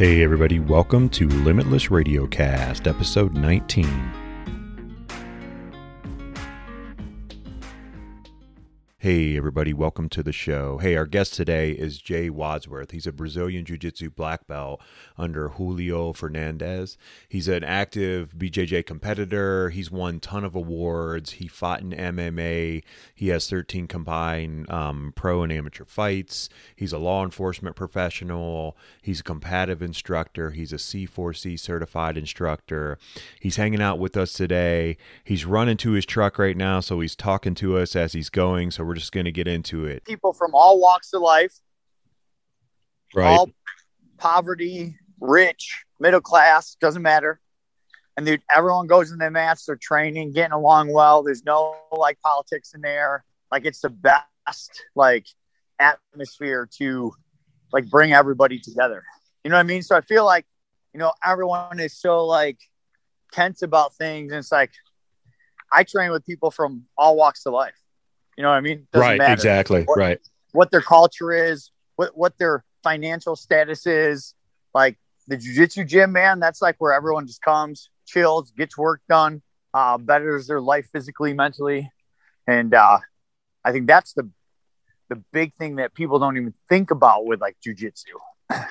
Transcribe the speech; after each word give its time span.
Hey, 0.00 0.22
everybody, 0.22 0.58
welcome 0.60 1.10
to 1.10 1.28
Limitless 1.28 1.90
Radio 1.90 2.26
Cast, 2.26 2.86
episode 2.86 3.34
19. 3.34 4.19
Hey, 9.10 9.36
everybody, 9.36 9.74
welcome 9.74 10.08
to 10.10 10.22
the 10.22 10.30
show. 10.30 10.78
Hey, 10.78 10.94
our 10.94 11.04
guest 11.04 11.34
today 11.34 11.72
is 11.72 11.98
Jay 11.98 12.30
Wadsworth. 12.30 12.92
He's 12.92 13.08
a 13.08 13.12
Brazilian 13.12 13.64
Jiu 13.64 13.76
Jitsu 13.76 14.08
black 14.08 14.46
belt 14.46 14.80
under 15.18 15.48
Julio 15.48 16.12
Fernandez. 16.12 16.96
He's 17.28 17.48
an 17.48 17.64
active 17.64 18.34
BJJ 18.38 18.86
competitor. 18.86 19.70
He's 19.70 19.90
won 19.90 20.20
ton 20.20 20.44
of 20.44 20.54
awards. 20.54 21.32
He 21.32 21.48
fought 21.48 21.80
in 21.80 21.90
MMA. 21.90 22.84
He 23.12 23.28
has 23.30 23.50
13 23.50 23.88
combined 23.88 24.70
um, 24.70 25.12
pro 25.16 25.42
and 25.42 25.52
amateur 25.52 25.84
fights. 25.86 26.48
He's 26.76 26.92
a 26.92 26.98
law 26.98 27.24
enforcement 27.24 27.74
professional. 27.74 28.76
He's 29.02 29.18
a 29.18 29.24
competitive 29.24 29.82
instructor. 29.82 30.52
He's 30.52 30.72
a 30.72 30.76
C4C 30.76 31.58
certified 31.58 32.16
instructor. 32.16 32.96
He's 33.40 33.56
hanging 33.56 33.82
out 33.82 33.98
with 33.98 34.16
us 34.16 34.32
today. 34.32 34.98
He's 35.24 35.44
running 35.44 35.78
to 35.78 35.90
his 35.90 36.06
truck 36.06 36.38
right 36.38 36.56
now, 36.56 36.78
so 36.78 37.00
he's 37.00 37.16
talking 37.16 37.56
to 37.56 37.76
us 37.76 37.96
as 37.96 38.12
he's 38.12 38.30
going. 38.30 38.70
So 38.70 38.84
we're 38.84 38.99
just 39.00 39.12
going 39.12 39.24
to 39.24 39.32
get 39.32 39.48
into 39.48 39.86
it. 39.86 40.04
People 40.04 40.32
from 40.32 40.54
all 40.54 40.80
walks 40.80 41.12
of 41.12 41.22
life, 41.22 41.54
right? 43.14 43.26
All 43.26 43.50
poverty, 44.18 44.96
rich, 45.20 45.84
middle 45.98 46.20
class, 46.20 46.76
doesn't 46.80 47.02
matter. 47.02 47.40
And 48.16 48.26
dude, 48.26 48.42
everyone 48.54 48.86
goes 48.86 49.12
in 49.12 49.18
their 49.18 49.30
mats, 49.30 49.64
they're 49.64 49.76
training, 49.76 50.32
getting 50.32 50.52
along 50.52 50.92
well. 50.92 51.22
There's 51.22 51.44
no 51.44 51.76
like 51.90 52.20
politics 52.20 52.74
in 52.74 52.82
there. 52.82 53.24
Like 53.50 53.64
it's 53.64 53.80
the 53.80 53.88
best 53.88 54.84
like 54.94 55.26
atmosphere 55.78 56.68
to 56.78 57.12
like 57.72 57.88
bring 57.88 58.12
everybody 58.12 58.58
together. 58.58 59.02
You 59.42 59.50
know 59.50 59.56
what 59.56 59.60
I 59.60 59.64
mean? 59.64 59.82
So 59.82 59.96
I 59.96 60.02
feel 60.02 60.24
like, 60.26 60.44
you 60.92 61.00
know, 61.00 61.12
everyone 61.24 61.80
is 61.80 61.96
so 61.96 62.26
like 62.26 62.58
tense 63.32 63.62
about 63.62 63.94
things. 63.94 64.32
And 64.32 64.38
it's 64.38 64.52
like 64.52 64.72
I 65.72 65.84
train 65.84 66.10
with 66.10 66.26
people 66.26 66.50
from 66.50 66.84
all 66.98 67.16
walks 67.16 67.46
of 67.46 67.54
life. 67.54 67.79
You 68.36 68.42
know 68.42 68.50
what 68.50 68.56
I 68.56 68.60
mean? 68.60 68.86
Doesn't 68.92 69.08
right, 69.08 69.18
matter. 69.18 69.32
exactly. 69.32 69.82
What, 69.84 69.98
right. 69.98 70.18
What 70.52 70.70
their 70.70 70.80
culture 70.80 71.32
is, 71.32 71.70
what 71.96 72.16
what 72.16 72.38
their 72.38 72.64
financial 72.82 73.36
status 73.36 73.86
is. 73.86 74.34
Like 74.74 74.98
the 75.26 75.36
jujitsu 75.36 75.86
gym, 75.86 76.12
man, 76.12 76.40
that's 76.40 76.62
like 76.62 76.76
where 76.78 76.92
everyone 76.92 77.26
just 77.26 77.42
comes, 77.42 77.90
chills, 78.06 78.52
gets 78.52 78.78
work 78.78 79.00
done, 79.08 79.42
uh, 79.74 79.98
betters 79.98 80.46
their 80.46 80.60
life 80.60 80.88
physically, 80.92 81.32
mentally. 81.34 81.90
And 82.46 82.72
uh, 82.74 82.98
I 83.64 83.72
think 83.72 83.86
that's 83.86 84.12
the 84.12 84.30
the 85.08 85.16
big 85.32 85.54
thing 85.56 85.76
that 85.76 85.92
people 85.94 86.18
don't 86.18 86.36
even 86.36 86.54
think 86.68 86.90
about 86.90 87.26
with 87.26 87.40
like 87.40 87.56
jujitsu. 87.66 88.14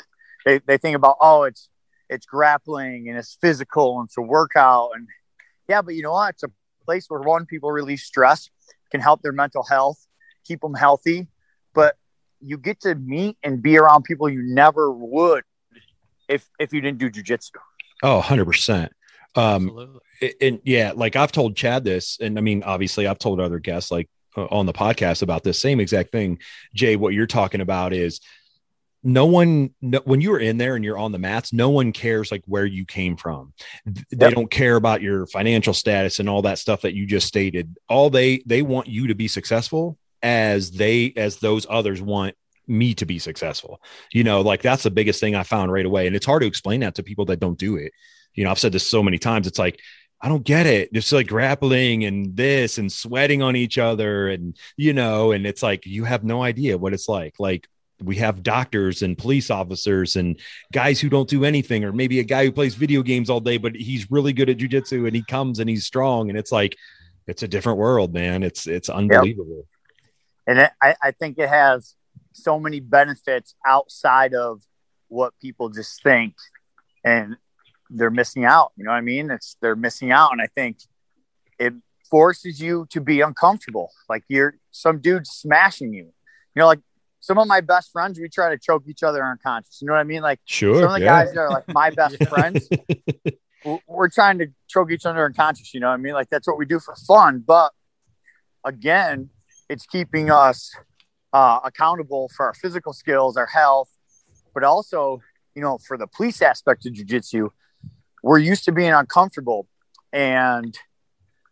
they 0.45 0.59
they 0.59 0.77
think 0.77 0.95
about 0.95 1.17
oh 1.21 1.43
it's 1.43 1.69
it's 2.09 2.25
grappling 2.25 3.07
and 3.07 3.17
it's 3.17 3.37
physical 3.39 3.99
and 3.99 4.07
it's 4.07 4.17
a 4.17 4.21
workout 4.21 4.91
and 4.95 5.07
yeah, 5.67 5.83
but 5.83 5.93
you 5.93 6.01
know 6.01 6.13
what? 6.13 6.31
It's 6.31 6.43
a 6.43 6.51
place 6.83 7.05
where 7.07 7.21
one 7.21 7.45
people 7.45 7.71
release 7.71 8.03
stress 8.03 8.49
can 8.91 9.01
help 9.01 9.21
their 9.21 9.31
mental 9.31 9.63
health, 9.63 10.05
keep 10.45 10.61
them 10.61 10.73
healthy. 10.73 11.27
But 11.73 11.95
you 12.41 12.57
get 12.57 12.81
to 12.81 12.95
meet 12.95 13.37
and 13.43 13.61
be 13.61 13.77
around 13.77 14.03
people 14.03 14.29
you 14.29 14.41
never 14.41 14.91
would 14.91 15.43
if 16.27 16.47
if 16.59 16.73
you 16.73 16.81
didn't 16.81 16.99
do 16.99 17.09
jujitsu. 17.09 17.51
Oh, 18.01 18.21
100%. 18.23 18.89
Um, 19.35 19.99
and 20.41 20.59
yeah, 20.63 20.93
like 20.95 21.15
I've 21.15 21.31
told 21.31 21.55
Chad 21.55 21.83
this, 21.83 22.17
and 22.19 22.37
I 22.37 22.41
mean, 22.41 22.63
obviously, 22.63 23.07
I've 23.07 23.19
told 23.19 23.39
other 23.39 23.59
guests 23.59 23.91
like 23.91 24.09
uh, 24.35 24.45
on 24.45 24.65
the 24.65 24.73
podcast 24.73 25.21
about 25.21 25.43
this 25.43 25.59
same 25.59 25.79
exact 25.79 26.11
thing. 26.11 26.39
Jay, 26.73 26.95
what 26.95 27.13
you're 27.13 27.27
talking 27.27 27.61
about 27.61 27.93
is 27.93 28.21
no 29.03 29.25
one 29.25 29.73
no, 29.81 29.99
when 30.03 30.21
you're 30.21 30.39
in 30.39 30.57
there 30.57 30.75
and 30.75 30.83
you're 30.83 30.97
on 30.97 31.11
the 31.11 31.19
mats 31.19 31.53
no 31.53 31.69
one 31.69 31.91
cares 31.91 32.31
like 32.31 32.43
where 32.45 32.65
you 32.65 32.85
came 32.85 33.15
from 33.15 33.53
they 33.85 34.25
yep. 34.25 34.33
don't 34.33 34.51
care 34.51 34.75
about 34.75 35.01
your 35.01 35.25
financial 35.27 35.73
status 35.73 36.19
and 36.19 36.29
all 36.29 36.41
that 36.41 36.59
stuff 36.59 36.81
that 36.81 36.93
you 36.93 37.05
just 37.05 37.27
stated 37.27 37.77
all 37.87 38.09
they 38.09 38.41
they 38.45 38.61
want 38.61 38.87
you 38.87 39.07
to 39.07 39.15
be 39.15 39.27
successful 39.27 39.97
as 40.21 40.71
they 40.71 41.13
as 41.15 41.37
those 41.37 41.65
others 41.69 42.01
want 42.01 42.35
me 42.67 42.93
to 42.93 43.05
be 43.05 43.17
successful 43.19 43.81
you 44.11 44.23
know 44.23 44.41
like 44.41 44.61
that's 44.61 44.83
the 44.83 44.91
biggest 44.91 45.19
thing 45.19 45.35
i 45.35 45.43
found 45.43 45.71
right 45.71 45.85
away 45.85 46.05
and 46.05 46.15
it's 46.15 46.25
hard 46.25 46.41
to 46.41 46.47
explain 46.47 46.81
that 46.81 46.95
to 46.95 47.03
people 47.03 47.25
that 47.25 47.39
don't 47.39 47.57
do 47.57 47.77
it 47.77 47.91
you 48.33 48.43
know 48.43 48.51
i've 48.51 48.59
said 48.59 48.71
this 48.71 48.85
so 48.85 49.01
many 49.01 49.17
times 49.17 49.47
it's 49.47 49.59
like 49.59 49.79
I 50.21 50.27
don't 50.27 50.43
get 50.43 50.65
it. 50.65 50.89
It's 50.91 51.13
like 51.13 51.27
grappling 51.27 52.03
and 52.03 52.35
this 52.35 52.77
and 52.77 52.91
sweating 52.91 53.41
on 53.41 53.55
each 53.55 53.77
other 53.77 54.27
and 54.27 54.53
you 54.75 54.91
know, 54.91 55.31
and 55.31 55.45
it's 55.47 55.63
like 55.63 55.85
you 55.85 56.03
have 56.03 56.25
no 56.25 56.43
idea 56.43 56.77
what 56.77 56.93
it's 56.93 57.07
like. 57.07 57.35
Like 57.39 57.69
we 58.01 58.15
have 58.17 58.43
doctors 58.43 59.01
and 59.01 59.17
police 59.17 59.49
officers 59.49 60.15
and 60.15 60.39
guys 60.71 60.99
who 60.99 61.09
don't 61.09 61.29
do 61.29 61.43
anything, 61.43 61.83
or 61.83 61.91
maybe 61.91 62.19
a 62.19 62.23
guy 62.23 62.45
who 62.45 62.51
plays 62.51 62.75
video 62.75 63.01
games 63.01 63.29
all 63.29 63.39
day, 63.39 63.57
but 63.57 63.75
he's 63.75 64.09
really 64.09 64.33
good 64.33 64.49
at 64.49 64.57
jujitsu 64.57 65.05
and 65.05 65.15
he 65.15 65.23
comes 65.23 65.59
and 65.59 65.69
he's 65.69 65.85
strong. 65.85 66.29
And 66.29 66.37
it's 66.37 66.51
like, 66.51 66.75
it's 67.27 67.43
a 67.43 67.47
different 67.47 67.77
world, 67.77 68.13
man. 68.13 68.43
It's, 68.43 68.67
it's 68.67 68.89
unbelievable. 68.89 69.65
Yep. 70.47 70.57
And 70.57 70.71
I, 70.81 70.95
I 71.01 71.11
think 71.11 71.37
it 71.37 71.49
has 71.49 71.95
so 72.33 72.59
many 72.59 72.79
benefits 72.79 73.53
outside 73.67 74.33
of 74.33 74.61
what 75.09 75.33
people 75.41 75.69
just 75.69 76.01
think 76.01 76.35
and 77.03 77.35
they're 77.89 78.09
missing 78.09 78.45
out. 78.45 78.71
You 78.77 78.85
know 78.85 78.91
what 78.91 78.97
I 78.97 79.01
mean? 79.01 79.29
It's, 79.29 79.57
they're 79.61 79.75
missing 79.75 80.11
out. 80.11 80.31
And 80.31 80.41
I 80.41 80.47
think 80.47 80.77
it 81.59 81.73
forces 82.09 82.59
you 82.59 82.87
to 82.89 83.01
be 83.01 83.21
uncomfortable. 83.21 83.91
Like 84.07 84.23
you're 84.27 84.55
some 84.71 84.99
dude 84.99 85.27
smashing 85.27 85.93
you, 85.93 86.05
you 86.05 86.13
know, 86.55 86.67
like 86.67 86.79
some 87.19 87.37
of 87.37 87.47
my 87.47 87.61
best 87.61 87.91
friends, 87.91 88.19
we 88.19 88.29
try 88.29 88.49
to 88.49 88.57
choke 88.57 88.83
each 88.87 89.03
other 89.03 89.23
unconscious. 89.23 89.79
You 89.81 89.87
know 89.87 89.93
what 89.93 89.99
I 89.99 90.03
mean? 90.03 90.21
Like 90.21 90.39
sure, 90.45 90.75
some 90.75 90.85
of 90.85 90.93
the 90.93 91.01
yeah. 91.01 91.25
guys 91.25 91.33
that 91.33 91.39
are 91.39 91.49
like 91.49 91.67
my 91.67 91.89
best 91.89 92.23
friends, 92.29 92.69
we're 93.87 94.09
trying 94.09 94.39
to 94.39 94.47
choke 94.67 94.91
each 94.91 95.05
other 95.05 95.25
unconscious. 95.25 95.73
You 95.73 95.79
know 95.79 95.87
what 95.87 95.93
I 95.93 95.97
mean? 95.97 96.13
Like 96.13 96.29
that's 96.29 96.47
what 96.47 96.57
we 96.57 96.65
do 96.65 96.79
for 96.79 96.95
fun. 96.95 97.43
But 97.45 97.71
again, 98.63 99.29
it's 99.69 99.85
keeping 99.85 100.31
us 100.31 100.75
uh, 101.33 101.59
accountable 101.63 102.29
for 102.35 102.47
our 102.47 102.53
physical 102.53 102.93
skills, 102.93 103.37
our 103.37 103.47
health, 103.47 103.89
but 104.53 104.63
also, 104.63 105.21
you 105.55 105.61
know, 105.61 105.77
for 105.77 105.97
the 105.97 106.07
police 106.07 106.41
aspect 106.41 106.85
of 106.85 106.93
jujitsu, 106.93 107.49
we're 108.23 108.39
used 108.39 108.65
to 108.65 108.71
being 108.71 108.93
uncomfortable 108.93 109.67
and 110.11 110.77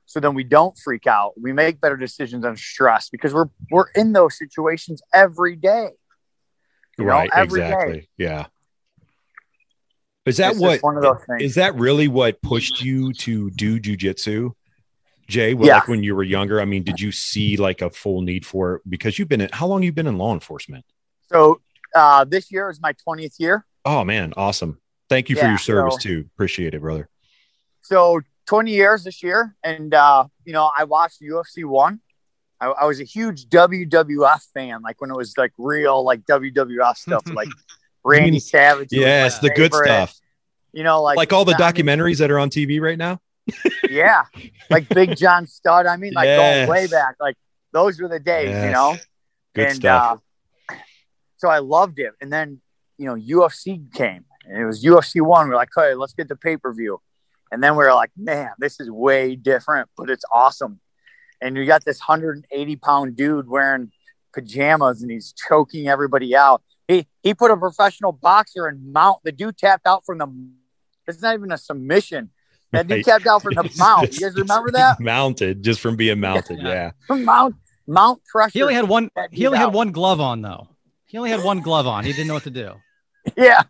so 0.08 0.22
then 0.22 0.34
we 0.34 0.46
don't 0.46 0.76
freak 0.78 1.06
out. 1.06 1.34
We 1.40 1.52
make 1.52 1.82
better 1.82 1.98
decisions 1.98 2.46
under 2.46 2.58
stress 2.58 3.10
because 3.10 3.34
we're 3.34 3.50
we're 3.70 3.90
in 3.94 4.14
those 4.14 4.38
situations 4.38 5.02
every 5.14 5.58
day. 5.58 5.90
right, 6.98 7.30
know, 7.30 7.42
every 7.42 7.62
exactly. 7.62 8.00
Day. 8.00 8.08
Yeah. 8.18 8.46
Is 10.26 10.38
that 10.38 10.54
it's 10.58 10.82
what 10.82 11.20
is 11.40 11.56
that 11.56 11.76
really 11.76 12.08
what 12.08 12.42
pushed 12.42 12.82
you 12.82 13.14
to 13.14 13.52
do 13.52 13.80
jujitsu? 13.80 14.54
Jay, 15.28 15.54
well, 15.54 15.68
yeah. 15.68 15.76
like 15.76 15.90
when 15.90 16.04
you 16.04 16.16
were 16.16 16.24
younger, 16.24 16.62
I 16.62 16.66
mean, 16.66 16.84
did 16.84 17.02
you 17.02 17.12
see 17.12 17.58
like 17.58 17.82
a 17.82 17.90
full 17.90 18.22
need 18.22 18.46
for 18.46 18.76
it? 18.76 18.82
Because 18.90 19.20
you've 19.20 19.28
been 19.28 19.42
in 19.42 19.50
how 19.52 19.68
long 19.68 19.84
You've 19.84 19.96
been 19.96 20.08
in 20.08 20.18
law 20.18 20.34
enforcement? 20.34 20.86
So 21.30 21.60
uh 21.94 22.24
this 22.24 22.50
year 22.50 22.70
is 22.70 22.82
my 22.82 22.94
20th 23.08 23.40
year. 23.40 23.66
Oh 23.84 24.06
man, 24.06 24.34
awesome. 24.38 24.80
Thank 25.10 25.30
you 25.30 25.36
yeah, 25.36 25.44
for 25.44 25.50
your 25.50 25.58
service 25.58 25.96
so, 25.96 26.00
too. 26.00 26.26
Appreciate 26.34 26.74
it, 26.74 26.82
brother. 26.82 27.10
So 27.82 28.22
20 28.48 28.72
years 28.72 29.04
this 29.04 29.22
year, 29.22 29.56
and 29.64 29.94
uh, 29.94 30.26
you 30.46 30.54
know, 30.54 30.72
I 30.76 30.86
watched 30.86 31.22
UFC 31.22 31.66
one. 31.66 32.00
I, 32.60 32.68
I, 32.68 32.86
was 32.86 33.00
a 33.00 33.04
huge 33.04 33.48
WWF 33.50 34.42
fan, 34.54 34.82
like 34.82 35.00
when 35.00 35.12
it 35.12 35.16
was 35.16 35.38
like 35.38 35.52
real, 35.58 36.04
like 36.04 36.26
WWF 36.26 36.96
stuff, 36.96 37.24
like 37.32 37.50
Randy 38.04 38.40
Savage. 38.40 38.90
Yes, 38.92 39.40
the 39.40 39.52
good 39.52 39.74
stuff. 39.74 40.16
You 40.74 40.84
know, 40.84 41.02
like 41.04 41.18
like 41.18 41.34
all 41.34 41.46
the 41.46 41.54
documentaries 41.54 42.18
that 42.20 42.32
are 42.32 42.40
on 42.40 42.50
TV 42.50 42.82
right 42.82 42.98
now. 42.98 43.20
yeah, 43.90 44.24
like 44.70 44.90
Big 44.90 45.16
John 45.16 45.46
Studd. 45.46 45.86
I 45.86 45.98
mean, 45.98 46.14
like 46.14 46.26
yes. 46.26 46.68
going 46.68 46.70
way 46.70 46.88
back, 46.88 47.16
like 47.20 47.36
those 47.74 48.00
were 48.00 48.08
the 48.08 48.20
days, 48.20 48.50
yes. 48.50 48.66
you 48.66 48.72
know. 48.72 48.98
Good 49.54 49.68
and, 49.68 49.76
stuff. 49.76 50.22
Uh, 50.70 50.76
so 51.38 51.50
I 51.50 51.60
loved 51.60 52.00
it, 52.00 52.14
and 52.22 52.32
then 52.32 52.62
you 52.98 53.06
know 53.06 53.16
UFC 53.16 53.92
came, 53.94 54.26
and 54.46 54.62
it 54.62 54.66
was 54.66 54.84
UFC 54.84 55.22
one. 55.22 55.50
We're 55.50 55.56
like, 55.56 55.76
okay, 55.78 55.94
let's 55.96 56.14
get 56.14 56.28
the 56.28 56.36
pay 56.36 56.58
per 56.58 56.74
view. 56.74 57.00
And 57.52 57.64
then 57.64 57.76
we 57.76 57.86
are 57.86 57.94
like, 57.94 58.12
man, 58.18 58.52
this 58.60 58.80
is 58.80 58.90
way 58.90 59.36
different, 59.36 59.90
but 59.98 60.10
it's 60.10 60.26
awesome. 60.32 60.80
And 61.42 61.56
you 61.56 61.66
got 61.66 61.86
this 61.86 62.00
180 62.00 62.76
pound 62.78 63.16
dude 63.16 63.48
wearing 63.48 63.92
pajamas 64.34 65.02
and 65.02 65.12
he's 65.12 65.34
choking 65.34 65.88
everybody 65.88 66.36
out. 66.36 66.62
He 66.88 67.08
he 67.22 67.34
put 67.34 67.52
a 67.52 67.58
professional 67.58 68.12
boxer 68.12 68.68
and 68.68 68.92
mount. 68.92 69.20
The 69.24 69.32
dude 69.32 69.58
tapped 69.58 69.86
out 69.86 70.06
from 70.06 70.18
the. 70.18 70.28
It's 71.08 71.22
not 71.22 71.36
even 71.36 71.52
a 71.52 71.58
submission. 71.58 72.32
That 72.72 72.88
dude 72.88 73.06
tapped 73.06 73.28
out 73.28 73.44
from 73.44 73.54
the 73.54 73.70
mount. 73.78 74.14
You 74.14 74.20
guys 74.22 74.36
remember 74.36 74.72
that? 74.72 75.00
Mounted 75.00 75.64
just 75.64 75.80
from 75.80 75.96
being 75.96 76.20
mounted. 76.20 76.60
Yeah. 76.62 76.92
mount 77.10 77.56
mount 77.86 78.24
pressure. 78.26 78.52
He 78.54 78.62
only 78.62 78.74
had 78.74 78.88
one. 78.90 79.10
He 79.32 79.46
only 79.46 79.58
out. 79.60 79.66
had 79.66 79.74
one 79.74 79.92
glove 79.92 80.20
on 80.20 80.42
though. 80.42 80.70
He 81.06 81.18
only 81.18 81.30
had 81.30 81.44
one 81.44 81.62
glove 81.62 81.88
on. 81.88 82.04
He 82.04 82.12
didn't 82.12 82.28
know 82.28 82.34
what 82.34 82.44
to 82.44 82.52
do. 82.52 82.74
Yeah 83.36 83.64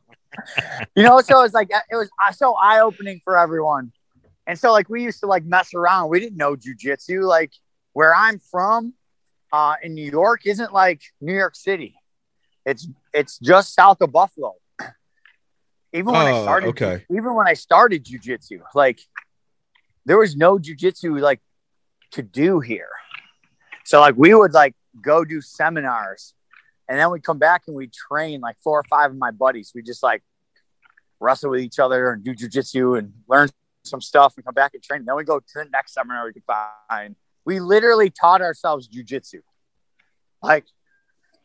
you 0.96 1.04
know, 1.04 1.22
so 1.22 1.44
it's 1.44 1.54
like 1.54 1.70
it 1.70 1.96
was 1.96 2.10
uh, 2.26 2.32
so 2.32 2.54
eye 2.56 2.80
opening 2.82 3.22
for 3.24 3.38
everyone. 3.38 3.92
And 4.46 4.58
so 4.58 4.72
like 4.72 4.88
we 4.90 5.04
used 5.04 5.20
to 5.22 5.28
like 5.28 5.44
mess 5.46 5.74
around. 5.74 6.10
We 6.10 6.20
didn't 6.20 6.38
know 6.38 6.56
jujitsu. 6.56 7.24
Like 7.28 7.52
where 7.94 8.14
I'm 8.16 8.40
from, 8.40 8.94
uh, 9.52 9.76
in 9.82 9.94
New 9.94 10.10
York 10.10 10.42
isn't 10.46 10.72
like 10.74 11.02
New 11.22 11.34
York 11.36 11.56
City. 11.56 11.96
It's 12.66 12.88
it's 13.14 13.40
just 13.40 13.74
south 13.74 14.02
of 14.02 14.12
Buffalo. 14.12 14.56
even 15.94 16.14
when 16.14 16.28
Oh, 16.28 16.40
I 16.40 16.42
started, 16.44 16.70
okay. 16.70 17.06
even 17.10 17.34
when 17.34 17.48
I 17.48 17.54
started 17.54 18.06
jujitsu, 18.06 18.62
like 18.76 19.00
there 20.06 20.18
was 20.18 20.36
no 20.36 20.58
jujitsu 20.58 21.20
like 21.20 21.42
to 22.12 22.22
do 22.22 22.60
here. 22.60 22.90
So 23.86 24.00
like 24.02 24.16
we 24.18 24.34
would 24.34 24.54
like 24.54 24.76
go 25.02 25.24
do 25.26 25.42
seminars, 25.42 26.34
and 26.88 26.98
then 27.00 27.12
we'd 27.12 27.24
come 27.24 27.40
back 27.40 27.64
and 27.68 27.76
we'd 27.76 27.94
train 27.94 28.42
like 28.42 28.58
four 28.64 28.80
or 28.80 28.86
five 28.90 29.12
of 29.12 29.18
my 29.18 29.32
buddies. 29.32 29.72
We 29.76 29.82
just 29.82 30.04
like 30.04 30.24
wrestle 31.20 31.52
with 31.52 31.62
each 31.62 31.80
other 31.80 32.12
and 32.12 32.24
do 32.24 32.34
jujitsu 32.34 32.98
and 32.98 33.14
learn 33.28 33.50
some 33.84 34.02
stuff 34.02 34.34
and 34.38 34.46
come 34.46 34.54
back 34.54 34.74
and 34.74 34.84
train. 34.84 35.04
Then 35.06 35.16
we 35.16 35.24
go 35.24 35.40
to 35.40 35.46
the 35.56 35.66
next 35.66 35.94
seminar 35.94 36.26
we 36.26 36.34
could 36.34 36.44
find. 36.90 37.16
We 37.46 37.60
literally 37.60 38.10
taught 38.10 38.42
ourselves 38.42 38.88
jujitsu. 38.88 39.42
Like 40.42 40.66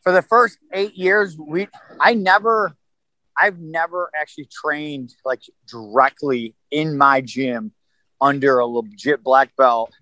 for 0.02 0.12
the 0.12 0.22
first 0.22 0.58
eight 0.72 0.94
years, 0.94 1.36
we 1.38 1.68
I 1.98 2.14
never 2.14 2.76
I've 3.38 3.58
never 3.58 4.10
actually 4.14 4.48
trained 4.52 5.14
like 5.24 5.42
directly 5.66 6.54
in 6.70 6.96
my 6.96 7.20
gym 7.20 7.72
under 8.20 8.58
a 8.58 8.66
legit 8.66 9.22
black 9.22 9.56
belt. 9.56 9.92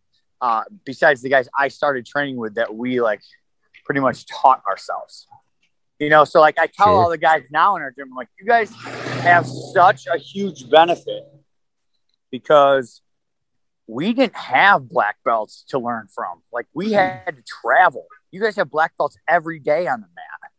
Uh, 0.40 0.62
besides 0.86 1.20
the 1.20 1.28
guys 1.28 1.48
I 1.56 1.68
started 1.68 2.06
training 2.06 2.36
with 2.36 2.54
that 2.54 2.74
we 2.74 3.00
like 3.02 3.20
pretty 3.90 3.98
much 4.00 4.24
taught 4.26 4.62
ourselves. 4.68 5.26
You 5.98 6.10
know, 6.10 6.24
so 6.24 6.40
like 6.40 6.60
I 6.60 6.68
tell 6.68 6.86
Sure. 6.86 6.94
all 6.94 7.10
the 7.10 7.18
guys 7.18 7.42
now 7.50 7.74
in 7.74 7.82
our 7.82 7.90
gym, 7.90 8.06
I'm 8.08 8.14
like, 8.16 8.28
you 8.38 8.46
guys 8.46 8.72
have 9.24 9.44
such 9.48 10.06
a 10.06 10.16
huge 10.16 10.70
benefit 10.70 11.24
because 12.30 13.02
we 13.88 14.12
didn't 14.12 14.36
have 14.36 14.88
black 14.88 15.16
belts 15.24 15.64
to 15.70 15.80
learn 15.80 16.06
from. 16.14 16.40
Like 16.52 16.66
we 16.72 16.92
had 16.92 17.26
to 17.34 17.42
travel. 17.42 18.06
You 18.30 18.40
guys 18.40 18.54
have 18.54 18.70
black 18.70 18.92
belts 18.96 19.16
every 19.26 19.58
day 19.58 19.88
on 19.88 20.00
the 20.00 20.06
mat. 20.06 20.50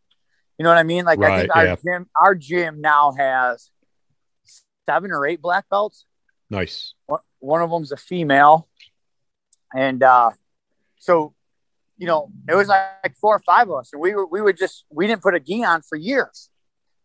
You 0.57 0.63
know 0.63 0.69
what 0.71 0.77
I 0.77 0.83
mean? 0.83 1.05
Like 1.05 1.21
I 1.21 1.39
think 1.39 1.55
our 1.55 1.65
yeah. 1.67 1.75
gym, 1.81 2.09
our 2.21 2.35
gym 2.35 2.81
now 2.81 3.13
has 3.13 3.71
seven 4.85 5.11
or 5.11 5.25
eight 5.25 5.41
black 5.41 5.69
belts. 5.69 6.05
Nice. 6.49 6.95
One- 7.05 7.21
One 7.39 7.61
of 7.61 7.69
them's 7.71 7.93
a 7.93 7.97
female, 7.97 8.67
and 9.73 10.03
uh, 10.03 10.31
so 10.99 11.33
you 12.01 12.07
know 12.07 12.31
it 12.49 12.55
was 12.55 12.67
like 12.67 13.15
four 13.21 13.35
or 13.35 13.43
five 13.45 13.69
of 13.69 13.75
us, 13.75 13.91
and 13.93 14.01
we 14.01 14.15
were 14.15 14.25
we 14.25 14.41
would 14.41 14.57
just 14.57 14.85
we 14.89 15.05
didn't 15.05 15.21
put 15.21 15.35
a 15.35 15.39
gi 15.39 15.63
on 15.63 15.83
for 15.83 15.95
years. 15.95 16.49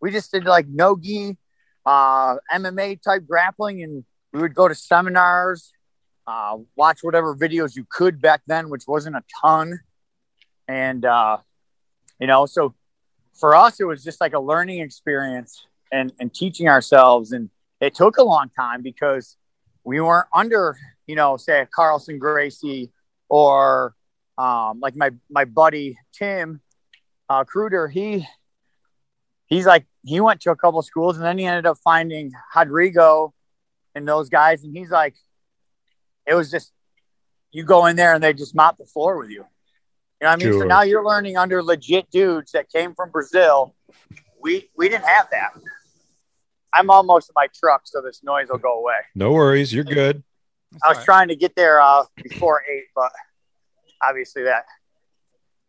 We 0.01 0.11
just 0.11 0.33
did 0.33 0.47
like 0.47 0.67
no 0.69 0.97
gi, 0.97 1.37
uh, 1.85 2.37
MMA 2.51 3.03
type 3.03 3.27
grappling, 3.29 3.83
and 3.83 4.07
we 4.33 4.41
would 4.41 4.55
go 4.55 4.69
to 4.69 4.75
seminars, 4.75 5.71
uh, 6.27 6.57
watch 6.77 7.01
whatever 7.03 7.37
videos 7.37 7.77
you 7.77 7.87
could 7.91 8.23
back 8.23 8.41
then, 8.47 8.71
which 8.71 8.85
wasn't 8.89 9.17
a 9.17 9.23
ton, 9.43 9.81
and 10.67 11.05
uh, 11.05 11.37
you 12.19 12.27
know 12.27 12.47
so 12.47 12.75
for 13.39 13.55
us 13.55 13.79
it 13.81 13.85
was 13.85 14.03
just 14.03 14.19
like 14.19 14.33
a 14.33 14.41
learning 14.41 14.81
experience 14.81 15.67
and 15.93 16.11
and 16.19 16.33
teaching 16.33 16.69
ourselves 16.69 17.33
and 17.33 17.51
it 17.83 17.95
took 17.95 18.17
a 18.17 18.23
long 18.23 18.49
time 18.59 18.81
because 18.81 19.37
we 19.85 20.01
weren't 20.01 20.27
under 20.35 20.75
you 21.07 21.15
know 21.15 21.37
say 21.37 21.61
a 21.61 21.67
carlson 21.67 22.19
gracie 22.19 22.91
or 23.29 23.95
um, 24.39 24.81
like 24.81 24.97
my 24.97 25.11
my 25.31 25.45
buddy 25.45 25.99
tim 26.13 26.61
uh, 27.29 27.45
Kruder, 27.45 27.91
he 27.91 28.27
he's 29.47 29.67
like 29.67 29.87
he 30.05 30.21
went 30.21 30.41
to 30.43 30.51
a 30.51 30.57
couple 30.57 30.81
schools 30.83 31.17
and 31.17 31.25
then 31.25 31.39
he 31.39 31.45
ended 31.45 31.67
up 31.67 31.79
finding 31.83 32.33
Rodrigo 32.55 33.35
and 33.95 34.07
those 34.07 34.29
guys 34.29 34.63
and 34.63 34.77
he's 34.77 34.91
like 34.91 35.15
it 36.27 36.35
was 36.35 36.51
just 36.51 36.73
you 37.51 37.65
go 37.65 37.87
in 37.87 37.97
there 37.97 38.15
and 38.15 38.23
they 38.23 38.33
just 38.33 38.55
mop 38.55 38.79
the 38.79 38.87
floor 38.87 39.19
with 39.19 39.31
you 39.31 39.45
you 40.21 40.25
know 40.25 40.31
what 40.31 40.43
I 40.43 40.45
mean? 40.47 40.59
So 40.61 40.67
now 40.67 40.83
you're 40.83 41.05
learning 41.05 41.37
under 41.37 41.63
legit 41.63 42.11
dudes 42.11 42.53
that 42.53 42.71
came 42.73 42.95
from 42.95 43.11
Brazil. 43.11 43.75
We 44.41 44.71
we 44.75 44.89
didn't 44.89 45.05
have 45.05 45.29
that. 45.31 45.51
I'm 46.73 46.89
almost 46.89 47.29
in 47.29 47.35
my 47.35 47.49
truck, 47.55 47.83
so 47.85 48.01
this 48.01 48.23
noise 48.23 48.49
will 48.49 48.59
go 48.59 48.79
away. 48.79 48.97
No 49.15 49.33
worries. 49.33 49.75
You're 49.75 49.85
good. 49.85 50.23
I 50.83 50.89
was 50.89 50.97
all 50.97 51.01
right. 51.01 51.05
trying 51.05 51.29
to 51.29 51.37
get 51.37 51.55
there 51.55 51.81
uh, 51.81 52.05
before 52.23 52.63
eight, 52.71 52.85
but 52.95 53.13
obviously 54.03 54.45
that 54.45 54.65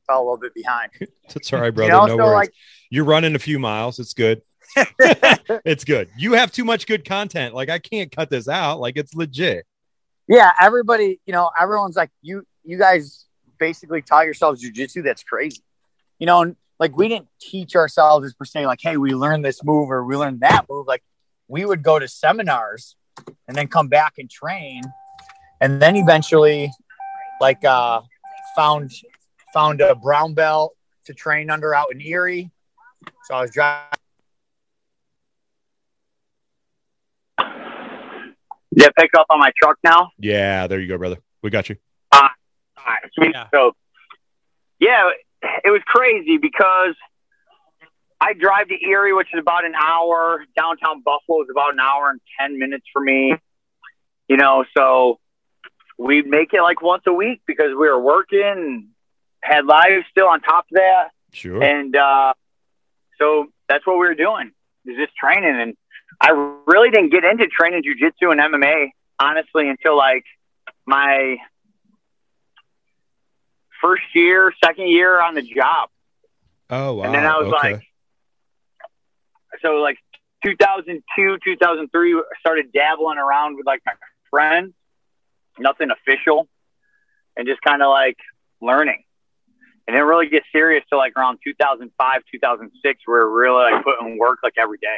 fell 0.07 0.19
a 0.19 0.23
little 0.23 0.37
bit 0.37 0.53
behind. 0.53 0.91
That's 1.33 1.51
all 1.53 1.61
right, 1.61 1.73
brother. 1.73 1.91
you 1.91 1.97
know, 1.97 2.05
no 2.05 2.17
so 2.17 2.25
worries. 2.25 2.33
like 2.35 2.53
You're 2.89 3.05
running 3.05 3.35
a 3.35 3.39
few 3.39 3.59
miles. 3.59 3.99
It's 3.99 4.13
good. 4.13 4.41
it's 4.99 5.83
good. 5.83 6.09
You 6.17 6.33
have 6.33 6.51
too 6.51 6.65
much 6.65 6.87
good 6.87 7.05
content. 7.05 7.53
Like 7.53 7.69
I 7.69 7.79
can't 7.79 8.11
cut 8.11 8.29
this 8.29 8.47
out. 8.47 8.79
Like 8.79 8.97
it's 8.97 9.13
legit. 9.13 9.65
yeah, 10.27 10.51
everybody, 10.59 11.19
you 11.25 11.33
know, 11.33 11.51
everyone's 11.59 11.95
like, 11.95 12.09
you 12.21 12.45
you 12.63 12.77
guys 12.77 13.25
basically 13.59 14.01
taught 14.01 14.25
yourselves 14.25 14.63
jujitsu. 14.63 15.03
That's 15.03 15.23
crazy. 15.23 15.61
You 16.19 16.25
know, 16.25 16.55
like 16.79 16.95
we 16.97 17.07
didn't 17.07 17.27
teach 17.39 17.75
ourselves 17.75 18.25
as 18.25 18.33
per 18.33 18.45
se, 18.45 18.65
like, 18.65 18.79
hey, 18.81 18.97
we 18.97 19.13
learned 19.13 19.45
this 19.45 19.63
move 19.63 19.89
or 19.89 20.03
we 20.03 20.15
learned 20.15 20.41
that 20.41 20.65
move. 20.69 20.85
Like 20.85 21.03
we 21.47 21.65
would 21.65 21.81
go 21.81 21.97
to 21.97 22.07
seminars 22.07 22.95
and 23.47 23.55
then 23.55 23.67
come 23.67 23.87
back 23.87 24.13
and 24.17 24.29
train. 24.29 24.83
And 25.61 25.81
then 25.81 25.95
eventually 25.95 26.71
like 27.39 27.63
uh 27.63 28.01
found 28.57 28.91
found 29.53 29.79
a 29.79 29.95
brown 29.95 30.33
belt 30.33 30.75
to 31.05 31.13
train 31.13 31.49
under 31.49 31.73
out 31.73 31.93
in 31.93 32.01
Erie. 32.01 32.51
So 33.23 33.35
I 33.35 33.41
was 33.41 33.51
driving. 33.51 33.85
Yeah, 38.71 38.89
pick 38.97 39.11
up 39.17 39.27
on 39.29 39.39
my 39.39 39.51
truck 39.61 39.77
now. 39.83 40.11
Yeah, 40.19 40.67
there 40.67 40.79
you 40.79 40.87
go, 40.87 40.97
brother. 40.97 41.17
We 41.41 41.49
got 41.49 41.69
you. 41.69 41.77
Ah, 42.11 42.31
All 42.77 42.83
right, 42.85 43.01
sweet. 43.13 43.31
Yeah. 43.33 43.47
So, 43.51 43.71
yeah, 44.79 45.09
it 45.63 45.69
was 45.71 45.81
crazy 45.87 46.37
because 46.37 46.93
I 48.21 48.33
drive 48.33 48.67
to 48.67 48.75
Erie, 48.83 49.13
which 49.13 49.29
is 49.33 49.39
about 49.39 49.65
an 49.65 49.73
hour. 49.73 50.43
Downtown 50.55 51.01
Buffalo 51.01 51.41
is 51.41 51.47
about 51.49 51.73
an 51.73 51.79
hour 51.79 52.09
and 52.11 52.19
10 52.39 52.59
minutes 52.59 52.85
for 52.93 53.01
me. 53.01 53.33
You 54.27 54.37
know, 54.37 54.65
so 54.77 55.19
we'd 55.97 56.27
make 56.27 56.53
it 56.53 56.61
like 56.61 56.81
once 56.81 57.03
a 57.07 57.13
week 57.13 57.41
because 57.45 57.69
we 57.69 57.87
were 57.87 57.99
working 57.99 58.89
had 59.41 59.65
lives 59.65 60.05
still 60.11 60.27
on 60.27 60.41
top 60.41 60.65
of 60.71 60.75
that. 60.75 61.09
Sure. 61.33 61.63
And 61.63 61.95
uh, 61.95 62.33
so 63.19 63.47
that's 63.67 63.85
what 63.85 63.93
we 63.93 64.07
were 64.07 64.15
doing 64.15 64.51
is 64.85 64.95
just 64.97 65.15
training. 65.15 65.59
And 65.59 65.77
I 66.21 66.31
really 66.65 66.89
didn't 66.89 67.11
get 67.11 67.23
into 67.23 67.47
training 67.47 67.83
jujitsu 67.83 68.31
and 68.31 68.39
MMA, 68.39 68.89
honestly, 69.19 69.69
until 69.69 69.97
like 69.97 70.23
my 70.85 71.37
first 73.81 74.03
year, 74.13 74.53
second 74.63 74.89
year 74.89 75.21
on 75.21 75.35
the 75.35 75.41
job. 75.41 75.89
oh 76.69 76.93
wow. 76.93 77.03
and 77.03 77.13
then 77.13 77.25
I 77.25 77.37
was 77.37 77.53
okay. 77.53 77.73
like, 77.73 77.83
so 79.61 79.75
like 79.75 79.97
2002, 80.45 81.37
2003, 81.43 82.13
I 82.15 82.21
started 82.39 82.71
dabbling 82.71 83.17
around 83.17 83.55
with 83.55 83.65
like 83.65 83.81
my 83.85 83.93
friends, 84.29 84.73
nothing 85.59 85.89
official, 85.91 86.47
and 87.35 87.47
just 87.47 87.61
kind 87.61 87.81
of 87.81 87.89
like 87.89 88.17
learning. 88.61 89.03
And 89.87 89.95
didn't 89.95 90.07
really 90.07 90.27
get 90.27 90.43
serious 90.51 90.83
till 90.89 90.97
like 90.97 91.13
around 91.15 91.39
2005, 91.45 92.21
2006, 92.31 92.99
where 93.05 93.29
we 93.29 93.41
really 93.41 93.71
like 93.71 93.83
put 93.85 94.01
in 94.01 94.17
work 94.17 94.39
like 94.43 94.55
every 94.57 94.79
day. 94.79 94.97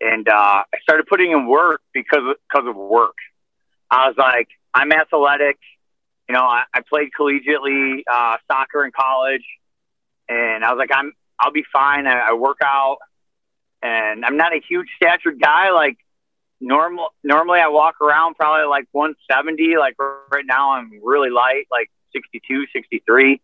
And 0.00 0.28
uh, 0.28 0.32
I 0.32 0.78
started 0.82 1.06
putting 1.06 1.32
in 1.32 1.46
work 1.46 1.80
because 1.94 2.22
of, 2.28 2.36
because 2.48 2.68
of 2.68 2.76
work. 2.76 3.16
I 3.90 4.08
was 4.08 4.16
like, 4.18 4.48
I'm 4.74 4.92
athletic. 4.92 5.58
You 6.28 6.34
know, 6.34 6.42
I, 6.42 6.64
I 6.74 6.80
played 6.86 7.08
collegiately 7.18 8.00
uh, 8.10 8.36
soccer 8.50 8.84
in 8.84 8.90
college, 8.90 9.44
and 10.28 10.64
I 10.64 10.72
was 10.72 10.78
like, 10.78 10.90
I'm 10.92 11.12
I'll 11.38 11.52
be 11.52 11.64
fine. 11.72 12.06
I, 12.06 12.30
I 12.30 12.32
work 12.34 12.58
out, 12.62 12.98
and 13.82 14.24
I'm 14.24 14.36
not 14.36 14.52
a 14.52 14.60
huge 14.68 14.88
statured 14.96 15.40
guy. 15.40 15.70
Like 15.70 15.96
normal, 16.60 17.08
normally 17.22 17.60
I 17.60 17.68
walk 17.68 18.00
around 18.00 18.34
probably 18.34 18.66
like 18.66 18.86
170. 18.92 19.76
Like 19.78 19.96
right 19.98 20.44
now, 20.46 20.72
I'm 20.72 21.00
really 21.02 21.30
light, 21.30 21.66
like 21.70 21.90
62, 22.12 22.66
63. 22.72 23.40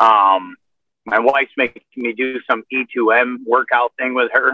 Um, 0.00 0.56
my 1.06 1.18
wife's 1.18 1.52
making 1.56 1.82
me 1.96 2.12
do 2.12 2.40
some 2.48 2.64
E2M 2.72 3.38
workout 3.46 3.92
thing 3.98 4.14
with 4.14 4.30
her. 4.32 4.52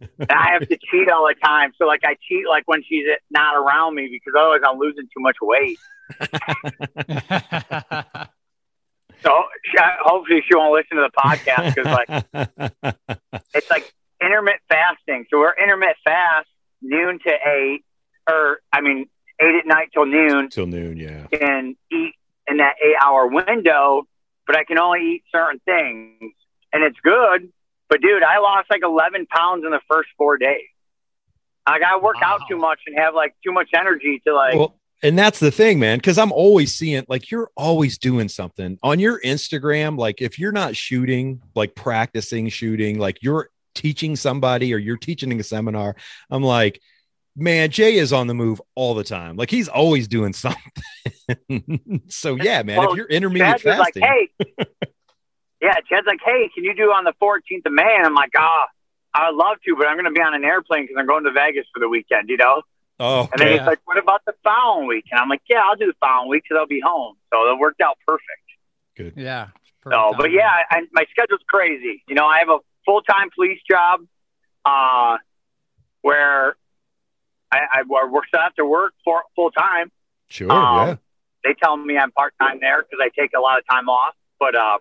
and 0.18 0.30
I 0.30 0.52
have 0.52 0.68
to 0.68 0.78
cheat 0.90 1.08
all 1.08 1.26
the 1.26 1.34
time. 1.42 1.72
So 1.78 1.86
like 1.86 2.00
I 2.04 2.16
cheat 2.28 2.46
like 2.48 2.64
when 2.66 2.82
she's 2.82 3.06
not 3.30 3.56
around 3.56 3.94
me 3.94 4.08
because 4.10 4.34
otherwise 4.38 4.60
I'm 4.66 4.78
losing 4.78 5.04
too 5.04 5.20
much 5.20 5.36
weight. 5.40 5.78
So 9.22 9.44
she, 9.64 9.76
hopefully 10.02 10.42
she 10.46 10.54
won't 10.54 10.72
listen 10.74 10.96
to 10.96 11.08
the 11.08 11.16
podcast 11.16 11.74
because 11.74 12.66
like 12.82 12.94
it's 13.54 13.70
like 13.70 13.92
intermittent 14.20 14.62
fasting. 14.68 15.26
So 15.30 15.38
we're 15.38 15.54
intermittent 15.54 15.98
fast 16.04 16.48
noon 16.82 17.18
to 17.26 17.32
eight, 17.32 17.84
or 18.28 18.60
I 18.72 18.80
mean 18.80 19.06
eight 19.40 19.54
at 19.60 19.66
night 19.66 19.88
till 19.92 20.06
noon, 20.06 20.50
till 20.50 20.66
noon. 20.66 20.96
Yeah. 20.96 21.26
and 21.40 21.76
eat 21.90 22.14
in 22.48 22.58
that 22.58 22.74
eight 22.84 22.96
hour 23.02 23.26
window. 23.26 24.06
But 24.46 24.56
I 24.56 24.64
can 24.64 24.78
only 24.78 25.00
eat 25.00 25.22
certain 25.32 25.60
things, 25.64 26.32
and 26.72 26.82
it's 26.82 26.98
good. 27.02 27.52
But 27.88 28.00
dude, 28.00 28.22
I 28.22 28.38
lost 28.38 28.68
like 28.70 28.82
eleven 28.82 29.26
pounds 29.26 29.64
in 29.64 29.70
the 29.70 29.80
first 29.88 30.08
four 30.18 30.36
days. 30.36 30.68
Like 31.66 31.82
I 31.82 31.98
work 31.98 32.16
out 32.22 32.40
too 32.48 32.56
much 32.56 32.80
and 32.86 32.98
have 32.98 33.14
like 33.14 33.34
too 33.44 33.52
much 33.52 33.70
energy 33.74 34.20
to 34.26 34.34
like. 34.34 34.54
Well, 34.54 34.74
and 35.04 35.18
that's 35.18 35.40
the 35.40 35.50
thing, 35.50 35.78
man, 35.80 35.98
because 35.98 36.16
I'm 36.16 36.32
always 36.32 36.74
seeing 36.74 37.04
like 37.08 37.30
you're 37.30 37.50
always 37.56 37.98
doing 37.98 38.28
something 38.28 38.78
on 38.82 39.00
your 39.00 39.20
Instagram. 39.20 39.98
Like 39.98 40.22
if 40.22 40.38
you're 40.38 40.52
not 40.52 40.76
shooting, 40.76 41.42
like 41.54 41.74
practicing 41.74 42.48
shooting, 42.48 42.98
like 42.98 43.18
you're 43.20 43.50
teaching 43.74 44.16
somebody 44.16 44.72
or 44.74 44.78
you're 44.78 44.96
teaching 44.96 45.32
in 45.32 45.40
a 45.40 45.42
seminar, 45.42 45.96
I'm 46.30 46.42
like, 46.42 46.80
man, 47.36 47.70
Jay 47.70 47.96
is 47.96 48.12
on 48.12 48.26
the 48.26 48.34
move 48.34 48.60
all 48.74 48.94
the 48.94 49.04
time. 49.04 49.36
Like 49.36 49.50
he's 49.50 49.68
always 49.68 50.08
doing 50.08 50.32
something. 50.32 52.02
so 52.08 52.36
yeah, 52.36 52.62
man, 52.62 52.78
well, 52.78 52.92
if 52.92 52.96
you're 52.96 53.06
intermediate 53.06 53.60
Chad 53.60 53.78
fasting, 53.78 54.02
like, 54.02 54.30
hey, 54.38 54.66
yeah, 55.60 55.74
Chad's 55.88 56.06
like, 56.06 56.20
hey, 56.24 56.50
can 56.54 56.64
you 56.64 56.74
do 56.74 56.90
on 56.90 57.04
the 57.04 57.14
14th 57.22 57.66
of 57.66 57.72
May? 57.72 57.94
And 57.96 58.06
I'm 58.06 58.14
like, 58.14 58.32
ah, 58.36 58.66
oh, 58.66 58.72
I 59.14 59.30
would 59.30 59.36
love 59.36 59.58
to, 59.64 59.76
but 59.76 59.86
I'm 59.86 59.94
going 59.94 60.06
to 60.06 60.10
be 60.10 60.20
on 60.20 60.34
an 60.34 60.44
airplane 60.44 60.84
because 60.84 60.96
I'm 60.98 61.06
going 61.06 61.24
to 61.24 61.32
Vegas 61.32 61.66
for 61.72 61.80
the 61.80 61.88
weekend, 61.88 62.28
you 62.28 62.36
know? 62.36 62.62
Oh, 62.98 63.20
okay. 63.20 63.30
and 63.32 63.40
then 63.40 63.58
he's 63.58 63.66
like, 63.66 63.80
what 63.84 63.98
about 63.98 64.24
the 64.24 64.34
following 64.44 64.86
week? 64.86 65.04
And 65.10 65.20
I'm 65.20 65.28
like, 65.28 65.42
yeah, 65.48 65.62
I'll 65.64 65.76
do 65.76 65.86
the 65.86 65.96
following 66.00 66.30
week 66.30 66.44
because 66.44 66.60
I'll 66.60 66.66
be 66.66 66.80
home. 66.80 67.16
So 67.32 67.50
it 67.50 67.58
worked 67.58 67.80
out 67.80 67.98
perfect. 68.06 68.26
Good. 68.96 69.14
Yeah. 69.16 69.48
So, 69.84 70.14
but 70.16 70.30
yeah, 70.30 70.48
I, 70.70 70.82
my 70.92 71.04
schedule's 71.10 71.40
crazy. 71.48 72.04
You 72.06 72.14
know, 72.14 72.26
I 72.26 72.38
have 72.38 72.48
a 72.48 72.58
full 72.84 73.02
time 73.02 73.28
police 73.34 73.60
job 73.68 74.00
uh, 74.64 75.18
where 76.02 76.56
I, 77.50 77.58
I 77.74 77.82
work 77.82 78.24
to 78.56 78.64
work 78.64 78.94
for 79.04 79.22
full 79.34 79.50
time. 79.50 79.90
Sure. 80.28 80.50
Um, 80.50 80.88
yeah. 80.88 80.96
They 81.44 81.54
tell 81.54 81.76
me 81.76 81.98
I'm 81.98 82.12
part 82.12 82.34
time 82.40 82.58
there 82.60 82.82
because 82.82 82.98
I 83.02 83.10
take 83.18 83.32
a 83.36 83.40
lot 83.40 83.58
of 83.58 83.64
time 83.68 83.88
off, 83.88 84.14
but 84.38 84.54
uh, 84.54 84.78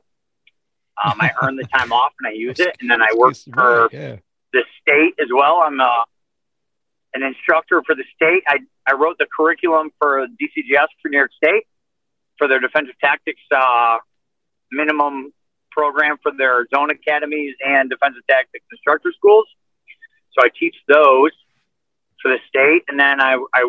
um, 1.03 1.17
I 1.19 1.31
earn 1.41 1.55
the 1.55 1.63
time 1.63 1.91
off 1.91 2.13
and 2.19 2.27
I 2.27 2.31
use 2.31 2.59
it, 2.59 2.77
and 2.79 2.89
then 2.89 3.01
I 3.01 3.09
work 3.15 3.35
for 3.53 3.89
yeah. 3.91 4.17
the 4.53 4.63
state 4.81 5.15
as 5.19 5.29
well. 5.33 5.61
I'm 5.65 5.79
uh, 5.79 6.03
an 7.13 7.23
instructor 7.23 7.81
for 7.85 7.95
the 7.95 8.03
state. 8.15 8.43
I 8.47 8.59
I 8.87 8.93
wrote 8.93 9.17
the 9.17 9.27
curriculum 9.35 9.91
for 9.99 10.27
DCJS 10.27 10.87
for 11.01 11.09
New 11.09 11.17
York 11.17 11.31
State 11.35 11.65
for 12.37 12.47
their 12.47 12.59
defensive 12.59 12.95
tactics 12.99 13.41
uh, 13.55 13.97
minimum 14.71 15.33
program 15.71 16.17
for 16.21 16.31
their 16.37 16.67
zone 16.73 16.91
academies 16.91 17.55
and 17.65 17.89
defensive 17.89 18.23
tactics 18.29 18.65
instructor 18.71 19.11
schools. 19.17 19.47
So 20.37 20.45
I 20.45 20.49
teach 20.57 20.75
those 20.87 21.31
for 22.21 22.31
the 22.31 22.37
state, 22.47 22.83
and 22.87 22.99
then 22.99 23.19
I, 23.19 23.33
I 23.53 23.61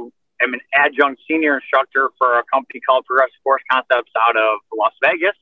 am 0.43 0.55
an 0.55 0.61
adjunct 0.75 1.23
senior 1.29 1.55
instructor 1.57 2.11
for 2.19 2.39
a 2.39 2.45
company 2.53 2.81
called 2.87 3.05
Progressive 3.07 3.41
Force 3.43 3.63
Concepts 3.71 4.13
out 4.29 4.37
of 4.37 4.61
Las 4.77 4.93
Vegas. 5.03 5.37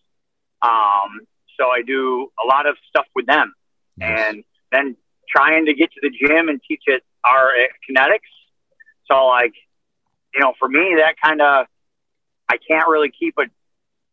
Um, 0.62 1.26
so 1.59 1.67
I 1.67 1.83
do 1.83 2.31
a 2.43 2.47
lot 2.47 2.67
of 2.67 2.76
stuff 2.88 3.07
with 3.14 3.26
them, 3.26 3.52
and 4.00 4.45
then 4.73 4.97
trying 5.29 5.67
to 5.67 5.75
get 5.75 5.93
to 5.93 6.00
the 6.02 6.11
gym 6.11 6.49
and 6.49 6.61
teach 6.67 6.83
it 6.87 7.02
our 7.25 7.50
kinetics. 7.88 8.31
So 9.11 9.26
like, 9.26 9.52
you 10.35 10.40
know, 10.40 10.55
for 10.59 10.69
me, 10.69 10.97
that 10.99 11.17
kind 11.23 11.43
of 11.43 11.67
I 12.49 12.57
can't 12.57 12.88
really 12.88 13.11
keep 13.11 13.35
a 13.38 13.45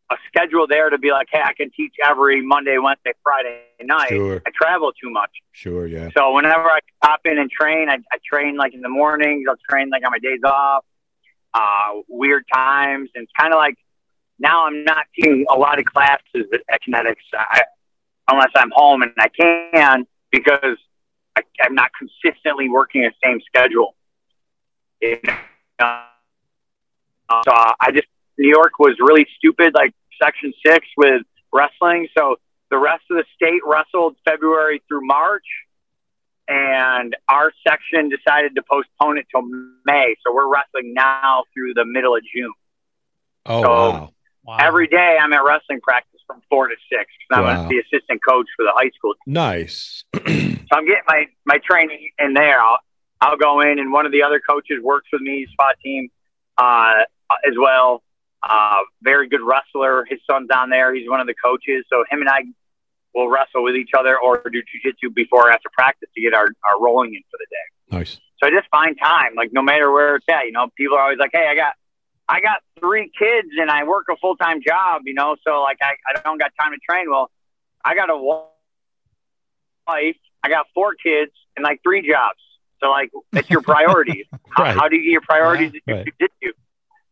a 0.09 0.15
schedule 0.27 0.67
there 0.67 0.89
to 0.89 0.97
be 0.97 1.11
like, 1.11 1.27
hey, 1.31 1.41
I 1.43 1.53
can 1.53 1.69
teach 1.71 1.95
every 2.03 2.41
Monday, 2.41 2.77
Wednesday, 2.77 3.11
Friday 3.23 3.61
night. 3.83 4.09
Sure. 4.09 4.41
I 4.45 4.51
travel 4.51 4.93
too 4.93 5.09
much. 5.09 5.31
Sure, 5.51 5.85
yeah. 5.85 6.09
So 6.15 6.33
whenever 6.33 6.69
I 6.69 6.79
pop 7.03 7.21
in 7.25 7.37
and 7.37 7.51
train, 7.51 7.89
I, 7.89 7.97
I 8.11 8.17
train 8.25 8.55
like 8.55 8.73
in 8.73 8.81
the 8.81 8.89
mornings. 8.89 9.45
I'll 9.49 9.57
train 9.69 9.89
like 9.89 10.05
on 10.05 10.11
my 10.11 10.19
days 10.19 10.39
off, 10.45 10.85
uh, 11.53 12.01
weird 12.07 12.45
times, 12.53 13.09
and 13.15 13.23
it's 13.23 13.31
kind 13.37 13.53
of 13.53 13.57
like 13.57 13.75
now 14.39 14.65
I'm 14.67 14.83
not 14.83 15.05
taking 15.19 15.45
a 15.49 15.55
lot 15.55 15.79
of 15.79 15.85
classes 15.85 16.45
at 16.69 16.79
Kinetics 16.87 17.15
I, 17.33 17.63
unless 18.29 18.51
I'm 18.55 18.71
home 18.71 19.01
and 19.01 19.11
I 19.17 19.29
can 19.29 20.05
because 20.31 20.77
I, 21.35 21.41
I'm 21.61 21.75
not 21.75 21.91
consistently 21.97 22.69
working 22.69 23.01
the 23.01 23.11
same 23.23 23.41
schedule. 23.45 23.95
It, 25.01 25.21
uh, 25.79 26.03
so 27.43 27.51
I 27.51 27.91
just 27.91 28.07
New 28.37 28.49
York 28.49 28.79
was 28.79 28.95
really 28.99 29.27
stupid, 29.37 29.73
like 29.73 29.93
Section 30.21 30.53
6 30.65 30.85
with 30.97 31.21
wrestling. 31.51 32.07
So 32.17 32.37
the 32.69 32.77
rest 32.77 33.03
of 33.09 33.17
the 33.17 33.25
state 33.35 33.61
wrestled 33.65 34.15
February 34.25 34.81
through 34.87 35.05
March, 35.05 35.45
and 36.47 37.15
our 37.27 37.51
section 37.67 38.09
decided 38.09 38.55
to 38.55 38.63
postpone 38.69 39.17
it 39.17 39.27
till 39.31 39.43
May. 39.85 40.15
So 40.25 40.33
we're 40.33 40.47
wrestling 40.47 40.93
now 40.93 41.43
through 41.53 41.73
the 41.73 41.85
middle 41.85 42.15
of 42.15 42.21
June. 42.33 42.53
Oh, 43.45 43.61
so 43.61 43.69
wow. 43.69 44.13
wow. 44.43 44.57
Every 44.59 44.87
day 44.87 45.17
I'm 45.19 45.33
at 45.33 45.43
wrestling 45.43 45.81
practice 45.81 46.21
from 46.25 46.41
four 46.49 46.67
to 46.67 46.75
six 46.91 47.11
because. 47.29 47.45
I'm 47.45 47.67
the 47.67 47.79
assistant 47.79 48.21
coach 48.27 48.47
for 48.55 48.63
the 48.63 48.71
high 48.73 48.91
school. 48.95 49.13
Nice. 49.25 50.03
so 50.15 50.21
I'm 50.25 50.85
getting 50.85 51.03
my, 51.07 51.25
my 51.45 51.59
training 51.63 52.09
in 52.19 52.33
there. 52.33 52.59
I'll, 52.59 52.79
I'll 53.19 53.37
go 53.37 53.61
in, 53.61 53.79
and 53.79 53.91
one 53.91 54.05
of 54.05 54.11
the 54.11 54.23
other 54.23 54.39
coaches 54.39 54.77
works 54.81 55.07
with 55.11 55.21
me, 55.21 55.47
spot 55.51 55.75
team, 55.83 56.09
uh, 56.57 56.93
as 57.45 57.55
well. 57.59 58.03
Uh, 58.49 58.81
very 59.01 59.27
good 59.27 59.41
wrestler. 59.41 60.05
His 60.09 60.19
son's 60.29 60.47
down 60.47 60.69
there. 60.69 60.93
He's 60.93 61.09
one 61.09 61.19
of 61.19 61.27
the 61.27 61.33
coaches. 61.33 61.85
So 61.89 62.03
him 62.09 62.21
and 62.21 62.29
I 62.29 62.41
will 63.13 63.29
wrestle 63.29 63.63
with 63.63 63.75
each 63.75 63.91
other 63.97 64.17
or 64.17 64.41
do 64.51 64.59
jujitsu 64.59 65.13
before 65.13 65.49
or 65.49 65.51
after 65.51 65.69
practice 65.73 66.09
to 66.15 66.21
get 66.21 66.33
our, 66.33 66.45
our 66.45 66.81
rolling 66.81 67.13
in 67.13 67.21
for 67.31 67.37
the 67.37 67.47
day. 67.49 67.97
Nice. 67.97 68.19
So 68.39 68.47
I 68.47 68.51
just 68.51 68.69
find 68.69 68.97
time, 69.01 69.33
like 69.35 69.51
no 69.51 69.61
matter 69.61 69.91
where 69.91 70.15
it's 70.15 70.25
at. 70.29 70.45
You 70.45 70.51
know, 70.51 70.67
people 70.77 70.97
are 70.97 71.01
always 71.01 71.17
like, 71.17 71.31
"Hey, 71.33 71.47
I 71.49 71.55
got, 71.55 71.73
I 72.29 72.39
got 72.39 72.61
three 72.79 73.11
kids 73.17 73.49
and 73.59 73.71
I 73.71 73.83
work 73.83 74.05
a 74.11 74.17
full 74.17 74.35
time 74.35 74.61
job." 74.61 75.01
You 75.05 75.15
know, 75.15 75.35
so 75.43 75.61
like 75.63 75.77
I, 75.81 75.93
I 76.07 76.21
don't 76.21 76.37
got 76.37 76.51
time 76.59 76.71
to 76.71 76.77
train. 76.87 77.09
Well, 77.09 77.31
I 77.83 77.95
got 77.95 78.11
a 78.11 78.17
wife, 78.17 80.15
I 80.43 80.49
got 80.49 80.67
four 80.73 80.93
kids 80.93 81.31
and 81.55 81.63
like 81.63 81.81
three 81.83 82.07
jobs. 82.07 82.39
So 82.81 82.89
like, 82.89 83.09
it's 83.33 83.49
your 83.49 83.61
priorities. 83.61 84.25
right. 84.31 84.41
how, 84.75 84.81
how, 84.81 84.89
do 84.89 84.97
you 84.97 85.03
get 85.03 85.11
your 85.11 85.21
priorities 85.21 85.71
yeah, 85.87 85.95
right. 85.95 86.05
jujitsu? 86.05 86.51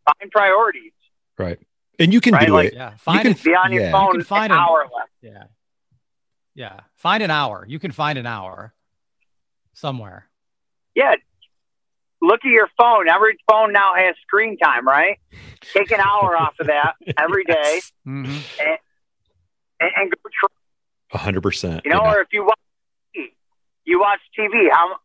Find 0.05 0.31
priorities. 0.31 0.91
Right. 1.37 1.59
And 1.99 2.13
you 2.13 2.21
can 2.21 2.33
right? 2.33 2.47
do 2.47 2.53
like, 2.53 2.67
it. 2.67 2.73
Yeah. 2.75 2.95
Find 2.97 3.25
you 3.25 3.35
can 3.35 3.43
be 3.43 3.55
on 3.55 3.71
your 3.71 3.83
yeah. 3.83 3.91
phone. 3.91 4.07
You 4.07 4.19
can 4.19 4.23
find 4.23 4.51
an 4.51 4.59
hour 4.59 4.87
left. 4.93 5.11
Yeah. 5.21 5.43
Yeah. 6.53 6.79
Find 6.95 7.23
an 7.23 7.31
hour. 7.31 7.65
You 7.67 7.79
can 7.79 7.91
find 7.91 8.17
an 8.17 8.25
hour 8.25 8.73
somewhere. 9.73 10.27
Yeah. 10.95 11.15
Look 12.21 12.41
at 12.43 12.49
your 12.49 12.69
phone. 12.77 13.07
Every 13.07 13.37
phone 13.49 13.71
now 13.71 13.93
has 13.95 14.15
screen 14.21 14.57
time, 14.57 14.87
right? 14.87 15.19
Take 15.73 15.91
an 15.91 15.99
hour 15.99 16.35
off 16.39 16.55
of 16.59 16.67
that 16.67 16.95
every 17.17 17.43
day 17.43 17.81
mm-hmm. 18.07 18.25
and, 18.25 18.77
and, 19.79 19.91
and, 19.95 20.11
go 20.11 20.47
A 21.13 21.17
hundred 21.17 21.41
percent. 21.41 21.81
You 21.85 21.91
know, 21.91 22.03
yeah. 22.03 22.13
or 22.13 22.21
if 22.21 22.29
you 22.31 22.45
watch 22.45 22.59
TV, 23.15 23.25
you 23.83 23.99
watch 23.99 24.19
TV, 24.37 24.69
how 24.71 24.95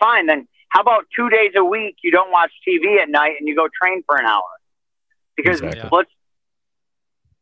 fine 0.00 0.26
then 0.26 0.48
how 0.70 0.80
about 0.80 1.04
two 1.14 1.30
days 1.30 1.52
a 1.56 1.64
week 1.64 1.96
you 2.02 2.10
don't 2.10 2.30
watch 2.30 2.50
TV 2.66 3.00
at 3.00 3.08
night 3.08 3.34
and 3.38 3.48
you 3.48 3.54
go 3.54 3.68
train 3.80 4.02
for 4.04 4.16
an 4.16 4.26
hour? 4.26 4.42
Because 5.36 5.60
exactly. 5.60 5.90
let's 5.92 6.10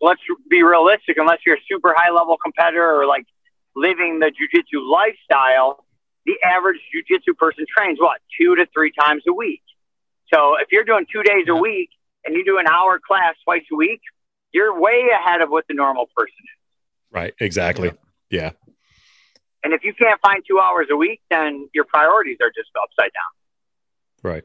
let's 0.00 0.20
be 0.48 0.62
realistic. 0.62 1.16
Unless 1.16 1.40
you're 1.46 1.56
a 1.56 1.64
super 1.70 1.94
high 1.96 2.10
level 2.10 2.36
competitor 2.42 3.00
or 3.00 3.06
like 3.06 3.26
living 3.76 4.20
the 4.20 4.26
jujitsu 4.26 4.82
lifestyle, 4.88 5.84
the 6.26 6.34
average 6.44 6.80
jujitsu 6.94 7.36
person 7.36 7.64
trains 7.76 7.98
what 8.00 8.20
two 8.38 8.56
to 8.56 8.66
three 8.72 8.92
times 8.98 9.22
a 9.28 9.32
week. 9.32 9.62
So 10.32 10.56
if 10.60 10.68
you're 10.72 10.84
doing 10.84 11.06
two 11.12 11.22
days 11.22 11.44
yeah. 11.46 11.54
a 11.54 11.56
week 11.56 11.90
and 12.24 12.34
you 12.34 12.44
do 12.44 12.58
an 12.58 12.66
hour 12.66 13.00
class 13.04 13.34
twice 13.44 13.64
a 13.72 13.76
week, 13.76 14.00
you're 14.52 14.78
way 14.78 15.06
ahead 15.12 15.40
of 15.40 15.50
what 15.50 15.64
the 15.68 15.74
normal 15.74 16.06
person 16.16 16.34
is. 16.38 16.60
Right. 17.12 17.34
Exactly. 17.38 17.92
Yeah. 18.30 18.40
yeah. 18.42 18.50
And 19.62 19.72
if 19.72 19.82
you 19.82 19.94
can't 19.94 20.20
find 20.20 20.42
two 20.46 20.60
hours 20.60 20.88
a 20.90 20.96
week, 20.96 21.22
then 21.30 21.68
your 21.72 21.84
priorities 21.84 22.38
are 22.42 22.50
just 22.54 22.70
upside 22.80 23.10
down. 23.12 24.30
Right. 24.30 24.44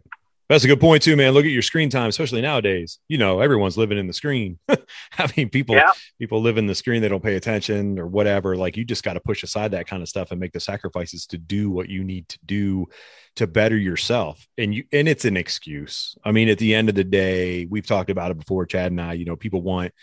That's 0.50 0.64
a 0.64 0.68
good 0.68 0.80
point 0.80 1.04
too, 1.04 1.16
man. 1.16 1.34
Look 1.34 1.46
at 1.46 1.52
your 1.52 1.62
screen 1.62 1.92
time, 1.92 2.10
especially 2.10 2.42
nowadays. 2.42 2.98
You 3.08 3.20
know, 3.20 3.40
everyone's 3.40 3.78
living 3.78 4.00
in 4.00 4.08
the 4.08 4.14
screen. 4.14 4.58
I 4.68 5.32
mean, 5.38 5.50
people 5.50 5.76
yeah. 5.76 5.92
people 6.18 6.42
live 6.42 6.58
in 6.58 6.66
the 6.66 6.74
screen, 6.74 7.04
they 7.04 7.08
don't 7.08 7.22
pay 7.22 7.36
attention 7.36 8.00
or 8.00 8.08
whatever. 8.08 8.58
Like 8.58 8.76
you 8.76 8.84
just 8.84 9.04
got 9.04 9.14
to 9.14 9.20
push 9.20 9.44
aside 9.44 9.72
that 9.72 9.86
kind 9.86 10.02
of 10.02 10.10
stuff 10.10 10.32
and 10.32 10.40
make 10.40 10.52
the 10.52 10.60
sacrifices 10.60 11.28
to 11.28 11.38
do 11.38 11.70
what 11.70 11.88
you 11.88 12.04
need 12.04 12.28
to 12.30 12.40
do 12.44 12.88
to 13.36 13.46
better 13.46 13.78
yourself. 13.78 14.48
And 14.58 14.74
you 14.74 14.86
and 14.92 15.08
it's 15.08 15.24
an 15.24 15.38
excuse. 15.38 16.16
I 16.24 16.32
mean, 16.32 16.50
at 16.50 16.58
the 16.58 16.74
end 16.74 16.90
of 16.90 16.96
the 16.96 17.04
day, 17.04 17.68
we've 17.68 17.86
talked 17.86 18.10
about 18.10 18.32
it 18.32 18.40
before, 18.40 18.66
Chad 18.66 18.92
and 18.92 19.00
I, 19.00 19.14
you 19.14 19.26
know, 19.26 19.36
people 19.36 19.62
want 19.62 19.94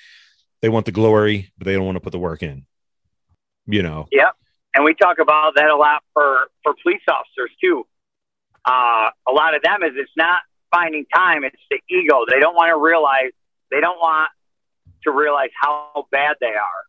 they 0.62 0.68
want 0.68 0.86
the 0.86 0.92
glory, 0.92 1.52
but 1.58 1.64
they 1.64 1.74
don't 1.74 1.86
want 1.86 1.96
to 1.96 2.00
put 2.00 2.12
the 2.12 2.20
work 2.20 2.44
in. 2.44 2.66
You 3.66 3.82
know. 3.82 4.06
Yeah. 4.12 4.30
And 4.76 4.84
we 4.84 4.94
talk 4.94 5.18
about 5.18 5.56
that 5.56 5.70
a 5.70 5.76
lot 5.76 6.04
for 6.12 6.50
for 6.62 6.72
police 6.84 7.02
officers 7.08 7.50
too 7.60 7.84
uh, 8.66 9.10
a 9.28 9.32
lot 9.32 9.54
of 9.54 9.62
them 9.62 9.82
is 9.84 9.92
it's 9.96 10.10
not 10.16 10.40
finding 10.70 11.06
time; 11.14 11.44
it's 11.44 11.56
the 11.70 11.78
ego. 11.88 12.24
They 12.28 12.40
don't 12.40 12.54
want 12.54 12.70
to 12.70 12.76
realize 12.76 13.30
they 13.70 13.80
don't 13.80 13.98
want 13.98 14.30
to 15.04 15.12
realize 15.12 15.50
how 15.60 16.06
bad 16.10 16.36
they 16.40 16.48
are. 16.48 16.82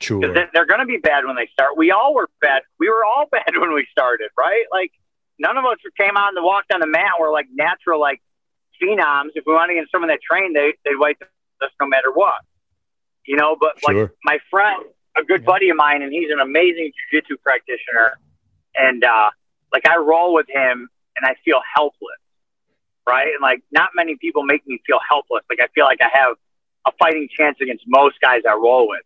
Sure, 0.00 0.20
they're, 0.20 0.48
they're 0.52 0.66
going 0.66 0.80
to 0.80 0.86
be 0.86 0.98
bad 0.98 1.24
when 1.24 1.36
they 1.36 1.48
start. 1.52 1.76
We 1.76 1.90
all 1.90 2.14
were 2.14 2.28
bad. 2.40 2.62
We 2.78 2.88
were 2.88 3.04
all 3.04 3.26
bad 3.32 3.56
when 3.56 3.74
we 3.74 3.86
started, 3.90 4.28
right? 4.38 4.64
Like 4.70 4.92
none 5.38 5.56
of 5.56 5.64
us 5.64 5.78
came 5.98 6.16
out 6.16 6.34
and 6.34 6.44
walked 6.44 6.72
on 6.72 6.80
the 6.80 6.86
mat. 6.86 7.12
We're 7.18 7.32
like 7.32 7.46
natural, 7.52 8.00
like 8.00 8.22
phenoms. 8.80 9.30
If 9.34 9.44
we 9.46 9.52
want 9.52 9.70
to 9.70 9.74
get 9.74 9.86
someone 9.90 10.08
that 10.08 10.20
trained, 10.22 10.54
they 10.54 10.74
they'd 10.84 10.98
wipe 10.98 11.20
us 11.60 11.70
no 11.80 11.88
matter 11.88 12.12
what. 12.12 12.36
You 13.26 13.36
know, 13.36 13.56
but 13.58 13.80
sure. 13.80 14.02
like 14.02 14.10
my 14.22 14.38
friend, 14.48 14.84
a 15.18 15.24
good 15.24 15.40
yeah. 15.40 15.46
buddy 15.46 15.70
of 15.70 15.76
mine, 15.76 16.02
and 16.02 16.12
he's 16.12 16.30
an 16.30 16.38
amazing 16.38 16.92
jujitsu 17.12 17.40
practitioner. 17.42 18.18
And 18.76 19.02
uh, 19.02 19.30
like 19.72 19.86
I 19.88 19.96
roll 19.96 20.34
with 20.34 20.46
him 20.48 20.88
and 21.16 21.26
I 21.26 21.34
feel 21.44 21.60
helpless, 21.74 22.20
right? 23.08 23.28
And 23.28 23.42
like, 23.42 23.62
not 23.72 23.90
many 23.94 24.16
people 24.16 24.44
make 24.44 24.66
me 24.66 24.80
feel 24.86 24.98
helpless. 25.08 25.42
Like, 25.48 25.60
I 25.60 25.68
feel 25.74 25.84
like 25.84 26.00
I 26.00 26.10
have 26.12 26.36
a 26.86 26.92
fighting 26.98 27.28
chance 27.36 27.56
against 27.60 27.84
most 27.86 28.16
guys 28.20 28.42
I 28.48 28.54
roll 28.54 28.88
with. 28.88 29.02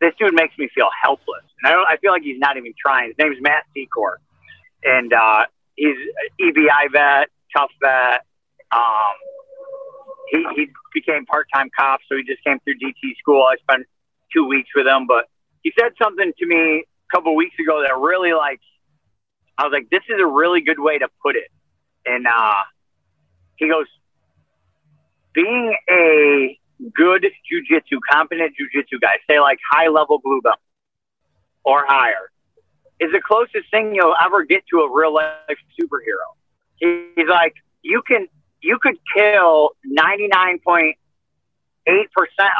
this 0.00 0.12
dude 0.18 0.34
makes 0.34 0.56
me 0.58 0.68
feel 0.74 0.88
helpless. 1.02 1.44
And 1.62 1.72
I 1.72 1.74
don't, 1.74 1.86
I 1.88 1.96
feel 1.96 2.12
like 2.12 2.22
he's 2.22 2.38
not 2.38 2.56
even 2.56 2.72
trying. 2.78 3.08
His 3.08 3.16
name's 3.18 3.38
Matt 3.40 3.64
Secor. 3.76 4.16
And, 4.84 5.12
uh, 5.12 5.44
he's 5.76 5.96
EBI 6.40 6.92
vet, 6.92 7.28
tough 7.56 7.70
vet. 7.82 8.24
Um, 8.70 9.16
he, 10.30 10.44
he 10.54 10.68
became 10.94 11.26
part-time 11.26 11.70
cop. 11.76 12.00
So 12.08 12.16
he 12.16 12.22
just 12.22 12.44
came 12.44 12.58
through 12.60 12.74
DT 12.74 13.16
school. 13.18 13.42
I 13.50 13.56
spent 13.56 13.86
two 14.32 14.46
weeks 14.46 14.68
with 14.74 14.86
him, 14.86 15.06
but 15.06 15.24
he 15.62 15.72
said 15.78 15.92
something 16.00 16.32
to 16.38 16.46
me 16.46 16.84
a 16.84 17.16
couple 17.16 17.34
weeks 17.34 17.56
ago 17.58 17.82
that 17.82 17.96
really 17.96 18.32
like, 18.34 18.60
I 19.58 19.64
was 19.64 19.72
like, 19.72 19.90
this 19.90 20.02
is 20.08 20.20
a 20.20 20.26
really 20.26 20.60
good 20.60 20.78
way 20.78 20.98
to 20.98 21.08
put 21.20 21.36
it. 21.36 21.50
And, 22.06 22.26
uh, 22.26 22.62
he 23.56 23.68
goes, 23.68 23.86
being 25.34 25.76
a 25.90 26.58
good 26.94 27.26
jujitsu, 27.50 27.98
competent 28.10 28.54
jujitsu 28.56 29.00
guy, 29.00 29.18
say 29.28 29.40
like 29.40 29.58
high 29.70 29.88
level 29.88 30.20
blue 30.22 30.40
belt 30.40 30.58
or 31.64 31.84
higher, 31.86 32.30
is 33.00 33.10
the 33.12 33.20
closest 33.20 33.70
thing 33.70 33.94
you'll 33.94 34.14
ever 34.24 34.44
get 34.44 34.62
to 34.70 34.80
a 34.80 34.92
real 34.92 35.12
life 35.12 35.58
superhero. 35.80 36.34
He's 36.76 37.28
like, 37.28 37.54
you 37.82 38.02
can, 38.06 38.28
you 38.60 38.78
could 38.80 38.96
kill 39.16 39.70
99.8% 39.86 40.94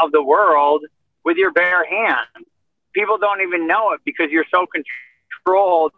of 0.03 0.13
the 0.13 0.23
world 0.23 0.85
with 1.25 1.37
your 1.37 1.53
bare 1.53 1.85
hands. 1.89 2.47
People 2.93 3.19
don't 3.19 3.41
even 3.41 3.67
know 3.67 3.93
it 3.93 4.01
because 4.05 4.31
you're 4.31 4.47
so 4.53 4.67
controlled 4.67 5.93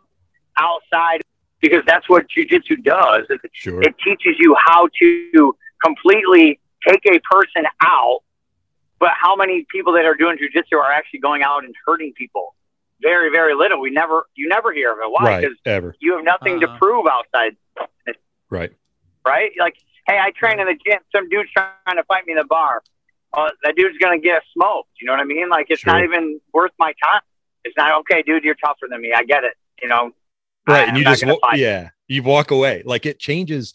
outside 0.60 1.22
because 1.60 1.82
that's 1.86 2.08
what 2.08 2.26
jujitsu 2.28 2.82
does. 2.82 3.26
Sure. 3.52 3.82
It 3.82 3.94
teaches 4.04 4.36
you 4.38 4.56
how 4.66 4.88
to 5.00 5.56
completely 5.84 6.60
take 6.86 7.04
a 7.06 7.18
person 7.30 7.64
out, 7.82 8.20
but 8.98 9.10
how 9.20 9.36
many 9.36 9.66
people 9.70 9.92
that 9.94 10.04
are 10.04 10.14
doing 10.14 10.38
jujitsu 10.38 10.78
are 10.78 10.90
actually 10.90 11.20
going 11.20 11.42
out 11.42 11.64
and 11.64 11.74
hurting 11.86 12.12
people? 12.16 12.54
Very, 13.02 13.30
very 13.30 13.54
little. 13.54 13.80
We 13.80 13.90
never, 13.90 14.26
you 14.34 14.48
never 14.48 14.72
hear 14.72 14.92
of 14.92 14.98
it. 14.98 15.10
Why? 15.10 15.40
Because 15.40 15.56
right, 15.64 15.72
ever. 15.72 15.94
you 16.00 16.16
have 16.16 16.24
nothing 16.24 16.62
uh-huh. 16.62 16.74
to 16.74 16.78
prove 16.78 17.06
outside. 17.10 17.56
Right. 18.50 18.72
Right. 19.24 19.52
Like, 19.58 19.76
hey, 20.06 20.18
I 20.18 20.32
train 20.32 20.60
in 20.60 20.66
the 20.66 20.74
gym. 20.74 21.00
Some 21.14 21.28
dude's 21.28 21.50
trying 21.52 21.96
to 21.96 22.04
fight 22.04 22.26
me 22.26 22.32
in 22.32 22.38
the 22.38 22.44
bar. 22.44 22.82
Uh, 23.32 23.50
that 23.62 23.76
dude's 23.76 23.96
gonna 23.98 24.18
get 24.18 24.42
smoked. 24.52 24.90
You 25.00 25.06
know 25.06 25.12
what 25.12 25.20
I 25.20 25.24
mean? 25.24 25.48
Like, 25.48 25.66
it's 25.68 25.82
sure. 25.82 25.92
not 25.92 26.02
even 26.02 26.40
worth 26.52 26.72
my 26.78 26.92
time. 27.02 27.22
It's 27.64 27.76
not 27.76 28.00
okay, 28.00 28.22
dude. 28.22 28.42
You're 28.42 28.56
tougher 28.56 28.88
than 28.90 29.00
me. 29.00 29.12
I 29.16 29.22
get 29.22 29.44
it. 29.44 29.54
You 29.80 29.88
know. 29.88 30.10
Right, 30.68 30.88
and 30.88 30.96
you 30.96 31.04
just 31.04 31.24
yeah, 31.54 31.90
you 32.06 32.22
walk 32.22 32.50
away. 32.50 32.82
Like 32.84 33.06
it 33.06 33.18
changes. 33.18 33.74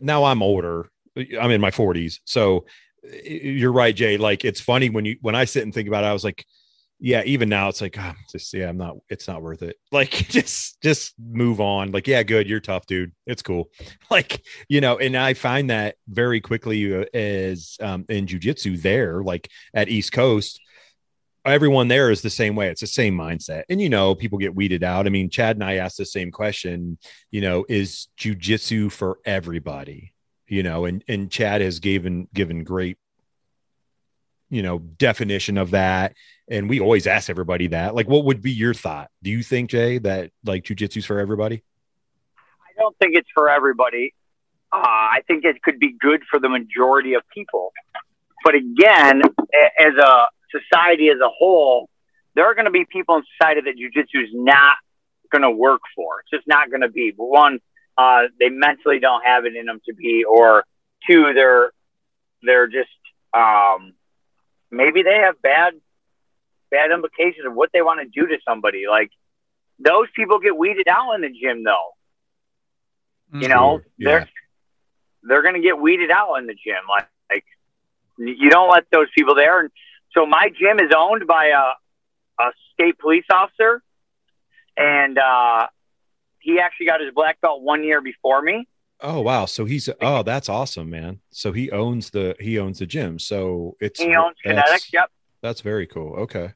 Now 0.00 0.24
I'm 0.24 0.42
older 0.42 0.90
I'm 1.16 1.50
in 1.50 1.60
my 1.60 1.70
40s. 1.70 2.20
So 2.24 2.64
you're 3.22 3.72
right, 3.72 3.94
Jay. 3.94 4.16
Like 4.16 4.44
it's 4.44 4.60
funny 4.60 4.90
when 4.90 5.04
you 5.04 5.16
when 5.20 5.34
I 5.34 5.44
sit 5.44 5.62
and 5.62 5.74
think 5.74 5.88
about 5.88 6.04
it, 6.04 6.08
I 6.08 6.12
was 6.12 6.24
like, 6.24 6.44
yeah, 7.00 7.22
even 7.24 7.48
now 7.48 7.68
it's 7.68 7.80
like, 7.80 7.96
oh, 7.98 8.12
just 8.30 8.54
yeah, 8.54 8.68
I'm 8.68 8.76
not, 8.76 8.96
it's 9.08 9.26
not 9.26 9.42
worth 9.42 9.62
it. 9.62 9.76
Like 9.92 10.10
just 10.10 10.80
just 10.82 11.14
move 11.18 11.60
on. 11.60 11.92
Like, 11.92 12.06
yeah, 12.06 12.22
good, 12.22 12.48
you're 12.48 12.60
tough, 12.60 12.86
dude. 12.86 13.12
It's 13.26 13.42
cool. 13.42 13.70
Like, 14.10 14.42
you 14.68 14.82
know, 14.82 14.98
and 14.98 15.16
I 15.16 15.32
find 15.32 15.70
that 15.70 15.96
very 16.06 16.40
quickly 16.40 16.94
uh, 16.94 17.04
as 17.14 17.76
um 17.80 18.04
in 18.08 18.26
jujitsu 18.26 18.80
there, 18.80 19.22
like 19.22 19.48
at 19.74 19.88
East 19.88 20.12
Coast, 20.12 20.60
everyone 21.44 21.88
there 21.88 22.10
is 22.10 22.22
the 22.22 22.30
same 22.30 22.54
way. 22.56 22.68
It's 22.68 22.80
the 22.80 22.86
same 22.86 23.16
mindset. 23.16 23.64
And 23.68 23.80
you 23.80 23.88
know, 23.88 24.14
people 24.14 24.38
get 24.38 24.54
weeded 24.54 24.84
out. 24.84 25.06
I 25.06 25.10
mean, 25.10 25.30
Chad 25.30 25.56
and 25.56 25.64
I 25.64 25.76
asked 25.76 25.98
the 25.98 26.06
same 26.06 26.30
question, 26.30 26.98
you 27.30 27.40
know, 27.40 27.64
is 27.68 28.08
jujitsu 28.18 28.90
for 28.92 29.18
everybody? 29.24 30.12
you 30.52 30.62
know, 30.62 30.84
and 30.84 31.02
and 31.08 31.30
Chad 31.30 31.62
has 31.62 31.78
given 31.78 32.28
given 32.34 32.62
great, 32.62 32.98
you 34.50 34.62
know, 34.62 34.80
definition 34.80 35.56
of 35.56 35.70
that. 35.70 36.14
And 36.46 36.68
we 36.68 36.78
always 36.78 37.06
ask 37.06 37.30
everybody 37.30 37.68
that. 37.68 37.94
Like, 37.94 38.06
what 38.06 38.26
would 38.26 38.42
be 38.42 38.52
your 38.52 38.74
thought? 38.74 39.10
Do 39.22 39.30
you 39.30 39.42
think, 39.42 39.70
Jay, 39.70 39.96
that 40.00 40.30
like 40.44 40.64
jujitsu's 40.64 41.06
for 41.06 41.18
everybody? 41.18 41.64
I 42.36 42.78
don't 42.78 42.94
think 42.98 43.16
it's 43.16 43.30
for 43.32 43.48
everybody. 43.48 44.12
Uh, 44.70 44.76
I 44.76 45.20
think 45.26 45.46
it 45.46 45.62
could 45.62 45.78
be 45.78 45.94
good 45.98 46.22
for 46.30 46.38
the 46.38 46.50
majority 46.50 47.14
of 47.14 47.22
people. 47.32 47.72
But 48.44 48.54
again, 48.54 49.22
as 49.78 49.94
a 49.94 50.26
society 50.52 51.08
as 51.08 51.18
a 51.20 51.28
whole, 51.28 51.88
there 52.34 52.46
are 52.46 52.54
going 52.54 52.66
to 52.66 52.70
be 52.70 52.84
people 52.84 53.16
in 53.16 53.22
society 53.38 53.62
that 53.62 53.76
jujitsu 53.76 54.22
is 54.22 54.30
not 54.32 54.76
going 55.30 55.42
to 55.42 55.50
work 55.50 55.80
for. 55.96 56.20
It's 56.20 56.30
just 56.30 56.46
not 56.46 56.70
going 56.70 56.82
to 56.82 56.88
be. 56.88 57.12
But 57.16 57.24
one, 57.24 57.58
uh, 57.96 58.24
they 58.38 58.48
mentally 58.48 59.00
don't 59.00 59.24
have 59.24 59.44
it 59.44 59.56
in 59.56 59.66
them 59.66 59.80
to 59.86 59.94
be, 59.94 60.24
or 60.24 60.64
two, 61.08 61.32
they're 61.34 61.72
they're 62.42 62.66
just 62.66 62.88
um, 63.34 63.94
maybe 64.70 65.02
they 65.02 65.16
have 65.24 65.40
bad 65.42 65.74
bad 66.70 66.90
implications 66.90 67.46
of 67.46 67.54
what 67.54 67.70
they 67.72 67.82
want 67.82 68.00
to 68.00 68.20
do 68.20 68.26
to 68.26 68.38
somebody. 68.46 68.84
Like 68.88 69.10
those 69.78 70.08
people 70.14 70.38
get 70.38 70.56
weeded 70.56 70.88
out 70.88 71.14
in 71.14 71.20
the 71.20 71.30
gym, 71.30 71.64
though. 71.64 71.90
You 73.34 73.48
know, 73.48 73.80
yeah. 73.96 74.08
they're 74.08 74.28
they're 75.22 75.42
going 75.42 75.54
to 75.54 75.60
get 75.60 75.80
weeded 75.80 76.10
out 76.10 76.34
in 76.36 76.46
the 76.46 76.54
gym. 76.54 76.82
Like, 76.88 77.08
like 77.30 77.44
you 78.18 78.50
don't 78.50 78.70
let 78.70 78.84
those 78.90 79.08
people 79.16 79.34
there. 79.34 79.60
And 79.60 79.70
so 80.14 80.26
my 80.26 80.48
gym 80.48 80.78
is 80.78 80.92
owned 80.96 81.26
by 81.26 81.46
a 81.46 82.42
a 82.42 82.52
state 82.72 82.98
police 82.98 83.24
officer, 83.32 83.82
and 84.76 85.18
uh, 85.18 85.66
he 86.40 86.58
actually 86.58 86.86
got 86.86 87.00
his 87.00 87.10
black 87.14 87.40
belt 87.40 87.62
one 87.62 87.84
year 87.84 88.00
before 88.00 88.42
me. 88.42 88.68
Oh 89.00 89.20
wow! 89.20 89.46
So 89.46 89.64
he's 89.64 89.88
oh 90.00 90.22
that's 90.22 90.48
awesome, 90.48 90.90
man. 90.90 91.20
So 91.30 91.52
he 91.52 91.70
owns 91.70 92.10
the 92.10 92.36
he 92.38 92.58
owns 92.58 92.78
the 92.78 92.86
gym. 92.86 93.18
So 93.18 93.76
it's 93.80 94.00
he 94.00 94.14
owns 94.14 94.36
Kinetics. 94.44 94.92
Yep, 94.92 95.10
that's 95.40 95.60
very 95.60 95.86
cool. 95.86 96.14
Okay. 96.14 96.52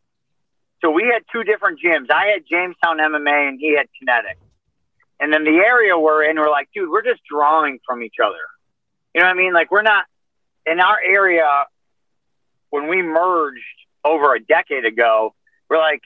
So 0.82 0.90
we 0.90 1.04
had 1.04 1.22
two 1.32 1.42
different 1.42 1.80
gyms. 1.84 2.10
I 2.10 2.26
had 2.26 2.42
Jamestown 2.48 2.98
MMA, 2.98 3.48
and 3.48 3.58
he 3.58 3.76
had 3.76 3.86
Kinetics. 4.00 4.44
And 5.18 5.32
then 5.32 5.44
the 5.44 5.62
area 5.66 5.98
we're 5.98 6.24
in, 6.24 6.36
we're 6.36 6.50
like, 6.50 6.68
dude, 6.74 6.90
we're 6.90 7.02
just 7.02 7.22
drawing 7.28 7.78
from 7.86 8.02
each 8.02 8.16
other. 8.22 8.36
You 9.14 9.22
know 9.22 9.28
what 9.28 9.34
I 9.34 9.36
mean? 9.36 9.54
Like 9.54 9.70
we're 9.70 9.82
not 9.82 10.04
in 10.66 10.78
our 10.80 10.98
area. 11.00 11.48
When 12.70 12.88
we 12.88 13.02
merged 13.02 13.62
over 14.04 14.34
a 14.34 14.40
decade 14.40 14.84
ago, 14.84 15.34
we're 15.68 15.78
like, 15.78 16.02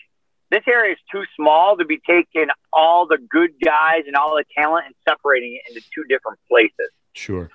this 0.50 0.62
area 0.66 0.92
is 0.92 0.98
too 1.12 1.22
small 1.36 1.76
to 1.76 1.84
be 1.84 2.00
taking 2.06 2.48
all 2.72 3.06
the 3.06 3.18
good 3.18 3.52
guys 3.64 4.02
and 4.06 4.16
all 4.16 4.34
the 4.36 4.44
talent 4.56 4.86
and 4.86 4.94
separating 5.08 5.54
it 5.54 5.70
into 5.70 5.86
two 5.94 6.04
different 6.04 6.38
places. 6.48 6.90
Sure. 7.12 7.48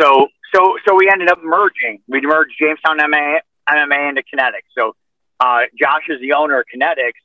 So 0.00 0.28
so 0.54 0.76
so 0.86 0.94
we 0.94 1.10
ended 1.10 1.28
up 1.28 1.38
merging. 1.42 2.00
We 2.08 2.20
merged 2.22 2.54
Jamestown 2.58 2.98
MMA, 2.98 3.40
MMA 3.68 4.08
into 4.08 4.22
Kinetics. 4.22 4.70
So 4.76 4.94
uh, 5.38 5.62
Josh 5.78 6.04
is 6.08 6.20
the 6.20 6.32
owner 6.32 6.60
of 6.60 6.66
Kinetics, 6.74 7.20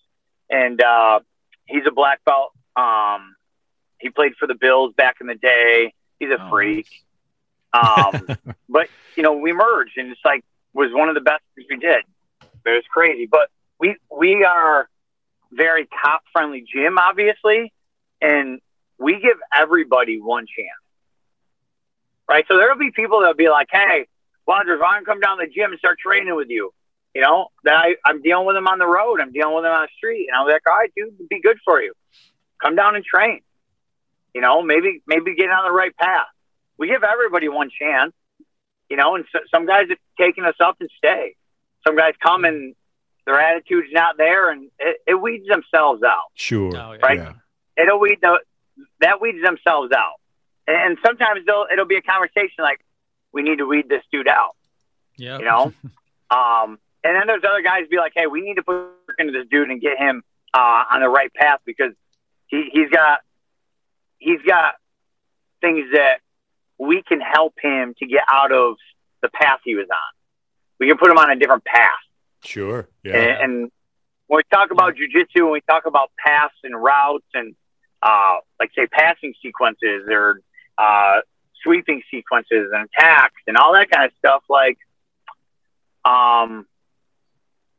and 0.50 0.82
uh, 0.82 1.20
he's 1.66 1.84
a 1.88 1.92
black 1.92 2.24
belt. 2.26 2.52
Um, 2.76 3.36
he 4.00 4.10
played 4.10 4.34
for 4.38 4.48
the 4.48 4.56
Bills 4.56 4.94
back 4.96 5.18
in 5.22 5.28
the 5.28 5.36
day. 5.36 5.94
He's 6.20 6.30
a 6.30 6.42
oh, 6.42 6.50
freak. 6.50 6.88
Um, 7.74 8.28
but 8.70 8.88
you 9.16 9.24
know, 9.24 9.34
we 9.34 9.54
merged, 9.54 9.98
and 9.98 10.12
it's 10.12 10.22
like 10.26 10.44
was 10.76 10.92
one 10.94 11.10
of 11.10 11.16
the 11.16 11.22
best 11.22 11.42
things 11.56 11.68
we 11.70 11.78
did. 11.78 12.04
It 12.42 12.70
was 12.70 12.84
crazy, 12.92 13.26
but 13.26 13.50
we 13.80 13.96
we 14.16 14.44
are 14.44 14.90
very 15.52 15.88
cop 15.88 16.22
friendly 16.32 16.66
gym, 16.72 16.98
obviously, 16.98 17.74
and 18.22 18.60
we 19.00 19.14
give 19.14 19.38
everybody 19.54 20.20
one 20.20 20.46
chance. 20.46 20.70
Right. 22.28 22.46
So 22.48 22.58
there'll 22.58 22.78
be 22.78 22.92
people 22.92 23.20
that'll 23.20 23.36
be 23.36 23.50
like, 23.50 23.68
Hey, 23.72 24.08
Roger, 24.48 24.76
if 24.76 24.82
I 24.82 24.98
can 24.98 25.06
come 25.06 25.20
down 25.20 25.38
to 25.38 25.46
the 25.46 25.52
gym 25.52 25.72
and 25.72 25.80
start 25.80 26.00
training 26.00 26.36
with 26.36 26.50
you, 26.50 26.72
you 27.14 27.22
know, 27.22 27.48
that 27.64 27.76
I, 27.76 27.96
I'm 28.04 28.22
dealing 28.22 28.46
with 28.46 28.56
them 28.56 28.68
on 28.68 28.80
the 28.80 28.88
road. 28.88 29.22
I'm 29.22 29.32
dealing 29.32 29.56
with 29.56 29.64
them 29.64 29.74
on 29.74 29.84
the 29.84 29.90
street. 29.96 30.28
And 30.28 30.36
I'm 30.36 30.48
like, 30.48 30.62
all 30.68 30.76
right, 30.76 30.92
dude, 30.96 31.18
be 31.30 31.40
good 31.40 31.58
for 31.64 31.82
you. 31.82 31.94
Come 32.62 32.76
down 32.76 32.96
and 32.96 33.06
train. 33.06 33.42
You 34.34 34.42
know, 34.42 34.62
maybe, 34.62 35.02
maybe 35.08 35.34
get 35.36 35.50
on 35.50 35.66
the 35.66 35.72
right 35.72 35.96
path. 35.96 36.28
We 36.78 36.88
give 36.88 37.04
everybody 37.04 37.48
one 37.48 37.70
chance, 37.70 38.12
you 38.90 38.98
know, 38.98 39.16
and 39.16 39.26
so, 39.32 39.40
some 39.52 39.66
guys 39.66 39.88
have 39.90 39.98
taken 40.20 40.46
us 40.46 40.56
up 40.60 40.78
and 40.80 40.90
stay. 40.98 41.36
Some 41.86 41.96
guys 41.96 42.14
come 42.24 42.46
and 42.46 42.76
their 43.26 43.40
attitude's 43.40 43.88
not 43.92 44.18
there, 44.18 44.52
and 44.52 44.70
it, 44.80 44.98
it 45.08 45.16
weeds 45.16 45.48
themselves 45.48 46.04
out. 46.04 46.32
Sure, 46.36 46.76
oh, 46.76 46.94
yeah. 46.94 47.00
right? 47.02 47.18
Yeah. 47.18 47.84
It'll 47.84 48.00
weed 48.00 48.20
the, 48.22 48.40
that 49.02 49.22
weeds 49.22 49.44
themselves 49.44 49.92
out, 49.96 50.20
and 50.68 50.98
sometimes 51.06 51.46
they'll 51.46 51.66
it'll 51.72 51.86
be 51.86 51.98
a 51.98 52.02
conversation 52.02 52.60
like, 52.60 52.80
"We 53.34 53.42
need 53.42 53.58
to 53.58 53.66
weed 53.66 53.90
this 53.90 54.04
dude 54.12 54.28
out." 54.28 54.56
Yeah, 55.18 55.40
you 55.40 55.46
know. 55.46 55.74
um, 56.30 56.80
and 57.04 57.16
then 57.16 57.28
there's 57.28 57.44
other 57.48 57.62
guys 57.64 57.88
be 57.90 57.98
like, 57.98 58.14
"Hey, 58.16 58.28
we 58.28 58.42
need 58.42 58.56
to 58.56 58.64
put 58.64 58.92
into 59.18 59.34
this 59.34 59.48
dude 59.50 59.70
and 59.70 59.82
get 59.82 59.98
him 59.98 60.24
uh, 60.54 60.84
on 60.92 61.02
the 61.02 61.10
right 61.10 61.34
path 61.34 61.60
because 61.66 61.92
he, 62.48 62.70
he's 62.72 62.90
got 62.90 63.20
he's 64.20 64.42
got 64.48 64.76
things 65.62 65.86
that 65.94 66.20
we 66.78 67.02
can 67.08 67.22
help 67.22 67.54
him 67.62 67.94
to 68.00 68.06
get 68.06 68.24
out 68.32 68.52
of 68.52 68.76
the 69.22 69.30
path 69.30 69.60
he 69.64 69.76
was 69.76 69.88
on. 69.92 70.14
We 70.80 70.88
can 70.88 70.98
put 70.98 71.10
him 71.10 71.18
on 71.18 71.30
a 71.30 71.36
different 71.36 71.64
path. 71.64 71.94
Sure. 72.44 72.88
Yeah. 73.04 73.16
And, 73.16 73.42
and 73.42 73.72
when 74.28 74.38
we 74.38 74.44
talk 74.52 74.72
about 74.72 74.96
jujitsu, 74.96 75.44
when 75.44 75.54
we 75.54 75.62
talk 75.62 75.86
about 75.86 76.12
paths 76.24 76.54
and 76.64 76.82
routes 76.82 77.26
and 77.34 77.56
uh, 78.02 78.38
like 78.60 78.72
say 78.76 78.88
passing 78.88 79.34
sequences 79.42 80.08
or 80.10 80.42
uh, 80.78 81.22
sweeping 81.64 82.02
sequences 82.12 82.70
and 82.74 82.88
attacks 82.98 83.42
and 83.48 83.58
all 83.58 83.74
that 83.74 83.90
kind 83.90 84.06
of 84.06 84.12
stuff, 84.18 84.44
like 84.50 84.78
um, 86.04 86.66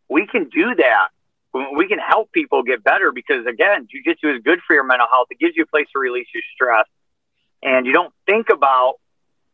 we 0.08 0.26
can 0.26 0.48
do 0.48 0.74
that. 0.76 1.08
We 1.54 1.88
can 1.88 1.98
help 1.98 2.32
people 2.32 2.62
get 2.62 2.84
better 2.84 3.12
because 3.12 3.46
again, 3.46 3.86
jujitsu 3.86 4.36
is 4.36 4.42
good 4.42 4.58
for 4.66 4.74
your 4.74 4.84
mental 4.84 5.06
health. 5.10 5.28
It 5.30 5.38
gives 5.38 5.56
you 5.56 5.62
a 5.62 5.66
place 5.66 5.86
to 5.94 5.98
release 5.98 6.26
your 6.34 6.42
stress, 6.54 6.84
and 7.66 7.84
you 7.84 7.92
don't 7.92 8.14
think 8.24 8.46
about 8.50 8.94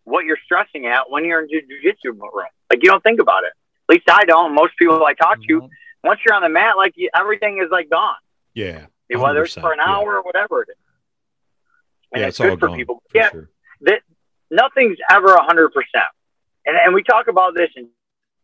what 0.05 0.25
you're 0.25 0.39
stressing 0.45 0.87
at 0.87 1.11
when 1.11 1.25
you're 1.25 1.41
in 1.41 1.49
jujitsu 1.49 2.13
room. 2.13 2.47
Like 2.71 2.81
you 2.83 2.91
don't 2.91 3.03
think 3.03 3.21
about 3.21 3.45
it. 3.45 3.53
At 3.89 3.95
least 3.95 4.09
I 4.09 4.25
don't. 4.25 4.55
Most 4.55 4.75
people 4.79 5.05
I 5.05 5.15
talk 5.15 5.39
to, 5.49 5.55
mm-hmm. 5.55 5.67
once 6.05 6.21
you're 6.25 6.35
on 6.35 6.43
the 6.43 6.49
mat, 6.49 6.77
like 6.77 6.93
you, 6.97 7.09
everything 7.15 7.61
is 7.65 7.71
like 7.73 7.91
gone. 7.91 8.15
Yeah, 8.55 8.87
whether 9.11 9.43
it's 9.43 9.55
for 9.55 9.73
an 9.73 9.81
hour 9.81 10.13
yeah. 10.13 10.19
or 10.19 10.23
whatever 10.23 10.63
it 10.63 10.69
is. 10.71 10.77
And 12.13 12.21
yeah, 12.21 12.29
it's, 12.29 12.39
it's 12.39 12.49
good 12.49 12.61
for 12.61 12.77
people. 12.77 13.03
For 13.11 13.19
yeah, 13.19 13.31
sure. 13.31 13.51
that 13.83 14.03
nothing's 14.51 14.99
ever 15.11 15.35
a 15.35 15.43
hundred 15.43 15.71
percent. 15.71 16.05
And 16.67 16.77
and 16.77 16.95
we 16.95 17.03
talk 17.03 17.29
about 17.29 17.55
this 17.55 17.71
and 17.77 17.89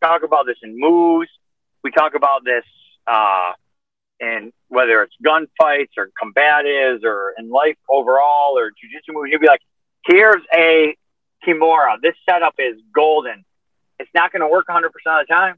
talk 0.02 0.22
about 0.22 0.46
this 0.46 0.56
in 0.62 0.78
moves. 0.78 1.28
We 1.84 1.90
talk 1.90 2.14
about 2.14 2.44
this 2.44 2.64
uh, 3.06 3.52
in 4.20 4.52
whether 4.68 5.02
it's 5.02 5.14
gunfights 5.24 5.96
or 5.96 6.10
combatives 6.20 7.04
or 7.04 7.34
in 7.38 7.50
life 7.50 7.76
overall 7.88 8.58
or 8.58 8.70
jujitsu 8.70 9.14
moves. 9.14 9.30
You'll 9.30 9.40
be 9.40 9.46
like, 9.46 9.62
here's 10.06 10.42
a 10.54 10.96
Kimura. 11.46 12.00
This 12.02 12.14
setup 12.28 12.54
is 12.58 12.76
golden. 12.94 13.44
It's 13.98 14.10
not 14.14 14.32
going 14.32 14.42
to 14.42 14.48
work 14.48 14.66
100% 14.68 14.84
of 14.84 14.92
the 15.04 15.24
time. 15.28 15.56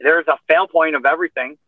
There's 0.00 0.26
a 0.28 0.38
fail 0.48 0.66
point 0.68 0.94
of 0.94 1.04
everything, 1.04 1.58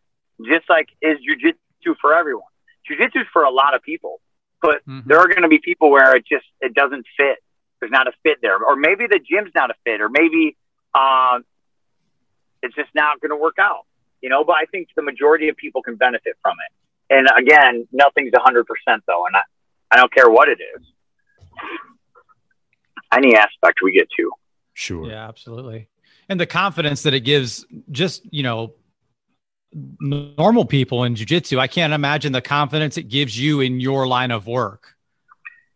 just 0.45 0.69
like 0.69 0.89
is 1.03 1.19
jujitsu 1.19 1.97
for 2.01 2.15
everyone. 2.15 2.45
Jujitsu 2.89 3.23
is 3.23 3.27
for 3.33 3.43
a 3.43 3.51
lot 3.51 3.75
of 3.75 3.83
people, 3.83 4.21
but 4.63 4.87
mm-hmm. 4.87 5.09
there 5.09 5.19
are 5.19 5.27
going 5.27 5.43
to 5.43 5.49
be 5.49 5.59
people 5.59 5.91
where 5.91 6.15
it 6.17 6.25
just 6.27 6.47
it 6.61 6.75
doesn't 6.75 7.07
fit. 7.17 7.39
There's 7.81 7.91
not 7.91 8.07
a 8.07 8.13
fit 8.23 8.39
there, 8.43 8.63
or 8.63 8.77
maybe 8.77 9.07
the 9.07 9.19
gym's 9.19 9.51
not 9.55 9.71
a 9.71 9.75
fit, 9.85 10.01
or 10.01 10.09
maybe 10.09 10.57
uh, 10.95 11.41
it's 12.63 12.75
just 12.75 12.91
not 12.95 13.21
going 13.21 13.31
to 13.31 13.37
work 13.37 13.57
out. 13.59 13.87
You 14.21 14.29
know, 14.29 14.45
but 14.45 14.57
I 14.57 14.65
think 14.71 14.89
the 14.97 15.03
majority 15.03 15.49
of 15.49 15.57
people 15.57 15.83
can 15.83 15.97
benefit 15.97 16.37
from 16.43 16.57
it. 16.67 17.17
And 17.17 17.29
again, 17.37 17.89
nothing's 17.93 18.33
100% 18.33 18.65
though, 19.07 19.27
and 19.27 19.37
I, 19.37 19.41
I 19.91 19.97
don't 19.97 20.13
care 20.13 20.31
what 20.31 20.49
it 20.49 20.59
is 20.77 20.85
any 23.13 23.37
aspect 23.37 23.81
we 23.83 23.93
get 23.93 24.09
to. 24.17 24.31
Sure. 24.75 25.09
Yeah, 25.09 25.29
absolutely. 25.29 25.89
And 26.29 26.39
the 26.39 26.47
confidence 26.47 27.03
that 27.03 27.15
it 27.15 27.21
gives 27.21 27.67
just, 27.91 28.23
you 28.33 28.43
know, 28.43 28.75
normal 29.73 30.65
people 30.65 31.05
in 31.05 31.15
jujitsu, 31.15 31.59
I 31.59 31.67
can't 31.67 31.93
imagine 31.93 32.33
the 32.33 32.41
confidence 32.41 32.97
it 32.97 33.09
gives 33.09 33.39
you 33.39 33.61
in 33.61 33.81
your 33.81 34.07
line 34.07 34.31
of 34.31 34.47
work. 34.47 34.95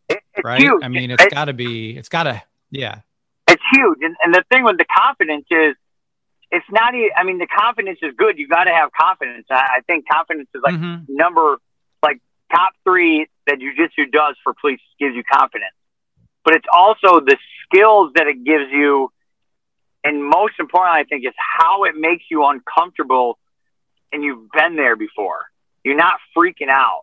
It, 0.09 0.21
right? 0.43 0.61
Huge. 0.61 0.83
I 0.83 0.89
mean, 0.89 1.11
it's 1.11 1.25
it, 1.25 1.33
got 1.33 1.47
to 1.47 1.53
be, 1.53 1.97
it's 1.97 2.09
got 2.09 2.25
to, 2.25 2.43
yeah. 2.71 3.01
It's 3.49 3.63
huge. 3.73 3.99
And, 4.03 4.17
and 4.23 4.35
the 4.35 4.45
thing 4.51 4.65
with 4.65 4.79
the 4.79 4.87
confidence 4.97 5.47
is, 5.51 5.75
it's 6.55 6.67
not, 6.71 6.95
I 6.95 7.25
mean, 7.25 7.39
the 7.39 7.47
confidence 7.47 7.99
is 8.03 8.15
good. 8.17 8.39
You 8.39 8.49
got 8.49 8.65
to 8.65 8.73
have 8.73 8.91
confidence. 8.93 9.47
I, 9.51 9.55
I, 9.55 9.81
think 9.87 10.07
confidence 10.11 10.49
is 10.55 10.63
like 10.65 10.75
mm-hmm. 10.75 11.05
number, 11.09 11.59
like 12.03 12.21
top 12.51 12.73
three 12.85 13.27
that 13.47 13.59
jujitsu 13.59 14.11
does 14.11 14.37
for 14.43 14.55
police 14.61 14.81
gives 14.99 15.15
you 15.15 15.23
confidence 15.25 15.75
but 16.45 16.55
it's 16.55 16.67
also 16.71 17.21
the 17.21 17.37
skills 17.65 18.13
that 18.15 18.27
it 18.27 18.45
gives 18.45 18.71
you. 18.71 19.11
And 20.05 20.23
most 20.23 20.55
importantly, 20.61 21.01
I 21.01 21.05
think, 21.05 21.27
is 21.27 21.33
how 21.37 21.85
it 21.85 21.95
makes 21.97 22.25
you 22.31 22.45
uncomfortable 22.45 23.39
and 24.13 24.23
you've 24.23 24.51
been 24.53 24.77
there 24.77 24.97
before. 24.97 25.41
You're 25.83 25.97
not 25.97 26.19
freaking 26.37 26.69
out, 26.69 27.03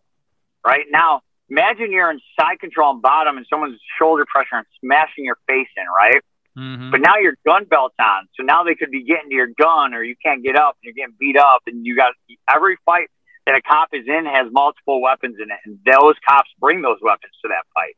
right? 0.64 0.86
Now, 0.90 1.22
imagine 1.50 1.92
you're 1.92 2.12
in 2.12 2.20
side 2.40 2.60
control 2.60 2.92
and 2.94 3.02
bottom 3.02 3.38
and 3.38 3.46
someone's 3.50 3.80
shoulder 4.00 4.26
pressure 4.32 4.56
and 4.56 4.66
smashing 4.80 5.26
your 5.26 5.38
face 5.48 5.68
in, 5.76 5.84
right? 5.98 6.22
Mm-hmm. 6.58 6.92
But 6.92 7.02
now 7.02 7.18
your 7.18 7.34
gun 7.46 7.66
belt's 7.66 7.96
on. 8.00 8.28
So 8.36 8.44
now 8.44 8.64
they 8.64 8.76
could 8.76 8.92
be 8.92 9.04
getting 9.04 9.30
to 9.30 9.36
your 9.36 9.48
gun 9.48 9.94
or 9.94 10.04
you 10.04 10.16
can't 10.22 10.44
get 10.44 10.56
up 10.56 10.78
and 10.82 10.84
you're 10.84 10.94
getting 10.94 11.16
beat 11.20 11.38
up. 11.38 11.62
And 11.68 11.86
you 11.86 11.96
got 11.96 12.14
every 12.54 12.78
fight 12.86 13.10
that 13.46 13.56
a 13.56 13.62
cop 13.62 13.90
is 13.94 14.06
in 14.08 14.26
has 14.26 14.52
multiple 14.52 15.02
weapons 15.02 15.38
in 15.42 15.50
it. 15.50 15.60
And 15.66 15.80
those 15.86 16.16
cops 16.28 16.50
bring 16.60 16.82
those 16.82 17.00
weapons 17.02 17.34
to 17.44 17.48
that 17.50 17.64
fight 17.74 17.96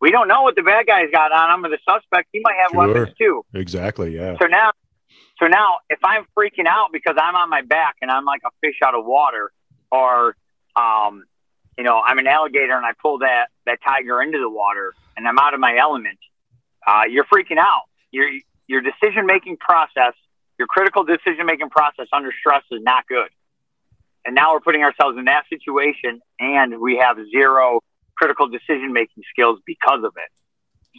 we 0.00 0.10
don't 0.10 0.28
know 0.28 0.42
what 0.42 0.54
the 0.54 0.62
bad 0.62 0.86
guy's 0.86 1.10
got 1.10 1.32
on 1.32 1.54
him 1.54 1.64
or 1.64 1.70
the 1.70 1.78
suspect. 1.88 2.28
He 2.32 2.40
might 2.40 2.56
have 2.62 2.70
sure. 2.70 2.86
weapons 2.86 3.16
too. 3.18 3.44
Exactly. 3.54 4.14
Yeah. 4.14 4.36
So 4.40 4.46
now, 4.46 4.72
so 5.40 5.46
now 5.46 5.78
if 5.90 5.98
I'm 6.04 6.24
freaking 6.36 6.66
out 6.68 6.88
because 6.92 7.16
I'm 7.20 7.34
on 7.34 7.50
my 7.50 7.62
back 7.62 7.96
and 8.00 8.10
I'm 8.10 8.24
like 8.24 8.42
a 8.44 8.50
fish 8.60 8.76
out 8.84 8.94
of 8.94 9.04
water 9.04 9.52
or, 9.90 10.36
um, 10.76 11.24
you 11.76 11.84
know, 11.84 12.00
I'm 12.00 12.18
an 12.18 12.26
alligator 12.26 12.76
and 12.76 12.86
I 12.86 12.92
pull 13.00 13.18
that, 13.18 13.48
that 13.66 13.78
tiger 13.84 14.22
into 14.22 14.38
the 14.38 14.50
water 14.50 14.94
and 15.16 15.26
I'm 15.26 15.38
out 15.38 15.54
of 15.54 15.60
my 15.60 15.76
element, 15.76 16.18
uh, 16.88 17.02
you're 17.10 17.24
freaking 17.24 17.58
out. 17.58 17.84
Your, 18.10 18.28
your 18.66 18.80
decision 18.80 19.26
making 19.26 19.58
process, 19.58 20.14
your 20.58 20.66
critical 20.68 21.04
decision 21.04 21.44
making 21.44 21.68
process 21.68 22.06
under 22.12 22.32
stress 22.32 22.62
is 22.70 22.80
not 22.82 23.06
good. 23.06 23.28
And 24.24 24.34
now 24.34 24.52
we're 24.52 24.60
putting 24.60 24.82
ourselves 24.82 25.18
in 25.18 25.26
that 25.26 25.44
situation 25.48 26.20
and 26.40 26.80
we 26.80 26.96
have 26.96 27.16
zero 27.30 27.80
critical 28.16 28.48
decision 28.48 28.92
making 28.92 29.22
skills 29.30 29.60
because 29.66 30.02
of 30.04 30.12
it. 30.16 30.30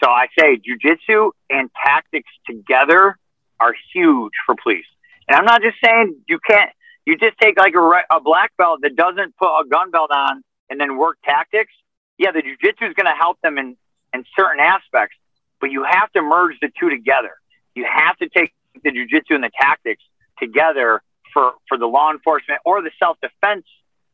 So 0.02 0.10
I 0.10 0.28
say 0.38 0.58
jujitsu 0.58 1.32
and 1.50 1.70
tactics 1.86 2.30
together 2.48 3.18
are 3.60 3.74
huge 3.94 4.34
for 4.46 4.56
police. 4.62 4.86
And 5.28 5.36
I'm 5.36 5.46
not 5.46 5.62
just 5.62 5.78
saying 5.84 6.16
you 6.28 6.40
can't, 6.48 6.70
you 7.06 7.18
just 7.18 7.38
take 7.42 7.58
like 7.60 7.74
a, 7.76 8.16
a 8.16 8.22
black 8.22 8.52
belt 8.58 8.80
that 8.84 8.96
doesn't 8.96 9.36
put 9.38 9.48
a 9.48 9.68
gun 9.68 9.92
belt 9.92 10.12
on 10.12 10.44
and 10.70 10.80
then 10.80 10.98
work 10.98 11.18
tactics. 11.26 11.74
Yeah, 12.18 12.32
the 12.32 12.42
jujitsu 12.42 12.90
is 12.90 12.94
going 12.94 13.08
to 13.08 13.18
help 13.18 13.40
them 13.42 13.58
in, 13.58 13.76
in 14.14 14.24
certain 14.38 14.60
aspects, 14.60 15.18
but 15.60 15.72
you 15.72 15.84
have 15.84 16.12
to 16.14 16.22
merge 16.22 16.56
the 16.62 16.70
two 16.80 16.90
together. 16.90 17.32
You 17.76 17.86
have 17.92 18.18
to 18.18 18.30
take 18.30 18.54
the 18.84 18.92
jujitsu 18.92 19.36
and 19.36 19.44
the 19.44 19.52
tactics 19.60 20.04
together 20.38 21.02
for, 21.34 21.54
for 21.68 21.78
the 21.78 21.86
law 21.86 22.12
enforcement 22.12 22.62
or 22.66 22.82
the 22.82 22.92
self 23.00 23.18
defense 23.22 23.66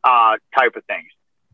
uh, 0.04 0.38
type 0.58 0.76
of 0.76 0.84
things. 0.86 1.08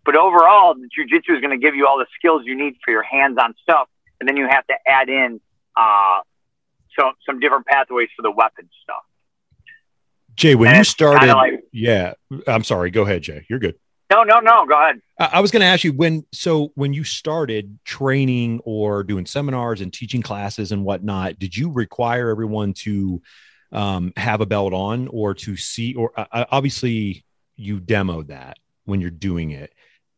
But 0.04 0.16
overall, 0.16 0.74
the 0.74 0.90
jujitsu 0.90 1.36
is 1.36 1.42
going 1.42 1.52
to 1.52 1.58
give 1.58 1.76
you 1.76 1.88
all 1.88 1.98
the 1.98 2.08
skills 2.18 2.44
you 2.46 2.56
need 2.58 2.76
for 2.84 2.92
your 2.92 3.04
hands-on 3.04 3.54
stuff, 3.62 3.88
and 4.20 4.28
then 4.28 4.36
you 4.36 4.48
have 4.50 4.66
to 4.68 4.74
add 4.88 5.10
in 5.10 5.40
uh, 5.76 6.22
some 7.00 7.14
some 7.26 7.40
different 7.40 7.68
pathways 7.68 8.10
for 8.16 8.24
the 8.24 8.32
weapon 8.32 8.68
stuff. 8.84 9.04
Jay, 10.36 10.56
when 10.56 10.70
and 10.70 10.78
you 10.80 10.84
started, 10.84 11.34
like, 11.34 11.64
yeah, 11.72 12.14
I'm 12.48 12.64
sorry. 12.64 12.90
Go 12.90 13.04
ahead, 13.04 13.22
Jay. 13.22 13.46
You're 13.48 13.60
good. 13.60 13.76
No, 14.12 14.24
no, 14.24 14.40
no. 14.40 14.66
Go 14.66 14.80
ahead. 14.80 15.02
I, 15.20 15.30
I 15.34 15.40
was 15.40 15.52
going 15.52 15.62
to 15.62 15.68
ask 15.68 15.84
you 15.84 15.94
when. 15.94 16.26
So 16.34 16.72
when 16.76 16.94
you 16.94 17.04
started 17.04 17.80
training 17.86 18.60
or 18.66 19.04
doing 19.04 19.26
seminars 19.26 19.82
and 19.82 19.92
teaching 19.92 20.22
classes 20.22 20.72
and 20.72 20.84
whatnot, 20.84 21.40
did 21.40 21.56
you 21.56 21.72
require 21.72 22.30
everyone 22.30 22.74
to 22.74 23.22
um, 23.72 24.14
have 24.18 24.42
a 24.42 24.46
belt 24.46 24.74
on 24.74 25.08
or 25.08 25.34
to 25.36 25.56
see? 25.56 25.96
Or 25.96 26.12
uh, 26.16 26.46
obviously, 26.52 27.24
you 27.56 27.80
demoed 27.80 28.28
that 28.28 28.58
when 28.86 29.02
you're 29.02 29.10
doing 29.10 29.52
it 29.52 29.74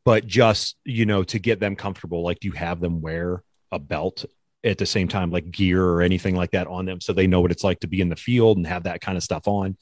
but 0.06 0.26
just 0.26 0.76
you 0.84 1.06
know 1.06 1.24
to 1.24 1.40
get 1.40 1.60
them 1.60 1.76
comfortable 1.76 2.24
like 2.24 2.40
do 2.40 2.48
you 2.48 2.54
have 2.54 2.80
them 2.80 3.02
wear 3.02 3.44
a 3.72 3.80
belt 3.80 4.26
at 4.64 4.78
the 4.78 4.86
same 4.86 5.08
time 5.08 5.32
like 5.32 5.52
gear 5.52 5.84
or 5.84 6.02
anything 6.02 6.36
like 6.36 6.52
that 6.52 6.68
on 6.68 6.86
them 6.86 7.02
so 7.02 7.14
they 7.14 7.28
know 7.28 7.42
what 7.42 7.52
it's 7.52 7.64
like 7.64 7.80
to 7.80 7.88
be 7.88 8.02
in 8.02 8.10
the 8.10 8.16
field 8.16 8.58
and 8.58 8.68
have 8.68 8.84
that 8.84 9.02
kind 9.02 9.18
of 9.18 9.24
stuff 9.24 9.48
on 9.48 9.78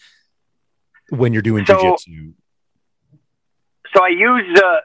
when 1.10 1.34
you're 1.34 1.42
doing 1.42 1.66
so, 1.66 1.80
jiu-jitsu 1.80 2.34
so 3.94 4.04
i 4.04 4.10
use 4.10 4.46
the 4.56 4.82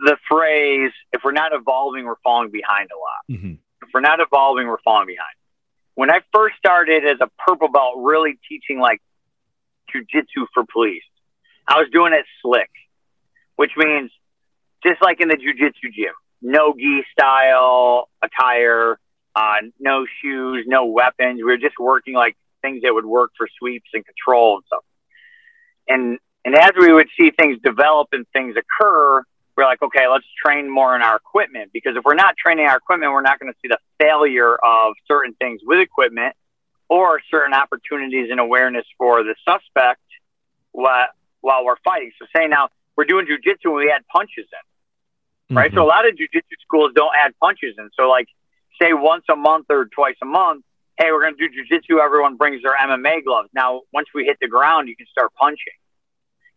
the 0.00 0.16
phrase 0.28 0.92
if 1.12 1.22
we're 1.24 1.32
not 1.32 1.52
evolving 1.52 2.04
we're 2.04 2.14
falling 2.24 2.50
behind 2.50 2.88
a 2.90 2.98
lot 2.98 3.38
mm-hmm. 3.38 3.52
if 3.52 3.88
we're 3.94 4.00
not 4.00 4.20
evolving 4.20 4.66
we're 4.66 4.82
falling 4.82 5.06
behind 5.06 5.34
when 5.94 6.10
i 6.10 6.20
first 6.32 6.56
started 6.56 7.04
as 7.04 7.18
a 7.20 7.28
purple 7.46 7.68
belt 7.68 7.94
really 7.98 8.38
teaching 8.48 8.78
like 8.78 9.00
jiu-jitsu 9.90 10.46
for 10.52 10.64
police 10.72 11.02
i 11.68 11.78
was 11.78 11.88
doing 11.92 12.12
it 12.12 12.24
slick 12.42 12.70
which 13.56 13.72
means 13.76 14.10
just 14.84 15.00
like 15.02 15.20
in 15.20 15.28
the 15.28 15.36
jujitsu 15.36 15.92
gym, 15.94 16.12
no 16.40 16.74
gi 16.76 17.02
style 17.12 18.08
attire, 18.22 18.98
uh, 19.34 19.54
no 19.78 20.06
shoes, 20.20 20.64
no 20.66 20.86
weapons. 20.86 21.36
We 21.36 21.44
were 21.44 21.56
just 21.56 21.78
working 21.78 22.14
like 22.14 22.36
things 22.60 22.82
that 22.82 22.92
would 22.92 23.06
work 23.06 23.30
for 23.36 23.48
sweeps 23.58 23.88
and 23.94 24.04
control 24.04 24.56
and 24.56 24.64
stuff. 24.66 24.84
And 25.88 26.18
and 26.44 26.54
as 26.56 26.72
we 26.78 26.92
would 26.92 27.08
see 27.18 27.30
things 27.30 27.58
develop 27.62 28.08
and 28.12 28.26
things 28.32 28.56
occur, 28.56 29.22
we're 29.56 29.64
like, 29.64 29.82
okay, 29.82 30.08
let's 30.08 30.24
train 30.44 30.68
more 30.68 30.96
in 30.96 31.02
our 31.02 31.16
equipment 31.16 31.70
because 31.72 31.94
if 31.96 32.04
we're 32.04 32.14
not 32.14 32.36
training 32.36 32.66
our 32.66 32.76
equipment, 32.76 33.12
we're 33.12 33.22
not 33.22 33.38
going 33.38 33.52
to 33.52 33.58
see 33.60 33.68
the 33.68 33.78
failure 34.00 34.56
of 34.56 34.94
certain 35.06 35.34
things 35.34 35.60
with 35.64 35.78
equipment 35.78 36.34
or 36.88 37.20
certain 37.30 37.54
opportunities 37.54 38.30
and 38.30 38.40
awareness 38.40 38.86
for 38.98 39.22
the 39.22 39.34
suspect 39.44 40.00
while, 40.72 41.06
while 41.40 41.64
we're 41.64 41.76
fighting. 41.84 42.12
So 42.18 42.26
say 42.34 42.46
now 42.48 42.70
we're 42.96 43.04
doing 43.04 43.26
jujitsu 43.26 43.66
and 43.66 43.74
we 43.74 43.90
add 43.90 44.02
punches 44.12 44.46
in 44.50 44.72
right? 45.52 45.70
Mm-hmm. 45.70 45.78
So 45.78 45.84
a 45.84 45.86
lot 45.86 46.08
of 46.08 46.14
jujitsu 46.14 46.56
schools 46.62 46.92
don't 46.94 47.14
add 47.16 47.32
punches 47.40 47.74
in. 47.78 47.90
So 47.98 48.08
like, 48.08 48.26
say 48.80 48.92
once 48.92 49.24
a 49.30 49.36
month 49.36 49.66
or 49.70 49.86
twice 49.86 50.16
a 50.22 50.26
month, 50.26 50.64
hey, 50.98 51.10
we're 51.12 51.22
going 51.22 51.36
to 51.36 51.48
do 51.48 51.54
jujitsu. 51.54 52.02
Everyone 52.02 52.36
brings 52.36 52.62
their 52.62 52.76
MMA 52.76 53.24
gloves. 53.24 53.48
Now, 53.54 53.82
once 53.92 54.08
we 54.14 54.24
hit 54.24 54.38
the 54.40 54.48
ground, 54.48 54.88
you 54.88 54.96
can 54.96 55.06
start 55.10 55.32
punching. 55.38 55.78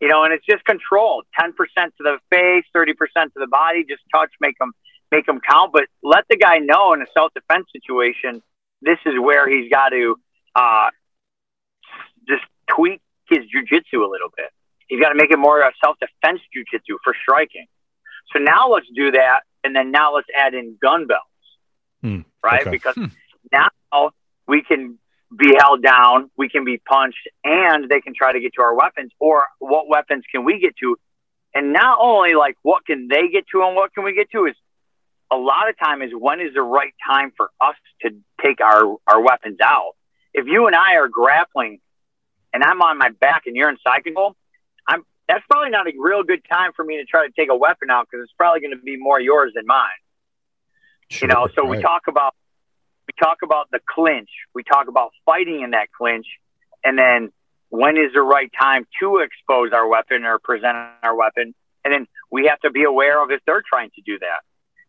You 0.01 0.07
know, 0.09 0.23
and 0.23 0.33
it's 0.33 0.45
just 0.45 0.63
controlled. 0.65 1.25
Ten 1.39 1.53
percent 1.53 1.93
to 1.97 2.03
the 2.03 2.17
face, 2.29 2.65
thirty 2.73 2.93
percent 2.93 3.33
to 3.33 3.39
the 3.39 3.47
body. 3.47 3.85
Just 3.87 4.03
touch, 4.13 4.31
make 4.41 4.57
them 4.59 4.73
make 5.11 5.25
them 5.25 5.39
count. 5.47 5.71
But 5.73 5.83
let 6.03 6.25
the 6.29 6.37
guy 6.37 6.57
know 6.59 6.93
in 6.93 7.01
a 7.01 7.05
self 7.13 7.33
defense 7.33 7.67
situation, 7.71 8.41
this 8.81 8.97
is 9.05 9.13
where 9.19 9.47
he's 9.49 9.69
got 9.71 9.89
to 9.89 10.15
uh, 10.55 10.89
just 12.27 12.43
tweak 12.69 13.01
his 13.29 13.39
jujitsu 13.39 14.05
a 14.05 14.09
little 14.09 14.29
bit. 14.35 14.51
He's 14.87 14.99
got 14.99 15.09
to 15.09 15.15
make 15.15 15.31
it 15.31 15.37
more 15.39 15.61
a 15.61 15.71
self 15.83 15.97
defense 15.99 16.41
jujitsu 16.55 16.97
for 17.03 17.15
striking. 17.21 17.65
So 18.33 18.39
now 18.39 18.69
let's 18.69 18.87
do 18.95 19.11
that, 19.11 19.41
and 19.63 19.75
then 19.75 19.91
now 19.91 20.15
let's 20.15 20.27
add 20.35 20.53
in 20.53 20.77
gun 20.81 21.07
belts, 21.07 21.23
Hmm, 22.01 22.21
right? 22.43 22.61
okay. 22.61 22.71
Because 22.71 22.95
Hmm. 22.95 23.05
now 23.51 23.69
we 24.47 24.61
can 24.61 24.99
be 25.35 25.53
held 25.57 25.81
down, 25.81 26.29
we 26.37 26.49
can 26.49 26.65
be 26.65 26.77
punched, 26.77 27.27
and 27.43 27.89
they 27.89 28.01
can 28.01 28.13
try 28.15 28.31
to 28.31 28.39
get 28.39 28.53
to 28.55 28.61
our 28.61 28.75
weapons. 28.75 29.11
Or 29.19 29.45
what 29.59 29.87
weapons 29.87 30.23
can 30.31 30.45
we 30.45 30.59
get 30.59 30.75
to? 30.77 30.97
And 31.53 31.73
not 31.73 31.97
only 32.01 32.35
like 32.35 32.55
what 32.61 32.85
can 32.85 33.07
they 33.07 33.29
get 33.29 33.45
to 33.53 33.63
and 33.63 33.75
what 33.75 33.93
can 33.93 34.03
we 34.03 34.13
get 34.13 34.29
to 34.31 34.45
is 34.45 34.55
a 35.31 35.37
lot 35.37 35.69
of 35.69 35.77
time 35.79 36.01
is 36.01 36.11
when 36.13 36.41
is 36.41 36.53
the 36.53 36.61
right 36.61 36.93
time 37.07 37.31
for 37.35 37.49
us 37.61 37.75
to 38.01 38.11
take 38.43 38.61
our 38.61 38.97
our 39.07 39.21
weapons 39.21 39.57
out. 39.63 39.93
If 40.33 40.47
you 40.47 40.67
and 40.67 40.75
I 40.75 40.95
are 40.95 41.07
grappling, 41.07 41.79
and 42.53 42.63
I'm 42.63 42.81
on 42.81 42.97
my 42.97 43.09
back 43.09 43.43
and 43.45 43.55
you're 43.55 43.69
in 43.69 43.77
side 43.85 44.03
control, 44.03 44.35
I'm 44.87 45.03
that's 45.27 45.43
probably 45.49 45.71
not 45.71 45.87
a 45.87 45.93
real 45.97 46.23
good 46.23 46.41
time 46.49 46.71
for 46.75 46.85
me 46.85 46.97
to 46.97 47.05
try 47.05 47.25
to 47.25 47.33
take 47.37 47.49
a 47.49 47.55
weapon 47.55 47.89
out 47.89 48.07
because 48.09 48.23
it's 48.23 48.33
probably 48.37 48.61
going 48.61 48.77
to 48.77 48.81
be 48.83 48.97
more 48.97 49.19
yours 49.19 49.53
than 49.55 49.65
mine. 49.65 49.87
Sure, 51.09 51.27
You 51.27 51.33
know, 51.33 51.47
so 51.55 51.65
we 51.65 51.81
talk 51.81 52.03
about 52.07 52.35
talk 53.21 53.39
about 53.43 53.69
the 53.71 53.79
clinch. 53.87 54.29
We 54.53 54.63
talk 54.63 54.87
about 54.87 55.11
fighting 55.25 55.61
in 55.61 55.71
that 55.71 55.87
clinch, 55.91 56.25
and 56.83 56.97
then 56.97 57.31
when 57.69 57.97
is 57.97 58.13
the 58.13 58.21
right 58.21 58.51
time 58.59 58.87
to 59.01 59.17
expose 59.17 59.71
our 59.73 59.87
weapon 59.87 60.23
or 60.23 60.39
present 60.39 60.75
our 61.03 61.15
weapon, 61.15 61.53
and 61.83 61.93
then 61.93 62.07
we 62.31 62.47
have 62.47 62.59
to 62.61 62.71
be 62.71 62.83
aware 62.83 63.23
of 63.23 63.31
if 63.31 63.41
they're 63.45 63.63
trying 63.67 63.91
to 63.95 64.01
do 64.05 64.19
that, 64.19 64.41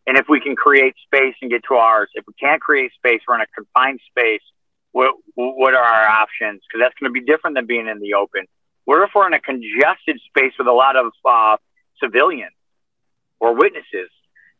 and 0.06 0.16
if 0.16 0.26
we 0.28 0.40
can 0.40 0.56
create 0.56 0.94
space 1.04 1.34
and 1.42 1.50
get 1.50 1.62
to 1.68 1.74
ours. 1.74 2.08
If 2.14 2.24
we 2.26 2.34
can't 2.34 2.60
create 2.60 2.92
space, 2.94 3.20
we're 3.26 3.36
in 3.36 3.40
a 3.40 3.46
confined 3.54 4.00
space. 4.10 4.42
What 4.92 5.14
what 5.34 5.74
are 5.74 5.82
our 5.82 6.08
options? 6.08 6.62
Because 6.66 6.84
that's 6.84 6.94
going 6.98 7.12
to 7.12 7.20
be 7.20 7.24
different 7.24 7.56
than 7.56 7.66
being 7.66 7.86
in 7.86 8.00
the 8.00 8.14
open. 8.14 8.46
What 8.84 9.02
if 9.02 9.10
we're 9.14 9.26
in 9.26 9.34
a 9.34 9.40
congested 9.40 10.20
space 10.28 10.52
with 10.58 10.68
a 10.68 10.72
lot 10.72 10.96
of 10.96 11.12
uh, 11.24 11.56
civilians 12.02 12.54
or 13.40 13.54
witnesses? 13.54 14.10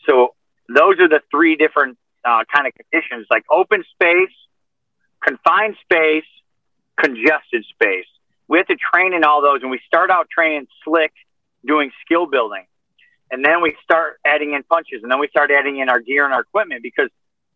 So 0.07 0.35
those 0.69 0.99
are 0.99 1.09
the 1.09 1.21
three 1.31 1.57
different 1.57 1.97
uh, 2.27 2.45
kind 2.53 2.67
of 2.67 2.73
conditions 2.75 3.27
like 3.31 3.45
open 3.51 3.85
space, 3.95 4.35
confined 5.25 5.77
space, 5.83 6.25
congested 7.01 7.65
space. 7.71 8.07
We 8.49 8.59
have 8.59 8.67
to 8.67 8.77
train 8.77 9.15
in 9.15 9.25
all 9.25 9.43
those, 9.43 9.63
and 9.63 9.71
we 9.71 9.81
start 9.87 10.11
out 10.11 10.29
training 10.29 10.67
slick, 10.85 11.13
doing 11.67 11.91
skill 12.05 12.27
building, 12.27 12.67
and 13.31 13.45
then 13.45 13.63
we 13.63 13.77
start 13.83 14.19
adding 14.25 14.55
in 14.55 14.63
punches, 14.65 15.03
and 15.03 15.11
then 15.11 15.19
we 15.19 15.29
start 15.29 15.51
adding 15.51 15.79
in 15.79 15.89
our 15.89 16.01
gear 16.01 16.25
and 16.25 16.35
our 16.35 16.41
equipment 16.41 16.83
because 16.83 17.09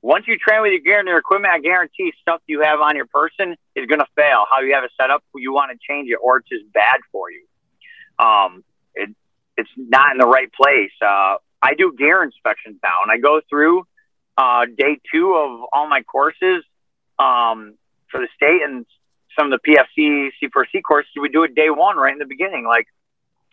once 0.03 0.25
you 0.27 0.39
train 0.39 0.63
with 0.63 0.73
your 0.73 0.81
gear 0.81 0.99
and 0.99 1.09
your 1.09 1.19
equipment, 1.19 1.53
I 1.53 1.61
guarantee 1.61 2.13
stuff 2.23 2.41
you 2.47 2.63
have 2.63 2.81
on 2.81 2.97
your 2.97 3.07
person 3.07 3.57
is 3.75 3.87
going 3.87 3.99
to 3.99 4.07
fail. 4.17 4.47
How 4.51 4.61
you 4.61 4.75
have 4.75 4.85
it 4.85 4.91
set 4.99 5.11
up, 5.11 5.23
you 5.35 5.53
want 5.53 5.73
to 5.73 5.79
change 5.87 6.09
it, 6.11 6.19
or 6.23 6.39
it's 6.39 6.49
just 6.49 6.73
bad 6.73 7.01
for 7.13 7.31
you. 7.31 7.45
Um, 8.19 8.65
it, 8.95 9.11
it's 9.59 9.71
not 9.77 10.13
in 10.13 10.19
the 10.19 10.27
right 10.27 10.51
place. 10.53 10.93
Uh, 11.03 11.37
I 11.63 11.75
do 11.77 11.95
gear 11.97 12.23
inspections 12.23 12.79
now, 12.83 13.03
and 13.03 13.13
I 13.13 13.19
go 13.19 13.43
through 13.51 13.85
uh, 14.41 14.65
day 14.65 14.99
two 15.13 15.35
of 15.35 15.69
all 15.71 15.87
my 15.87 16.03
courses 16.03 16.65
um, 17.19 17.75
for 18.11 18.21
the 18.21 18.29
state 18.35 18.63
and 18.65 18.87
some 19.39 19.53
of 19.53 19.61
the 19.61 19.77
PFC 19.77 20.31
C4C 20.43 20.83
courses. 20.83 21.11
We 21.21 21.29
do 21.29 21.43
it 21.43 21.55
day 21.55 21.69
one 21.69 21.99
right 21.99 22.13
in 22.13 22.19
the 22.19 22.25
beginning. 22.25 22.65
Like, 22.67 22.87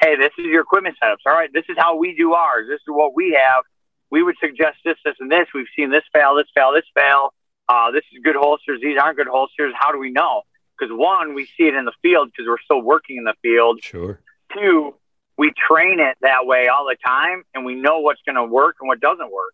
hey, 0.01 0.15
this 0.15 0.31
is 0.39 0.45
your 0.45 0.61
equipment 0.61 0.95
setups. 1.03 1.25
All 1.25 1.33
right, 1.33 1.49
this 1.51 1.65
is 1.67 1.75
how 1.77 1.97
we 1.97 2.15
do 2.15 2.33
ours. 2.33 2.67
This 2.69 2.79
is 2.79 2.87
what 2.87 3.13
we 3.13 3.37
have. 3.37 3.63
We 4.09 4.23
would 4.23 4.35
suggest 4.39 4.77
this, 4.85 4.95
this, 5.03 5.15
and 5.19 5.29
this. 5.29 5.47
We've 5.53 5.67
seen 5.75 5.91
this 5.91 6.03
fail, 6.13 6.35
this 6.35 6.47
fail, 6.55 6.71
this 6.73 6.85
fail. 6.95 7.33
Uh, 7.67 7.91
this 7.91 8.03
is 8.13 8.23
good 8.23 8.37
holsters. 8.37 8.79
These 8.81 8.97
aren't 8.97 9.17
good 9.17 9.27
holsters. 9.27 9.73
How 9.77 9.91
do 9.91 9.99
we 9.99 10.09
know? 10.09 10.43
Because 10.79 10.95
one, 10.95 11.33
we 11.33 11.49
see 11.57 11.67
it 11.67 11.75
in 11.75 11.83
the 11.83 11.91
field 12.01 12.29
because 12.31 12.47
we're 12.47 12.61
still 12.63 12.81
working 12.81 13.17
in 13.17 13.25
the 13.25 13.33
field. 13.41 13.83
Sure. 13.83 14.21
Two, 14.53 14.95
we 15.37 15.51
train 15.67 15.99
it 15.99 16.15
that 16.21 16.45
way 16.45 16.69
all 16.69 16.85
the 16.85 16.95
time, 17.05 17.43
and 17.53 17.65
we 17.65 17.75
know 17.75 17.99
what's 17.99 18.21
going 18.25 18.37
to 18.37 18.45
work 18.45 18.77
and 18.79 18.87
what 18.87 19.01
doesn't 19.01 19.33
work. 19.33 19.53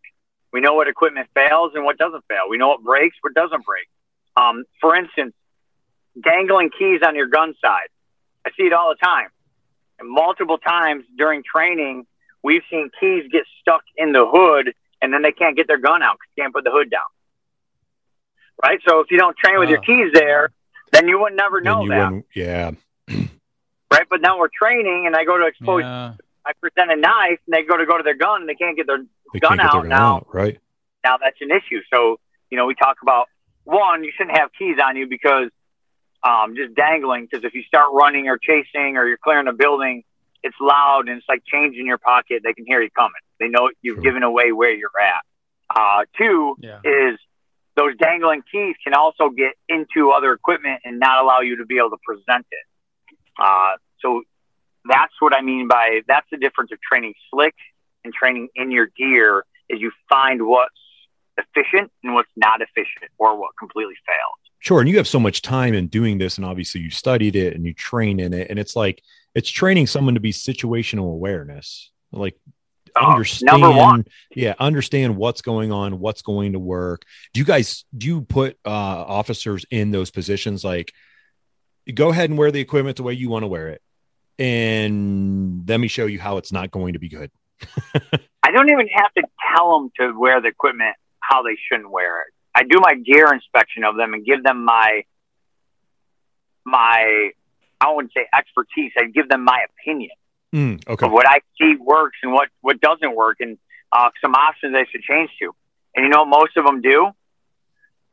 We 0.53 0.61
know 0.61 0.75
what 0.75 0.87
equipment 0.87 1.27
fails 1.33 1.71
and 1.73 1.83
what 1.83 1.97
doesn't 1.97 2.23
fail. 2.29 2.47
We 2.47 2.57
know 2.57 2.69
what 2.69 2.83
breaks, 2.83 3.17
what 3.21 3.33
doesn't 3.33 3.65
break. 3.65 3.87
Um, 4.37 4.63
for 4.79 4.95
instance, 4.95 5.33
dangling 6.23 6.69
keys 6.77 7.01
on 7.05 7.15
your 7.15 7.27
gun 7.27 7.55
side. 7.59 7.87
I 8.45 8.51
see 8.55 8.63
it 8.63 8.73
all 8.73 8.89
the 8.89 9.03
time. 9.03 9.29
And 9.99 10.07
multiple 10.09 10.59
times 10.59 11.05
during 11.17 11.43
training, 11.43 12.05
we've 12.43 12.61
seen 12.69 12.91
keys 12.99 13.23
get 13.31 13.43
stuck 13.61 13.81
in 13.97 14.11
the 14.11 14.25
hood, 14.27 14.73
and 15.01 15.11
then 15.11 15.23
they 15.23 15.31
can't 15.31 15.57
get 15.57 15.67
their 15.67 15.79
gun 15.79 16.03
out 16.03 16.17
because 16.17 16.29
they 16.37 16.41
can't 16.43 16.53
put 16.53 16.63
the 16.63 16.71
hood 16.71 16.89
down. 16.91 17.01
Right? 18.63 18.79
So 18.87 18.99
if 18.99 19.09
you 19.09 19.17
don't 19.17 19.35
train 19.37 19.59
with 19.59 19.69
your 19.69 19.81
keys 19.81 20.11
there, 20.13 20.51
then 20.91 21.07
you 21.07 21.19
would 21.19 21.33
never 21.35 21.61
know 21.61 21.87
that. 21.87 22.23
yeah. 22.35 22.71
Right? 23.91 24.07
But 24.09 24.21
now 24.21 24.39
we're 24.39 24.49
training, 24.49 25.03
and 25.05 25.15
I 25.15 25.23
go 25.23 25.37
to 25.37 25.45
expose 25.45 25.81
Yeah. 25.81 26.13
I 26.45 26.51
present 26.59 26.91
a 26.91 26.95
knife 26.95 27.39
and 27.45 27.53
they 27.53 27.63
go 27.63 27.77
to 27.77 27.85
go 27.85 27.95
to 27.97 28.03
their 28.03 28.15
gun 28.15 28.41
and 28.41 28.49
they 28.49 28.55
can't 28.55 28.75
get 28.75 28.87
their 28.87 29.03
They 29.33 29.39
gun 29.39 29.57
can't 29.57 29.61
get 29.61 29.71
their 29.71 29.79
out 29.79 29.81
gun 29.83 29.89
now. 29.89 30.15
out, 30.17 30.27
right? 30.33 30.59
Now 31.03 31.17
that's 31.17 31.37
an 31.41 31.49
issue. 31.51 31.81
So, 31.93 32.19
you 32.49 32.57
know, 32.57 32.65
we 32.65 32.75
talk 32.75 32.97
about 33.01 33.27
one, 33.65 34.03
you 34.03 34.11
shouldn't 34.15 34.37
have 34.37 34.49
keys 34.57 34.77
on 34.83 34.95
you 34.95 35.07
because 35.07 35.49
um, 36.23 36.55
just 36.55 36.75
dangling. 36.75 37.27
Because 37.29 37.43
if 37.43 37.53
you 37.53 37.63
start 37.63 37.89
running 37.93 38.27
or 38.29 38.37
chasing 38.37 38.95
or 38.97 39.07
you're 39.07 39.17
clearing 39.17 39.47
a 39.47 39.53
building, 39.53 40.03
it's 40.43 40.55
loud 40.61 41.07
and 41.07 41.17
it's 41.17 41.25
like 41.27 41.43
change 41.45 41.75
in 41.77 41.85
your 41.85 41.97
pocket. 41.97 42.41
They 42.43 42.53
can 42.53 42.65
hear 42.65 42.81
you 42.81 42.89
coming. 42.91 43.11
They 43.39 43.47
know 43.47 43.69
you've 43.81 43.95
Sure. 43.95 44.03
given 44.03 44.23
away 44.23 44.51
where 44.51 44.73
you're 44.73 44.89
at. 45.01 45.23
Uh, 45.75 46.05
two 46.17 46.55
Yeah. 46.59 46.79
is 46.83 47.17
those 47.75 47.95
dangling 47.97 48.43
keys 48.51 48.75
can 48.83 48.93
also 48.93 49.29
get 49.29 49.53
into 49.67 50.11
other 50.11 50.31
equipment 50.33 50.81
and 50.85 50.99
not 50.99 51.21
allow 51.23 51.39
you 51.39 51.57
to 51.57 51.65
be 51.65 51.77
able 51.77 51.89
to 51.89 51.97
present 52.05 52.45
it. 52.51 52.65
Uh, 53.39 53.77
so 53.99 54.21
that's 54.85 55.13
what 55.19 55.33
I 55.35 55.41
mean 55.41 55.67
by 55.67 56.01
that's 56.07 56.27
the 56.29 56.37
difference 56.37 56.71
of 56.71 56.79
training 56.81 57.13
slick 57.31 57.55
and 58.03 58.13
training 58.13 58.49
in 58.55 58.71
your 58.71 58.87
gear 58.97 59.45
is 59.69 59.79
you 59.79 59.91
find 60.09 60.45
what's 60.45 60.73
efficient 61.37 61.91
and 62.03 62.13
what's 62.13 62.29
not 62.35 62.61
efficient 62.61 63.09
or 63.17 63.37
what 63.37 63.51
completely 63.57 63.95
fails. 64.05 64.39
Sure. 64.59 64.79
And 64.79 64.89
you 64.89 64.97
have 64.97 65.07
so 65.07 65.19
much 65.19 65.41
time 65.41 65.73
in 65.73 65.87
doing 65.87 66.17
this, 66.17 66.37
and 66.37 66.45
obviously 66.45 66.81
you 66.81 66.89
studied 66.89 67.35
it 67.35 67.55
and 67.55 67.65
you 67.65 67.73
train 67.73 68.19
in 68.19 68.33
it. 68.33 68.49
And 68.49 68.57
it's 68.59 68.75
like 68.75 69.01
it's 69.35 69.49
training 69.49 69.87
someone 69.87 70.13
to 70.13 70.19
be 70.19 70.31
situational 70.31 71.11
awareness. 71.11 71.91
Like 72.11 72.37
Uh, 72.95 73.07
understand 73.07 73.61
number 73.61 73.75
one. 73.75 74.05
yeah, 74.35 74.53
understand 74.59 75.17
what's 75.17 75.41
going 75.41 75.71
on, 75.71 75.99
what's 75.99 76.21
going 76.21 76.53
to 76.53 76.59
work. 76.59 77.03
Do 77.33 77.39
you 77.39 77.45
guys 77.45 77.83
do 77.97 78.05
you 78.07 78.21
put 78.21 78.57
uh 78.65 78.69
officers 78.69 79.65
in 79.71 79.91
those 79.91 80.11
positions 80.11 80.63
like 80.63 80.93
go 81.93 82.09
ahead 82.09 82.29
and 82.29 82.37
wear 82.37 82.51
the 82.51 82.61
equipment 82.61 82.95
the 82.97 83.03
way 83.03 83.13
you 83.13 83.29
want 83.29 83.43
to 83.43 83.47
wear 83.47 83.69
it? 83.69 83.81
And 84.39 85.67
let 85.67 85.79
me 85.79 85.87
show 85.87 86.05
you 86.05 86.19
how 86.19 86.37
it's 86.37 86.51
not 86.51 86.71
going 86.71 86.93
to 86.93 86.99
be 86.99 87.09
good. 87.09 87.31
I 88.43 88.51
don't 88.51 88.69
even 88.71 88.87
have 88.87 89.13
to 89.13 89.23
tell 89.55 89.79
them 89.79 89.91
to 89.99 90.19
wear 90.19 90.41
the 90.41 90.49
equipment 90.49 90.95
how 91.19 91.43
they 91.43 91.57
shouldn't 91.69 91.89
wear 91.89 92.21
it. 92.21 92.33
I 92.55 92.63
do 92.63 92.79
my 92.79 92.95
gear 92.95 93.33
inspection 93.33 93.83
of 93.83 93.95
them 93.95 94.13
and 94.13 94.25
give 94.25 94.43
them 94.43 94.63
my 94.63 95.03
my 96.65 97.31
I 97.81 97.91
wouldn't 97.91 98.13
say 98.13 98.27
expertise. 98.37 98.91
I 98.97 99.05
give 99.05 99.27
them 99.29 99.43
my 99.43 99.65
opinion. 99.69 100.11
Mm, 100.53 100.87
okay. 100.87 101.05
of 101.07 101.11
what 101.11 101.27
I 101.27 101.39
see 101.59 101.75
works 101.79 102.17
and 102.21 102.31
what 102.31 102.49
what 102.61 102.79
doesn't 102.79 103.15
work, 103.15 103.37
and 103.39 103.57
uh, 103.91 104.09
some 104.21 104.35
options 104.35 104.73
they 104.73 104.85
should 104.91 105.01
change 105.01 105.31
to. 105.39 105.51
And 105.95 106.05
you 106.05 106.09
know, 106.09 106.23
what 106.23 106.39
most 106.41 106.57
of 106.57 106.65
them 106.65 106.81
do. 106.81 107.09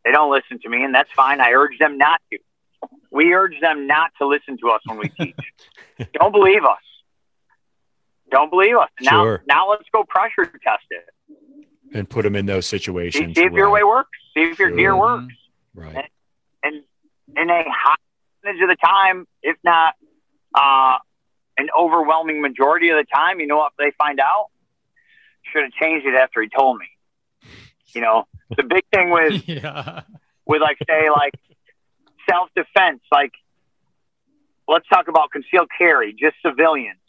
They 0.04 0.12
don't 0.12 0.32
listen 0.32 0.58
to 0.60 0.68
me, 0.70 0.82
and 0.82 0.94
that's 0.94 1.10
fine. 1.12 1.42
I 1.42 1.50
urge 1.50 1.78
them 1.78 1.98
not 1.98 2.20
to. 2.32 2.38
We 3.10 3.34
urge 3.34 3.60
them 3.60 3.86
not 3.86 4.12
to 4.18 4.26
listen 4.26 4.56
to 4.58 4.70
us 4.70 4.80
when 4.86 4.98
we 4.98 5.08
teach. 5.20 6.08
don't 6.14 6.32
believe 6.32 6.64
us. 6.64 6.78
Don't 8.30 8.50
believe 8.50 8.76
us. 8.76 8.88
Now, 9.00 9.24
Sure. 9.24 9.42
now 9.46 9.70
let's 9.70 9.84
go 9.92 10.04
pressure 10.04 10.44
test 10.44 10.84
it. 10.90 11.04
And 11.92 12.08
put 12.08 12.22
them 12.22 12.36
in 12.36 12.46
those 12.46 12.66
situations. 12.66 13.36
see 13.36 13.42
if 13.44 13.52
your 13.52 13.70
way 13.70 13.82
works. 13.82 14.16
See 14.34 14.42
if 14.44 14.58
your 14.58 14.70
gear 14.70 14.96
works. 14.96 15.34
right. 15.74 16.08
And 16.62 16.82
in 17.36 17.50
a 17.50 17.64
high 17.68 17.94
percentage 18.42 18.62
of 18.62 18.68
the 18.68 18.76
time, 18.76 19.26
if 19.42 19.56
not 19.64 19.94
uh, 20.54 20.98
an 21.58 21.68
overwhelming 21.78 22.40
majority 22.40 22.90
of 22.90 22.96
the 22.96 23.04
time, 23.12 23.40
you 23.40 23.46
know 23.46 23.56
what 23.56 23.72
they 23.78 23.90
find 23.98 24.20
out? 24.20 24.46
Should 25.52 25.62
have 25.64 25.72
changed 25.72 26.06
it 26.06 26.14
after 26.14 26.42
he 26.42 26.48
told 26.48 26.78
me. 26.78 26.86
You 27.94 28.02
know, 28.02 28.28
the 28.56 28.62
big 28.62 28.84
thing 28.92 29.10
with 29.16 29.48
yeah. 29.48 30.02
with 30.46 30.60
like 30.62 30.78
say 30.88 31.10
like 31.10 31.34
self 32.28 32.50
defense, 32.54 33.00
like 33.10 33.32
let's 34.68 34.86
talk 34.88 35.08
about 35.08 35.32
concealed 35.32 35.68
carry, 35.76 36.12
just 36.12 36.36
civilians. 36.46 36.99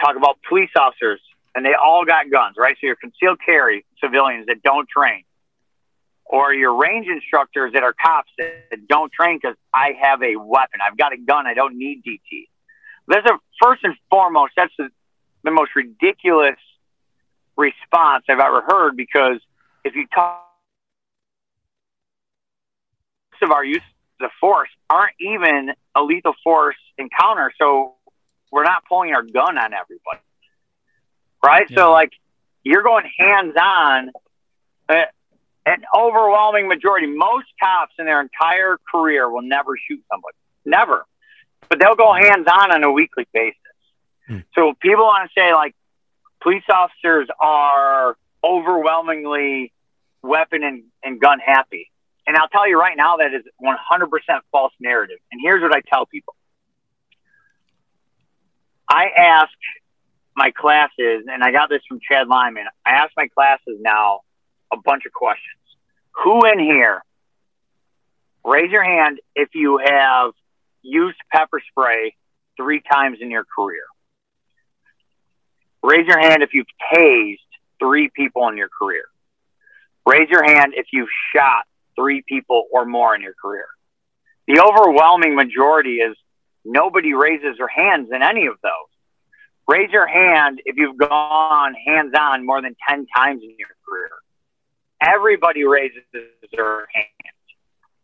Talk 0.00 0.16
about 0.16 0.38
police 0.48 0.70
officers, 0.76 1.20
and 1.54 1.64
they 1.64 1.74
all 1.74 2.04
got 2.04 2.30
guns, 2.30 2.56
right? 2.58 2.76
So 2.80 2.86
your 2.86 2.96
concealed 2.96 3.38
carry 3.44 3.84
civilians 4.02 4.46
that 4.46 4.62
don't 4.62 4.88
train, 4.88 5.24
or 6.24 6.54
your 6.54 6.74
range 6.74 7.06
instructors 7.06 7.72
that 7.74 7.82
are 7.82 7.92
cops 7.92 8.30
that 8.38 8.86
don't 8.88 9.12
train 9.12 9.38
because 9.42 9.56
I 9.74 9.92
have 10.00 10.22
a 10.22 10.36
weapon, 10.36 10.80
I've 10.86 10.96
got 10.96 11.12
a 11.12 11.18
gun, 11.18 11.46
I 11.46 11.54
don't 11.54 11.76
need 11.76 12.02
DT. 12.04 12.46
There's 13.08 13.24
a 13.26 13.38
first 13.62 13.84
and 13.84 13.94
foremost, 14.08 14.52
that's 14.56 14.72
the, 14.78 14.88
the 15.42 15.50
most 15.50 15.72
ridiculous 15.74 16.56
response 17.56 18.24
I've 18.28 18.38
ever 18.40 18.62
heard 18.62 18.96
because 18.96 19.40
if 19.84 19.94
you 19.94 20.06
talk 20.14 20.46
of 23.42 23.50
our 23.50 23.64
use 23.64 23.82
of 24.20 24.30
force 24.40 24.68
aren't 24.88 25.14
even 25.18 25.72
a 25.96 26.02
lethal 26.02 26.34
force 26.44 26.76
encounter. 26.98 27.52
So 27.58 27.94
we're 28.50 28.64
not 28.64 28.84
pulling 28.88 29.14
our 29.14 29.22
gun 29.22 29.58
on 29.58 29.72
everybody. 29.72 30.20
Right. 31.44 31.66
Yeah. 31.70 31.76
So 31.76 31.92
like 31.92 32.12
you're 32.62 32.82
going 32.82 33.10
hands 33.18 33.54
on. 33.56 34.10
Uh, 34.88 35.04
an 35.66 35.84
overwhelming 35.96 36.68
majority, 36.68 37.06
most 37.06 37.46
cops 37.60 37.92
in 37.98 38.06
their 38.06 38.20
entire 38.20 38.78
career 38.90 39.30
will 39.30 39.42
never 39.42 39.76
shoot 39.76 40.02
somebody. 40.10 40.36
Never. 40.64 41.06
But 41.68 41.78
they'll 41.78 41.96
go 41.96 42.12
hands 42.12 42.46
on 42.50 42.72
on 42.72 42.82
a 42.82 42.90
weekly 42.90 43.26
basis. 43.32 43.56
Hmm. 44.26 44.38
So 44.54 44.74
people 44.80 45.04
want 45.04 45.30
to 45.30 45.40
say 45.40 45.52
like 45.54 45.74
police 46.42 46.64
officers 46.68 47.28
are 47.38 48.16
overwhelmingly 48.42 49.72
weapon 50.22 50.62
and, 50.64 50.84
and 51.04 51.20
gun 51.20 51.38
happy. 51.38 51.90
And 52.26 52.36
I'll 52.36 52.48
tell 52.48 52.68
you 52.68 52.78
right 52.78 52.96
now 52.96 53.16
that 53.18 53.34
is 53.34 53.42
100% 53.62 54.08
false 54.52 54.72
narrative. 54.80 55.18
And 55.32 55.40
here's 55.42 55.62
what 55.62 55.74
I 55.74 55.80
tell 55.80 56.06
people. 56.06 56.34
I 58.90 59.06
ask 59.16 59.52
my 60.36 60.50
classes, 60.50 61.24
and 61.30 61.44
I 61.44 61.52
got 61.52 61.70
this 61.70 61.80
from 61.88 62.00
Chad 62.00 62.26
Lyman. 62.26 62.64
I 62.84 62.90
ask 62.90 63.12
my 63.16 63.28
classes 63.28 63.78
now 63.80 64.20
a 64.72 64.76
bunch 64.76 65.06
of 65.06 65.12
questions. 65.12 65.46
Who 66.24 66.44
in 66.44 66.58
here, 66.58 67.02
raise 68.44 68.72
your 68.72 68.82
hand 68.82 69.20
if 69.36 69.50
you 69.54 69.78
have 69.78 70.32
used 70.82 71.18
pepper 71.32 71.62
spray 71.70 72.16
three 72.56 72.82
times 72.92 73.18
in 73.20 73.30
your 73.30 73.44
career. 73.56 73.84
Raise 75.84 76.06
your 76.06 76.18
hand 76.18 76.42
if 76.42 76.50
you've 76.52 76.66
tased 76.92 77.38
three 77.78 78.10
people 78.14 78.48
in 78.48 78.56
your 78.56 78.68
career. 78.68 79.04
Raise 80.04 80.28
your 80.28 80.42
hand 80.42 80.72
if 80.74 80.86
you've 80.92 81.08
shot 81.34 81.62
three 81.94 82.22
people 82.26 82.64
or 82.72 82.84
more 82.84 83.14
in 83.14 83.22
your 83.22 83.34
career. 83.40 83.66
The 84.48 84.60
overwhelming 84.60 85.36
majority 85.36 85.96
is 85.96 86.16
nobody 86.64 87.14
raises 87.14 87.56
their 87.58 87.68
hands 87.68 88.08
in 88.12 88.22
any 88.22 88.46
of 88.46 88.56
those. 88.62 88.70
Raise 89.68 89.90
your 89.90 90.06
hand 90.06 90.60
if 90.64 90.76
you've 90.76 90.96
gone 90.96 91.74
hands 91.86 92.12
on 92.18 92.44
more 92.44 92.60
than 92.60 92.74
10 92.88 93.06
times 93.14 93.42
in 93.42 93.54
your 93.58 93.68
career. 93.88 94.10
Everybody 95.00 95.64
raises 95.64 96.02
their 96.12 96.88
hand. 96.92 97.06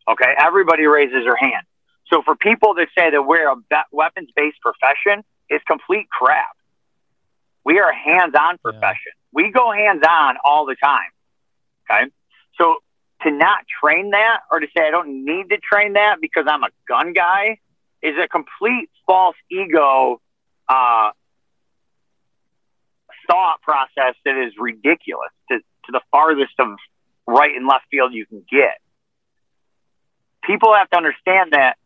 Okay. 0.09 0.33
Everybody 0.39 0.85
raises 0.85 1.25
their 1.25 1.35
hand. 1.35 1.65
So 2.11 2.21
for 2.23 2.35
people 2.35 2.75
that 2.75 2.87
say 2.97 3.11
that 3.11 3.21
we're 3.21 3.49
a 3.51 3.55
weapons 3.91 4.29
based 4.35 4.57
profession, 4.61 5.23
it's 5.49 5.63
complete 5.65 6.09
crap. 6.09 6.55
We 7.65 7.79
are 7.79 7.89
a 7.89 7.95
hands 7.95 8.33
on 8.39 8.57
profession. 8.59 9.11
Yeah. 9.13 9.33
We 9.33 9.51
go 9.51 9.71
hands 9.71 10.03
on 10.09 10.37
all 10.45 10.65
the 10.65 10.75
time. 10.81 11.11
Okay. 11.91 12.09
So 12.57 12.77
to 13.23 13.31
not 13.31 13.65
train 13.81 14.11
that 14.11 14.39
or 14.51 14.59
to 14.59 14.67
say 14.75 14.87
I 14.87 14.91
don't 14.91 15.25
need 15.25 15.49
to 15.49 15.57
train 15.57 15.93
that 15.93 16.17
because 16.21 16.45
I'm 16.47 16.63
a 16.63 16.69
gun 16.87 17.11
guy 17.13 17.57
is 18.01 18.15
a 18.21 18.27
complete 18.27 18.89
false 19.05 19.35
ego 19.51 20.21
uh, 20.67 21.11
thought 23.27 23.61
process 23.61 24.15
that 24.25 24.37
is 24.37 24.53
ridiculous 24.59 25.31
to, 25.49 25.57
to 25.57 25.91
the 25.91 26.01
farthest 26.11 26.53
of 26.59 26.77
right 27.25 27.55
and 27.55 27.67
left 27.67 27.85
field 27.91 28.13
you 28.13 28.25
can 28.25 28.43
get. 28.49 28.79
People 30.43 30.73
have 30.73 30.89
to 30.91 30.97
understand 30.97 31.51
that 31.51 31.77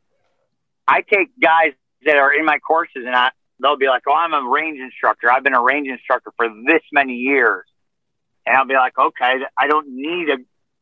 I 0.87 1.01
take 1.01 1.29
guys 1.41 1.73
that 2.05 2.17
are 2.17 2.33
in 2.33 2.45
my 2.45 2.59
courses 2.59 3.03
and 3.05 3.15
I, 3.15 3.31
they'll 3.61 3.77
be 3.77 3.87
like, 3.87 4.03
Oh, 4.07 4.13
I'm 4.13 4.33
a 4.33 4.47
range 4.47 4.79
instructor. 4.79 5.31
I've 5.31 5.43
been 5.43 5.55
a 5.55 5.61
range 5.61 5.87
instructor 5.87 6.31
for 6.37 6.47
this 6.47 6.81
many 6.91 7.15
years. 7.15 7.65
And 8.45 8.55
I'll 8.55 8.65
be 8.65 8.73
like, 8.73 8.97
okay, 8.97 9.35
I 9.57 9.67
don't 9.67 9.87
need 9.89 10.29
a 10.29 10.37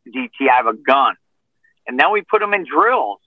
DT. 0.10 0.50
I 0.50 0.58
have 0.58 0.68
a 0.68 0.74
gun. 0.74 1.16
And 1.88 2.00
then 2.00 2.12
we 2.12 2.22
put 2.22 2.40
them 2.40 2.54
in 2.54 2.66
drills. 2.66 3.20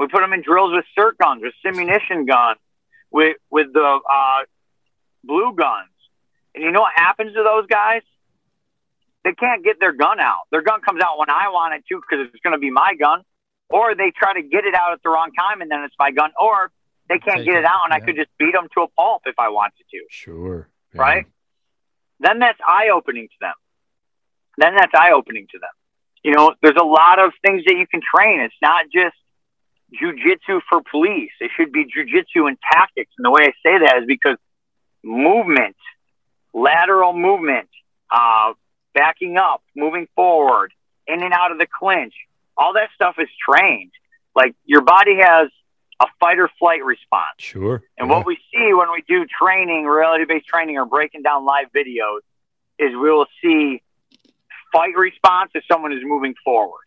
We 0.00 0.08
put 0.08 0.20
them 0.20 0.32
in 0.32 0.40
drills 0.40 0.72
with 0.72 0.86
SIRT 0.96 1.18
guns, 1.18 1.42
with 1.42 1.52
simunition 1.60 2.26
guns, 2.26 2.58
with, 3.10 3.36
with 3.50 3.70
the, 3.74 4.00
uh, 4.00 4.44
blue 5.22 5.52
guns. 5.54 5.92
And 6.54 6.64
you 6.64 6.72
know 6.72 6.80
what 6.80 6.94
happens 6.96 7.34
to 7.34 7.42
those 7.42 7.66
guys? 7.66 8.00
They 9.24 9.34
can't 9.34 9.62
get 9.62 9.78
their 9.78 9.92
gun 9.92 10.18
out. 10.18 10.48
Their 10.50 10.62
gun 10.62 10.80
comes 10.80 11.02
out 11.04 11.18
when 11.18 11.28
I 11.28 11.50
want 11.50 11.74
it 11.74 11.84
to 11.90 12.00
because 12.00 12.28
it's 12.32 12.40
going 12.42 12.54
to 12.54 12.58
be 12.58 12.70
my 12.70 12.94
gun. 12.98 13.20
Or 13.68 13.94
they 13.94 14.10
try 14.10 14.32
to 14.32 14.42
get 14.42 14.64
it 14.64 14.74
out 14.74 14.94
at 14.94 15.02
the 15.02 15.10
wrong 15.10 15.32
time 15.38 15.60
and 15.60 15.70
then 15.70 15.82
it's 15.84 15.94
my 15.98 16.10
gun. 16.12 16.30
Or 16.40 16.72
they 17.10 17.18
can't 17.18 17.44
get 17.44 17.56
it, 17.56 17.58
it 17.58 17.64
out 17.66 17.84
and 17.84 17.92
yeah. 17.92 17.96
I 17.96 18.00
could 18.00 18.16
just 18.16 18.30
beat 18.38 18.54
them 18.54 18.68
to 18.74 18.80
a 18.84 18.88
pulp 18.88 19.22
if 19.26 19.38
I 19.38 19.50
wanted 19.50 19.84
to. 19.90 20.00
Sure. 20.08 20.68
Yeah. 20.94 21.00
Right? 21.02 21.26
then 22.20 22.38
that's 22.38 22.58
eye 22.66 22.88
opening 22.94 23.28
to 23.28 23.36
them. 23.40 23.54
Then 24.58 24.74
that's 24.76 24.92
eye 24.94 25.12
opening 25.12 25.46
to 25.52 25.58
them. 25.58 25.70
You 26.22 26.32
know, 26.32 26.54
there's 26.62 26.76
a 26.80 26.84
lot 26.84 27.18
of 27.18 27.32
things 27.44 27.64
that 27.66 27.74
you 27.76 27.86
can 27.86 28.00
train. 28.00 28.40
It's 28.40 28.54
not 28.60 28.86
just 28.92 29.16
jujitsu 29.92 30.60
for 30.68 30.82
police. 30.90 31.32
It 31.40 31.50
should 31.56 31.72
be 31.72 31.84
jujitsu 31.84 32.48
and 32.48 32.58
tactics. 32.72 33.10
And 33.18 33.24
the 33.24 33.30
way 33.30 33.42
I 33.42 33.52
say 33.62 33.78
that 33.84 33.98
is 34.00 34.06
because 34.06 34.36
movement, 35.02 35.76
lateral 36.52 37.12
movement, 37.12 37.68
uh, 38.10 38.52
backing 38.94 39.36
up, 39.36 39.62
moving 39.76 40.08
forward, 40.14 40.72
in 41.06 41.22
and 41.22 41.32
out 41.32 41.52
of 41.52 41.58
the 41.58 41.66
clinch, 41.66 42.14
all 42.56 42.74
that 42.74 42.90
stuff 42.94 43.16
is 43.18 43.28
trained. 43.48 43.92
Like 44.34 44.54
your 44.64 44.82
body 44.82 45.16
has 45.20 45.48
a 46.00 46.06
fight 46.18 46.38
or 46.38 46.48
flight 46.58 46.84
response. 46.84 47.36
Sure. 47.38 47.82
And 47.98 48.08
yeah. 48.08 48.16
what 48.16 48.26
we 48.26 48.36
see 48.52 48.72
when 48.72 48.90
we 48.90 49.02
do 49.06 49.26
training, 49.26 49.84
reality 49.84 50.24
based 50.24 50.46
training, 50.46 50.76
or 50.78 50.86
breaking 50.86 51.22
down 51.22 51.44
live 51.44 51.66
videos, 51.74 52.20
is 52.78 52.90
we 52.92 53.10
will 53.10 53.26
see 53.42 53.82
fight 54.72 54.96
response 54.96 55.50
if 55.54 55.64
someone 55.70 55.92
is 55.92 56.00
moving 56.02 56.34
forward. 56.44 56.84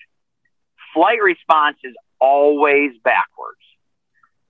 Flight 0.94 1.22
response 1.22 1.78
is 1.84 1.94
always 2.24 2.92
backwards. 3.04 3.60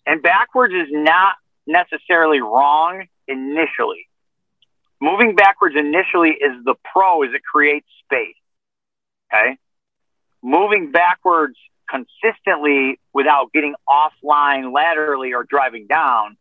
And 0.06 0.22
backwards 0.22 0.76
is 0.76 0.90
not 0.92 1.36
necessarily 1.66 2.40
wrong 2.40 3.08
initially. 3.28 4.08
Moving 5.02 5.36
backwards 5.36 5.76
initially 5.76 6.30
is 6.30 6.64
the 6.64 6.76
pro, 6.94 7.24
is 7.24 7.32
it 7.34 7.42
creates 7.44 7.88
space. 8.06 8.36
Okay. 9.34 9.58
Moving 10.44 10.92
backwards 10.92 11.58
consistently 11.90 13.00
without 13.12 13.52
getting 13.54 13.74
offline 13.90 14.72
laterally 14.72 15.34
or 15.34 15.44
driving 15.44 15.88
down, 15.88 16.38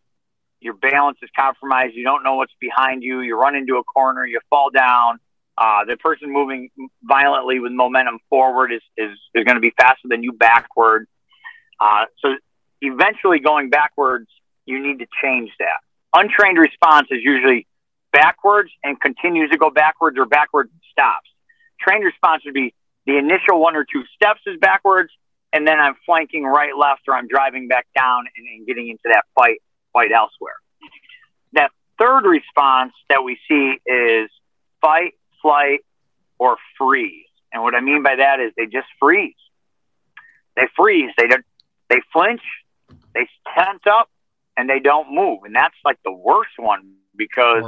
your 0.61 0.75
balance 0.75 1.19
is 1.23 1.31
compromised. 1.35 1.95
You 1.95 2.05
don't 2.05 2.23
know 2.23 2.35
what's 2.35 2.53
behind 2.61 3.03
you. 3.03 3.21
You 3.21 3.41
run 3.41 3.57
into 3.57 3.77
a 3.77 3.85
corner, 3.85 4.27
you 4.27 4.39
fall 4.51 4.71
down. 4.71 5.19
Uh, 5.57 5.85
the 5.85 5.97
person 5.97 6.33
moving 6.33 6.71
violently 7.03 7.59
with 7.59 7.73
momentum 7.73 8.19
forward 8.29 8.73
is, 8.73 8.83
is, 8.97 9.11
is 9.35 9.45
going 9.45 9.57
to 9.57 9.61
be 9.61 9.73
faster 9.77 10.09
than 10.09 10.23
you 10.23 10.33
backward. 10.33 11.07
Uh, 11.83 12.05
so 12.21 12.37
eventually 12.81 13.41
going 13.41 13.71
backwards, 13.71 14.29
you 14.67 14.81
need 14.81 15.01
to 15.01 15.07
change 15.23 15.51
that. 15.59 15.81
Untrained 16.15 16.59
response 16.59 17.09
is 17.11 17.19
usually 17.23 17.67
backwards 18.13 18.71
and 18.85 19.01
continues 19.01 19.51
to 19.51 19.59
go 19.59 19.71
backwards 19.71 20.17
or 20.19 20.27
backwards 20.27 20.71
and 20.71 20.81
stops. 20.93 21.29
Trained 21.81 22.05
response 22.05 22.43
would 22.45 22.55
be 22.55 22.75
the 23.07 23.17
initial 23.17 23.61
one 23.61 23.75
or 23.75 23.85
two 23.85 24.05
steps 24.15 24.41
is 24.47 24.59
backwards 24.61 25.11
and 25.53 25.67
then 25.67 25.79
I'm 25.79 25.95
flanking 26.07 26.45
right, 26.45 26.77
left, 26.77 27.03
or 27.09 27.15
I'm 27.15 27.29
driving 27.29 27.69
back 27.69 27.87
down 27.95 28.25
and, 28.37 28.47
and 28.47 28.67
getting 28.67 28.89
into 28.89 29.03
that 29.05 29.25
fight, 29.35 29.59
fight 29.93 30.11
elsewhere. 30.13 30.55
That 31.53 31.71
third 31.99 32.25
response 32.25 32.93
that 33.11 33.23
we 33.23 33.39
see 33.49 33.75
is 33.85 34.31
fight, 34.81 35.13
flight, 35.43 35.81
or 36.39 36.57
freeze. 36.79 37.27
And 37.53 37.63
what 37.63 37.75
I 37.75 37.81
mean 37.81 38.03
by 38.03 38.17
that 38.17 38.41
is 38.41 38.53
they 38.57 38.67
just 38.67 38.89
freeze. 38.99 39.35
They 40.57 40.69
freeze. 40.75 41.11
They 41.19 41.27
don't, 41.27 41.45
they 41.93 42.01
flinch. 42.13 42.43
They 43.15 43.29
tense 43.57 43.83
up, 43.87 44.09
and 44.57 44.69
they 44.69 44.81
don't 44.81 45.15
move. 45.15 45.41
And 45.45 45.55
that's 45.55 45.75
like 45.85 45.99
the 46.05 46.13
worst 46.13 46.53
one 46.57 46.95
because 47.15 47.63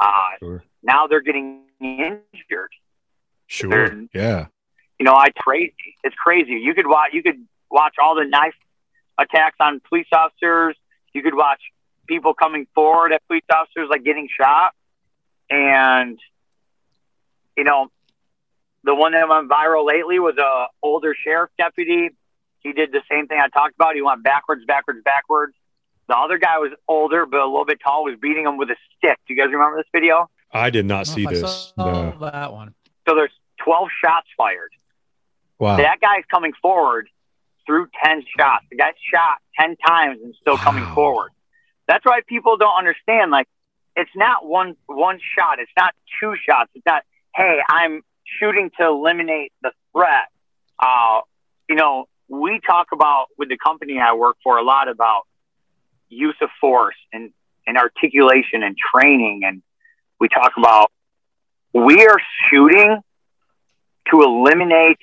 uh, 0.00 0.08
sure. 0.38 0.64
now 0.82 1.06
they're 1.06 1.22
getting 1.22 1.62
injured. 1.80 2.72
Sure. 3.46 3.70
They're, 3.70 4.06
yeah 4.14 4.46
you 5.02 5.06
know, 5.06 5.16
I 5.16 5.30
crazy. 5.36 5.74
It's 6.04 6.14
crazy. 6.14 6.52
You 6.52 6.74
could 6.74 6.86
watch. 6.86 7.10
You 7.12 7.24
could 7.24 7.44
watch 7.68 7.96
all 8.00 8.14
the 8.14 8.24
knife 8.24 8.54
attacks 9.18 9.56
on 9.58 9.80
police 9.88 10.06
officers. 10.12 10.76
You 11.12 11.24
could 11.24 11.34
watch 11.34 11.60
people 12.06 12.34
coming 12.34 12.68
forward 12.72 13.12
at 13.12 13.26
police 13.26 13.42
officers, 13.52 13.88
like 13.90 14.04
getting 14.04 14.28
shot. 14.28 14.74
And 15.50 16.20
you 17.56 17.64
know, 17.64 17.88
the 18.84 18.94
one 18.94 19.10
that 19.10 19.28
went 19.28 19.50
viral 19.50 19.84
lately 19.84 20.20
was 20.20 20.36
a 20.38 20.66
older 20.84 21.16
sheriff 21.20 21.50
deputy. 21.58 22.10
He 22.62 22.72
did 22.72 22.92
the 22.92 23.02
same 23.10 23.26
thing 23.26 23.38
I 23.42 23.48
talked 23.48 23.74
about. 23.74 23.94
He 23.94 24.02
went 24.02 24.22
backwards, 24.22 24.64
backwards, 24.66 25.00
backwards. 25.04 25.54
The 26.08 26.16
other 26.16 26.38
guy 26.38 26.58
was 26.58 26.72
older, 26.88 27.26
but 27.26 27.40
a 27.40 27.46
little 27.46 27.64
bit 27.64 27.78
tall, 27.82 28.04
was 28.04 28.18
beating 28.20 28.44
him 28.46 28.56
with 28.56 28.70
a 28.70 28.76
stick. 28.96 29.18
Do 29.26 29.34
you 29.34 29.40
guys 29.40 29.52
remember 29.52 29.78
this 29.78 29.90
video? 29.92 30.28
I 30.52 30.70
did 30.70 30.86
not 30.86 31.06
see 31.06 31.24
this. 31.26 31.72
No. 31.76 32.16
That 32.20 32.52
one. 32.52 32.74
So 33.08 33.14
there's 33.14 33.32
12 33.64 33.88
shots 34.04 34.26
fired. 34.36 34.70
Wow. 35.58 35.76
That 35.76 36.00
guy's 36.00 36.24
coming 36.30 36.52
forward 36.60 37.08
through 37.66 37.88
10 38.04 38.24
shots. 38.36 38.64
The 38.70 38.76
guy's 38.76 38.94
shot 39.12 39.38
10 39.58 39.76
times 39.76 40.18
and 40.22 40.34
still 40.40 40.56
wow. 40.56 40.62
coming 40.62 40.86
forward. 40.94 41.30
That's 41.88 42.04
why 42.04 42.20
people 42.26 42.56
don't 42.56 42.76
understand. 42.76 43.30
Like, 43.30 43.46
it's 43.96 44.10
not 44.14 44.46
one, 44.46 44.76
one 44.86 45.18
shot. 45.36 45.58
It's 45.58 45.72
not 45.76 45.94
two 46.20 46.34
shots. 46.48 46.70
It's 46.74 46.86
not, 46.86 47.02
hey, 47.34 47.60
I'm 47.68 48.02
shooting 48.24 48.70
to 48.78 48.86
eliminate 48.86 49.52
the 49.62 49.72
threat. 49.92 50.28
Uh, 50.78 51.20
you 51.68 51.76
know, 51.76 52.06
we 52.32 52.60
talk 52.66 52.88
about 52.92 53.26
with 53.36 53.50
the 53.50 53.58
company 53.58 53.98
I 54.00 54.14
work 54.14 54.36
for 54.42 54.56
a 54.56 54.62
lot 54.62 54.88
about 54.88 55.24
use 56.08 56.36
of 56.40 56.48
force 56.60 56.96
and, 57.12 57.30
and 57.66 57.76
articulation 57.76 58.62
and 58.62 58.74
training. 58.94 59.42
And 59.44 59.62
we 60.18 60.28
talk 60.28 60.52
about 60.56 60.90
we 61.74 62.06
are 62.06 62.18
shooting 62.48 63.00
to 64.10 64.22
eliminate 64.22 64.98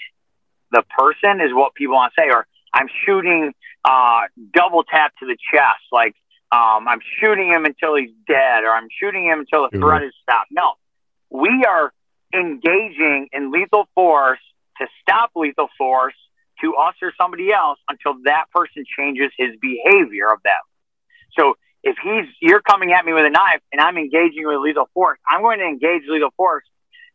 the 0.72 0.84
person 0.98 1.40
is 1.42 1.54
what 1.54 1.76
people 1.76 1.96
want 1.96 2.14
to 2.18 2.22
say, 2.22 2.30
or 2.32 2.48
I'm 2.74 2.88
shooting 3.06 3.54
uh, 3.86 4.22
double 4.54 4.84
tap 4.84 5.14
to 5.20 5.26
the 5.26 5.38
chest, 5.52 5.82
like 5.92 6.16
um, 6.52 6.88
I'm 6.88 7.00
shooting 7.20 7.52
him 7.52 7.66
until 7.66 7.96
he's 7.96 8.12
dead, 8.28 8.64
or 8.64 8.72
I'm 8.72 8.88
shooting 9.00 9.26
him 9.26 9.40
until 9.40 9.68
the 9.70 9.78
threat 9.78 10.04
is 10.04 10.14
stopped. 10.22 10.52
No, 10.52 10.74
we 11.30 11.64
are 11.68 11.94
engaging 12.34 13.30
in 13.34 13.52
lethal 13.52 13.88
force 13.96 14.40
to 14.80 14.88
stop 15.02 15.32
lethal 15.36 15.70
force 15.78 16.16
to 16.62 16.76
us 16.76 16.96
or 17.02 17.14
somebody 17.20 17.52
else 17.52 17.80
until 17.90 18.16
that 18.26 18.46
person 18.54 18.84
changes 18.98 19.32
his 19.38 19.52
behavior 19.62 20.32
of 20.32 20.42
them. 20.44 20.62
So 21.38 21.56
if 21.84 21.96
he's 22.04 22.26
you're 22.42 22.62
coming 22.62 22.92
at 22.92 23.06
me 23.06 23.14
with 23.14 23.26
a 23.26 23.30
knife 23.30 23.62
and 23.72 23.82
I'm 23.82 23.98
engaging 23.98 24.46
with 24.46 24.58
lethal 24.60 24.90
force, 24.94 25.20
I'm 25.28 25.42
going 25.42 25.60
to 25.60 25.66
engage 25.66 26.04
lethal 26.08 26.34
force 26.36 26.64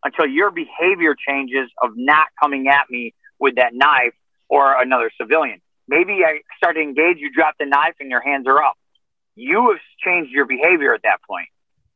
until 0.05 0.27
your 0.27 0.51
behavior 0.51 1.15
changes 1.29 1.71
of 1.83 1.91
not 1.97 2.29
coming 2.41 2.69
at 2.69 2.89
me 2.91 3.15
with 3.39 3.57
that 3.57 3.75
knife 3.75 4.15
or 4.49 4.81
another 4.81 5.11
civilian. 5.21 5.61
Maybe 5.89 6.21
I 6.25 6.41
start 6.57 6.77
to 6.77 6.83
engage, 6.83 7.19
you 7.19 7.31
drop 7.31 7.55
the 7.59 7.67
knife 7.67 7.95
and 8.01 8.11
your 8.11 8.23
hands 8.23 8.47
are 8.47 8.63
up. 8.63 8.75
You 9.35 9.71
have 9.71 9.81
changed 10.03 10.31
your 10.31 10.47
behavior 10.47 10.95
at 10.95 11.03
that 11.03 11.19
point. 11.29 11.49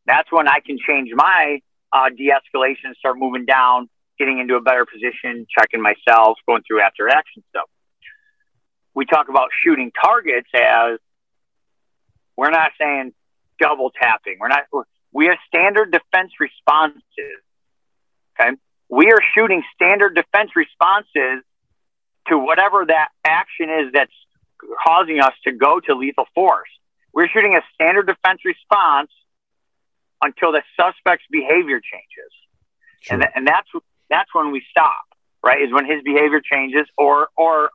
That's 0.07 0.31
when 0.33 0.49
I 0.49 0.61
can 0.61 0.79
change 0.79 1.11
my 1.15 1.61
uh, 1.93 2.11
de-escalation, 2.11 2.95
start 2.99 3.19
moving 3.19 3.45
down, 3.45 3.89
getting 4.19 4.39
into 4.39 4.57
a 4.57 4.61
better 4.61 4.85
position, 4.85 5.47
checking 5.57 5.81
myself, 5.83 6.39
going 6.47 6.63
through 6.67 6.81
after 6.81 7.09
action 7.09 7.43
stuff. 7.51 7.69
We 8.95 9.07
talk 9.07 9.29
about 9.29 9.51
shooting 9.65 9.93
targets 9.93 10.49
as 10.55 10.99
we're 12.37 12.51
not 12.51 12.73
saying 12.81 13.13
double 13.61 13.91
tapping. 13.91 14.39
We're 14.41 14.49
not. 14.49 14.65
We 15.13 15.27
have 15.27 15.39
standard 15.47 15.93
defense 15.93 16.33
responses. 16.41 17.03
Okay, 18.39 18.57
we 18.89 19.13
are 19.13 19.21
shooting 19.35 19.63
standard 19.75 20.15
defense 20.15 20.51
responses 20.57 21.45
to 22.29 22.39
whatever 22.39 22.85
that 22.87 23.09
action 23.25 23.71
is 23.71 23.93
that's 23.93 24.13
causing 24.85 25.21
us 25.21 25.33
to 25.45 25.53
go 25.53 25.81
to 25.81 25.95
lethal 25.95 26.27
force. 26.35 26.69
We're 27.13 27.29
shooting 27.29 27.55
a 27.57 27.63
standard 27.75 28.07
defense 28.07 28.41
response 28.45 29.11
until 30.23 30.53
the 30.53 30.63
suspect's 30.77 31.25
behavior 31.31 31.81
changes, 31.81 32.33
sure. 33.01 33.15
and 33.15 33.23
th- 33.23 33.33
and 33.35 33.47
that's 33.47 33.69
that's 34.11 34.33
when 34.35 34.53
we 34.53 34.63
stop. 34.71 34.97
Right, 35.45 35.63
is 35.63 35.73
when 35.73 35.87
his 35.87 36.03
behavior 36.03 36.41
changes, 36.41 36.87
or 36.97 37.29
or 37.37 37.71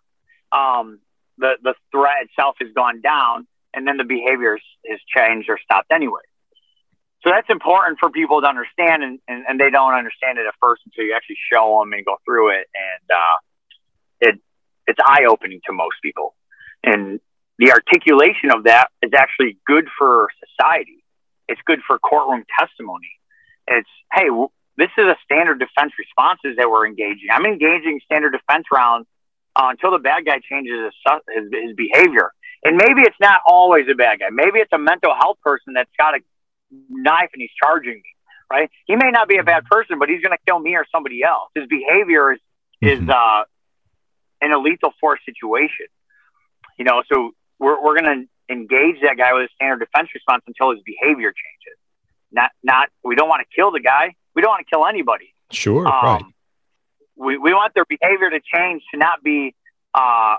um, 0.51 0.99
the 1.37 1.53
the 1.63 1.75
threat 1.91 2.23
itself 2.23 2.55
has 2.59 2.69
gone 2.75 2.99
down, 3.01 3.47
and 3.73 3.87
then 3.87 3.97
the 3.97 4.03
behavior 4.03 4.59
has 4.89 4.99
changed 5.15 5.49
or 5.49 5.57
stopped 5.63 5.91
anyway. 5.91 6.21
So 7.23 7.31
that's 7.31 7.49
important 7.49 7.99
for 7.99 8.09
people 8.09 8.41
to 8.41 8.47
understand, 8.47 9.01
and, 9.01 9.19
and, 9.29 9.45
and, 9.47 9.57
they 9.57 9.69
don't 9.69 9.93
understand 9.93 10.37
it 10.39 10.45
at 10.45 10.53
first 10.59 10.81
until 10.85 11.05
you 11.05 11.13
actually 11.15 11.37
show 11.51 11.79
them 11.79 11.93
and 11.93 12.03
go 12.05 12.17
through 12.25 12.49
it, 12.49 12.67
and 12.75 13.11
uh, 13.17 13.37
it 14.19 14.39
it's 14.87 14.99
eye 15.01 15.23
opening 15.29 15.61
to 15.65 15.71
most 15.71 15.95
people. 16.03 16.35
And 16.83 17.21
the 17.59 17.71
articulation 17.71 18.51
of 18.53 18.65
that 18.65 18.89
is 19.01 19.11
actually 19.15 19.57
good 19.65 19.87
for 19.97 20.27
society. 20.43 21.01
It's 21.47 21.61
good 21.65 21.79
for 21.87 21.97
courtroom 21.97 22.43
testimony. 22.59 23.11
It's 23.67 23.89
hey, 24.11 24.27
this 24.77 24.89
is 24.97 25.05
a 25.05 25.15
standard 25.23 25.59
defense 25.59 25.93
responses 25.97 26.57
that 26.57 26.69
we're 26.69 26.87
engaging. 26.87 27.27
I'm 27.31 27.45
engaging 27.45 27.99
standard 28.05 28.31
defense 28.31 28.65
rounds 28.73 29.07
uh, 29.55 29.67
until 29.69 29.91
the 29.91 29.99
bad 29.99 30.25
guy 30.25 30.39
changes 30.39 30.73
his, 30.85 31.21
his, 31.29 31.49
his 31.51 31.75
behavior. 31.75 32.31
And 32.63 32.77
maybe 32.77 33.01
it's 33.01 33.19
not 33.19 33.41
always 33.45 33.85
a 33.91 33.95
bad 33.95 34.19
guy. 34.19 34.29
Maybe 34.31 34.59
it's 34.59 34.73
a 34.73 34.79
mental 34.79 35.13
health 35.13 35.37
person 35.43 35.73
that's 35.73 35.91
got 35.97 36.15
a 36.15 36.19
knife 36.89 37.29
and 37.33 37.41
he's 37.41 37.51
charging 37.61 37.95
me, 37.95 38.13
right? 38.49 38.69
He 38.85 38.95
may 38.95 39.11
not 39.11 39.27
be 39.27 39.37
a 39.37 39.43
bad 39.43 39.65
person, 39.65 39.99
but 39.99 40.09
he's 40.09 40.21
going 40.21 40.31
to 40.31 40.43
kill 40.47 40.59
me 40.59 40.75
or 40.75 40.85
somebody 40.91 41.23
else. 41.23 41.49
His 41.53 41.67
behavior 41.67 42.33
is, 42.33 42.39
mm-hmm. 42.83 43.03
is, 43.03 43.09
uh, 43.09 43.43
in 44.41 44.51
a 44.51 44.57
lethal 44.57 44.93
force 44.99 45.19
situation, 45.25 45.85
you 46.77 46.85
know, 46.85 47.03
so 47.11 47.31
we're, 47.59 47.81
we're 47.81 47.99
going 47.99 48.27
to 48.27 48.53
engage 48.53 49.01
that 49.01 49.15
guy 49.17 49.33
with 49.33 49.43
a 49.43 49.53
standard 49.55 49.79
defense 49.79 50.09
response 50.13 50.43
until 50.47 50.71
his 50.71 50.81
behavior 50.85 51.31
changes. 51.31 51.79
Not, 52.31 52.51
not, 52.63 52.89
we 53.03 53.15
don't 53.15 53.29
want 53.29 53.45
to 53.47 53.55
kill 53.55 53.71
the 53.71 53.79
guy. 53.79 54.15
We 54.35 54.41
don't 54.41 54.49
want 54.49 54.65
to 54.65 54.75
kill 54.75 54.85
anybody. 54.85 55.33
Sure. 55.51 55.87
Um, 55.87 56.05
right. 56.05 56.23
We, 57.15 57.37
we 57.37 57.53
want 57.53 57.73
their 57.73 57.85
behavior 57.85 58.29
to 58.29 58.39
change 58.53 58.83
to 58.91 58.97
not 58.97 59.23
be, 59.23 59.55
uh, 59.93 60.35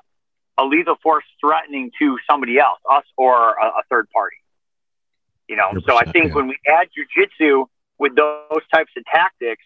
a 0.58 0.64
lethal 0.64 0.96
force 1.02 1.24
threatening 1.40 1.90
to 1.98 2.18
somebody 2.28 2.58
else, 2.58 2.78
us 2.90 3.04
or 3.16 3.54
a, 3.54 3.66
a 3.66 3.82
third 3.90 4.08
party. 4.10 4.36
You 5.48 5.56
know, 5.56 5.72
so 5.86 5.96
I 5.96 6.04
think 6.04 6.28
yeah. 6.28 6.34
when 6.34 6.48
we 6.48 6.58
add 6.66 6.88
jujitsu 6.96 7.66
with 7.98 8.16
those 8.16 8.62
types 8.72 8.90
of 8.96 9.04
tactics, 9.04 9.64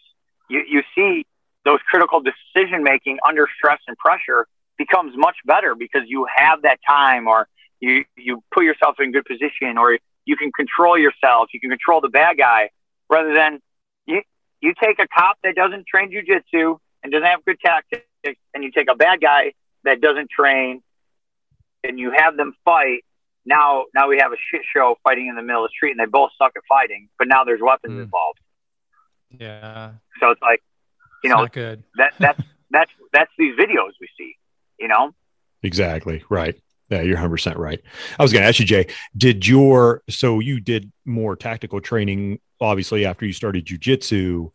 you, 0.49 0.63
you 0.67 0.83
see 0.95 1.25
those 1.63 1.79
critical 1.89 2.21
decision 2.21 2.83
making 2.83 3.17
under 3.25 3.47
stress 3.57 3.79
and 3.87 3.97
pressure 3.97 4.47
becomes 4.77 5.13
much 5.15 5.35
better 5.45 5.75
because 5.75 6.01
you 6.07 6.25
have 6.33 6.63
that 6.63 6.79
time 6.87 7.27
or 7.27 7.47
you, 7.79 8.03
you 8.17 8.43
put 8.51 8.63
yourself 8.63 8.95
in 8.99 9.11
good 9.11 9.25
position 9.25 9.77
or 9.77 9.97
you 10.25 10.35
can 10.35 10.51
control 10.51 10.97
yourself. 10.97 11.49
You 11.53 11.59
can 11.59 11.69
control 11.69 12.01
the 12.01 12.09
bad 12.09 12.37
guy 12.37 12.69
rather 13.09 13.33
than 13.33 13.59
you, 14.61 14.69
you 14.69 14.73
take 14.81 14.99
a 14.99 15.07
cop 15.07 15.37
that 15.43 15.55
doesn't 15.55 15.87
train 15.87 16.11
jujitsu 16.11 16.77
and 17.03 17.11
doesn't 17.11 17.25
have 17.25 17.43
good 17.45 17.59
tactics 17.59 18.05
and 18.53 18.63
you 18.63 18.71
take 18.71 18.89
a 18.89 18.95
bad 18.95 19.21
guy 19.21 19.53
that 19.83 20.01
doesn't 20.01 20.29
train 20.29 20.81
and 21.83 21.99
you 21.99 22.11
have 22.11 22.35
them 22.35 22.53
fight 22.65 23.03
now 23.45 23.85
now 23.93 24.07
we 24.07 24.19
have 24.19 24.31
a 24.31 24.37
shit 24.51 24.61
show 24.73 24.97
fighting 25.03 25.27
in 25.27 25.35
the 25.35 25.41
middle 25.41 25.65
of 25.65 25.69
the 25.69 25.73
street 25.75 25.91
and 25.91 25.99
they 25.99 26.05
both 26.05 26.31
suck 26.37 26.51
at 26.55 26.63
fighting, 26.67 27.09
but 27.17 27.27
now 27.27 27.43
there's 27.43 27.61
weapons 27.61 27.93
mm. 27.93 28.03
involved. 28.03 28.39
Yeah. 29.31 29.93
So 30.19 30.31
it's 30.31 30.41
like, 30.41 30.61
you 31.23 31.31
it's 31.31 31.37
know, 31.37 31.47
good. 31.47 31.83
that 31.97 32.13
that's 32.19 32.41
that's 32.69 32.91
that's 33.11 33.31
these 33.37 33.55
videos 33.55 33.91
we 33.99 34.07
see, 34.17 34.35
you 34.79 34.87
know? 34.87 35.13
Exactly. 35.63 36.23
Right. 36.29 36.59
Yeah, 36.89 37.01
you're 37.01 37.17
100% 37.17 37.57
right. 37.57 37.79
I 38.17 38.23
was 38.23 38.33
going 38.33 38.41
to 38.41 38.47
ask 38.47 38.59
you, 38.59 38.65
Jay, 38.65 38.87
did 39.15 39.45
your, 39.47 40.01
so 40.09 40.39
you 40.39 40.59
did 40.59 40.91
more 41.05 41.35
tactical 41.35 41.81
training, 41.81 42.39
obviously, 42.59 43.05
after 43.05 43.25
you 43.25 43.33
started 43.33 43.65
jujitsu. 43.65 44.49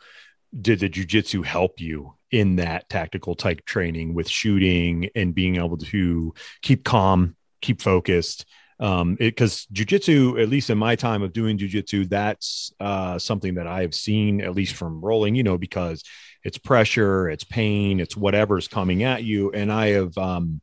Did 0.60 0.80
the 0.80 0.88
jujitsu 0.88 1.44
help 1.44 1.80
you 1.80 2.14
in 2.30 2.56
that 2.56 2.88
tactical 2.88 3.34
type 3.34 3.64
training 3.64 4.14
with 4.14 4.28
shooting 4.28 5.10
and 5.14 5.34
being 5.34 5.56
able 5.56 5.76
to 5.78 6.34
keep 6.62 6.84
calm, 6.84 7.36
keep 7.60 7.82
focused, 7.82 8.46
um 8.80 9.14
because 9.14 9.66
jujitsu 9.72 10.42
at 10.42 10.48
least 10.48 10.68
in 10.68 10.76
my 10.76 10.96
time 10.96 11.22
of 11.22 11.32
doing 11.32 11.56
jujitsu 11.56 12.08
that's 12.08 12.72
uh 12.80 13.16
something 13.18 13.54
that 13.54 13.68
i 13.68 13.82
have 13.82 13.94
seen 13.94 14.40
at 14.40 14.52
least 14.52 14.74
from 14.74 15.00
rolling 15.00 15.36
you 15.36 15.44
know 15.44 15.56
because 15.56 16.02
it's 16.42 16.58
pressure 16.58 17.28
it's 17.28 17.44
pain 17.44 18.00
it's 18.00 18.16
whatever's 18.16 18.66
coming 18.66 19.04
at 19.04 19.22
you 19.22 19.52
and 19.52 19.70
i 19.70 19.90
have 19.90 20.18
um 20.18 20.60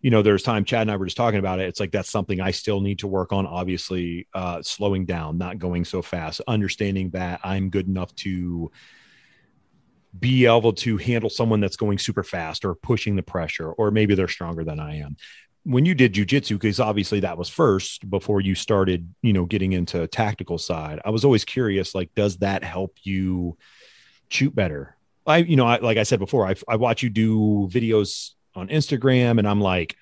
you 0.00 0.10
know 0.10 0.22
there's 0.22 0.42
time 0.42 0.64
chad 0.64 0.82
and 0.82 0.90
i 0.90 0.96
were 0.96 1.06
just 1.06 1.16
talking 1.16 1.38
about 1.38 1.58
it 1.58 1.68
it's 1.68 1.80
like 1.80 1.90
that's 1.90 2.10
something 2.10 2.40
i 2.40 2.50
still 2.50 2.80
need 2.80 2.98
to 2.98 3.06
work 3.06 3.32
on 3.32 3.46
obviously 3.46 4.28
uh 4.34 4.62
slowing 4.62 5.04
down 5.04 5.38
not 5.38 5.58
going 5.58 5.84
so 5.84 6.02
fast 6.02 6.40
understanding 6.46 7.10
that 7.10 7.40
i'm 7.44 7.70
good 7.70 7.86
enough 7.86 8.14
to 8.14 8.70
be 10.18 10.46
able 10.46 10.72
to 10.72 10.96
handle 10.96 11.30
someone 11.30 11.60
that's 11.60 11.76
going 11.76 11.98
super 11.98 12.22
fast 12.22 12.64
or 12.64 12.74
pushing 12.74 13.16
the 13.16 13.22
pressure 13.22 13.70
or 13.72 13.90
maybe 13.90 14.14
they're 14.14 14.28
stronger 14.28 14.64
than 14.64 14.80
i 14.80 14.96
am 14.96 15.16
when 15.68 15.84
you 15.84 15.94
did 15.94 16.14
jujitsu, 16.14 16.50
because 16.50 16.80
obviously 16.80 17.20
that 17.20 17.36
was 17.36 17.50
first 17.50 18.08
before 18.08 18.40
you 18.40 18.54
started, 18.54 19.12
you 19.20 19.34
know, 19.34 19.44
getting 19.44 19.72
into 19.72 20.06
tactical 20.06 20.56
side. 20.56 20.98
I 21.04 21.10
was 21.10 21.26
always 21.26 21.44
curious, 21.44 21.94
like, 21.94 22.14
does 22.14 22.38
that 22.38 22.64
help 22.64 22.96
you 23.02 23.58
shoot 24.30 24.54
better? 24.54 24.96
I, 25.26 25.38
you 25.38 25.56
know, 25.56 25.66
I, 25.66 25.76
like 25.76 25.98
I 25.98 26.04
said 26.04 26.20
before, 26.20 26.46
I, 26.46 26.54
I 26.66 26.76
watch 26.76 27.02
you 27.02 27.10
do 27.10 27.68
videos 27.70 28.30
on 28.58 28.68
Instagram, 28.68 29.38
and 29.38 29.48
I'm 29.48 29.60
like, 29.60 29.96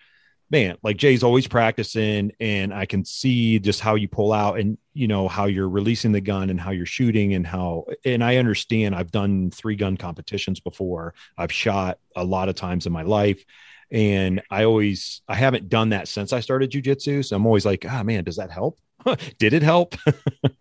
man, 0.50 0.76
like 0.82 0.96
Jay's 0.96 1.22
always 1.22 1.46
practicing, 1.46 2.32
and 2.40 2.74
I 2.74 2.86
can 2.86 3.04
see 3.04 3.58
just 3.58 3.80
how 3.80 3.94
you 3.94 4.08
pull 4.08 4.32
out, 4.32 4.58
and 4.58 4.78
you 4.94 5.08
know 5.08 5.28
how 5.28 5.46
you're 5.46 5.68
releasing 5.68 6.12
the 6.12 6.20
gun, 6.20 6.50
and 6.50 6.60
how 6.60 6.70
you're 6.70 6.86
shooting, 6.86 7.34
and 7.34 7.46
how, 7.46 7.86
and 8.04 8.24
I 8.24 8.36
understand. 8.36 8.94
I've 8.94 9.12
done 9.12 9.50
three 9.50 9.76
gun 9.76 9.96
competitions 9.96 10.60
before. 10.60 11.14
I've 11.38 11.52
shot 11.52 11.98
a 12.14 12.24
lot 12.24 12.48
of 12.48 12.54
times 12.54 12.86
in 12.86 12.92
my 12.92 13.02
life 13.02 13.44
and 13.90 14.42
I 14.50 14.64
always, 14.64 15.22
I 15.28 15.34
haven't 15.34 15.68
done 15.68 15.90
that 15.90 16.08
since 16.08 16.32
I 16.32 16.40
started 16.40 16.70
jujitsu. 16.70 17.24
So 17.24 17.36
I'm 17.36 17.46
always 17.46 17.64
like, 17.64 17.84
ah, 17.88 18.00
oh, 18.00 18.04
man, 18.04 18.24
does 18.24 18.36
that 18.36 18.50
help? 18.50 18.78
Did 19.38 19.52
it 19.52 19.62
help? 19.62 19.94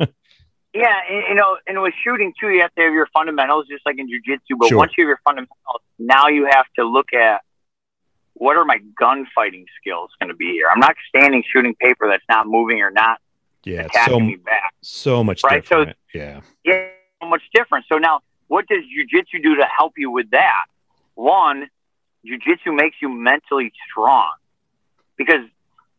yeah. 0.73 0.99
And, 1.09 1.23
you 1.29 1.35
know, 1.35 1.57
and 1.65 1.81
with 1.81 1.93
shooting 2.03 2.33
too, 2.39 2.49
you 2.49 2.61
have 2.61 2.73
to 2.75 2.83
have 2.83 2.93
your 2.93 3.07
fundamentals 3.13 3.67
just 3.67 3.85
like 3.85 3.97
in 3.97 4.07
jujitsu. 4.07 4.57
But 4.59 4.69
sure. 4.69 4.77
once 4.77 4.91
you 4.97 5.05
have 5.05 5.09
your 5.09 5.21
fundamentals, 5.23 5.81
now 5.97 6.27
you 6.27 6.47
have 6.51 6.65
to 6.77 6.85
look 6.85 7.13
at 7.13 7.41
what 8.35 8.57
are 8.57 8.65
my 8.65 8.79
gunfighting 8.99 9.65
skills 9.79 10.11
going 10.19 10.29
to 10.29 10.35
be 10.35 10.51
here? 10.51 10.67
I'm 10.71 10.79
not 10.79 10.95
standing 11.09 11.43
shooting 11.51 11.75
paper 11.75 12.07
that's 12.07 12.23
not 12.29 12.47
moving 12.47 12.81
or 12.81 12.91
not 12.91 13.19
yeah, 13.63 13.85
attacking 13.85 14.13
so, 14.13 14.19
me 14.19 14.35
back. 14.35 14.73
So 14.81 15.23
much 15.23 15.43
right? 15.43 15.63
Different. 15.63 15.97
So 16.13 16.19
yeah, 16.19 16.41
yeah, 16.63 16.87
so 17.21 17.29
much 17.29 17.41
different. 17.53 17.85
So 17.89 17.97
now, 17.97 18.21
what 18.47 18.67
does 18.67 18.83
jujitsu 18.83 19.41
do 19.41 19.55
to 19.55 19.65
help 19.65 19.93
you 19.97 20.11
with 20.11 20.29
that? 20.31 20.65
One, 21.15 21.67
jujitsu 22.25 22.75
makes 22.75 22.97
you 23.01 23.09
mentally 23.09 23.71
strong 23.89 24.33
because 25.17 25.41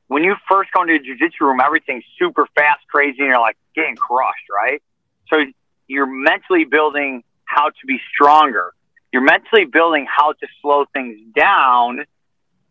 when 0.08 0.22
you 0.22 0.36
first 0.48 0.70
go 0.72 0.82
into 0.82 0.94
a 0.94 0.98
jujitsu 0.98 1.40
room, 1.40 1.60
everything's 1.60 2.04
super 2.18 2.46
fast, 2.54 2.86
crazy, 2.88 3.18
and 3.20 3.28
you're 3.28 3.40
like 3.40 3.56
getting 3.74 3.96
crushed, 3.96 4.46
right? 4.54 4.82
So 5.28 5.44
you're 5.88 6.06
mentally 6.06 6.64
building 6.64 7.24
how 7.44 7.70
to 7.70 7.86
be 7.86 7.98
stronger. 8.12 8.72
You're 9.12 9.22
mentally 9.22 9.64
building 9.64 10.06
how 10.08 10.32
to 10.32 10.46
slow 10.60 10.84
things 10.92 11.18
down, 11.34 12.04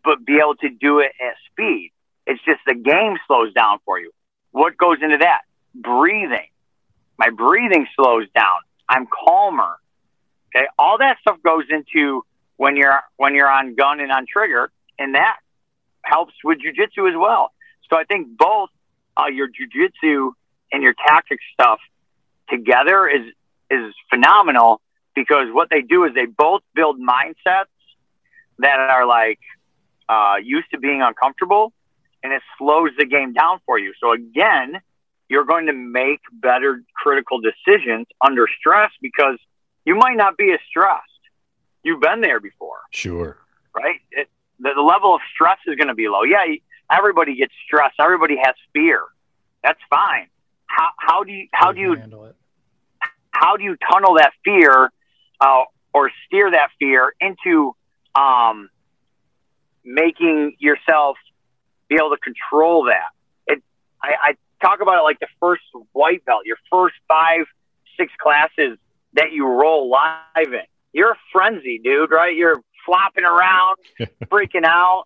but 0.06 0.26
be 0.26 0.38
able 0.38 0.56
to 0.56 0.70
do 0.70 1.00
it 1.00 1.12
at 1.20 1.36
speed. 1.52 1.92
It's 2.28 2.44
just 2.46 2.60
the 2.66 2.76
game 2.76 3.18
slows 3.28 3.54
down 3.54 3.80
for 3.86 4.00
you. 4.00 4.12
What 4.52 4.78
goes 4.78 4.98
into 5.02 5.18
that? 5.18 5.42
Breathing. 5.74 6.48
My 7.18 7.30
breathing 7.30 7.88
slows 7.96 8.28
down. 8.36 8.60
I'm 8.88 9.08
calmer. 9.08 9.78
Okay. 10.56 10.66
All 10.80 10.98
that 11.00 11.18
stuff 11.22 11.38
goes 11.44 11.66
into 11.70 12.24
when 12.58 12.78
you're, 12.78 13.02
when 13.18 13.36
you're 13.36 13.50
on 13.50 13.76
gun 13.76 14.00
and 14.00 14.12
on 14.12 14.26
trigger 14.32 14.72
and 14.98 15.16
that 15.16 15.38
helps 16.04 16.34
with 16.44 16.60
jujitsu 16.60 17.10
as 17.10 17.16
well. 17.18 17.52
So 17.90 17.98
I 17.98 18.04
think 18.04 18.38
both 18.38 18.70
uh, 19.18 19.28
your 19.28 19.48
jujitsu 19.48 20.32
and 20.72 20.84
your 20.84 20.94
tactics 20.94 21.44
stuff 21.54 21.80
together 22.50 23.08
is 23.08 23.34
is 23.72 23.94
phenomenal 24.10 24.82
because 25.16 25.48
what 25.52 25.70
they 25.70 25.82
do 25.82 26.04
is 26.06 26.14
they 26.14 26.26
both 26.26 26.62
build 26.76 27.00
mindsets 27.00 27.66
that 28.60 28.80
are 28.80 29.06
like 29.06 29.40
uh, 30.10 30.36
used 30.44 30.70
to 30.72 30.78
being 30.78 31.02
uncomfortable, 31.02 31.74
and 32.24 32.34
it 32.34 32.42
slows 32.58 32.92
the 32.98 33.06
game 33.06 33.34
down 33.34 33.60
for 33.66 33.78
you. 33.80 33.94
So 34.00 34.14
again, 34.14 34.82
you're 35.30 35.46
going 35.46 35.68
to 35.68 35.74
make 35.74 36.22
better 36.32 36.84
critical 36.96 37.40
decisions 37.42 38.08
under 38.26 38.48
stress 38.60 38.92
because 39.02 39.38
you 39.86 39.96
might 39.96 40.18
not 40.18 40.38
be 40.38 40.52
as 40.52 40.60
stressed. 40.68 41.04
You've 41.84 42.02
been 42.02 42.22
there 42.22 42.40
before. 42.40 42.78
Sure. 42.92 43.38
Right? 43.76 44.00
It, 44.12 44.30
the, 44.60 44.72
the 44.76 44.82
level 44.82 45.14
of 45.16 45.22
stress 45.34 45.58
is 45.68 45.76
going 45.76 45.88
to 45.88 45.96
be 45.96 46.08
low. 46.08 46.24
Yeah, 46.24 46.46
everybody 46.92 47.36
gets 47.36 47.54
stressed. 47.66 47.96
Everybody 48.00 48.38
has 48.42 48.56
fear. 48.74 49.02
That's 49.64 49.80
fine. 49.90 50.28
How, 50.68 50.90
how 50.98 51.24
do 51.24 51.32
you 51.32 51.48
how 51.54 51.72
do 51.72 51.80
you 51.80 51.96
how 53.32 53.58
do 53.58 53.64
you 53.64 53.78
tunnel 53.92 54.16
that 54.16 54.34
fear 54.44 54.92
uh, 55.40 55.64
or 55.94 56.12
steer 56.26 56.52
that 56.52 56.70
fear 56.80 57.14
into 57.22 57.76
um, 58.16 58.70
making 59.86 60.56
yourself 60.60 61.18
be 61.88 61.96
able 61.96 62.10
to 62.10 62.18
control 62.18 62.86
that? 62.86 63.10
It 63.48 63.64
I, 64.02 64.14
I 64.22 64.36
talk 64.62 64.82
about 64.82 65.00
it 65.00 65.04
like 65.04 65.20
the 65.20 65.28
first 65.40 65.64
white 65.94 66.26
belt, 66.26 66.42
your 66.46 66.58
first 66.72 66.96
five 67.08 67.46
six 67.98 68.12
classes 68.22 68.78
that 69.14 69.32
you 69.32 69.46
roll 69.46 69.90
live 69.90 70.54
in. 70.54 70.66
You're 70.94 71.12
a 71.12 71.20
frenzy, 71.32 71.80
dude. 71.84 72.12
Right? 72.12 72.36
You're 72.36 72.62
flopping 72.86 73.26
around, 73.26 73.78
freaking 74.26 74.66
out, 74.66 75.06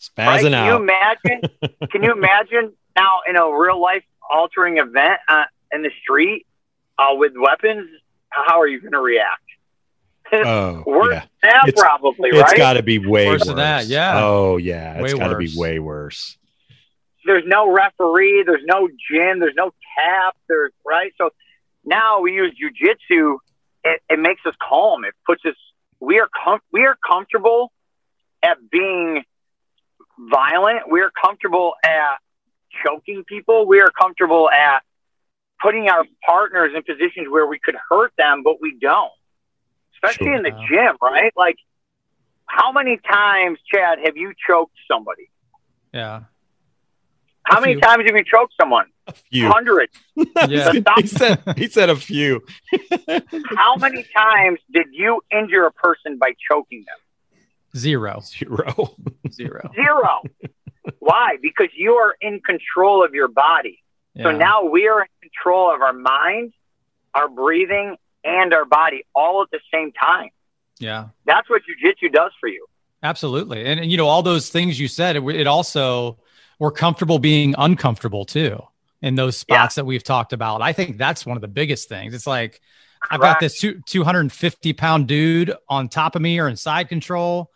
spazzing 0.00 0.26
right? 0.26 0.42
Can 0.42 0.54
out. 0.54 0.66
you 0.66 0.76
imagine? 0.76 1.40
can 1.90 2.02
you 2.02 2.12
imagine 2.12 2.72
now 2.96 3.20
in 3.28 3.36
a 3.36 3.50
real 3.56 3.80
life 3.80 4.04
altering 4.28 4.78
event 4.78 5.20
uh, 5.28 5.44
in 5.72 5.82
the 5.82 5.90
street 6.02 6.46
uh, 6.98 7.14
with 7.14 7.32
weapons? 7.36 7.88
How 8.28 8.60
are 8.60 8.66
you 8.66 8.80
going 8.80 8.92
to 8.92 9.00
react? 9.00 9.42
Oh, 10.46 10.82
worse 10.86 11.14
yeah. 11.14 11.24
that 11.42 11.68
It's- 11.68 11.80
probably, 11.82 12.30
It's 12.30 12.38
right? 12.40 12.56
got 12.56 12.72
to 12.74 12.82
be 12.82 12.98
way 12.98 13.26
Worse 13.26 13.40
worse. 13.40 13.46
than 13.48 13.56
that, 13.56 13.86
yeah. 13.86 14.22
Oh 14.24 14.56
yeah, 14.56 15.00
it's 15.02 15.14
got 15.14 15.28
to 15.28 15.36
be 15.36 15.52
way 15.56 15.78
worse. 15.78 16.36
there's 17.26 17.44
no 17.46 17.70
referee, 17.70 18.44
there's 18.46 18.64
no 18.64 18.88
gym, 18.88 19.40
there's 19.40 19.54
no 19.56 19.70
tap, 19.98 20.36
there's 20.48 20.72
right. 20.86 21.12
So 21.18 21.30
now 21.84 22.20
we 22.20 22.32
use 22.34 22.52
jujitsu. 22.54 23.36
It, 23.84 24.00
it 24.10 24.18
makes 24.18 24.40
us 24.46 24.54
calm. 24.62 25.04
It 25.04 25.14
puts 25.26 25.42
us. 25.46 25.54
We 26.00 26.18
are 26.20 26.28
com- 26.44 26.60
we 26.72 26.84
are 26.86 26.96
comfortable 27.06 27.72
at 28.42 28.58
being 28.70 29.22
violent. 30.18 30.90
We 30.90 31.00
are 31.00 31.10
comfortable 31.10 31.74
at 31.84 32.18
choking 32.84 33.24
people. 33.24 33.66
We 33.66 33.80
are 33.80 33.90
comfortable 33.90 34.50
at 34.50 34.82
putting 35.60 35.88
our 35.88 36.04
partners 36.24 36.72
in 36.74 36.82
positions 36.82 37.28
where 37.30 37.46
we 37.46 37.58
could 37.58 37.76
hurt 37.88 38.12
them, 38.16 38.42
but 38.42 38.60
we 38.60 38.76
don't. 38.80 39.10
Especially 40.02 40.26
Sure. 40.26 40.36
in 40.36 40.42
the 40.42 40.50
gym, 40.68 40.96
right? 41.02 41.32
Like, 41.36 41.56
how 42.46 42.72
many 42.72 42.98
times, 42.98 43.58
Chad, 43.72 43.98
have 44.04 44.16
you 44.16 44.32
choked 44.46 44.74
somebody? 44.90 45.30
Yeah. 45.92 46.22
How 47.44 47.58
A 47.58 47.60
many 47.62 47.74
few. 47.74 47.80
times 47.80 48.04
have 48.06 48.16
you 48.16 48.24
choked 48.24 48.54
someone? 48.60 48.86
A 49.06 49.12
few. 49.12 49.48
Hundreds. 49.48 49.92
Yeah. 50.48 50.72
he 50.96 51.06
said 51.06 51.42
he 51.56 51.68
said 51.68 51.90
a 51.90 51.96
few. 51.96 52.42
How 53.56 53.76
many 53.76 54.04
times 54.16 54.58
did 54.72 54.86
you 54.92 55.20
injure 55.32 55.66
a 55.66 55.72
person 55.72 56.18
by 56.18 56.32
choking 56.50 56.84
them? 56.86 57.40
Zero. 57.76 58.20
Zero. 58.24 58.94
Zero. 59.32 59.70
Zero. 59.74 60.22
Why? 60.98 61.36
Because 61.42 61.68
you 61.76 61.92
are 61.94 62.16
in 62.20 62.40
control 62.40 63.04
of 63.04 63.14
your 63.14 63.28
body. 63.28 63.82
So 64.22 64.30
now 64.32 64.64
we 64.64 64.86
are 64.88 65.02
in 65.02 65.08
control 65.22 65.72
of 65.74 65.80
our 65.80 65.92
mind, 65.94 66.52
our 67.14 67.28
breathing, 67.28 67.96
and 68.24 68.52
our 68.52 68.64
body 68.64 69.04
all 69.14 69.42
at 69.42 69.50
the 69.50 69.60
same 69.72 69.92
time. 69.92 70.30
Yeah. 70.78 71.08
That's 71.26 71.48
what 71.48 71.62
jujitsu 71.62 72.12
does 72.12 72.32
for 72.40 72.48
you. 72.48 72.66
Absolutely. 73.02 73.64
And, 73.64 73.80
and, 73.80 73.90
you 73.90 73.96
know, 73.96 74.06
all 74.06 74.22
those 74.22 74.50
things 74.50 74.78
you 74.78 74.88
said, 74.88 75.16
it, 75.16 75.22
it 75.28 75.46
also, 75.46 76.18
we're 76.58 76.70
comfortable 76.70 77.18
being 77.18 77.54
uncomfortable 77.56 78.24
too 78.24 78.62
in 79.02 79.14
those 79.14 79.36
spots 79.36 79.76
that 79.76 79.86
we've 79.86 80.02
talked 80.02 80.32
about. 80.32 80.60
I 80.60 80.72
think 80.72 80.98
that's 80.98 81.24
one 81.24 81.36
of 81.36 81.40
the 81.40 81.48
biggest 81.48 81.88
things. 81.88 82.12
It's 82.12 82.26
like, 82.26 82.60
I've 83.10 83.20
got 83.20 83.40
this 83.40 83.58
two, 83.58 83.80
250 83.86 84.72
pound 84.74 85.08
dude 85.08 85.54
on 85.68 85.88
top 85.88 86.16
of 86.16 86.22
me 86.22 86.38
or 86.38 86.48
in 86.48 86.56
side 86.56 86.88
control, 86.88 87.50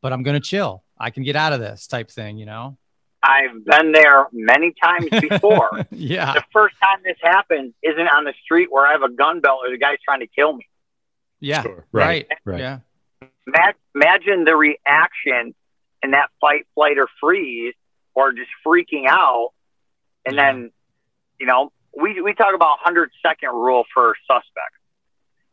but 0.00 0.12
I'm 0.12 0.22
going 0.22 0.40
to 0.40 0.46
chill. 0.46 0.84
I 0.96 1.10
can 1.10 1.24
get 1.24 1.34
out 1.34 1.52
of 1.52 1.60
this 1.60 1.88
type 1.88 2.10
thing, 2.10 2.38
you 2.38 2.46
know? 2.46 2.78
I've 3.22 3.64
been 3.64 3.92
there 3.92 4.26
many 4.32 4.72
times 4.82 5.08
before. 5.28 5.86
yeah. 5.90 6.34
the 6.34 6.44
first 6.52 6.76
time 6.82 7.00
this 7.04 7.16
happens 7.22 7.72
isn't 7.82 8.08
on 8.08 8.24
the 8.24 8.34
street 8.44 8.68
where 8.70 8.86
I 8.86 8.92
have 8.92 9.02
a 9.02 9.10
gun 9.10 9.40
belt 9.40 9.60
or 9.64 9.70
the 9.70 9.78
guy's 9.78 9.98
trying 10.04 10.20
to 10.20 10.26
kill 10.28 10.52
me. 10.54 10.66
Yeah. 11.40 11.62
Sure. 11.62 11.84
Right. 11.92 12.26
Right. 12.44 12.60
Yeah. 12.60 12.78
Imagine 13.94 14.44
the 14.44 14.56
reaction 14.56 15.54
in 16.02 16.10
that 16.12 16.30
fight, 16.40 16.66
flight, 16.74 16.98
or 16.98 17.08
freeze, 17.20 17.74
or 18.14 18.32
just 18.32 18.50
freaking 18.66 19.06
out. 19.08 19.52
And 20.24 20.36
Yeah. 20.36 20.52
then, 20.52 20.70
you 21.40 21.46
know, 21.46 21.72
we, 21.98 22.20
we 22.20 22.34
talk 22.34 22.54
about 22.54 22.78
100 22.84 23.10
second 23.24 23.50
rule 23.50 23.84
for 23.94 24.14
suspects. 24.26 24.78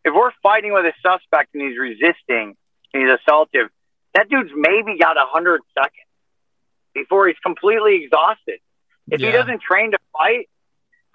If 0.03 0.13
we're 0.13 0.31
fighting 0.41 0.73
with 0.73 0.85
a 0.85 0.93
suspect 1.01 1.53
and 1.55 1.63
he's 1.69 1.77
resisting 1.79 2.55
and 2.93 3.03
he's 3.07 3.17
assaultive, 3.27 3.69
that 4.15 4.29
dude's 4.29 4.51
maybe 4.55 4.97
got 4.99 5.15
100 5.15 5.61
seconds 5.73 6.02
before 6.93 7.27
he's 7.27 7.37
completely 7.39 8.03
exhausted. 8.03 8.59
If 9.09 9.19
Yeah. 9.21 9.27
he 9.27 9.31
doesn't 9.33 9.61
train 9.61 9.91
to 9.91 9.97
fight, 10.13 10.49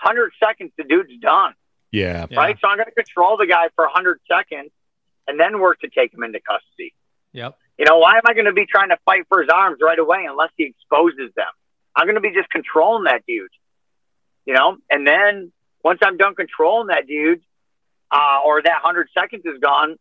100 0.01 0.33
seconds, 0.43 0.73
the 0.77 0.85
dude's 0.85 1.17
done 1.19 1.55
Yeah. 1.91 2.27
Yeah. 2.31 2.39
right? 2.39 2.59
So 2.61 2.69
I'm 2.69 2.77
going 2.77 2.87
to 2.89 2.93
control 2.95 3.37
the 3.37 3.47
guy 3.47 3.69
for 3.75 3.85
100 3.87 4.21
seconds 4.31 4.71
and 5.27 5.39
then 5.39 5.59
work 5.61 5.81
to 5.81 5.89
take 5.89 6.13
him 6.13 6.23
into 6.23 6.41
custody. 6.41 6.95
Yep. 7.33 7.57
You 7.79 7.85
know, 7.85 7.99
why 7.99 8.15
am 8.17 8.23
I 8.27 8.35
going 8.35 8.47
to 8.47 8.53
be 8.53 8.67
trying 8.67 8.89
to 8.91 8.99
fight 9.05 9.27
for 9.29 9.41
his 9.41 9.49
arms 9.51 9.79
right 9.81 9.99
away 9.99 10.25
unless 10.29 10.51
he 10.57 10.65
exposes 10.65 11.33
them? 11.35 11.47
I'm 11.95 12.07
going 12.07 12.17
to 12.17 12.21
be 12.21 12.33
just 12.33 12.51
controlling 12.51 13.05
that 13.05 13.25
dude, 13.27 13.51
you 14.47 14.55
know? 14.55 14.77
And 14.91 15.07
then 15.07 15.53
once 15.85 16.01
I'm 16.03 16.17
done 16.17 16.35
controlling 16.35 16.89
that 16.89 17.07
dude, 17.07 17.41
uh, 18.11 18.41
or 18.45 18.63
that 18.63 18.83
100 18.83 19.09
seconds 19.17 19.43
is 19.45 19.59
gone, 19.61 19.97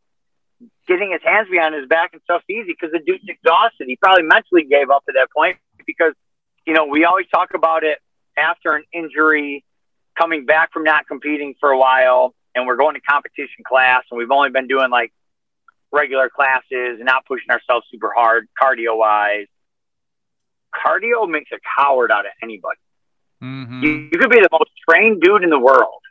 getting 0.87 1.11
his 1.11 1.21
hands 1.23 1.49
behind 1.49 1.75
his 1.75 1.87
back 1.87 2.11
and 2.13 2.21
stuff's 2.23 2.45
easy 2.49 2.67
because 2.73 2.91
the 2.91 2.99
dude's 2.99 3.25
exhausted. 3.27 3.85
He 3.87 3.95
probably 3.95 4.23
mentally 4.23 4.63
gave 4.63 4.89
up 4.89 5.03
at 5.07 5.15
that 5.15 5.29
point 5.35 5.57
because, 5.87 6.13
you 6.67 6.73
know, 6.73 6.85
we 6.85 7.05
always 7.05 7.25
talk 7.33 7.55
about 7.55 7.83
it 7.83 7.97
after 8.37 8.75
an 8.75 8.83
injury, 8.93 9.63
coming 10.19 10.45
back 10.45 10.71
from 10.71 10.83
not 10.83 11.07
competing 11.07 11.55
for 11.59 11.71
a 11.71 11.77
while, 11.77 12.35
and 12.53 12.67
we're 12.67 12.75
going 12.75 12.93
to 12.93 13.01
competition 13.01 13.63
class, 13.65 14.03
and 14.11 14.17
we've 14.17 14.31
only 14.31 14.51
been 14.51 14.67
doing 14.67 14.91
like 14.91 15.11
regular 15.91 16.29
classes 16.29 16.97
and 16.97 17.05
not 17.05 17.25
pushing 17.25 17.49
ourselves 17.49 17.87
super 17.89 18.11
hard 18.15 18.47
cardio 18.61 18.97
wise. 18.97 19.47
Cardio 20.75 21.27
makes 21.27 21.49
a 21.51 21.57
coward 21.79 22.11
out 22.11 22.25
of 22.25 22.31
anybody. 22.43 22.79
Mhm. 23.41 23.83
You, 23.83 24.09
you 24.11 24.19
could 24.19 24.29
be 24.29 24.39
the 24.39 24.49
most 24.51 24.71
trained 24.87 25.21
dude 25.21 25.43
in 25.43 25.49
the 25.49 25.59
world, 25.59 26.01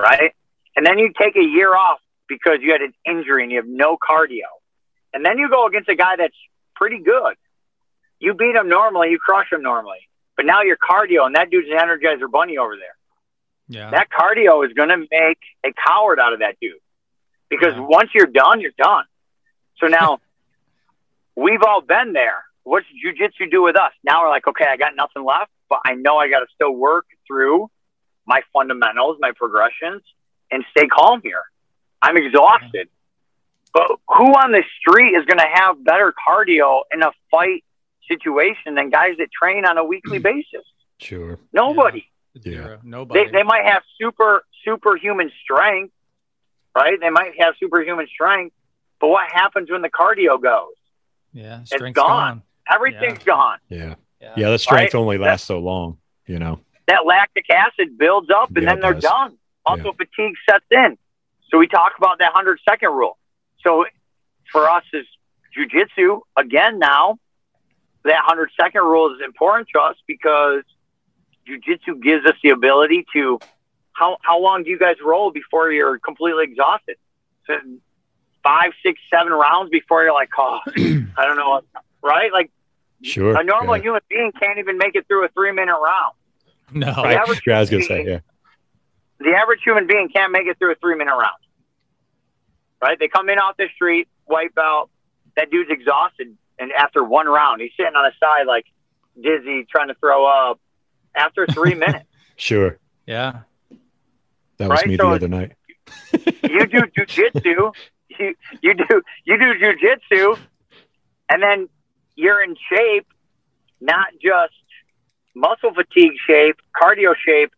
right? 0.00 0.32
And 0.76 0.86
then 0.86 0.98
you 0.98 1.12
take 1.18 1.36
a 1.36 1.42
year 1.44 1.74
off 1.74 2.00
because 2.28 2.58
you 2.60 2.72
had 2.72 2.82
an 2.82 2.94
injury 3.06 3.42
and 3.42 3.52
you 3.52 3.58
have 3.58 3.68
no 3.68 3.96
cardio. 3.96 4.48
And 5.12 5.24
then 5.24 5.38
you 5.38 5.48
go 5.48 5.66
against 5.66 5.88
a 5.88 5.94
guy 5.94 6.16
that's 6.16 6.36
pretty 6.74 6.98
good. 6.98 7.36
You 8.22 8.34
beat 8.34 8.54
him 8.54 8.68
normally, 8.68 9.10
you 9.10 9.18
crush 9.18 9.50
him 9.52 9.62
normally. 9.62 9.98
But 10.36 10.46
now 10.46 10.62
your 10.62 10.76
cardio, 10.76 11.26
and 11.26 11.34
that 11.34 11.50
dude's 11.50 11.66
an 11.68 11.76
Energizer 11.76 12.30
Bunny 12.30 12.56
over 12.56 12.76
there. 12.76 12.96
Yeah. 13.66 13.90
That 13.90 14.08
cardio 14.10 14.64
is 14.64 14.72
going 14.74 14.90
to 14.90 14.98
make 14.98 15.38
a 15.66 15.72
coward 15.86 16.20
out 16.20 16.32
of 16.32 16.38
that 16.38 16.54
dude. 16.60 16.74
Because 17.50 17.74
Yeah. 17.74 17.80
once 17.80 18.10
you're 18.14 18.26
done, 18.28 18.60
you're 18.60 18.78
done. 18.78 19.04
So 19.78 19.88
now 19.88 20.20
we've 21.36 21.62
all 21.66 21.80
been 21.80 22.12
there. 22.12 22.44
What's 22.62 22.86
jujitsu 23.04 23.50
do 23.50 23.60
with 23.60 23.76
us? 23.76 23.90
Now 24.04 24.22
we're 24.22 24.28
like, 24.30 24.46
okay, 24.46 24.66
I 24.70 24.76
got 24.76 24.94
nothing 24.94 25.24
left, 25.24 25.50
but 25.68 25.80
I 25.84 25.94
know 25.94 26.16
I 26.16 26.28
got 26.30 26.40
to 26.40 26.46
still 26.54 26.72
work 26.72 27.06
through 27.26 27.68
my 28.24 28.42
fundamentals, 28.52 29.16
my 29.20 29.32
progressions, 29.34 30.02
and 30.52 30.64
stay 30.70 30.86
calm 30.86 31.20
here. 31.24 31.42
I'm 32.00 32.16
exhausted. 32.16 32.88
But 33.74 33.88
who 34.06 34.26
on 34.26 34.52
the 34.52 34.62
street 34.78 35.10
is 35.16 35.24
going 35.24 35.38
to 35.40 35.48
have 35.52 35.82
better 35.82 36.14
cardio 36.28 36.82
in 36.94 37.02
a 37.02 37.10
fight 37.32 37.64
situation 38.12 38.74
than 38.74 38.90
guys 38.90 39.16
that 39.18 39.28
train 39.32 39.64
on 39.64 39.78
a 39.78 39.84
weekly 39.84 40.18
mm. 40.18 40.22
basis? 40.22 40.66
Sure. 40.98 41.38
Nobody. 41.52 42.06
Yeah. 42.34 42.42
Zero. 42.42 42.80
Nobody. 42.82 43.24
They, 43.24 43.30
they 43.30 43.42
might 43.42 43.64
have 43.66 43.82
super 44.00 44.44
superhuman 44.64 45.30
strength, 45.42 45.92
right? 46.74 46.98
They 46.98 47.10
might 47.10 47.32
have 47.38 47.54
superhuman 47.60 48.06
strength, 48.06 48.54
but 49.00 49.08
what 49.08 49.30
happens 49.30 49.70
when 49.70 49.82
the 49.82 49.90
cardio 49.90 50.40
goes? 50.40 50.74
Yeah, 51.32 51.60
it's 51.60 51.72
gone. 51.72 51.92
gone. 51.92 52.42
Everything's 52.70 53.18
yeah. 53.20 53.24
gone. 53.24 53.58
Yeah. 53.68 53.94
yeah. 54.20 54.34
Yeah, 54.36 54.50
the 54.50 54.58
strength 54.58 54.94
right? 54.94 55.00
only 55.00 55.18
lasts 55.18 55.46
that, 55.46 55.54
so 55.54 55.58
long, 55.58 55.98
you 56.26 56.38
know. 56.38 56.60
That 56.86 57.06
lactic 57.06 57.48
acid 57.50 57.98
builds 57.98 58.30
up 58.30 58.50
and 58.54 58.62
yeah, 58.62 58.70
then 58.70 58.80
they're 58.80 58.94
done. 58.94 59.36
Also 59.64 59.84
yeah. 59.84 59.90
fatigue 59.92 60.34
sets 60.48 60.64
in. 60.70 60.98
So 61.50 61.58
we 61.58 61.66
talk 61.66 61.92
about 61.98 62.18
that 62.18 62.32
100 62.32 62.60
second 62.68 62.90
rule. 62.90 63.18
So 63.62 63.84
for 64.50 64.68
us 64.68 64.84
as 64.94 65.04
jujitsu, 65.56 66.20
again 66.36 66.78
now, 66.78 67.18
that 68.04 68.24
100 68.26 68.50
second 68.60 68.82
rule 68.82 69.14
is 69.14 69.20
important 69.24 69.68
to 69.74 69.80
us 69.80 69.96
because 70.06 70.62
jujitsu 71.48 72.00
gives 72.02 72.24
us 72.26 72.36
the 72.42 72.50
ability 72.50 73.04
to 73.12 73.38
how 73.92 74.16
how 74.22 74.40
long 74.40 74.64
do 74.64 74.70
you 74.70 74.78
guys 74.78 74.96
roll 75.04 75.30
before 75.30 75.70
you're 75.70 75.98
completely 75.98 76.44
exhausted? 76.44 76.96
So 77.46 77.54
five, 78.42 78.72
six, 78.84 79.00
seven 79.12 79.32
rounds 79.32 79.70
before 79.70 80.02
you're 80.02 80.14
like, 80.14 80.30
oh, 80.38 80.60
I 80.76 81.26
don't 81.26 81.36
know, 81.36 81.60
right? 82.02 82.32
Like, 82.32 82.50
sure, 83.02 83.38
a 83.38 83.44
normal 83.44 83.76
yeah. 83.76 83.82
human 83.82 84.00
being 84.08 84.32
can't 84.32 84.58
even 84.58 84.78
make 84.78 84.94
it 84.94 85.06
through 85.06 85.24
a 85.24 85.28
three 85.28 85.52
minute 85.52 85.76
round. 85.76 86.14
No, 86.72 86.86
right. 86.86 87.12
yeah, 87.12 87.56
I 87.56 87.60
was 87.60 87.70
gonna 87.70 87.82
say, 87.82 88.04
yeah. 88.06 88.20
The 89.20 89.34
average 89.34 89.60
human 89.62 89.86
being 89.86 90.08
can't 90.08 90.32
make 90.32 90.46
it 90.46 90.58
through 90.58 90.72
a 90.72 90.76
three 90.76 90.96
minute 90.96 91.14
round. 91.14 91.36
Right? 92.80 92.98
They 92.98 93.08
come 93.08 93.28
in 93.28 93.38
off 93.38 93.56
the 93.56 93.68
street, 93.74 94.08
wipe 94.26 94.58
out. 94.58 94.90
That 95.36 95.50
dude's 95.50 95.70
exhausted, 95.70 96.36
and 96.58 96.72
after 96.72 97.02
one 97.02 97.26
round, 97.26 97.60
he's 97.60 97.72
sitting 97.76 97.94
on 97.94 98.04
the 98.04 98.12
side 98.20 98.46
like 98.46 98.66
dizzy, 99.20 99.66
trying 99.70 99.88
to 99.88 99.94
throw 99.94 100.26
up. 100.26 100.60
After 101.14 101.46
three 101.46 101.74
minutes. 101.84 102.06
Sure. 102.36 102.78
Yeah. 103.06 103.40
That 104.56 104.68
was 104.70 104.78
right? 104.78 104.86
me 104.86 104.96
so 104.96 105.10
the 105.10 105.14
other 105.16 105.28
night. 105.28 105.52
you 106.12 106.66
do 106.66 106.82
jujitsu. 106.96 107.72
You, 108.18 108.34
you 108.60 108.74
do 108.74 109.02
you 109.24 109.38
do 109.38 109.54
jujitsu, 109.54 110.38
and 111.30 111.42
then 111.42 111.66
you're 112.14 112.42
in 112.44 112.56
shape, 112.70 113.06
not 113.80 114.08
just 114.22 114.52
muscle 115.34 115.72
fatigue 115.74 116.12
shape, 116.26 116.56
cardio 116.78 117.14
shape, 117.16 117.52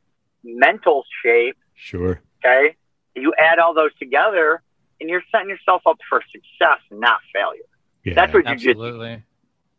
mental 0.44 1.02
shape. 1.24 1.56
Sure. 1.74 2.20
Okay. 2.38 2.76
You 3.16 3.34
add 3.36 3.58
all 3.58 3.74
those 3.74 3.92
together, 3.98 4.62
and 5.00 5.10
you're 5.10 5.24
setting 5.32 5.48
yourself 5.48 5.82
up 5.86 5.98
for 6.08 6.22
success, 6.30 6.78
not 6.92 7.18
failure. 7.34 7.62
Yeah, 8.04 8.14
That's 8.14 8.34
what 8.34 8.44
jujitsu. 8.44 8.70
Absolutely. 8.70 9.22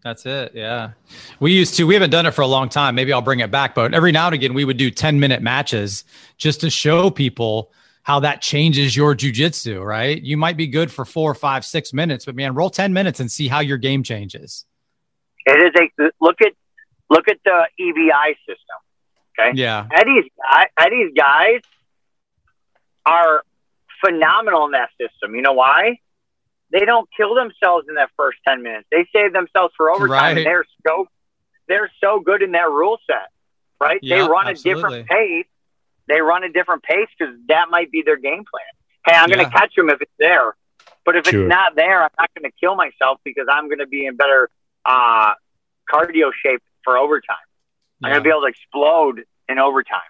That's 0.04 0.26
it. 0.26 0.52
Yeah. 0.54 0.92
We 1.40 1.52
used 1.54 1.76
to, 1.76 1.86
we 1.86 1.96
haven't 1.96 2.12
done 2.12 2.28
it 2.28 2.32
for 2.32 2.42
a 2.42 2.48
long 2.48 2.70
time. 2.70 2.94
Maybe 2.94 3.12
I'll 3.12 3.22
bring 3.22 3.40
it 3.40 3.50
back, 3.50 3.74
but 3.74 3.94
every 3.94 4.12
now 4.12 4.28
and 4.28 4.36
again, 4.36 4.54
we 4.54 4.64
would 4.64 4.78
do 4.78 4.92
10 4.92 5.20
minute 5.20 5.42
matches 5.42 6.04
just 6.38 6.62
to 6.62 6.70
show 6.70 7.10
people 7.10 7.72
how 8.04 8.20
that 8.20 8.40
changes 8.40 8.96
your 8.96 9.16
jujitsu, 9.16 9.84
right? 9.84 10.22
You 10.22 10.38
might 10.38 10.58
be 10.58 10.68
good 10.68 10.92
for 10.92 11.06
four, 11.06 11.34
five, 11.34 11.66
six 11.66 11.92
minutes, 11.92 12.26
but 12.26 12.36
man, 12.36 12.54
roll 12.54 12.70
10 12.70 12.94
minutes 12.94 13.20
and 13.20 13.32
see 13.32 13.48
how 13.48 13.62
your 13.62 13.78
game 13.78 14.04
changes. 14.04 14.66
It 15.48 15.58
is 15.64 15.90
a 16.00 16.12
look 16.22 16.40
at, 16.40 16.54
look 17.10 17.28
at 17.28 17.38
the 17.44 17.66
EBI 17.80 18.36
system. 18.48 18.78
Okay. 19.40 19.58
Yeah. 19.58 19.88
Eddie's, 19.92 20.26
Eddie's 20.80 21.14
guys 21.18 21.62
are 23.08 23.44
phenomenal 24.06 24.66
in 24.66 24.72
that 24.72 24.90
system. 25.02 25.34
You 25.36 25.42
know 25.42 25.54
why? 25.54 26.00
They 26.76 26.84
don't 26.84 27.08
kill 27.16 27.36
themselves 27.36 27.88
in 27.88 27.96
that 27.96 28.10
first 28.18 28.38
10 28.46 28.62
minutes. 28.62 28.86
They 28.92 29.08
save 29.14 29.32
themselves 29.32 29.74
for 29.78 29.90
overtime. 29.90 30.10
Right. 30.10 30.38
And 30.38 30.46
they're 30.46 30.66
so, 30.86 31.08
they're 31.70 31.90
so 32.04 32.20
good 32.20 32.42
in 32.42 32.52
that 32.52 32.70
rule 32.70 32.98
set, 33.08 33.30
right? 33.80 34.00
Yep, 34.02 34.18
they 34.18 34.30
run 34.30 34.48
absolutely. 34.48 34.72
a 34.72 34.76
different 34.76 35.08
pace. 35.08 35.46
They 36.08 36.20
run 36.20 36.44
a 36.44 36.52
different 36.52 36.84
pace 36.84 37.08
because 37.18 37.34
that 37.48 37.68
might 37.70 37.92
be 37.92 38.04
their 38.06 38.18
game 38.18 38.44
plan. 38.44 38.66
Hey, 39.06 39.16
I'm 39.16 39.30
yeah. 39.30 39.38
going 39.38 39.50
to 39.50 39.58
catch 39.58 39.74
them 39.76 39.90
if 39.90 40.02
it's 40.02 40.12
there. 40.20 40.54
But 41.06 41.16
if 41.16 41.28
sure. 41.28 41.44
it's 41.44 41.50
not 41.50 41.76
there, 41.76 42.04
I'm 42.04 42.10
not 42.20 42.30
going 42.38 42.52
to 42.52 42.58
kill 42.60 42.76
myself 42.76 43.20
because 43.24 43.46
I'm 43.50 43.68
going 43.70 43.80
to 43.80 43.88
be 43.88 44.06
in 44.06 44.18
better 44.18 44.50
uh, 44.84 45.34
cardio 45.90 46.32
shape 46.44 46.62
for 46.84 46.98
overtime. 46.98 47.38
Yeah. 48.02 48.08
I'm 48.08 48.12
going 48.12 48.24
to 48.24 48.28
be 48.28 48.30
able 48.32 48.42
to 48.42 48.48
explode 48.48 49.24
in 49.48 49.60
overtime. 49.60 50.02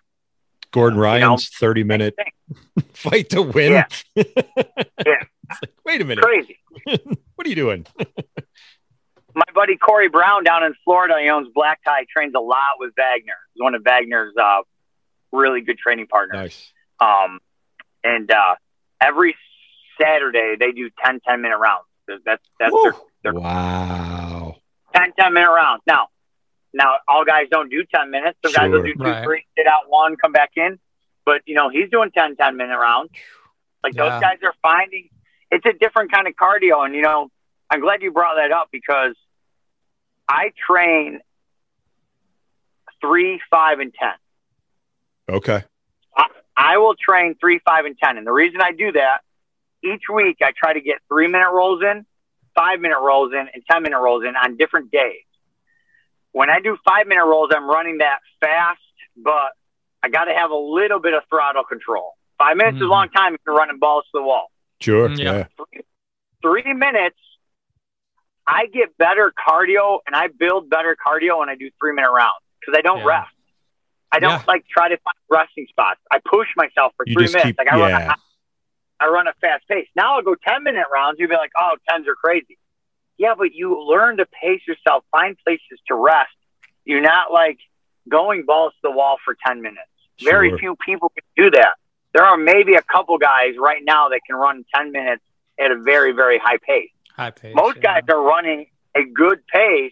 Gordon 0.71 0.99
Ryan's 0.99 1.49
you 1.61 1.67
know, 1.67 1.69
30 1.69 1.83
minute 1.83 2.15
fight 2.93 3.29
to 3.29 3.43
win. 3.43 3.71
Yeah. 3.71 3.85
yeah. 5.05 5.23
Like, 5.85 5.93
wait 5.93 6.01
a 6.01 6.05
minute. 6.05 6.23
Crazy. 6.23 6.59
what 7.35 7.45
are 7.45 7.49
you 7.49 7.55
doing? 7.55 7.85
My 9.35 9.43
buddy 9.53 9.75
Corey 9.75 10.07
Brown 10.07 10.43
down 10.43 10.63
in 10.63 10.73
Florida, 10.83 11.15
he 11.21 11.29
owns 11.29 11.49
Black 11.53 11.83
Tie, 11.83 12.05
trains 12.11 12.33
a 12.35 12.39
lot 12.39 12.79
with 12.79 12.93
Wagner. 12.95 13.33
He's 13.53 13.61
one 13.61 13.75
of 13.75 13.83
Wagner's 13.83 14.33
uh, 14.41 14.61
really 15.33 15.61
good 15.61 15.77
training 15.77 16.07
partners. 16.07 16.37
Nice. 16.37 16.71
Um, 17.01 17.39
and 18.03 18.31
uh, 18.31 18.55
every 19.01 19.35
Saturday 20.01 20.55
they 20.57 20.71
do 20.71 20.89
10, 21.03 21.19
10 21.27 21.41
minute 21.41 21.57
rounds. 21.57 21.85
That's 22.07 22.41
that's 22.59 22.73
their, 22.83 22.93
their 23.23 23.33
wow. 23.33 24.55
10, 24.95 25.13
10 25.19 25.33
minute 25.33 25.51
rounds. 25.51 25.81
Now, 25.85 26.07
now 26.73 26.95
all 27.07 27.25
guys 27.25 27.47
don't 27.51 27.69
do 27.69 27.83
10 27.83 28.11
minutes. 28.11 28.37
Some 28.43 28.53
sure. 28.53 28.61
guys 28.61 28.71
will 28.71 28.83
do 28.83 28.93
two, 28.93 29.03
right. 29.03 29.23
three, 29.23 29.45
sit 29.57 29.67
out 29.67 29.89
one, 29.89 30.15
come 30.15 30.31
back 30.31 30.51
in. 30.55 30.79
But 31.25 31.41
you 31.45 31.55
know, 31.55 31.69
he's 31.69 31.89
doing 31.89 32.11
10, 32.11 32.37
10 32.37 32.55
minute 32.55 32.77
rounds. 32.77 33.11
Like 33.83 33.95
yeah. 33.95 34.09
those 34.09 34.21
guys 34.21 34.37
are 34.43 34.53
finding 34.61 35.09
it's 35.55 35.65
a 35.65 35.77
different 35.77 36.11
kind 36.11 36.27
of 36.27 36.33
cardio. 36.35 36.85
And, 36.85 36.93
you 36.93 37.01
know, 37.01 37.29
I'm 37.69 37.79
glad 37.79 38.01
you 38.01 38.11
brought 38.11 38.35
that 38.35 38.51
up 38.51 38.67
because 38.71 39.15
I 40.27 40.51
train 40.67 41.21
three, 43.01 43.39
five, 43.49 43.79
and 43.79 43.93
10. 43.93 45.35
Okay. 45.37 45.63
I, 46.15 46.25
I 46.57 46.77
will 46.77 46.95
train 46.95 47.35
three, 47.39 47.59
five, 47.65 47.85
and 47.85 47.97
10. 47.97 48.17
And 48.17 48.27
the 48.27 48.33
reason 48.33 48.61
I 48.61 48.71
do 48.73 48.91
that, 48.91 49.19
each 49.83 50.03
week 50.13 50.37
I 50.41 50.51
try 50.55 50.73
to 50.73 50.81
get 50.81 50.97
three 51.07 51.27
minute 51.27 51.51
rolls 51.51 51.81
in, 51.81 52.05
five 52.53 52.79
minute 52.79 52.99
rolls 52.99 53.31
in, 53.31 53.47
and 53.53 53.63
10 53.69 53.83
minute 53.83 53.99
rolls 53.99 54.23
in 54.27 54.35
on 54.35 54.57
different 54.57 54.91
days. 54.91 55.23
When 56.33 56.49
I 56.49 56.59
do 56.59 56.77
five 56.85 57.07
minute 57.07 57.25
rolls, 57.25 57.51
I'm 57.55 57.69
running 57.69 57.99
that 57.99 58.19
fast, 58.41 58.81
but 59.15 59.53
I 60.03 60.09
got 60.09 60.25
to 60.25 60.33
have 60.33 60.51
a 60.51 60.55
little 60.55 60.99
bit 60.99 61.13
of 61.13 61.23
throttle 61.29 61.63
control. 61.63 62.11
Five 62.37 62.57
minutes 62.57 62.75
mm-hmm. 62.75 62.77
is 62.77 62.81
a 62.81 62.83
mm-hmm. 62.83 62.91
long 62.91 63.09
time 63.09 63.35
if 63.35 63.41
you're 63.47 63.55
running 63.55 63.79
balls 63.79 64.03
to 64.11 64.19
the 64.19 64.23
wall. 64.23 64.51
Sure. 64.81 65.09
Mm, 65.09 65.17
yeah. 65.17 65.45
Three, 65.57 65.83
three 66.41 66.73
minutes, 66.73 67.17
I 68.47 68.67
get 68.67 68.97
better 68.97 69.33
cardio 69.47 69.99
and 70.05 70.15
I 70.15 70.27
build 70.27 70.69
better 70.69 70.95
cardio 70.95 71.39
when 71.39 71.49
I 71.49 71.55
do 71.55 71.69
three 71.79 71.93
minute 71.93 72.11
rounds 72.11 72.43
because 72.59 72.77
I 72.77 72.81
don't 72.81 72.99
yeah. 72.99 73.05
rest. 73.05 73.31
I 74.11 74.19
don't 74.19 74.31
yeah. 74.31 74.43
like 74.47 74.65
try 74.67 74.89
to 74.89 74.97
find 74.97 75.15
resting 75.29 75.65
spots. 75.69 75.99
I 76.11 76.19
push 76.23 76.47
myself 76.55 76.93
for 76.95 77.05
you 77.07 77.15
three 77.15 77.27
minutes. 77.27 77.43
Keep, 77.43 77.57
like 77.57 77.71
I 77.71 77.77
yeah. 77.77 77.91
run, 77.91 78.09
a, 78.09 78.15
I 78.99 79.07
run 79.07 79.27
a 79.27 79.33
fast 79.41 79.67
pace. 79.67 79.87
Now 79.95 80.15
I'll 80.15 80.21
go 80.21 80.35
ten 80.35 80.63
minute 80.63 80.85
rounds. 80.93 81.17
You'll 81.19 81.29
be 81.29 81.35
like, 81.35 81.51
oh, 81.59 81.75
tens 81.89 82.07
are 82.07 82.15
crazy. 82.15 82.57
Yeah, 83.17 83.33
but 83.37 83.53
you 83.53 83.83
learn 83.83 84.17
to 84.17 84.25
pace 84.25 84.61
yourself, 84.67 85.03
find 85.11 85.37
places 85.43 85.79
to 85.87 85.95
rest. 85.95 86.29
You're 86.85 87.01
not 87.01 87.31
like 87.31 87.57
going 88.07 88.45
balls 88.45 88.73
to 88.73 88.79
the 88.83 88.91
wall 88.91 89.17
for 89.25 89.35
ten 89.45 89.61
minutes. 89.61 89.81
Sure. 90.17 90.31
Very 90.31 90.57
few 90.57 90.75
people 90.85 91.09
can 91.09 91.23
do 91.35 91.51
that 91.57 91.75
there 92.15 92.23
are 92.23 92.37
maybe 92.37 92.75
a 92.75 92.81
couple 92.81 93.17
guys 93.17 93.55
right 93.59 93.83
now 93.83 94.07
that 94.07 94.21
can 94.25 94.37
run 94.37 94.63
10 94.73 94.93
minutes 94.93 95.21
at 95.59 95.69
a 95.69 95.77
very, 95.77 96.13
very 96.13 96.39
high 96.41 96.57
pace. 96.65 96.89
High 97.13 97.31
pace. 97.31 97.53
Most 97.53 97.75
yeah. 97.75 97.99
guys 97.99 98.03
are 98.07 98.23
running 98.23 98.67
a 98.95 99.03
good 99.03 99.45
pace, 99.47 99.91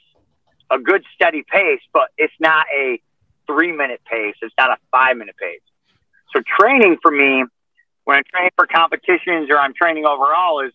a 0.72 0.80
good 0.80 1.04
steady 1.14 1.44
pace, 1.52 1.82
but 1.92 2.12
it's 2.18 2.34
not 2.40 2.66
a 2.74 3.02
three 3.46 3.74
minute 3.74 4.00
pace. 4.10 4.36
It's 4.42 4.54
not 4.58 4.70
a 4.72 4.78
five 4.90 5.18
minute 5.18 5.36
pace. 5.38 5.60
So 6.34 6.42
training 6.60 6.96
for 7.02 7.12
me, 7.12 7.44
when 8.06 8.18
I'm 8.18 8.24
training 8.34 8.52
for 8.56 8.68
competitions 8.68 9.50
or 9.50 9.58
I'm 9.60 9.74
training 9.74 10.06
overall, 10.06 10.66
is 10.66 10.72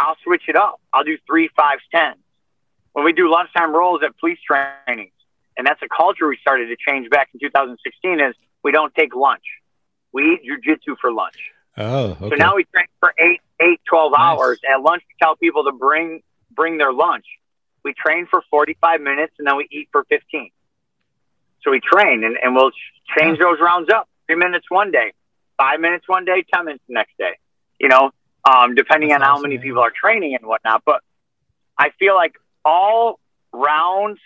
I'll 0.00 0.16
switch 0.24 0.42
it 0.48 0.56
up. 0.56 0.80
I'll 0.92 1.04
do 1.04 1.18
three, 1.24 1.50
fives, 1.54 1.82
tens. 1.94 2.16
When 2.94 3.04
we 3.04 3.12
do 3.12 3.30
lunchtime 3.30 3.72
rolls 3.72 4.00
at 4.04 4.18
police 4.18 4.38
trainings, 4.44 5.12
and 5.56 5.64
that's 5.64 5.80
a 5.82 5.88
culture 5.88 6.26
we 6.26 6.36
started 6.40 6.66
to 6.66 6.76
change 6.76 7.08
back 7.10 7.28
in 7.32 7.38
2016, 7.38 8.18
is 8.18 8.34
we 8.64 8.72
don't 8.72 8.92
take 8.96 9.14
lunch 9.14 9.44
we 10.12 10.34
eat 10.34 10.40
jujitsu 10.44 10.96
for 11.00 11.12
lunch. 11.12 11.36
Oh, 11.76 12.16
okay. 12.20 12.30
So 12.30 12.34
now 12.36 12.56
we 12.56 12.64
train 12.64 12.86
for 12.98 13.14
eight, 13.18 13.40
eight, 13.60 13.80
12 13.88 14.12
nice. 14.12 14.20
hours. 14.20 14.60
At 14.72 14.82
lunch, 14.82 15.02
we 15.08 15.14
tell 15.22 15.36
people 15.36 15.64
to 15.64 15.72
bring 15.72 16.22
bring 16.50 16.78
their 16.78 16.92
lunch. 16.92 17.24
We 17.84 17.94
train 17.94 18.26
for 18.30 18.42
45 18.50 19.00
minutes 19.00 19.34
and 19.38 19.46
then 19.46 19.56
we 19.56 19.66
eat 19.70 19.88
for 19.92 20.04
15. 20.04 20.50
So 21.62 21.70
we 21.70 21.80
train 21.80 22.24
and, 22.24 22.36
and 22.42 22.54
we'll 22.54 22.72
change 23.18 23.38
those 23.38 23.58
rounds 23.60 23.88
up. 23.90 24.08
Three 24.26 24.36
minutes 24.36 24.66
one 24.68 24.90
day, 24.90 25.12
five 25.56 25.80
minutes 25.80 26.04
one 26.06 26.24
day, 26.24 26.44
10 26.52 26.64
minutes 26.66 26.84
the 26.88 26.94
next 26.94 27.16
day, 27.18 27.38
you 27.78 27.88
know, 27.88 28.10
um, 28.48 28.74
depending 28.74 29.10
That's 29.10 29.22
on 29.22 29.28
awesome, 29.28 29.36
how 29.36 29.42
many 29.42 29.56
man. 29.56 29.62
people 29.62 29.80
are 29.82 29.92
training 29.94 30.34
and 30.34 30.46
whatnot. 30.46 30.82
But 30.84 31.02
I 31.78 31.90
feel 31.98 32.14
like 32.14 32.34
all 32.64 33.18
rounds 33.52 34.20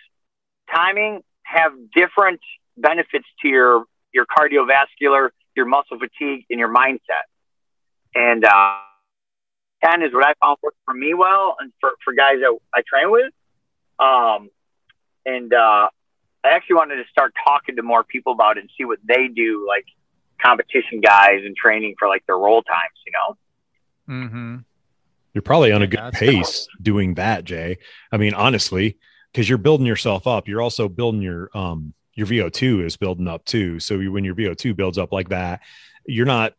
timing 0.72 1.22
have 1.42 1.72
different 1.94 2.40
benefits 2.76 3.26
to 3.42 3.48
your, 3.48 3.84
your 4.12 4.26
cardiovascular 4.26 5.30
your 5.56 5.66
muscle 5.66 5.98
fatigue 5.98 6.44
and 6.50 6.58
your 6.58 6.72
mindset. 6.72 7.26
And 8.14 8.44
uh, 8.44 8.78
10 9.84 10.02
is 10.02 10.12
what 10.12 10.24
I 10.24 10.34
found 10.42 10.58
worked 10.62 10.78
for 10.84 10.94
me 10.94 11.14
well 11.14 11.56
and 11.60 11.72
for, 11.80 11.92
for 12.04 12.14
guys 12.14 12.36
that 12.40 12.56
I 12.74 12.82
train 12.86 13.10
with. 13.10 13.32
Um, 13.98 14.50
and 15.26 15.52
uh, 15.52 15.88
I 16.44 16.48
actually 16.48 16.76
wanted 16.76 16.96
to 16.96 17.04
start 17.10 17.32
talking 17.44 17.76
to 17.76 17.82
more 17.82 18.04
people 18.04 18.32
about 18.32 18.56
it 18.56 18.60
and 18.60 18.70
see 18.78 18.84
what 18.84 18.98
they 19.04 19.28
do, 19.28 19.66
like 19.66 19.86
competition 20.42 21.00
guys 21.00 21.40
and 21.44 21.56
training 21.56 21.94
for 21.98 22.08
like 22.08 22.24
their 22.26 22.38
roll 22.38 22.62
times, 22.62 22.98
you 23.06 23.12
know? 23.12 23.36
Mm-hmm. 24.14 24.56
You're 25.32 25.42
probably 25.42 25.72
on 25.72 25.82
a 25.82 25.86
good 25.86 26.12
pace 26.12 26.68
doing 26.80 27.14
that, 27.14 27.44
Jay. 27.44 27.78
I 28.12 28.18
mean, 28.18 28.34
honestly, 28.34 28.98
because 29.32 29.48
you're 29.48 29.58
building 29.58 29.86
yourself 29.86 30.26
up. 30.26 30.46
You're 30.46 30.62
also 30.62 30.88
building 30.88 31.22
your 31.22 31.50
um 31.54 31.92
your 32.14 32.26
VO2 32.26 32.84
is 32.84 32.96
building 32.96 33.28
up 33.28 33.44
too. 33.44 33.80
So 33.80 33.98
when 33.98 34.24
your 34.24 34.34
VO2 34.34 34.76
builds 34.76 34.98
up 34.98 35.12
like 35.12 35.28
that, 35.30 35.60
you're 36.06 36.26
not. 36.26 36.54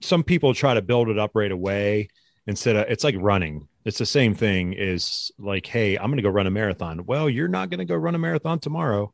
Some 0.00 0.22
people 0.22 0.54
try 0.54 0.74
to 0.74 0.82
build 0.82 1.08
it 1.08 1.18
up 1.18 1.32
right 1.34 1.50
away 1.50 2.08
instead 2.46 2.76
of 2.76 2.86
it's 2.88 3.04
like 3.04 3.16
running. 3.18 3.68
It's 3.84 3.98
the 3.98 4.06
same 4.06 4.34
thing. 4.34 4.74
Is 4.74 5.30
like, 5.38 5.66
hey, 5.66 5.96
I'm 5.96 6.06
going 6.06 6.16
to 6.16 6.22
go 6.22 6.28
run 6.28 6.46
a 6.46 6.50
marathon. 6.50 7.06
Well, 7.06 7.28
you're 7.28 7.48
not 7.48 7.70
going 7.70 7.78
to 7.78 7.84
go 7.84 7.96
run 7.96 8.14
a 8.14 8.18
marathon 8.18 8.58
tomorrow. 8.58 9.12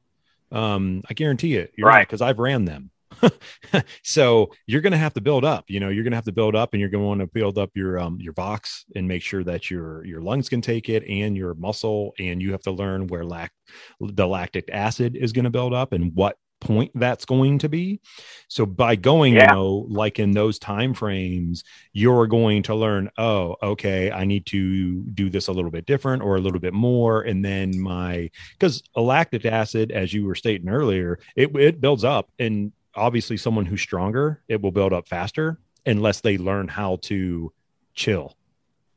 Um, 0.53 1.03
I 1.09 1.15
guarantee 1.15 1.57
it. 1.57 1.73
You're 1.77 1.89
right 1.89 2.07
because 2.07 2.23
I've 2.23 2.39
ran 2.39 2.65
them. 2.65 2.91
so 4.03 4.51
you're 4.67 4.81
going 4.81 4.93
to 4.93 4.99
have 4.99 5.15
to 5.15 5.21
build 5.21 5.45
up 5.45 5.65
you 5.69 5.81
know 5.81 5.89
you're 5.89 6.05
going 6.05 6.13
to 6.13 6.17
have 6.17 6.25
to 6.25 6.33
build 6.33 6.55
up 6.55 6.73
and 6.73 6.81
you're 6.81 6.91
going 6.91 7.03
to 7.03 7.07
want 7.07 7.21
to 7.21 7.27
build 7.27 7.59
up 7.59 7.71
your 7.75 7.99
um 7.99 8.19
your 8.21 8.33
box 8.33 8.85
and 8.95 9.07
make 9.07 9.23
sure 9.23 9.45
that 9.45 9.71
your 9.71 10.05
your 10.05 10.21
lungs 10.21 10.49
can 10.49 10.61
take 10.61 10.89
it 10.89 11.05
and 11.09 11.37
your 11.37 11.55
muscle 11.55 12.15
and 12.19 12.43
you 12.43 12.53
have 12.53 12.63
to 12.63 12.71
learn 12.71 13.07
where 13.07 13.25
lac 13.25 13.53
the 14.01 14.27
lactic 14.27 14.69
acid 14.73 15.17
is 15.17 15.33
going 15.33 15.45
to 15.45 15.51
build 15.51 15.73
up 15.73 15.93
and 15.93 16.15
what 16.15 16.37
point 16.61 16.91
that's 16.95 17.25
going 17.25 17.59
to 17.59 17.69
be 17.69 18.01
so 18.49 18.65
by 18.65 18.97
going 18.97 19.35
yeah. 19.35 19.43
you 19.43 19.55
know 19.55 19.87
like 19.89 20.19
in 20.19 20.33
those 20.33 20.59
time 20.59 20.95
frames 20.95 21.63
you're 21.93 22.27
going 22.27 22.63
to 22.63 22.75
learn 22.75 23.11
oh 23.19 23.55
okay 23.63 24.11
i 24.11 24.25
need 24.25 24.47
to 24.47 25.03
do 25.13 25.29
this 25.29 25.49
a 25.49 25.53
little 25.53 25.71
bit 25.71 25.85
different 25.85 26.23
or 26.23 26.37
a 26.37 26.41
little 26.41 26.61
bit 26.61 26.73
more 26.73 27.23
and 27.23 27.45
then 27.45 27.79
my 27.79 28.31
because 28.59 28.83
a 28.95 29.01
lactic 29.01 29.45
acid 29.45 29.93
as 29.93 30.15
you 30.15 30.25
were 30.25 30.35
stating 30.35 30.69
earlier 30.69 31.19
it, 31.37 31.55
it 31.57 31.81
builds 31.81 32.05
up 32.05 32.31
and 32.39 32.73
obviously 32.97 33.37
someone 33.37 33.67
who's 33.67 33.81
stronger, 33.81 34.43
it 34.49 34.61
will 34.61 34.73
build 34.73 34.93
up 34.93 35.09
faster 35.09 35.59
unless 35.87 36.21
they 36.21 36.39
learn 36.39 36.69
how 36.69 36.97
to 37.03 37.53
chill, 37.95 38.37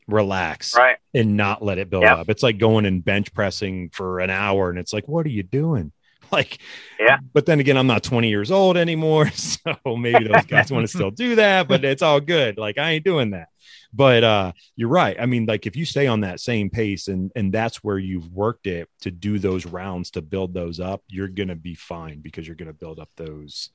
relax, 0.08 0.76
right. 0.76 0.98
and 1.14 1.36
not 1.36 1.62
let 1.62 1.78
it 1.78 1.90
build 1.90 2.04
yep. 2.04 2.20
up. 2.20 2.30
It's 2.30 2.44
like 2.44 2.58
going 2.58 2.86
and 2.86 3.04
bench 3.04 3.34
pressing 3.34 3.90
for 3.90 4.20
an 4.20 4.30
hour 4.30 4.70
and 4.70 4.80
it's 4.80 4.94
like, 4.94 5.08
what 5.08 5.26
are 5.26 5.30
you 5.30 5.44
doing? 5.44 5.92
Like, 6.32 6.60
yeah. 7.00 7.20
But 7.34 7.46
then 7.46 7.60
again, 7.60 7.78
I'm 7.78 7.88
not 7.88 8.04
20 8.04 8.30
years 8.30 8.52
old 8.52 8.78
anymore. 8.78 9.32
So 9.38 9.96
maybe 9.96 10.28
those 10.28 10.46
guys 10.46 10.72
want 10.72 10.84
to 10.84 10.88
still 10.88 11.12
do 11.12 11.36
that, 11.36 11.68
but 11.68 11.84
it's 11.84 12.02
all 12.02 12.20
good. 12.20 12.58
Like, 12.58 12.78
I 12.78 12.92
ain't 12.92 13.06
doing 13.06 13.32
that 13.32 13.48
but 13.94 14.24
uh 14.24 14.52
you're 14.76 14.90
right 14.90 15.18
i 15.20 15.26
mean 15.26 15.46
like 15.46 15.66
if 15.66 15.76
you 15.76 15.86
stay 15.86 16.08
on 16.08 16.22
that 16.22 16.40
same 16.40 16.70
pace 16.70 17.08
and 17.08 17.32
and 17.36 17.54
that's 17.54 17.84
where 17.84 17.98
you've 17.98 18.32
worked 18.34 18.68
it 18.68 18.90
to 19.02 19.12
do 19.12 19.40
those 19.40 19.66
rounds 19.66 20.12
to 20.12 20.22
build 20.22 20.54
those 20.54 20.80
up 20.80 21.02
you're 21.08 21.28
gonna 21.28 21.56
be 21.56 21.76
fine 21.76 22.20
because 22.20 22.46
you're 22.46 22.56
gonna 22.56 22.74
build 22.74 23.00
up 23.00 23.10
those 23.16 23.70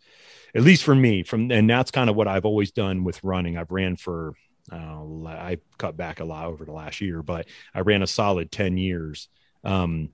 at 0.54 0.62
least 0.62 0.84
for 0.84 0.94
me 0.94 1.22
from 1.22 1.50
and 1.50 1.68
that's 1.68 1.90
kind 1.90 2.10
of 2.10 2.16
what 2.16 2.28
i've 2.28 2.44
always 2.44 2.70
done 2.70 3.04
with 3.04 3.22
running 3.24 3.56
i've 3.56 3.70
ran 3.70 3.96
for 3.96 4.34
uh, 4.70 5.02
i 5.26 5.58
cut 5.78 5.96
back 5.96 6.20
a 6.20 6.24
lot 6.24 6.46
over 6.46 6.64
the 6.64 6.72
last 6.72 7.00
year 7.00 7.22
but 7.22 7.46
i 7.74 7.80
ran 7.80 8.02
a 8.02 8.06
solid 8.06 8.50
10 8.52 8.76
years 8.76 9.28
um 9.64 10.10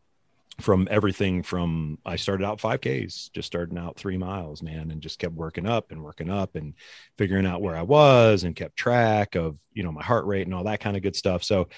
from 0.61 0.89
everything 0.91 1.43
from 1.43 1.99
I 2.05 2.17
started 2.17 2.45
out 2.45 2.61
5Ks, 2.61 3.33
just 3.33 3.47
starting 3.47 3.79
out 3.79 3.97
three 3.97 4.19
miles, 4.19 4.63
man, 4.63 4.91
and 4.91 5.01
just 5.01 5.19
kept 5.19 5.35
working 5.35 5.67
up 5.67 5.93
and 5.93 6.03
working 6.03 6.31
up 6.31 6.57
and 6.57 6.75
figuring 7.17 7.47
out 7.47 7.63
where 7.63 7.77
I 7.77 7.83
was 7.83 8.43
and 8.43 8.57
kept 8.57 8.77
track 8.77 9.37
of, 9.37 9.57
you 9.73 9.85
know, 9.85 9.93
my 9.93 10.03
heart 10.03 10.27
rate 10.27 10.47
and 10.47 10.55
all 10.55 10.65
that 10.65 10.81
kind 10.81 10.97
of 10.97 11.03
good 11.03 11.15
stuff. 11.15 11.45
So, 11.45 11.69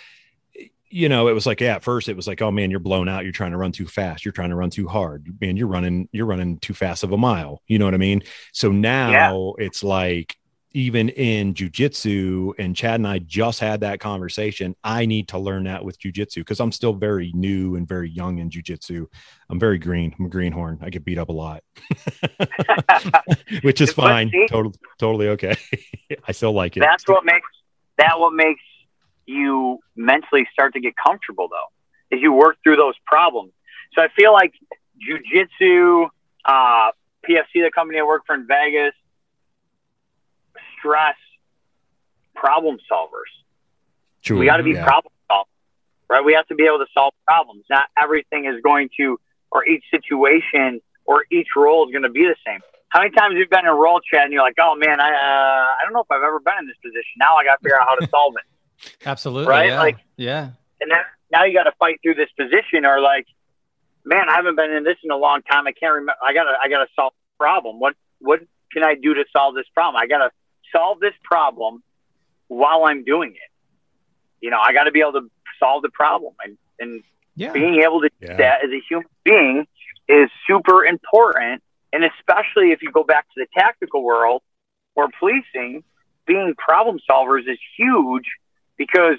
you 0.89 1.09
know, 1.09 1.29
it 1.29 1.33
was 1.33 1.47
like, 1.47 1.61
yeah, 1.61 1.77
at 1.77 1.85
first 1.85 2.09
it 2.09 2.17
was 2.17 2.27
like, 2.27 2.41
oh 2.43 2.51
man, 2.51 2.71
you're 2.71 2.81
blown 2.81 3.09
out. 3.09 3.23
You're 3.25 3.33
trying 3.33 3.53
to 3.53 3.59
run 3.59 3.71
too 3.71 3.87
fast. 3.87 4.25
You're 4.25 4.33
trying 4.33 4.51
to 4.51 4.57
run 4.57 4.71
too 4.71 4.89
hard. 4.89 5.39
Man, 5.41 5.57
you're 5.57 5.69
running, 5.69 6.09
you're 6.11 6.27
running 6.27 6.59
too 6.59 6.75
fast 6.75 7.05
of 7.05 7.13
a 7.13 7.19
mile. 7.19 7.63
You 7.67 7.79
know 7.79 7.85
what 7.85 7.95
I 7.95 7.99
mean? 7.99 8.23
So 8.53 8.73
now 8.73 9.55
yeah. 9.59 9.65
it's 9.67 9.85
like, 9.85 10.37
even 10.73 11.09
in 11.11 11.55
jujitsu, 11.55 12.53
and 12.59 12.77
Chad 12.77 12.97
and 12.97 13.07
I 13.07 13.19
just 13.19 13.61
had 13.61 13.81
that 13.81 13.99
conversation. 14.01 14.77
I 14.85 15.07
need 15.07 15.29
to 15.29 15.39
learn 15.39 15.65
that 15.65 15.85
with 15.85 15.99
jujitsu 15.99 16.37
because 16.37 16.61
I'm 16.61 16.73
still 16.73 16.93
very 16.93 17.33
new 17.35 17.77
and 17.77 17.89
very 17.89 18.09
young 18.09 18.39
in 18.39 18.51
jujitsu. 18.51 19.07
I'm 19.49 19.59
very 19.59 19.79
green. 19.79 20.15
I'm 20.19 20.27
a 20.27 20.29
greenhorn. 20.29 20.79
I 20.83 20.91
get 20.91 21.05
beat 21.05 21.19
up 21.19 21.29
a 21.29 21.33
lot, 21.33 21.65
which 23.63 23.81
is 23.81 23.93
fine. 23.93 24.31
Totally, 24.49 24.75
totally 24.99 25.29
okay. 25.31 25.57
I 26.29 26.33
still 26.33 26.53
like 26.53 26.77
it. 26.77 26.81
That's 26.81 27.07
what 27.09 27.25
makes 27.25 27.49
that 27.99 28.19
what 28.19 28.33
makes 28.33 28.63
you 29.27 29.79
mentally 29.97 30.47
start 30.53 30.75
to 30.75 30.81
get 30.81 30.95
comfortable 30.97 31.49
though, 31.49 32.17
is 32.17 32.23
you 32.23 32.33
work 32.33 32.57
through 32.63 32.77
those 32.77 32.95
problems. 33.07 33.53
So 33.95 34.03
I 34.03 34.09
feel 34.17 34.33
like 34.33 34.53
jujitsu, 35.01 36.09
uh, 36.45 36.91
PFC, 37.29 37.55
the 37.55 37.71
company 37.75 37.99
I 37.99 38.03
work 38.03 38.23
for 38.27 38.35
in 38.35 38.47
Vegas, 38.47 38.95
stress 40.79 41.17
problem 42.35 42.79
solvers. 42.91 43.31
True. 44.23 44.39
We 44.39 44.47
got 44.47 44.59
to 44.59 44.63
be 44.63 44.73
yeah. 44.73 44.85
problem 44.85 45.13
solvers, 45.31 45.45
right? 46.09 46.25
We 46.25 46.35
have 46.35 46.47
to 46.49 46.55
be 46.55 46.65
able 46.65 46.79
to 46.79 46.87
solve 46.93 47.13
problems. 47.27 47.65
Not 47.71 47.89
everything 47.97 48.47
is 48.47 48.61
going 48.63 48.91
to, 48.99 49.19
or 49.51 49.67
each 49.67 49.85
situation 49.91 50.81
or 51.05 51.25
each 51.31 51.49
role 51.57 51.87
is 51.87 51.93
going 51.93 52.03
to 52.03 52.11
be 52.11 52.25
the 52.25 52.37
same. 52.47 52.61
How 52.89 53.01
many 53.01 53.13
times 53.13 53.35
you've 53.37 53.51
been 53.51 53.61
in 53.61 53.67
a 53.67 53.75
roll 53.75 54.01
Chad 54.01 54.25
and 54.25 54.33
you're 54.33 54.43
like, 54.43 54.57
oh 54.61 54.75
man, 54.75 55.01
I 55.01 55.11
uh, 55.11 55.75
I 55.79 55.79
don't 55.85 55.93
know 55.93 56.01
if 56.01 56.11
I've 56.11 56.23
ever 56.23 56.41
been 56.41 56.55
in 56.61 56.67
this 56.67 56.77
position. 56.83 57.19
Now 57.19 57.37
I 57.37 57.45
got 57.45 57.57
to 57.57 57.63
figure 57.63 57.81
out 57.81 57.87
how 57.89 57.95
to 57.95 58.09
solve 58.09 58.35
it. 58.37 58.97
Absolutely. 59.07 59.49
Right? 59.49 59.69
Yeah. 59.69 59.79
Like, 59.79 59.99
yeah. 60.17 60.51
And 60.81 60.91
then 60.91 60.99
now 61.31 61.45
you 61.45 61.55
got 61.55 61.65
to 61.65 61.73
fight 61.79 62.01
through 62.03 62.15
this 62.15 62.31
position 62.37 62.85
or 62.85 63.01
like, 63.01 63.27
man, 64.05 64.29
I 64.29 64.37
haven't 64.37 64.57
been 64.57 64.73
in 64.73 64.83
this 64.83 64.97
in 65.05 65.11
a 65.11 65.17
long 65.17 65.43
time. 65.43 65.67
I 65.67 65.73
can't 65.73 65.93
remember. 65.93 66.15
I 66.25 66.33
gotta, 66.33 66.53
I 66.61 66.69
gotta 66.69 66.87
solve 66.97 67.13
the 67.13 67.45
problem. 67.45 67.79
What, 67.79 67.95
what 68.19 68.41
can 68.73 68.83
I 68.83 68.95
do 68.95 69.15
to 69.15 69.25
solve 69.33 69.55
this 69.55 69.67
problem? 69.73 70.01
I 70.03 70.07
gotta 70.07 70.31
solve 70.73 71.01
this 71.01 71.15
problem 71.23 71.83
while 72.49 72.85
I'm 72.85 73.05
doing 73.05 73.33
it. 73.33 73.51
You 74.41 74.51
know, 74.51 74.59
I 74.59 74.73
got 74.73 74.85
to 74.85 74.91
be 74.91 75.01
able 75.01 75.13
to 75.13 75.31
solve 75.59 75.83
the 75.83 75.91
problem, 75.91 76.35
and 76.43 76.57
and 76.79 77.03
yeah. 77.37 77.53
being 77.53 77.83
able 77.83 78.01
to 78.01 78.11
yeah. 78.21 78.29
do 78.29 78.37
that 78.39 78.65
as 78.65 78.71
a 78.71 78.81
human 78.89 79.07
being 79.25 79.67
is 80.09 80.31
super 80.47 80.85
important. 80.85 81.63
And 81.93 82.05
especially 82.05 82.71
if 82.71 82.83
you 82.83 82.93
go 82.93 83.03
back 83.03 83.27
to 83.35 83.35
the 83.37 83.47
tactical 83.57 84.05
world 84.05 84.43
or 84.95 85.09
policing, 85.19 85.83
being 86.27 86.55
problem 86.57 86.99
solvers 87.09 87.49
is 87.51 87.59
huge 87.77 88.27
because 88.77 89.17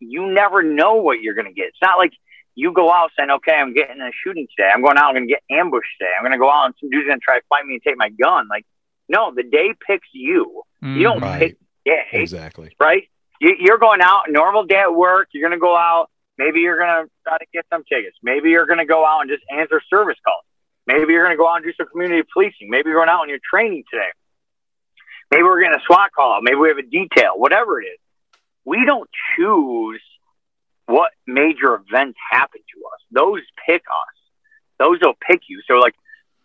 you 0.00 0.32
never 0.32 0.62
know 0.62 0.94
what 0.94 1.20
you're 1.20 1.34
going 1.34 1.46
to 1.46 1.52
get. 1.52 1.66
It's 1.66 1.82
not 1.82 1.98
like 1.98 2.12
you 2.54 2.72
go 2.72 2.90
out 2.90 3.10
saying, 3.16 3.30
okay, 3.30 3.52
I'm 3.52 3.74
getting 3.74 4.00
a 4.00 4.10
shooting 4.22 4.46
today. 4.56 4.70
I'm 4.72 4.82
going 4.82 4.96
out, 4.96 5.08
I'm 5.08 5.14
going 5.14 5.28
to 5.28 5.34
get 5.34 5.42
ambushed 5.50 5.90
today. 5.98 6.10
I'm 6.16 6.22
going 6.22 6.32
to 6.32 6.38
go 6.38 6.50
out 6.50 6.66
and 6.66 6.74
some 6.80 6.90
dude's 6.90 7.06
going 7.06 7.18
to 7.18 7.24
try 7.24 7.38
to 7.38 7.44
fight 7.48 7.66
me 7.66 7.74
and 7.74 7.82
take 7.82 7.98
my 7.98 8.10
gun. 8.10 8.48
Like, 8.48 8.64
no, 9.08 9.32
the 9.34 9.42
day 9.42 9.74
picks 9.86 10.08
you. 10.12 10.62
Mm, 10.84 10.96
you 10.96 11.02
don't 11.02 11.20
right. 11.20 11.40
pick 11.40 11.58
day. 11.84 12.04
Exactly. 12.12 12.74
Right? 12.80 13.08
You, 13.40 13.72
are 13.72 13.78
going 13.78 14.00
out, 14.00 14.24
normal 14.28 14.64
day 14.64 14.80
at 14.80 14.94
work. 14.94 15.28
You're 15.32 15.48
going 15.48 15.58
to 15.58 15.60
go 15.60 15.76
out. 15.76 16.08
Maybe 16.38 16.60
you're 16.60 16.78
going 16.78 17.04
to 17.04 17.10
try 17.26 17.38
to 17.38 17.46
get 17.52 17.66
some 17.70 17.84
tickets. 17.84 18.16
Maybe 18.22 18.50
you're 18.50 18.66
going 18.66 18.78
to 18.78 18.86
go 18.86 19.04
out 19.06 19.20
and 19.20 19.30
just 19.30 19.42
answer 19.52 19.80
service 19.90 20.16
calls. 20.24 20.44
Maybe 20.86 21.12
you're 21.12 21.24
going 21.24 21.36
to 21.36 21.40
go 21.40 21.48
out 21.48 21.56
and 21.56 21.64
do 21.64 21.72
some 21.76 21.86
community 21.88 22.26
policing. 22.32 22.70
Maybe 22.70 22.90
you're 22.90 22.98
going 22.98 23.08
out 23.08 23.22
and 23.22 23.30
you're 23.30 23.38
training 23.48 23.84
today. 23.90 24.08
Maybe 25.30 25.42
we're 25.42 25.60
getting 25.60 25.78
a 25.78 25.82
SWAT 25.86 26.12
call. 26.12 26.40
Maybe 26.42 26.56
we 26.56 26.68
have 26.68 26.78
a 26.78 26.82
detail, 26.82 27.32
whatever 27.36 27.80
it 27.80 27.86
is. 27.86 27.98
We 28.64 28.84
don't 28.84 29.08
choose 29.36 30.02
what 30.86 31.12
major 31.26 31.74
events 31.74 32.18
happen 32.30 32.60
to 32.60 32.80
us. 32.86 33.00
Those 33.10 33.40
pick 33.66 33.82
us. 33.82 34.14
Those 34.78 34.98
will 35.02 35.14
pick 35.28 35.42
you. 35.48 35.62
So, 35.66 35.74
like, 35.74 35.94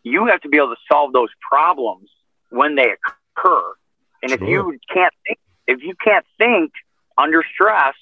you 0.03 0.27
have 0.27 0.41
to 0.41 0.49
be 0.49 0.57
able 0.57 0.69
to 0.69 0.81
solve 0.91 1.13
those 1.13 1.29
problems 1.51 2.09
when 2.49 2.75
they 2.75 2.93
occur. 3.37 3.73
And 4.21 4.31
sure. 4.31 4.41
if 4.41 4.49
you 4.49 4.79
can't 4.93 5.13
think, 5.25 5.39
if 5.67 5.83
you 5.83 5.93
can't 6.03 6.25
think 6.37 6.71
under 7.17 7.43
stress, 7.53 7.95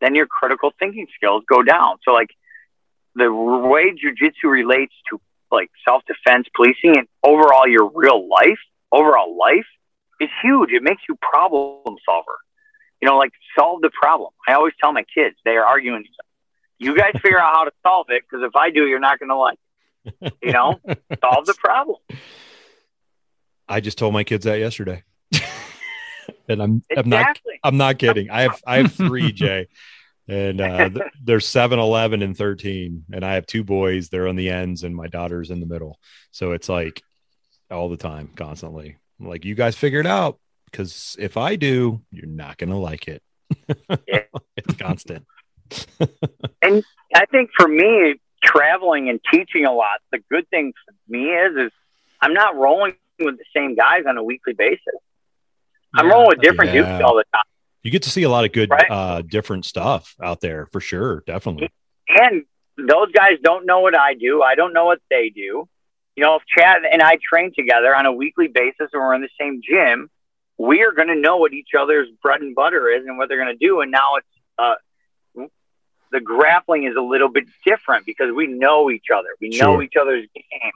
then 0.00 0.14
your 0.14 0.26
critical 0.26 0.72
thinking 0.78 1.06
skills 1.14 1.44
go 1.48 1.62
down. 1.62 1.96
So 2.04 2.12
like 2.12 2.30
the 3.14 3.32
way 3.32 3.92
jujitsu 3.92 4.50
relates 4.50 4.94
to 5.10 5.20
like 5.50 5.70
self 5.86 6.02
defense, 6.06 6.46
policing, 6.54 6.98
and 6.98 7.08
overall 7.22 7.66
your 7.66 7.90
real 7.94 8.28
life, 8.28 8.58
overall 8.92 9.36
life 9.38 9.66
is 10.20 10.28
huge. 10.42 10.70
It 10.70 10.82
makes 10.82 11.02
you 11.08 11.16
problem 11.20 11.96
solver. 12.04 12.36
You 13.00 13.08
know, 13.08 13.18
like 13.18 13.32
solve 13.58 13.82
the 13.82 13.90
problem. 13.90 14.30
I 14.48 14.54
always 14.54 14.74
tell 14.80 14.92
my 14.92 15.04
kids 15.14 15.36
they 15.44 15.52
are 15.52 15.64
arguing. 15.64 16.04
You 16.78 16.96
guys 16.96 17.12
figure 17.22 17.38
out 17.38 17.54
how 17.54 17.64
to 17.64 17.72
solve 17.82 18.06
it 18.10 18.22
because 18.28 18.44
if 18.46 18.56
I 18.56 18.70
do, 18.70 18.86
you're 18.86 19.00
not 19.00 19.18
going 19.18 19.30
to 19.30 19.36
like. 19.36 19.58
It. 20.20 20.34
You 20.42 20.52
know, 20.52 20.80
solve 21.20 21.46
the 21.46 21.54
problem. 21.54 21.96
I 23.68 23.80
just 23.80 23.98
told 23.98 24.12
my 24.12 24.24
kids 24.24 24.44
that 24.44 24.58
yesterday. 24.58 25.02
And 26.48 26.62
I'm 26.62 26.82
exactly. 26.90 27.04
I'm 27.04 27.10
not 27.10 27.40
I'm 27.64 27.76
not 27.76 27.98
kidding. 27.98 28.30
I 28.30 28.42
have 28.42 28.62
I 28.66 28.76
have 28.78 28.92
three, 28.94 29.32
Jay. 29.32 29.68
And 30.28 30.60
uh 30.60 30.90
they're 31.22 31.40
7, 31.40 31.78
11, 31.78 32.22
and 32.22 32.36
13. 32.36 33.04
And 33.12 33.24
I 33.24 33.34
have 33.34 33.46
two 33.46 33.62
boys, 33.62 34.08
they're 34.08 34.28
on 34.28 34.36
the 34.36 34.50
ends, 34.50 34.82
and 34.82 34.94
my 34.94 35.06
daughter's 35.06 35.50
in 35.50 35.60
the 35.60 35.66
middle. 35.66 36.00
So 36.32 36.52
it's 36.52 36.68
like 36.68 37.02
all 37.70 37.88
the 37.88 37.96
time, 37.96 38.30
constantly. 38.34 38.96
I'm 39.20 39.28
like, 39.28 39.44
you 39.44 39.54
guys 39.54 39.76
figure 39.76 40.00
it 40.00 40.06
out. 40.06 40.38
Because 40.70 41.16
if 41.18 41.36
I 41.36 41.56
do, 41.56 42.02
you're 42.10 42.26
not 42.26 42.58
gonna 42.58 42.78
like 42.78 43.08
it. 43.08 43.22
yeah. 44.06 44.24
it's 44.56 44.74
constant. 44.74 45.24
and 46.62 46.84
I 47.14 47.26
think 47.26 47.50
for 47.56 47.68
me, 47.68 48.16
traveling 48.42 49.08
and 49.08 49.20
teaching 49.32 49.64
a 49.64 49.72
lot, 49.72 50.00
the 50.12 50.18
good 50.30 50.48
thing 50.50 50.72
for 50.84 50.94
me 51.08 51.30
is, 51.30 51.66
is 51.66 51.72
I'm 52.20 52.34
not 52.34 52.56
rolling 52.56 52.94
with 53.18 53.38
the 53.38 53.44
same 53.54 53.74
guys 53.74 54.04
on 54.06 54.16
a 54.16 54.22
weekly 54.22 54.52
basis. 54.52 54.80
I'm 55.94 56.08
rolling 56.08 56.28
with 56.28 56.40
different 56.40 56.74
yeah. 56.74 56.98
dudes 56.98 57.04
all 57.04 57.16
the 57.16 57.24
time. 57.32 57.44
You 57.82 57.90
get 57.90 58.02
to 58.02 58.10
see 58.10 58.24
a 58.24 58.28
lot 58.28 58.44
of 58.44 58.52
good, 58.52 58.70
right? 58.70 58.90
uh, 58.90 59.22
different 59.22 59.64
stuff 59.64 60.16
out 60.22 60.40
there 60.40 60.66
for 60.72 60.80
sure. 60.80 61.22
Definitely. 61.26 61.70
And 62.08 62.44
those 62.76 63.12
guys 63.12 63.38
don't 63.42 63.64
know 63.64 63.80
what 63.80 63.96
I 63.96 64.14
do. 64.14 64.42
I 64.42 64.54
don't 64.54 64.72
know 64.72 64.84
what 64.84 65.00
they 65.08 65.30
do. 65.30 65.68
You 66.16 66.24
know, 66.24 66.36
if 66.36 66.42
Chad 66.46 66.82
and 66.90 67.02
I 67.02 67.18
train 67.22 67.52
together 67.54 67.94
on 67.94 68.06
a 68.06 68.12
weekly 68.12 68.48
basis 68.48 68.88
and 68.92 69.00
we're 69.00 69.14
in 69.14 69.20
the 69.20 69.28
same 69.38 69.60
gym, 69.62 70.10
we 70.58 70.82
are 70.82 70.92
going 70.92 71.08
to 71.08 71.14
know 71.14 71.36
what 71.36 71.52
each 71.52 71.70
other's 71.78 72.08
bread 72.22 72.40
and 72.40 72.54
butter 72.54 72.90
is 72.90 73.04
and 73.06 73.18
what 73.18 73.28
they're 73.28 73.42
going 73.42 73.56
to 73.56 73.66
do. 73.66 73.80
And 73.82 73.90
now 73.90 74.16
it's, 74.16 74.26
uh, 74.58 74.74
the 76.12 76.20
grappling 76.20 76.84
is 76.84 76.96
a 76.96 77.00
little 77.00 77.28
bit 77.28 77.44
different 77.64 78.06
because 78.06 78.32
we 78.34 78.46
know 78.46 78.90
each 78.90 79.06
other. 79.14 79.28
We 79.40 79.52
sure. 79.52 79.66
know 79.76 79.82
each 79.82 79.96
other's 80.00 80.26
game. 80.34 80.72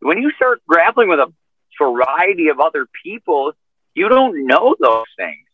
When 0.00 0.18
you 0.18 0.30
start 0.32 0.60
grappling 0.68 1.08
with 1.08 1.20
a 1.20 1.32
variety 1.80 2.48
of 2.48 2.60
other 2.60 2.86
people, 3.02 3.52
you 3.98 4.08
don't 4.08 4.46
know 4.46 4.74
those 4.78 5.10
things. 5.16 5.46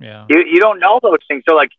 Yeah. 0.00 0.26
You, 0.28 0.44
you 0.50 0.60
don't 0.60 0.80
know 0.80 0.98
those 1.02 1.18
things. 1.28 1.44
So, 1.48 1.54
like, 1.54 1.70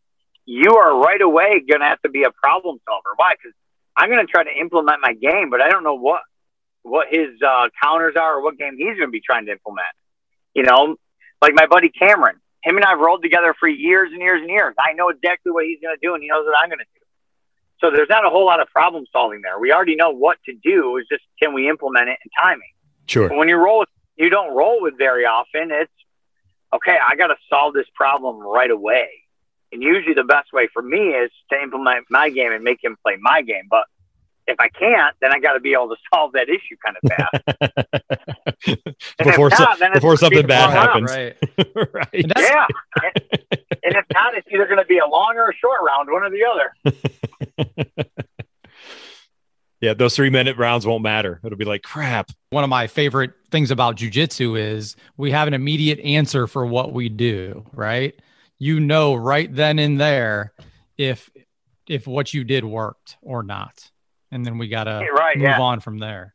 you 0.45 0.77
are 0.77 0.99
right 0.99 1.21
away 1.21 1.61
going 1.67 1.81
to 1.81 1.87
have 1.87 2.01
to 2.01 2.09
be 2.09 2.23
a 2.23 2.31
problem 2.31 2.77
solver. 2.87 3.09
Why? 3.15 3.33
Because 3.33 3.53
I'm 3.97 4.09
going 4.09 4.25
to 4.25 4.31
try 4.31 4.43
to 4.43 4.51
implement 4.59 4.99
my 5.01 5.13
game, 5.13 5.49
but 5.49 5.61
I 5.61 5.69
don't 5.69 5.83
know 5.83 5.95
what 5.95 6.21
what 6.83 7.07
his 7.09 7.29
uh, 7.41 7.69
counters 7.81 8.15
are 8.19 8.39
or 8.39 8.43
what 8.43 8.57
game 8.57 8.75
he's 8.77 8.97
going 8.97 9.07
to 9.07 9.11
be 9.11 9.21
trying 9.21 9.45
to 9.45 9.53
implement. 9.53 9.87
You 10.53 10.63
know, 10.63 10.97
like 11.41 11.53
my 11.55 11.65
buddy 11.65 11.89
Cameron, 11.89 12.35
him 12.61 12.75
and 12.75 12.85
I've 12.85 12.99
rolled 12.99 13.23
together 13.23 13.55
for 13.57 13.67
years 13.69 14.09
and 14.11 14.21
years 14.21 14.41
and 14.41 14.49
years. 14.49 14.75
I 14.79 14.93
know 14.93 15.09
exactly 15.09 15.51
what 15.51 15.65
he's 15.65 15.79
going 15.81 15.95
to 15.95 16.05
do, 16.05 16.13
and 16.13 16.21
he 16.21 16.29
knows 16.29 16.45
what 16.45 16.57
I'm 16.61 16.69
going 16.69 16.79
to 16.79 16.85
do. 16.85 17.03
So 17.79 17.91
there's 17.91 18.09
not 18.09 18.25
a 18.25 18.29
whole 18.29 18.45
lot 18.45 18.61
of 18.61 18.67
problem 18.67 19.05
solving 19.11 19.41
there. 19.41 19.59
We 19.59 19.71
already 19.71 19.95
know 19.95 20.11
what 20.11 20.37
to 20.45 20.53
do. 20.53 20.97
It's 20.97 21.09
just 21.09 21.23
can 21.41 21.53
we 21.53 21.69
implement 21.69 22.09
it 22.09 22.17
in 22.23 22.31
timing? 22.41 22.71
Sure. 23.07 23.29
But 23.29 23.37
when 23.37 23.49
you 23.49 23.57
roll, 23.57 23.85
you 24.15 24.29
don't 24.29 24.55
roll 24.55 24.81
with 24.81 24.97
very 24.97 25.25
often. 25.25 25.69
It's 25.71 25.91
okay. 26.75 26.97
I 27.07 27.15
got 27.15 27.27
to 27.27 27.35
solve 27.49 27.73
this 27.73 27.87
problem 27.95 28.39
right 28.39 28.71
away. 28.71 29.07
And 29.71 29.81
usually 29.81 30.13
the 30.13 30.23
best 30.23 30.53
way 30.53 30.67
for 30.71 30.81
me 30.83 30.99
is 30.99 31.31
to 31.51 31.61
implement 31.61 32.05
my 32.09 32.29
game 32.29 32.51
and 32.51 32.63
make 32.63 32.83
him 32.83 32.95
play 33.03 33.17
my 33.19 33.41
game. 33.41 33.63
But 33.69 33.85
if 34.45 34.55
I 34.59 34.69
can't, 34.69 35.15
then 35.21 35.31
I 35.33 35.39
got 35.39 35.53
to 35.53 35.59
be 35.59 35.73
able 35.73 35.89
to 35.89 35.95
solve 36.13 36.33
that 36.33 36.47
issue 36.49 36.75
kind 36.83 36.97
of 37.01 37.09
fast. 37.09 37.33
before 39.17 39.49
not, 39.49 39.77
so, 39.77 39.93
before 39.93 40.17
something 40.17 40.45
bad 40.45 40.69
happens. 40.69 41.09
Right. 41.11 41.35
right. 41.93 42.07
Yeah. 42.13 42.67
and, 43.03 43.13
and 43.83 43.95
if 43.95 44.05
not, 44.13 44.35
it's 44.35 44.47
either 44.53 44.65
going 44.65 44.77
to 44.77 44.85
be 44.85 44.99
a 44.99 45.07
long 45.07 45.35
or 45.37 45.49
a 45.49 45.55
short 45.55 45.79
round, 45.85 46.09
one 46.11 46.23
or 46.23 46.29
the 46.29 46.45
other. 46.45 46.71
Yeah, 49.83 49.93
those 49.93 50.15
three 50.15 50.29
minute 50.29 50.55
rounds 50.55 50.87
won't 50.87 51.03
matter. 51.03 51.41
It'll 51.43 51.57
be 51.57 51.65
like 51.65 51.83
crap. 51.83 52.31
One 52.51 52.63
of 52.63 52.69
my 52.69 52.87
favorite 52.87 53.33
things 53.51 53.69
about 53.69 53.97
jujitsu 53.97 54.57
is 54.57 54.95
we 55.17 55.31
have 55.31 55.49
an 55.49 55.53
immediate 55.53 55.99
answer 55.99 56.47
for 56.47 56.65
what 56.65 56.93
we 56.93 57.09
do, 57.09 57.65
right? 57.73 58.17
You 58.59 58.79
know 58.79 59.13
right 59.13 59.53
then 59.53 59.79
and 59.79 59.99
there 59.99 60.53
if 60.97 61.29
if 61.85 62.07
what 62.07 62.33
you 62.33 62.45
did 62.45 62.63
worked 62.63 63.17
or 63.21 63.43
not 63.43 63.91
and 64.31 64.45
then 64.45 64.57
we 64.57 64.69
got 64.69 64.85
to 64.85 65.05
right, 65.13 65.35
move 65.35 65.43
yeah. 65.43 65.59
on 65.59 65.81
from 65.81 65.99
there. 65.99 66.33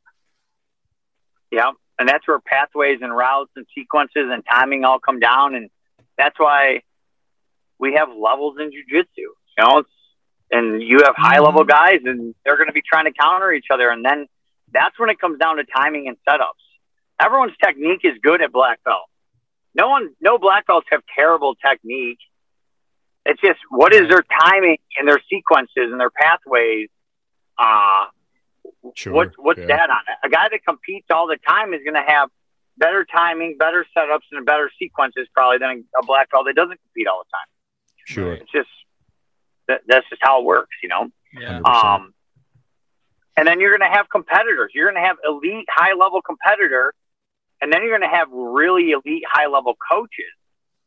Yeah, 1.51 1.71
and 1.99 2.07
that's 2.07 2.29
where 2.29 2.39
pathways 2.41 2.99
and 3.01 3.17
routes 3.17 3.53
and 3.57 3.65
sequences 3.75 4.27
and 4.31 4.45
timing 4.45 4.85
all 4.85 4.99
come 4.99 5.21
down, 5.21 5.55
and 5.55 5.71
that's 6.19 6.39
why 6.39 6.83
we 7.79 7.95
have 7.95 8.11
levels 8.11 8.57
in 8.61 8.71
jujitsu. 8.71 9.07
You 9.17 9.35
know, 9.59 9.85
and 10.51 10.83
you 10.83 10.99
have 11.05 11.15
high 11.17 11.39
level 11.41 11.63
mm-hmm. 11.63 11.71
guys, 11.71 12.01
and 12.05 12.35
they're 12.45 12.57
going 12.57 12.69
to 12.69 12.73
be 12.73 12.83
trying 12.89 13.05
to 13.05 13.13
counter 13.13 13.53
each 13.53 13.67
other, 13.73 13.91
and 13.91 14.05
then 14.05 14.27
that's 14.73 14.99
when 14.99 15.11
it 15.11 15.19
comes 15.19 15.39
down 15.39 15.57
to 15.57 15.65
timing 15.65 16.09
and 16.09 16.17
setups. 16.29 16.65
Everyone's 17.21 17.57
technique 17.63 18.01
is 18.05 18.15
good 18.23 18.43
at 18.43 18.53
black 18.53 18.83
belt. 18.85 19.09
No 19.75 19.89
one, 19.89 20.11
no 20.21 20.39
black 20.39 20.67
belts 20.67 20.87
have 20.91 21.03
terrible 21.17 21.55
technique. 21.55 22.19
It's 23.25 23.41
just 23.41 23.59
what 23.71 23.93
is 23.93 24.09
their 24.09 24.25
timing 24.41 24.79
and 24.97 25.07
their 25.07 25.21
sequences 25.29 25.91
and 25.91 26.01
their 26.01 26.11
pathways 26.11 26.89
uh, 27.59 28.07
sure. 28.95 29.13
What, 29.13 29.33
what's 29.37 29.59
yeah. 29.59 29.67
that 29.67 29.91
on 29.91 30.01
it? 30.09 30.27
A 30.27 30.31
guy 30.31 30.49
that 30.51 30.65
competes 30.65 31.07
all 31.11 31.27
the 31.27 31.39
time 31.47 31.75
is 31.75 31.81
going 31.83 31.95
to 31.95 32.07
have 32.07 32.31
better 32.77 33.05
timing, 33.05 33.57
better 33.59 33.85
setups, 33.97 34.31
and 34.33 34.47
better 34.47 34.71
sequences 34.79 35.27
probably 35.35 35.59
than 35.59 35.85
a 36.01 36.07
black 36.07 36.31
belt 36.31 36.47
that 36.47 36.55
doesn't 36.55 36.79
compete 36.81 37.09
all 37.09 37.25
the 37.25 37.31
time. 37.31 37.49
Sure. 38.05 38.33
It's 38.35 38.51
just 38.53 38.69
that, 39.69 39.83
that's 39.87 40.09
just 40.09 40.23
how 40.23 40.41
it 40.41 40.45
works, 40.45 40.77
you 40.83 40.89
know. 40.89 41.09
Yeah. 41.39 41.61
Um, 41.61 42.15
and 43.37 43.47
then 43.47 43.61
you're 43.61 43.77
going 43.77 43.89
to 43.89 43.97
have 43.97 44.09
competitors. 44.11 44.73
You're 44.75 44.91
going 44.91 45.03
to 45.03 45.07
have 45.07 45.17
elite, 45.25 45.67
high 45.69 45.95
level 45.95 46.21
competitor, 46.23 46.93
and 47.61 47.73
then 47.73 47.83
you're 47.83 47.97
going 47.97 48.11
to 48.11 48.17
have 48.17 48.29
really 48.33 48.91
elite, 48.91 49.23
high 49.29 49.47
level 49.47 49.77
coaches. 49.91 50.33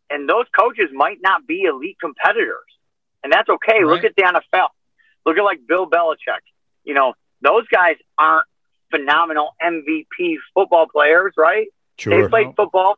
And 0.09 0.27
those 0.27 0.45
coaches 0.57 0.89
might 0.91 1.19
not 1.21 1.47
be 1.47 1.61
elite 1.61 1.97
competitors, 2.01 2.67
and 3.23 3.31
that's 3.31 3.47
okay. 3.47 3.83
Right. 3.83 3.85
Look 3.85 4.03
at 4.03 4.15
the 4.15 4.23
NFL. 4.23 4.67
Look 5.25 5.37
at 5.37 5.43
like 5.43 5.59
Bill 5.67 5.89
Belichick 5.89 6.41
you 6.83 6.93
know, 6.93 7.13
those 7.41 7.67
guys 7.67 7.95
aren't 8.17 8.45
phenomenal 8.89 9.51
MVP 9.61 10.35
football 10.53 10.87
players, 10.87 11.33
right? 11.37 11.67
Sure. 11.97 12.23
They 12.23 12.27
played 12.29 12.55
football, 12.55 12.97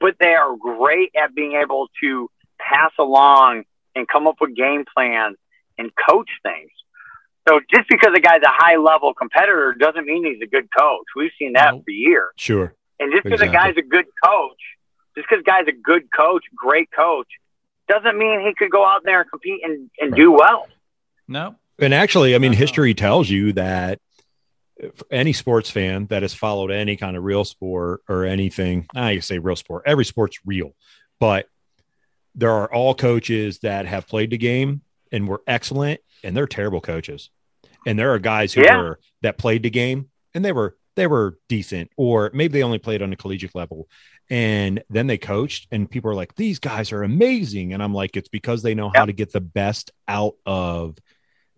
but 0.00 0.16
they 0.18 0.34
are 0.34 0.56
great 0.56 1.10
at 1.20 1.34
being 1.34 1.52
able 1.52 1.88
to 2.02 2.30
pass 2.58 2.92
along 2.98 3.64
and 3.94 4.08
come 4.08 4.26
up 4.26 4.36
with 4.40 4.54
game 4.54 4.84
plans 4.94 5.36
and 5.78 5.90
coach 6.08 6.28
things. 6.42 6.70
So 7.48 7.60
just 7.74 7.88
because 7.88 8.12
a 8.16 8.20
guy's 8.20 8.42
a 8.42 8.50
high 8.50 8.76
level 8.76 9.14
competitor 9.14 9.74
doesn't 9.78 10.06
mean 10.06 10.24
he's 10.24 10.40
a 10.42 10.46
good 10.46 10.68
coach. 10.76 11.06
We've 11.16 11.32
seen 11.38 11.54
that 11.54 11.74
for 11.84 11.90
years. 11.90 12.30
Sure. 12.36 12.74
And 13.00 13.12
just 13.12 13.24
because 13.24 13.40
exactly. 13.40 13.56
a 13.56 13.60
guy's 13.60 13.76
a 13.76 13.88
good 13.88 14.06
coach, 14.24 14.60
just 15.16 15.28
because 15.28 15.40
a 15.40 15.44
guy's 15.44 15.66
a 15.66 15.72
good 15.72 16.04
coach, 16.16 16.44
great 16.54 16.88
coach, 16.92 17.26
doesn't 17.88 18.16
mean 18.16 18.40
he 18.40 18.54
could 18.56 18.70
go 18.70 18.86
out 18.86 19.02
there 19.04 19.22
and 19.22 19.30
compete 19.30 19.60
and, 19.64 19.90
and 20.00 20.12
right. 20.12 20.16
do 20.16 20.30
well. 20.30 20.68
No. 21.26 21.56
And 21.80 21.92
actually, 21.92 22.36
I 22.36 22.38
mean, 22.38 22.52
history 22.52 22.94
tells 22.94 23.28
you 23.28 23.54
that 23.54 23.98
any 25.10 25.32
sports 25.32 25.70
fan 25.70 26.06
that 26.06 26.22
has 26.22 26.34
followed 26.34 26.70
any 26.70 26.96
kind 26.96 27.16
of 27.16 27.24
real 27.24 27.44
sport 27.44 28.02
or 28.08 28.24
anything, 28.24 28.86
I 28.94 29.18
say 29.18 29.38
real 29.38 29.56
sport, 29.56 29.84
every 29.86 30.04
sport's 30.04 30.38
real, 30.44 30.74
but 31.18 31.48
there 32.34 32.50
are 32.50 32.72
all 32.72 32.94
coaches 32.94 33.58
that 33.60 33.86
have 33.86 34.06
played 34.06 34.30
the 34.30 34.38
game 34.38 34.82
and 35.10 35.28
were 35.28 35.42
excellent, 35.46 36.00
and 36.24 36.36
they're 36.36 36.46
terrible 36.46 36.80
coaches. 36.80 37.30
And 37.86 37.98
there 37.98 38.12
are 38.12 38.18
guys 38.18 38.52
who 38.52 38.62
yeah. 38.62 38.76
were 38.76 39.00
that 39.22 39.38
played 39.38 39.62
the 39.64 39.70
game 39.70 40.08
and 40.34 40.44
they 40.44 40.52
were 40.52 40.76
they 40.94 41.06
were 41.06 41.38
decent, 41.48 41.90
or 41.96 42.30
maybe 42.34 42.52
they 42.52 42.62
only 42.62 42.78
played 42.78 43.00
on 43.00 43.12
a 43.12 43.16
collegiate 43.16 43.54
level. 43.54 43.88
And 44.28 44.82
then 44.90 45.06
they 45.06 45.16
coached, 45.16 45.66
and 45.70 45.90
people 45.90 46.10
are 46.10 46.14
like, 46.14 46.34
"These 46.34 46.58
guys 46.58 46.92
are 46.92 47.02
amazing," 47.02 47.72
and 47.72 47.82
I'm 47.82 47.94
like, 47.94 48.16
"It's 48.16 48.28
because 48.28 48.62
they 48.62 48.74
know 48.74 48.90
how 48.94 49.06
to 49.06 49.12
get 49.12 49.32
the 49.32 49.40
best 49.40 49.90
out 50.06 50.34
of." 50.44 50.98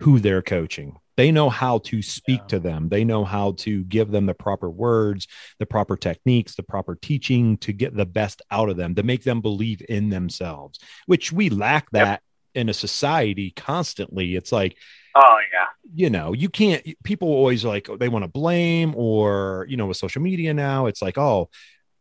Who 0.01 0.19
they're 0.21 0.43
coaching. 0.43 0.97
They 1.17 1.31
know 1.31 1.49
how 1.49 1.79
to 1.79 2.03
speak 2.03 2.41
yeah. 2.41 2.47
to 2.49 2.59
them. 2.59 2.89
They 2.89 3.05
know 3.05 3.25
how 3.25 3.53
to 3.59 3.85
give 3.85 4.11
them 4.11 4.27
the 4.27 4.35
proper 4.35 4.69
words, 4.69 5.29
the 5.61 5.67
proper 5.67 5.97
techniques, 5.97 6.57
the 6.57 6.65
proper 6.65 6.97
teaching 6.97 7.57
to 7.59 7.73
get 7.73 7.97
the 7.97 8.05
best 8.05 8.43
out 8.51 8.69
of 8.69 8.77
them, 8.77 8.97
to 8.97 9.05
make 9.05 9.23
them 9.23 9.41
believe 9.41 9.81
in 9.89 10.11
themselves, 10.11 10.81
which 11.07 11.31
we 11.31 11.51
lack 11.51 11.89
that 11.93 12.05
yep. 12.55 12.63
in 12.63 12.69
a 12.69 12.75
society 12.75 13.53
constantly. 13.53 14.35
It's 14.35 14.51
like, 14.51 14.77
oh, 15.15 15.39
yeah. 15.53 15.67
You 15.95 16.11
know, 16.11 16.33
you 16.33 16.49
can't, 16.49 16.85
people 17.05 17.29
always 17.29 17.65
like, 17.65 17.89
they 18.01 18.09
want 18.09 18.25
to 18.25 18.29
blame, 18.29 18.95
or, 18.97 19.67
you 19.69 19.77
know, 19.77 19.87
with 19.87 19.97
social 19.97 20.23
media 20.23 20.53
now, 20.53 20.87
it's 20.87 21.01
like, 21.01 21.17
oh, 21.17 21.49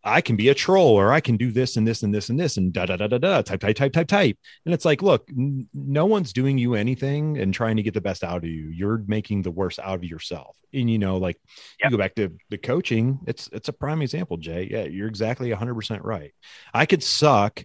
I 0.04 0.22
can 0.22 0.36
be 0.36 0.49
a 0.49 0.54
troll 0.54 0.95
or 0.95 1.14
I 1.14 1.22
can 1.22 1.38
do 1.38 1.51
this 1.51 1.78
and 1.78 1.88
this 1.88 2.04
and 2.04 2.14
this 2.14 2.30
and 2.30 2.38
this 2.38 2.58
and 2.58 2.74
da 2.74 2.86
da 2.86 2.97
da 2.97 3.08
da 3.08 3.18
da 3.18 3.41
type 3.41 3.62
type 3.62 3.76
type 3.76 3.93
type 3.93 4.08
type. 4.08 4.38
And 4.66 4.74
it's 4.74 4.84
like, 4.84 5.01
look, 5.01 5.30
n- 5.30 5.68
no 5.74 6.06
one's 6.06 6.34
doing 6.34 6.58
you 6.58 6.76
anything 6.76 7.38
and 7.38 7.54
trying 7.54 7.78
to 7.78 7.84
get 7.84 7.93
the 7.93 8.01
best 8.01 8.24
out 8.24 8.38
of 8.38 8.49
you. 8.49 8.68
You're 8.68 9.01
making 9.08 9.43
the 9.43 9.51
worst 9.51 9.80
out 9.80 9.95
of 9.95 10.04
yourself. 10.04 10.58
And 10.74 10.89
you 10.89 10.99
know, 10.99 11.18
like 11.18 11.38
yep. 11.80 11.91
you 11.91 11.97
go 11.97 12.01
back 12.01 12.16
to 12.16 12.36
the 12.49 12.58
coaching, 12.58 13.20
it's 13.28 13.49
it's 13.54 13.70
a 13.70 13.74
prime 13.74 14.01
example, 14.01 14.38
Jay. 14.38 14.68
Yeah, 14.70 14.84
you're 14.84 15.08
exactly 15.08 15.49
100% 15.51 15.99
right. 16.04 16.34
I 16.74 16.86
could 16.86 17.04
suck 17.04 17.64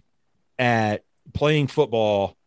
at 0.57 1.03
playing 1.33 1.67
football 1.67 2.37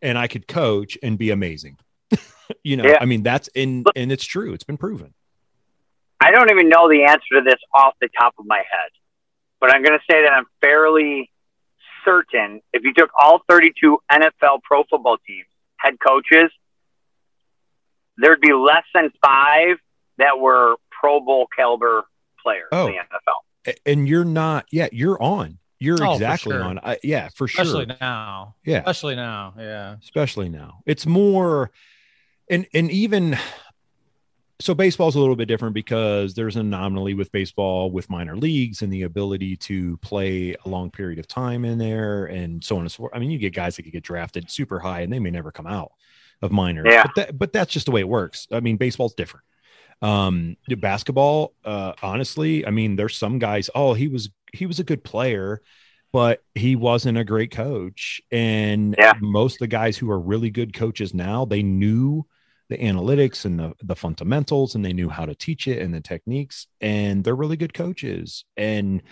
and 0.00 0.16
I 0.16 0.28
could 0.28 0.48
coach 0.48 0.96
and 1.02 1.18
be 1.18 1.30
amazing. 1.30 1.76
you 2.62 2.78
know, 2.78 2.86
yeah. 2.86 2.98
I 3.00 3.04
mean, 3.04 3.22
that's 3.22 3.48
in 3.48 3.84
and 3.96 4.10
it's 4.10 4.24
true. 4.24 4.54
It's 4.54 4.64
been 4.64 4.78
proven. 4.78 5.12
I 6.20 6.30
don't 6.30 6.50
even 6.50 6.68
know 6.68 6.88
the 6.88 7.04
answer 7.04 7.34
to 7.34 7.42
this 7.44 7.60
off 7.72 7.94
the 8.00 8.08
top 8.18 8.34
of 8.38 8.46
my 8.46 8.58
head, 8.58 8.90
but 9.60 9.74
I'm 9.74 9.82
going 9.82 9.98
to 9.98 10.04
say 10.10 10.22
that 10.22 10.32
I'm 10.32 10.46
fairly 10.60 11.30
certain 12.04 12.60
if 12.72 12.82
you 12.84 12.92
took 12.94 13.10
all 13.18 13.40
32 13.48 13.98
NFL 14.10 14.62
pro 14.62 14.84
football 14.84 15.18
teams, 15.26 15.46
head 15.76 15.94
coaches, 16.04 16.50
there'd 18.16 18.40
be 18.40 18.52
less 18.52 18.84
than 18.94 19.10
five 19.24 19.76
that 20.18 20.38
were 20.38 20.76
Pro 20.90 21.20
Bowl 21.20 21.46
caliber 21.54 22.04
players 22.42 22.68
oh. 22.72 22.88
in 22.88 22.94
the 22.94 22.98
NFL. 22.98 23.74
And 23.86 24.08
you're 24.08 24.24
not, 24.24 24.66
yeah, 24.72 24.88
you're 24.92 25.20
on. 25.22 25.58
you're 25.78 26.02
Oh, 26.02 26.14
exactly 26.14 26.52
sure. 26.52 26.62
on. 26.62 26.78
I, 26.82 26.98
yeah, 27.02 27.28
for 27.34 27.44
Especially 27.44 27.72
sure. 27.72 27.80
Especially 27.82 27.96
now. 28.00 28.54
Yeah, 28.64 28.78
Especially 28.78 29.16
now. 29.16 29.54
Yeah. 29.58 29.96
especially 30.02 30.48
now. 30.48 30.80
It's 30.86 31.06
more, 31.06 31.70
and 32.50 32.66
and 32.72 32.90
even 32.90 33.38
so, 34.60 34.74
baseball's 34.74 35.14
a 35.14 35.20
little 35.20 35.36
bit 35.36 35.46
different 35.46 35.74
because 35.74 36.34
there's 36.34 36.56
an 36.56 36.66
anomaly 36.66 37.14
with 37.14 37.30
baseball 37.30 37.90
with 37.90 38.10
minor 38.10 38.36
leagues 38.36 38.82
and 38.82 38.92
the 38.92 39.02
ability 39.02 39.56
to 39.56 39.96
play 39.98 40.54
a 40.64 40.68
long 40.68 40.90
period 40.90 41.18
of 41.18 41.28
time 41.28 41.64
in 41.64 41.78
there, 41.78 42.26
and 42.26 42.62
so 42.62 42.76
on 42.76 42.82
and 42.82 42.90
so 42.90 42.98
forth. 42.98 43.12
I 43.14 43.18
mean, 43.18 43.30
you 43.30 43.38
get 43.38 43.54
guys 43.54 43.76
that 43.76 43.82
could 43.82 43.92
get 43.92 44.02
drafted 44.02 44.50
super 44.50 44.78
high 44.78 45.02
and 45.02 45.12
they 45.12 45.20
may 45.20 45.30
never 45.30 45.52
come 45.52 45.66
out 45.66 45.92
of 46.42 46.52
minor. 46.52 46.86
Yeah. 46.86 47.04
But 47.04 47.14
that, 47.14 47.38
but 47.38 47.52
that's 47.52 47.72
just 47.72 47.86
the 47.86 47.92
way 47.92 48.00
it 48.00 48.08
works. 48.08 48.48
I 48.50 48.60
mean, 48.60 48.76
baseball's 48.76 49.14
different. 49.14 49.44
Um, 50.00 50.56
basketball, 50.68 51.54
uh, 51.64 51.92
honestly, 52.02 52.64
I 52.66 52.70
mean, 52.70 52.96
there's 52.96 53.16
some 53.16 53.38
guys. 53.38 53.68
Oh, 53.74 53.94
he 53.94 54.08
was 54.08 54.30
he 54.52 54.66
was 54.66 54.78
a 54.78 54.84
good 54.84 55.04
player, 55.04 55.60
but 56.12 56.42
he 56.54 56.76
wasn't 56.76 57.18
a 57.18 57.24
great 57.24 57.50
coach. 57.50 58.20
And 58.30 58.94
Yeah. 58.98 59.14
most 59.20 59.54
of 59.54 59.58
the 59.60 59.66
guys 59.66 59.96
who 59.96 60.10
are 60.10 60.20
really 60.20 60.50
good 60.50 60.72
coaches 60.72 61.14
now, 61.14 61.44
they 61.44 61.62
knew 61.62 62.26
the 62.68 62.76
analytics 62.78 63.44
and 63.44 63.58
the, 63.58 63.72
the 63.82 63.96
fundamentals 63.96 64.74
and 64.74 64.84
they 64.84 64.92
knew 64.92 65.08
how 65.08 65.24
to 65.24 65.34
teach 65.34 65.66
it 65.66 65.80
and 65.80 65.94
the 65.94 66.00
techniques 66.00 66.66
and 66.80 67.24
they're 67.24 67.34
really 67.36 67.56
good 67.56 67.72
coaches 67.74 68.44
and 68.56 69.02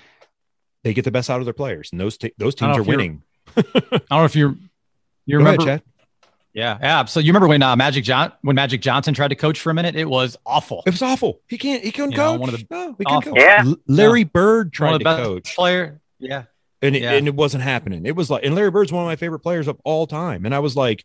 they 0.84 0.92
get 0.94 1.04
the 1.04 1.10
best 1.10 1.30
out 1.30 1.40
of 1.40 1.46
their 1.46 1.54
players 1.54 1.88
and 1.90 2.00
those, 2.00 2.16
t- 2.18 2.32
those 2.38 2.54
teams 2.54 2.76
are 2.76 2.82
winning. 2.82 3.22
I 3.56 3.62
don't 3.72 4.10
know 4.10 4.24
if 4.24 4.36
you're 4.36 4.50
you 5.26 5.38
Go 5.38 5.44
ahead, 5.44 5.58
remember. 5.58 5.64
Chad. 5.64 5.82
yeah. 6.52 6.78
Yeah. 6.80 7.04
So 7.06 7.18
you 7.20 7.30
remember 7.32 7.48
when 7.48 7.62
uh, 7.62 7.74
Magic 7.76 8.04
John 8.04 8.32
when 8.42 8.54
Magic 8.56 8.80
Johnson 8.82 9.14
tried 9.14 9.28
to 9.28 9.34
coach 9.36 9.58
for 9.58 9.70
a 9.70 9.74
minute? 9.74 9.96
It 9.96 10.08
was 10.08 10.36
awful. 10.46 10.82
It 10.86 10.90
was 10.90 11.02
awful. 11.02 11.40
He 11.48 11.56
can't, 11.58 11.82
he 11.82 11.90
couldn't 11.92 12.12
You 12.12 12.18
know, 12.18 12.32
coach. 12.32 12.40
one 12.40 12.48
of 12.50 12.54
the- 12.60 12.66
no, 12.70 12.88
he 12.98 13.04
couldn't 13.04 13.06
awful. 13.12 13.32
coach. 13.32 13.40
Yeah. 13.42 13.62
L- 13.66 13.76
Larry 13.88 14.24
Bird 14.24 14.66
One 14.66 14.70
tried 14.72 14.92
of 14.94 14.98
to 15.00 15.04
best 15.04 15.22
coach 15.22 15.56
player. 15.56 16.00
Yeah. 16.18 16.44
and 16.82 16.94
it, 16.94 17.02
Yeah. 17.02 17.12
and 17.12 17.26
it 17.26 17.34
wasn't 17.34 17.62
happening. 17.64 18.04
It 18.06 18.14
was 18.14 18.30
like, 18.30 18.44
and 18.44 18.54
Larry 18.54 18.70
Bird's 18.70 18.92
one 18.92 19.02
of 19.02 19.06
my 19.06 19.16
favorite 19.16 19.40
players 19.40 19.66
of 19.66 19.80
all 19.84 20.06
time. 20.06 20.44
And 20.44 20.54
I 20.54 20.58
was 20.60 20.76
like, 20.76 21.04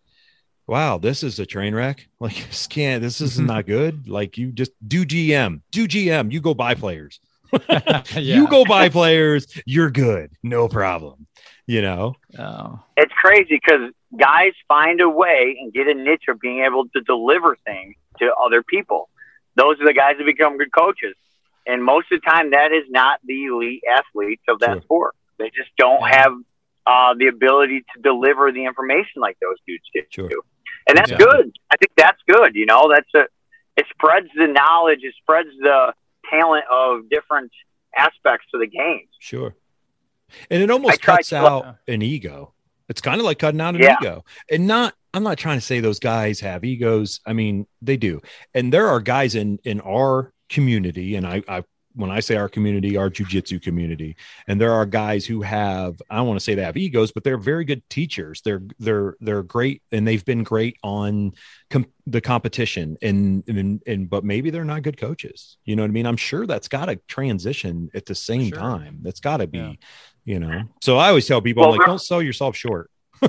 wow, 0.72 0.98
this 0.98 1.22
is 1.22 1.38
a 1.38 1.46
train 1.46 1.76
wreck. 1.76 2.08
Like, 2.22 2.48
this 2.48 2.66
can't, 2.68 3.02
this 3.02 3.20
is 3.20 3.38
Mhm. 3.40 3.46
not 3.48 3.66
good. 3.66 4.08
Like, 4.08 4.38
you 4.38 4.52
just 4.52 4.72
do 4.88 5.06
GM, 5.06 5.62
do 5.72 5.88
GM, 5.88 6.32
you 6.32 6.40
go 6.40 6.54
buy 6.54 6.76
players. 6.76 7.20
yeah. 7.70 8.02
You 8.16 8.48
go 8.48 8.64
buy 8.64 8.88
players, 8.90 9.48
you're 9.66 9.90
good, 9.92 10.32
no 10.44 10.68
problem. 10.70 11.28
You 11.68 11.82
know, 11.82 12.16
Oh. 12.40 12.80
it's 12.96 13.12
crazy 13.14 13.56
because 13.62 13.92
guys 14.18 14.54
find 14.68 15.02
a 15.02 15.10
way 15.10 15.58
and 15.60 15.74
get 15.74 15.88
a 15.88 15.94
niche 15.94 16.26
of 16.30 16.40
being 16.40 16.64
able 16.64 16.88
to 16.90 17.02
deliver 17.02 17.58
things 17.66 17.96
to 18.20 18.34
other 18.36 18.62
people. 18.64 19.10
Those 19.56 19.80
are 19.82 19.86
the 19.86 19.94
guys 19.94 20.16
that 20.20 20.26
become 20.26 20.58
good 20.58 20.72
coaches. 20.72 21.16
And 21.68 21.84
most 21.84 22.12
of 22.12 22.22
the 22.22 22.30
time, 22.30 22.52
that 22.52 22.72
is 22.72 22.86
not 22.90 23.20
the 23.26 23.46
elite 23.46 23.84
athletes 23.90 24.44
of 24.48 24.60
that 24.60 24.74
Sure. 24.76 24.82
sport. 24.82 25.16
They 25.38 25.50
just 25.50 25.70
don't 25.78 26.08
have 26.08 26.34
uh, 26.88 27.14
the 27.14 27.28
ability 27.28 27.82
to 27.96 28.02
deliver 28.02 28.52
the 28.52 28.66
information 28.66 29.22
like 29.22 29.38
those 29.40 29.58
dudes 29.68 29.84
do. 29.94 30.02
Sure. 30.10 30.30
And 30.88 30.98
that's 30.98 31.12
Exactly. 31.12 31.44
good. 31.44 31.52
I 31.72 31.78
think 31.78 31.92
that's 31.98 32.22
good. 32.28 32.56
You 32.56 32.66
know, 32.66 32.92
that's 32.94 33.10
a, 33.16 33.28
it 33.78 33.86
spreads 33.92 34.28
the 34.36 34.48
knowledge, 34.48 35.00
it 35.04 35.14
spreads 35.22 35.50
the 35.60 35.94
talent 36.30 36.66
of 36.72 37.10
different 37.10 37.52
aspects 37.98 38.48
of 38.54 38.62
the 38.62 38.68
game. 38.68 39.08
sure. 39.20 39.56
And 40.50 40.64
it 40.64 40.72
almost 40.72 41.02
cuts 41.02 41.30
to- 41.30 41.38
out 41.38 41.76
an 41.88 42.02
ego. 42.02 42.54
It's 42.88 43.02
kind 43.02 43.20
of 43.20 43.26
like 43.26 43.38
cutting 43.40 43.60
out 43.62 43.76
an 43.76 43.82
Yeah. 43.82 43.98
ego. 44.02 44.24
And 44.50 44.66
not, 44.68 44.94
I'm 45.14 45.24
not 45.24 45.38
trying 45.38 45.58
to 45.58 45.62
say 45.66 45.80
those 45.82 46.00
guys 46.00 46.40
have 46.40 46.64
egos. 46.64 47.20
I 47.26 47.34
mean, 47.34 47.68
they 47.82 47.98
do. 47.98 48.22
And 48.54 48.72
there 48.72 48.88
are 48.88 49.00
guys 49.02 49.36
in 49.36 49.60
in 49.66 49.82
our 49.82 50.34
community, 50.50 51.16
and 51.16 51.26
I, 51.28 51.44
I 51.50 51.64
when 51.94 52.10
I 52.12 52.20
say 52.20 52.36
our 52.36 52.48
community, 52.50 52.98
our 52.98 53.10
jujitsu 53.10 53.62
community, 53.62 54.16
and 54.48 54.60
there 54.60 54.72
are 54.74 54.86
guys 54.86 55.26
who 55.26 55.42
have, 55.42 56.02
I 56.10 56.16
don't 56.18 56.28
want 56.28 56.40
to 56.40 56.44
say 56.44 56.56
they 56.56 56.64
have 56.64 56.78
egos, 56.78 57.12
but 57.12 57.24
they're 57.24 57.38
very 57.38 57.66
good 57.66 57.88
teachers. 57.90 58.42
They're 58.42 58.62
they're 58.80 59.16
they're 59.20 59.44
great, 59.44 59.82
and 59.92 60.08
they've 60.08 60.24
been 60.24 60.44
great 60.44 60.78
on 60.84 61.34
com- 61.70 61.86
the 62.06 62.22
competition, 62.22 62.98
and, 63.02 63.44
and 63.48 63.82
and 63.86 64.10
but 64.10 64.24
maybe 64.24 64.50
they're 64.50 64.66
not 64.66 64.84
good 64.84 64.98
coaches. 64.98 65.58
You 65.66 65.76
know 65.76 65.84
what 65.84 65.90
I 65.90 65.94
mean? 65.94 66.06
I'm 66.06 66.18
sure 66.18 66.46
that's 66.48 66.68
got 66.68 66.86
to 66.86 66.96
transition 67.08 67.90
at 67.94 68.06
the 68.06 68.16
same 68.16 68.50
Sure. 68.50 68.58
time. 68.58 69.00
That's 69.02 69.20
got 69.20 69.38
to 69.38 69.48
be, 69.48 69.58
Yeah. 69.60 69.74
you 70.26 70.40
know. 70.40 70.64
So 70.82 70.98
I 70.98 71.10
always 71.10 71.28
tell 71.28 71.42
people, 71.42 71.64
Well, 71.64 71.72
like, 71.78 71.86
don't 71.86 72.02
sell 72.02 72.22
yourself 72.22 72.56
short. 72.56 72.90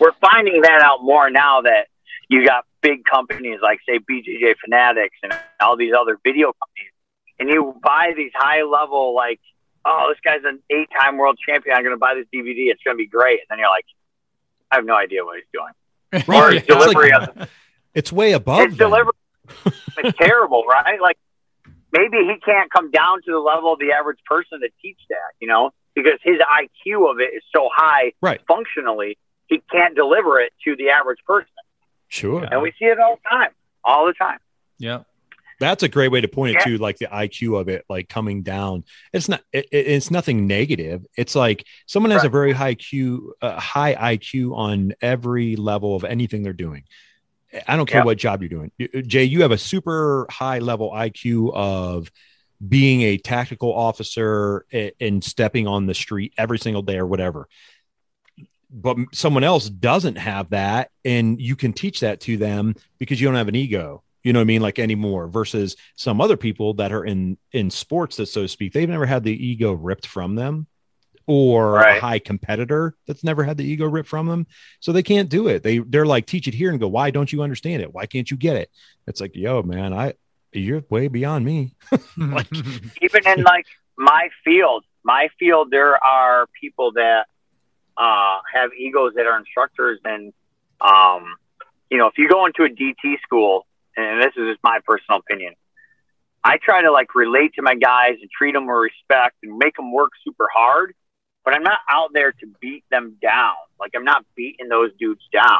we're 0.00 0.12
finding 0.20 0.62
that 0.62 0.82
out 0.82 1.02
more 1.02 1.30
now 1.30 1.62
that 1.62 1.86
you 2.28 2.44
got 2.44 2.64
big 2.82 3.04
companies 3.04 3.58
like 3.62 3.78
say 3.88 3.98
BJJ 3.98 4.54
Fanatics 4.64 5.16
and 5.22 5.32
all 5.60 5.76
these 5.76 5.92
other 5.98 6.18
video 6.24 6.52
companies, 6.52 6.92
and 7.38 7.48
you 7.48 7.74
buy 7.82 8.12
these 8.16 8.32
high 8.34 8.62
level 8.62 9.14
like, 9.14 9.40
oh, 9.84 10.06
this 10.12 10.18
guy's 10.24 10.44
an 10.44 10.60
eight 10.70 10.88
time 10.98 11.16
world 11.16 11.38
champion. 11.46 11.76
I'm 11.76 11.82
going 11.82 11.94
to 11.94 11.98
buy 11.98 12.14
this 12.14 12.26
DVD. 12.34 12.70
It's 12.70 12.82
going 12.84 12.96
to 12.96 12.98
be 12.98 13.06
great. 13.06 13.40
And 13.40 13.46
then 13.50 13.58
you're 13.58 13.68
like, 13.68 13.84
I 14.70 14.76
have 14.76 14.84
no 14.84 14.96
idea 14.96 15.24
what 15.24 15.36
he's 15.36 15.44
doing. 15.52 15.72
Or 16.28 16.48
Right. 16.48 16.54
his 16.58 16.66
delivery 16.66 17.12
of 17.12 17.48
It's 17.94 18.12
way 18.20 18.32
above. 18.32 18.60
his 18.68 18.76
them. 18.76 18.90
delivery 18.90 19.12
is 20.04 20.14
terrible, 20.18 20.64
right? 20.64 21.00
Like 21.00 21.18
maybe 21.92 22.18
he 22.18 22.34
can't 22.44 22.70
come 22.70 22.90
down 22.90 23.22
to 23.22 23.30
the 23.32 23.38
level 23.38 23.72
of 23.72 23.78
the 23.78 23.92
average 23.92 24.18
person 24.26 24.60
to 24.60 24.68
teach 24.82 24.98
that, 25.10 25.32
you 25.40 25.48
know, 25.48 25.70
because 25.94 26.18
his 26.22 26.36
IQ 26.38 27.10
of 27.10 27.20
it 27.20 27.34
is 27.36 27.42
so 27.54 27.68
high 27.72 28.12
Right. 28.20 28.40
functionally, 28.48 29.18
he 29.46 29.62
can't 29.70 29.94
deliver 29.94 30.40
it 30.40 30.52
to 30.64 30.74
the 30.76 30.90
average 30.90 31.20
person. 31.26 31.48
Sure. 32.08 32.44
And 32.50 32.62
we 32.62 32.72
see 32.78 32.86
it 32.86 32.98
all 32.98 33.16
the 33.22 33.28
time, 33.28 33.50
all 33.84 34.06
the 34.06 34.12
time. 34.14 34.38
Yeah. 34.78 35.02
That's 35.58 35.82
a 35.82 35.88
great 35.88 36.10
way 36.12 36.20
to 36.20 36.28
point 36.28 36.56
it 36.56 36.60
Yeah. 36.66 36.76
to, 36.76 36.78
like 36.78 36.98
the 36.98 37.06
IQ 37.06 37.58
of 37.60 37.68
it, 37.68 37.84
like 37.88 38.08
coming 38.08 38.42
down. 38.42 38.84
It's 39.12 39.28
not. 39.28 39.40
It, 39.52 39.66
it- 39.72 39.86
it's 39.86 40.10
nothing 40.10 40.46
negative. 40.46 41.04
It's 41.16 41.34
like 41.34 41.64
someone 41.86 42.10
has 42.12 42.24
a 42.24 42.28
very 42.28 42.52
high 42.52 42.74
Q, 42.74 43.34
uh, 43.40 43.58
high 43.58 43.94
IQ 44.16 44.54
on 44.56 44.92
every 45.00 45.56
level 45.56 45.96
of 45.96 46.04
anything 46.04 46.42
they're 46.42 46.52
doing. 46.52 46.84
I 47.66 47.76
don't 47.76 47.86
care 47.86 48.02
Yeah. 48.02 48.04
what 48.04 48.18
job 48.18 48.42
you're 48.42 48.48
doing. 48.50 48.70
Jay, 49.06 49.24
you 49.24 49.42
have 49.42 49.50
a 49.52 49.56
super 49.58 50.26
high 50.30 50.58
level 50.58 50.90
IQ 50.92 51.52
of 51.54 52.10
being 52.66 53.02
a 53.02 53.16
tactical 53.18 53.72
officer 53.72 54.66
and 55.00 55.22
stepping 55.24 55.66
on 55.66 55.86
the 55.86 55.94
street 55.94 56.34
every 56.36 56.58
single 56.58 56.82
day 56.82 56.96
or 56.98 57.06
whatever. 57.06 57.48
But 58.70 58.96
someone 59.12 59.44
else 59.44 59.68
doesn't 59.70 60.16
have 60.18 60.50
that, 60.50 60.90
and 61.04 61.40
you 61.40 61.54
can 61.56 61.72
teach 61.72 62.00
that 62.00 62.20
to 62.22 62.36
them 62.36 62.74
because 62.98 63.20
you 63.20 63.26
don't 63.28 63.36
have 63.36 63.48
an 63.48 63.54
ego. 63.54 64.02
You 64.26 64.32
know 64.32 64.40
what 64.40 64.44
I 64.44 64.46
mean? 64.46 64.60
Like 64.60 64.80
anymore 64.80 65.28
versus 65.28 65.76
some 65.94 66.20
other 66.20 66.36
people 66.36 66.74
that 66.74 66.90
are 66.90 67.04
in 67.04 67.38
in 67.52 67.70
sports 67.70 68.16
that 68.16 68.26
so 68.26 68.42
to 68.42 68.48
speak, 68.48 68.72
they've 68.72 68.88
never 68.88 69.06
had 69.06 69.22
the 69.22 69.46
ego 69.46 69.70
ripped 69.72 70.04
from 70.04 70.34
them 70.34 70.66
or 71.28 71.76
a 71.76 72.00
high 72.00 72.18
competitor 72.18 72.96
that's 73.06 73.22
never 73.22 73.44
had 73.44 73.56
the 73.56 73.64
ego 73.64 73.86
ripped 73.86 74.08
from 74.08 74.26
them. 74.26 74.48
So 74.80 74.90
they 74.90 75.04
can't 75.04 75.28
do 75.28 75.46
it. 75.46 75.62
They 75.62 75.78
they're 75.78 76.04
like 76.04 76.26
teach 76.26 76.48
it 76.48 76.54
here 76.54 76.70
and 76.72 76.80
go, 76.80 76.88
why 76.88 77.12
don't 77.12 77.32
you 77.32 77.40
understand 77.42 77.82
it? 77.82 77.94
Why 77.94 78.06
can't 78.06 78.28
you 78.28 78.36
get 78.36 78.56
it? 78.56 78.68
It's 79.06 79.20
like, 79.20 79.36
yo, 79.36 79.62
man, 79.62 79.92
I 79.92 80.14
you're 80.52 80.82
way 80.90 81.06
beyond 81.06 81.44
me. 81.44 81.76
Like- 82.16 82.48
Even 83.00 83.28
in 83.28 83.42
like 83.54 83.66
my 83.96 84.30
field, 84.44 84.82
my 85.04 85.28
field, 85.38 85.70
there 85.70 86.02
are 86.04 86.48
people 86.60 86.90
that 86.94 87.26
uh, 87.96 88.38
have 88.52 88.70
egos 88.76 89.12
that 89.14 89.26
are 89.26 89.38
instructors. 89.38 90.00
And, 90.04 90.32
um, 90.80 91.36
you 91.92 91.98
know, 91.98 92.08
if 92.08 92.18
you 92.18 92.28
go 92.28 92.44
into 92.46 92.64
a 92.64 92.68
DT 92.68 93.20
school, 93.22 93.66
and 93.96 94.20
this 94.20 94.32
is 94.36 94.48
just 94.48 94.60
my 94.62 94.80
personal 94.84 95.20
opinion, 95.20 95.54
I 96.44 96.58
try 96.58 96.82
to 96.82 96.92
like 96.92 97.14
relate 97.14 97.54
to 97.54 97.62
my 97.62 97.74
guys 97.74 98.16
and 98.20 98.30
treat 98.30 98.52
them 98.52 98.66
with 98.66 98.76
respect 98.76 99.36
and 99.42 99.58
make 99.58 99.76
them 99.76 99.92
work 99.92 100.10
super 100.24 100.46
hard. 100.54 100.94
But 101.44 101.54
I'm 101.54 101.62
not 101.62 101.78
out 101.88 102.10
there 102.12 102.32
to 102.32 102.46
beat 102.60 102.84
them 102.90 103.16
down. 103.22 103.54
Like 103.78 103.92
I'm 103.94 104.04
not 104.04 104.24
beating 104.36 104.68
those 104.68 104.90
dudes 104.98 105.22
down. 105.32 105.58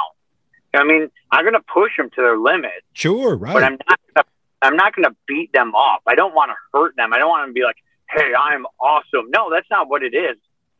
You 0.72 0.80
know 0.80 0.87
what 0.87 0.95
I 0.95 0.99
mean, 0.99 1.11
I'm 1.30 1.45
going 1.45 1.55
to 1.55 1.64
push 1.72 1.97
them 1.97 2.11
to 2.11 2.20
their 2.20 2.39
limit. 2.39 2.82
Sure, 2.93 3.37
right. 3.37 3.53
but. 3.53 3.62
I'm 3.64 3.78
not 3.89 4.01
gonna, 4.14 4.26
I'm 4.62 4.76
not 4.76 4.95
going 4.95 5.09
to 5.09 5.16
beat 5.26 5.53
them 5.53 5.74
up. 5.74 6.03
I 6.07 6.14
don't 6.14 6.34
want 6.34 6.51
to 6.51 6.57
hurt 6.72 6.97
them. 6.97 7.12
I 7.12 7.18
don't 7.18 7.28
want 7.28 7.45
them 7.45 7.51
to 7.51 7.59
be 7.59 7.64
like, 7.64 7.76
"Hey, 8.11 8.32
I'm 8.39 8.66
awesome." 8.80 9.30
No, 9.30 9.49
that's 9.51 9.68
not 9.70 9.89
what 9.89 10.03
it 10.03 10.14
is. 10.14 10.37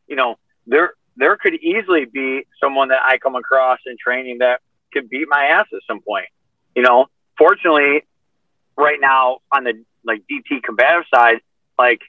You 0.09 0.17
know, 0.17 0.37
there 0.67 0.95
there 1.17 1.37
could 1.37 1.55
easily 1.55 2.05
be 2.05 2.47
someone 2.61 2.89
that 2.89 3.01
I 3.05 3.19
come 3.19 3.37
across 3.37 3.79
in 3.87 3.97
training 4.03 4.39
that 4.39 4.61
could 4.93 5.09
beat 5.09 5.27
my 5.29 5.45
ass 5.47 5.67
at 5.73 5.81
some 5.87 6.01
point. 6.01 6.27
You 6.75 6.83
know, 6.83 7.07
fortunately, 7.39 8.05
right 8.77 8.99
now 9.01 9.39
on 9.53 9.65
the 9.65 9.85
like 10.05 10.23
DT 10.31 10.63
combative 10.63 11.05
side, 11.13 11.39
like 11.79 12.01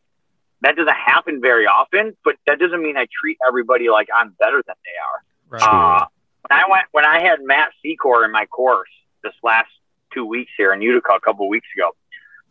that 0.61 0.75
doesn't 0.75 0.93
happen 0.93 1.41
very 1.41 1.65
often. 1.65 2.15
But 2.23 2.35
that 2.45 2.59
doesn't 2.59 2.81
mean 2.81 2.97
I 2.97 3.07
treat 3.21 3.37
everybody 3.47 3.89
like 3.89 4.07
I'm 4.15 4.35
better 4.39 4.63
than 4.65 4.75
they 4.83 5.57
are. 5.59 5.59
right. 5.59 6.01
Uh, 6.01 6.05
when 6.49 6.59
I 6.59 6.63
went 6.69 6.85
when 6.91 7.05
I 7.05 7.21
had 7.21 7.41
Matt 7.41 7.69
Secor 7.85 8.25
in 8.25 8.31
my 8.31 8.45
course 8.45 8.89
this 9.23 9.33
last 9.43 9.69
two 10.13 10.25
weeks 10.25 10.51
here 10.57 10.73
in 10.73 10.81
Utica 10.81 11.13
a 11.13 11.19
couple 11.19 11.47
weeks 11.49 11.67
ago, 11.75 11.91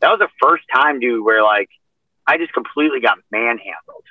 that 0.00 0.10
was 0.10 0.18
the 0.18 0.28
first 0.40 0.64
time, 0.72 1.00
dude, 1.00 1.24
where 1.24 1.42
like 1.42 1.70
I 2.26 2.38
just 2.38 2.52
completely 2.52 3.00
got 3.00 3.18
manhandled 3.30 4.04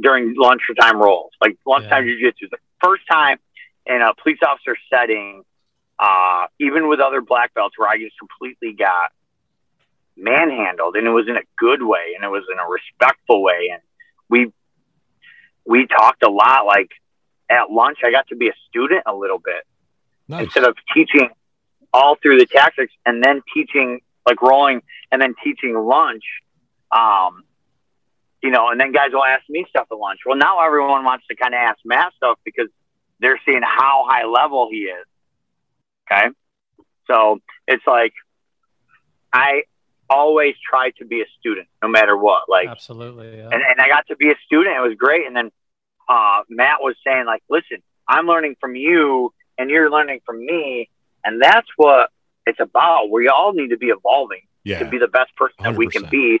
during 0.00 0.34
lunchtime 0.36 0.98
rolls, 0.98 1.32
like 1.40 1.58
lunchtime 1.66 2.04
jujitsu. 2.04 2.50
The 2.50 2.58
first 2.82 3.02
time 3.10 3.38
in 3.86 4.00
a 4.02 4.14
police 4.22 4.38
officer 4.46 4.76
setting, 4.92 5.42
uh, 5.98 6.46
even 6.60 6.88
with 6.88 7.00
other 7.00 7.20
black 7.20 7.54
belts, 7.54 7.74
where 7.76 7.88
I 7.88 7.98
just 7.98 8.16
completely 8.18 8.72
got 8.72 9.10
manhandled, 10.16 10.96
and 10.96 11.06
it 11.06 11.10
was 11.10 11.26
in 11.28 11.36
a 11.36 11.46
good 11.58 11.82
way, 11.82 12.14
and 12.14 12.24
it 12.24 12.28
was 12.28 12.44
in 12.52 12.58
a 12.58 12.68
respectful 12.68 13.42
way, 13.42 13.70
and 13.72 13.82
we 14.28 14.52
we 15.64 15.86
talked 15.86 16.22
a 16.22 16.30
lot. 16.30 16.66
Like 16.66 16.90
at 17.50 17.70
lunch, 17.70 17.98
I 18.04 18.10
got 18.10 18.28
to 18.28 18.36
be 18.36 18.48
a 18.48 18.54
student 18.68 19.02
a 19.06 19.14
little 19.14 19.38
bit 19.38 19.64
Nice. 20.28 20.44
instead 20.44 20.64
of 20.64 20.76
teaching 20.94 21.30
all 21.92 22.16
through 22.20 22.38
the 22.38 22.46
tactics 22.46 22.92
and 23.06 23.24
then 23.24 23.42
teaching 23.54 24.00
like 24.26 24.42
rolling 24.42 24.82
and 25.10 25.20
then 25.22 25.34
teaching 25.42 25.74
lunch. 25.76 26.24
Um, 26.90 27.44
you 28.42 28.50
know, 28.50 28.68
and 28.70 28.80
then 28.80 28.92
guys 28.92 29.10
will 29.12 29.24
ask 29.24 29.42
me 29.48 29.66
stuff 29.68 29.88
at 29.90 29.98
lunch. 29.98 30.20
Well, 30.24 30.36
now 30.36 30.64
everyone 30.64 31.04
wants 31.04 31.26
to 31.28 31.34
kind 31.34 31.54
of 31.54 31.58
ask 31.58 31.78
Matt 31.84 32.12
stuff 32.16 32.38
because 32.44 32.68
they're 33.20 33.40
seeing 33.44 33.62
how 33.62 34.04
high 34.08 34.26
level 34.26 34.68
he 34.70 34.82
is. 34.82 35.04
Okay. 36.10 36.28
So 37.10 37.38
it's 37.66 37.84
like, 37.86 38.12
I 39.32 39.62
always 40.10 40.54
try 40.68 40.90
to 40.98 41.04
be 41.04 41.20
a 41.20 41.26
student 41.38 41.68
no 41.82 41.88
matter 41.88 42.16
what. 42.16 42.44
Like, 42.48 42.68
Absolutely. 42.68 43.36
Yeah. 43.38 43.44
and, 43.52 43.54
and 43.62 43.80
I 43.80 43.88
got 43.88 44.06
to 44.08 44.16
be 44.16 44.30
a 44.30 44.34
student. 44.46 44.76
It 44.76 44.80
was 44.80 44.94
great. 44.96 45.26
And 45.26 45.36
then 45.36 45.50
uh, 46.08 46.40
Matt 46.48 46.80
was 46.80 46.94
saying, 47.06 47.26
like, 47.26 47.42
listen, 47.50 47.78
I'm 48.08 48.26
learning 48.26 48.56
from 48.60 48.74
you 48.74 49.32
and 49.58 49.68
you're 49.70 49.90
learning 49.90 50.20
from 50.24 50.44
me. 50.44 50.88
And 51.24 51.42
that's 51.42 51.66
what 51.76 52.10
it's 52.46 52.60
about. 52.60 53.10
We 53.10 53.28
all 53.28 53.52
need 53.52 53.68
to 53.68 53.76
be 53.76 53.88
evolving 53.88 54.42
Yeah. 54.64 54.78
to 54.78 54.86
be 54.88 54.98
the 54.98 55.08
best 55.08 55.34
person 55.36 55.56
that 55.60 55.76
we 55.76 55.88
can 55.88 56.06
be. 56.10 56.40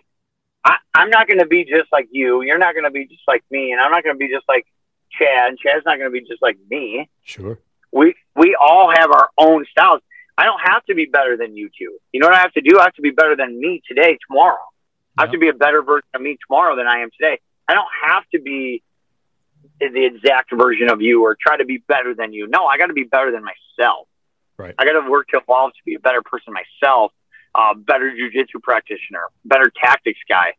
I, 0.64 0.76
I'm 0.94 1.10
not 1.10 1.28
going 1.28 1.40
to 1.40 1.46
be 1.46 1.64
just 1.64 1.92
like 1.92 2.08
you. 2.10 2.42
You're 2.42 2.58
not 2.58 2.74
going 2.74 2.84
to 2.84 2.90
be 2.90 3.06
just 3.06 3.22
like 3.28 3.44
me. 3.50 3.72
And 3.72 3.80
I'm 3.80 3.90
not 3.90 4.02
going 4.02 4.14
to 4.14 4.18
be 4.18 4.32
just 4.32 4.48
like 4.48 4.64
Chad. 5.10 5.48
And 5.50 5.58
Chad's 5.58 5.84
not 5.84 5.98
going 5.98 6.10
to 6.10 6.12
be 6.12 6.26
just 6.26 6.40
like 6.42 6.56
me. 6.70 7.08
Sure. 7.22 7.58
We, 7.92 8.14
we 8.36 8.56
all 8.60 8.90
have 8.90 9.10
our 9.10 9.28
own 9.38 9.64
styles. 9.70 10.00
I 10.36 10.44
don't 10.44 10.60
have 10.60 10.84
to 10.86 10.94
be 10.94 11.06
better 11.06 11.36
than 11.36 11.56
you 11.56 11.68
two. 11.76 11.98
You 12.12 12.20
know 12.20 12.28
what 12.28 12.36
I 12.36 12.40
have 12.40 12.52
to 12.52 12.60
do? 12.60 12.78
I 12.78 12.84
have 12.84 12.94
to 12.94 13.02
be 13.02 13.10
better 13.10 13.34
than 13.34 13.58
me 13.58 13.82
today, 13.86 14.18
tomorrow. 14.28 14.64
I 15.18 15.22
have 15.22 15.32
to 15.32 15.38
be 15.38 15.48
a 15.48 15.52
better 15.52 15.82
version 15.82 16.06
of 16.14 16.22
me 16.22 16.38
tomorrow 16.46 16.76
than 16.76 16.86
I 16.86 17.00
am 17.00 17.10
today. 17.10 17.40
I 17.66 17.74
don't 17.74 17.88
have 18.06 18.22
to 18.32 18.40
be 18.40 18.84
the 19.80 20.04
exact 20.04 20.52
version 20.54 20.88
of 20.88 21.02
you 21.02 21.22
or 21.24 21.36
try 21.40 21.56
to 21.56 21.64
be 21.64 21.78
better 21.78 22.14
than 22.14 22.32
you. 22.32 22.46
No, 22.46 22.66
I 22.66 22.78
got 22.78 22.86
to 22.86 22.92
be 22.92 23.02
better 23.02 23.32
than 23.32 23.42
myself. 23.42 24.06
Right. 24.56 24.74
I 24.78 24.84
got 24.84 25.00
to 25.00 25.10
work 25.10 25.28
to 25.28 25.38
evolve 25.38 25.72
to 25.72 25.78
be 25.84 25.94
a 25.94 26.00
better 26.00 26.22
person 26.22 26.52
myself, 26.52 27.12
uh, 27.54 27.74
better 27.74 28.10
jujitsu 28.10 28.62
practitioner, 28.62 29.22
better 29.44 29.72
tactics 29.84 30.20
guy. 30.28 30.54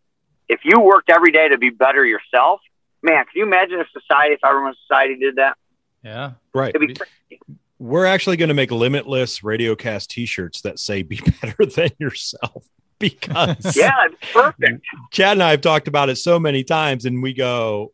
If 0.48 0.62
you 0.64 0.80
worked 0.80 1.10
every 1.10 1.32
day 1.32 1.50
to 1.50 1.58
be 1.58 1.70
better 1.70 2.06
yourself, 2.06 2.62
man, 3.02 3.24
can 3.26 3.34
you 3.36 3.44
imagine 3.44 3.80
if 3.80 3.88
society, 3.92 4.34
if 4.34 4.40
everyone 4.46 4.72
in 4.72 4.76
society 4.88 5.16
did 5.16 5.36
that? 5.36 5.58
Yeah. 6.04 6.32
Right. 6.54 6.74
It'd 6.76 6.88
be 6.88 6.94
crazy. 6.96 7.42
We're 7.78 8.06
actually 8.06 8.36
going 8.38 8.50
to 8.50 8.56
make 8.56 8.72
limitless 8.72 9.40
radiocast 9.40 10.08
t-shirts 10.08 10.62
that 10.62 10.80
say 10.80 11.02
be 11.02 11.22
better 11.42 11.66
than 11.66 11.92
yourself 11.98 12.66
because 13.00 13.76
Yeah, 13.78 13.92
it's 14.06 14.32
perfect. 14.34 14.84
Chad 15.12 15.34
and 15.34 15.44
I 15.44 15.52
have 15.52 15.62
talked 15.62 15.88
about 15.88 16.10
it 16.10 16.18
so 16.18 16.40
many 16.40 16.64
times 16.64 17.06
and 17.06 17.24
we 17.24 17.34
go 17.34 17.94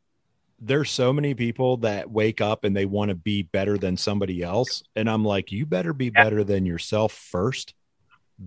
there's 0.60 0.89
so 0.89 1.12
many 1.14 1.34
people 1.36 1.78
that 1.78 2.10
wake 2.10 2.39
up 2.41 2.64
and 2.64 2.76
they 2.76 2.86
want 2.86 3.10
to 3.10 3.16
be 3.16 3.43
better 3.43 3.78
than 3.78 3.97
somebody 3.97 4.41
else 4.41 4.82
and 4.95 5.08
I'm 5.10 5.24
like 5.24 5.51
you 5.51 5.66
better 5.68 5.93
be 5.93 6.06
Yeah. 6.06 6.24
better 6.24 6.43
than 6.43 6.66
yourself 6.66 7.12
first 7.12 7.76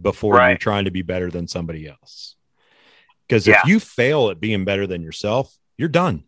before 0.03 0.37
you're 0.49 0.57
trying 0.59 0.87
to 0.87 0.91
be 0.91 1.03
better 1.03 1.31
than 1.31 1.47
somebody 1.47 1.87
else. 1.87 2.35
Cuz 3.29 3.47
Yeah. 3.47 3.61
if 3.63 3.69
you 3.69 3.79
fail 3.79 4.31
at 4.31 4.41
being 4.41 4.65
better 4.65 4.87
than 4.89 5.03
yourself, 5.03 5.55
you're 5.77 5.89
done. 5.89 6.25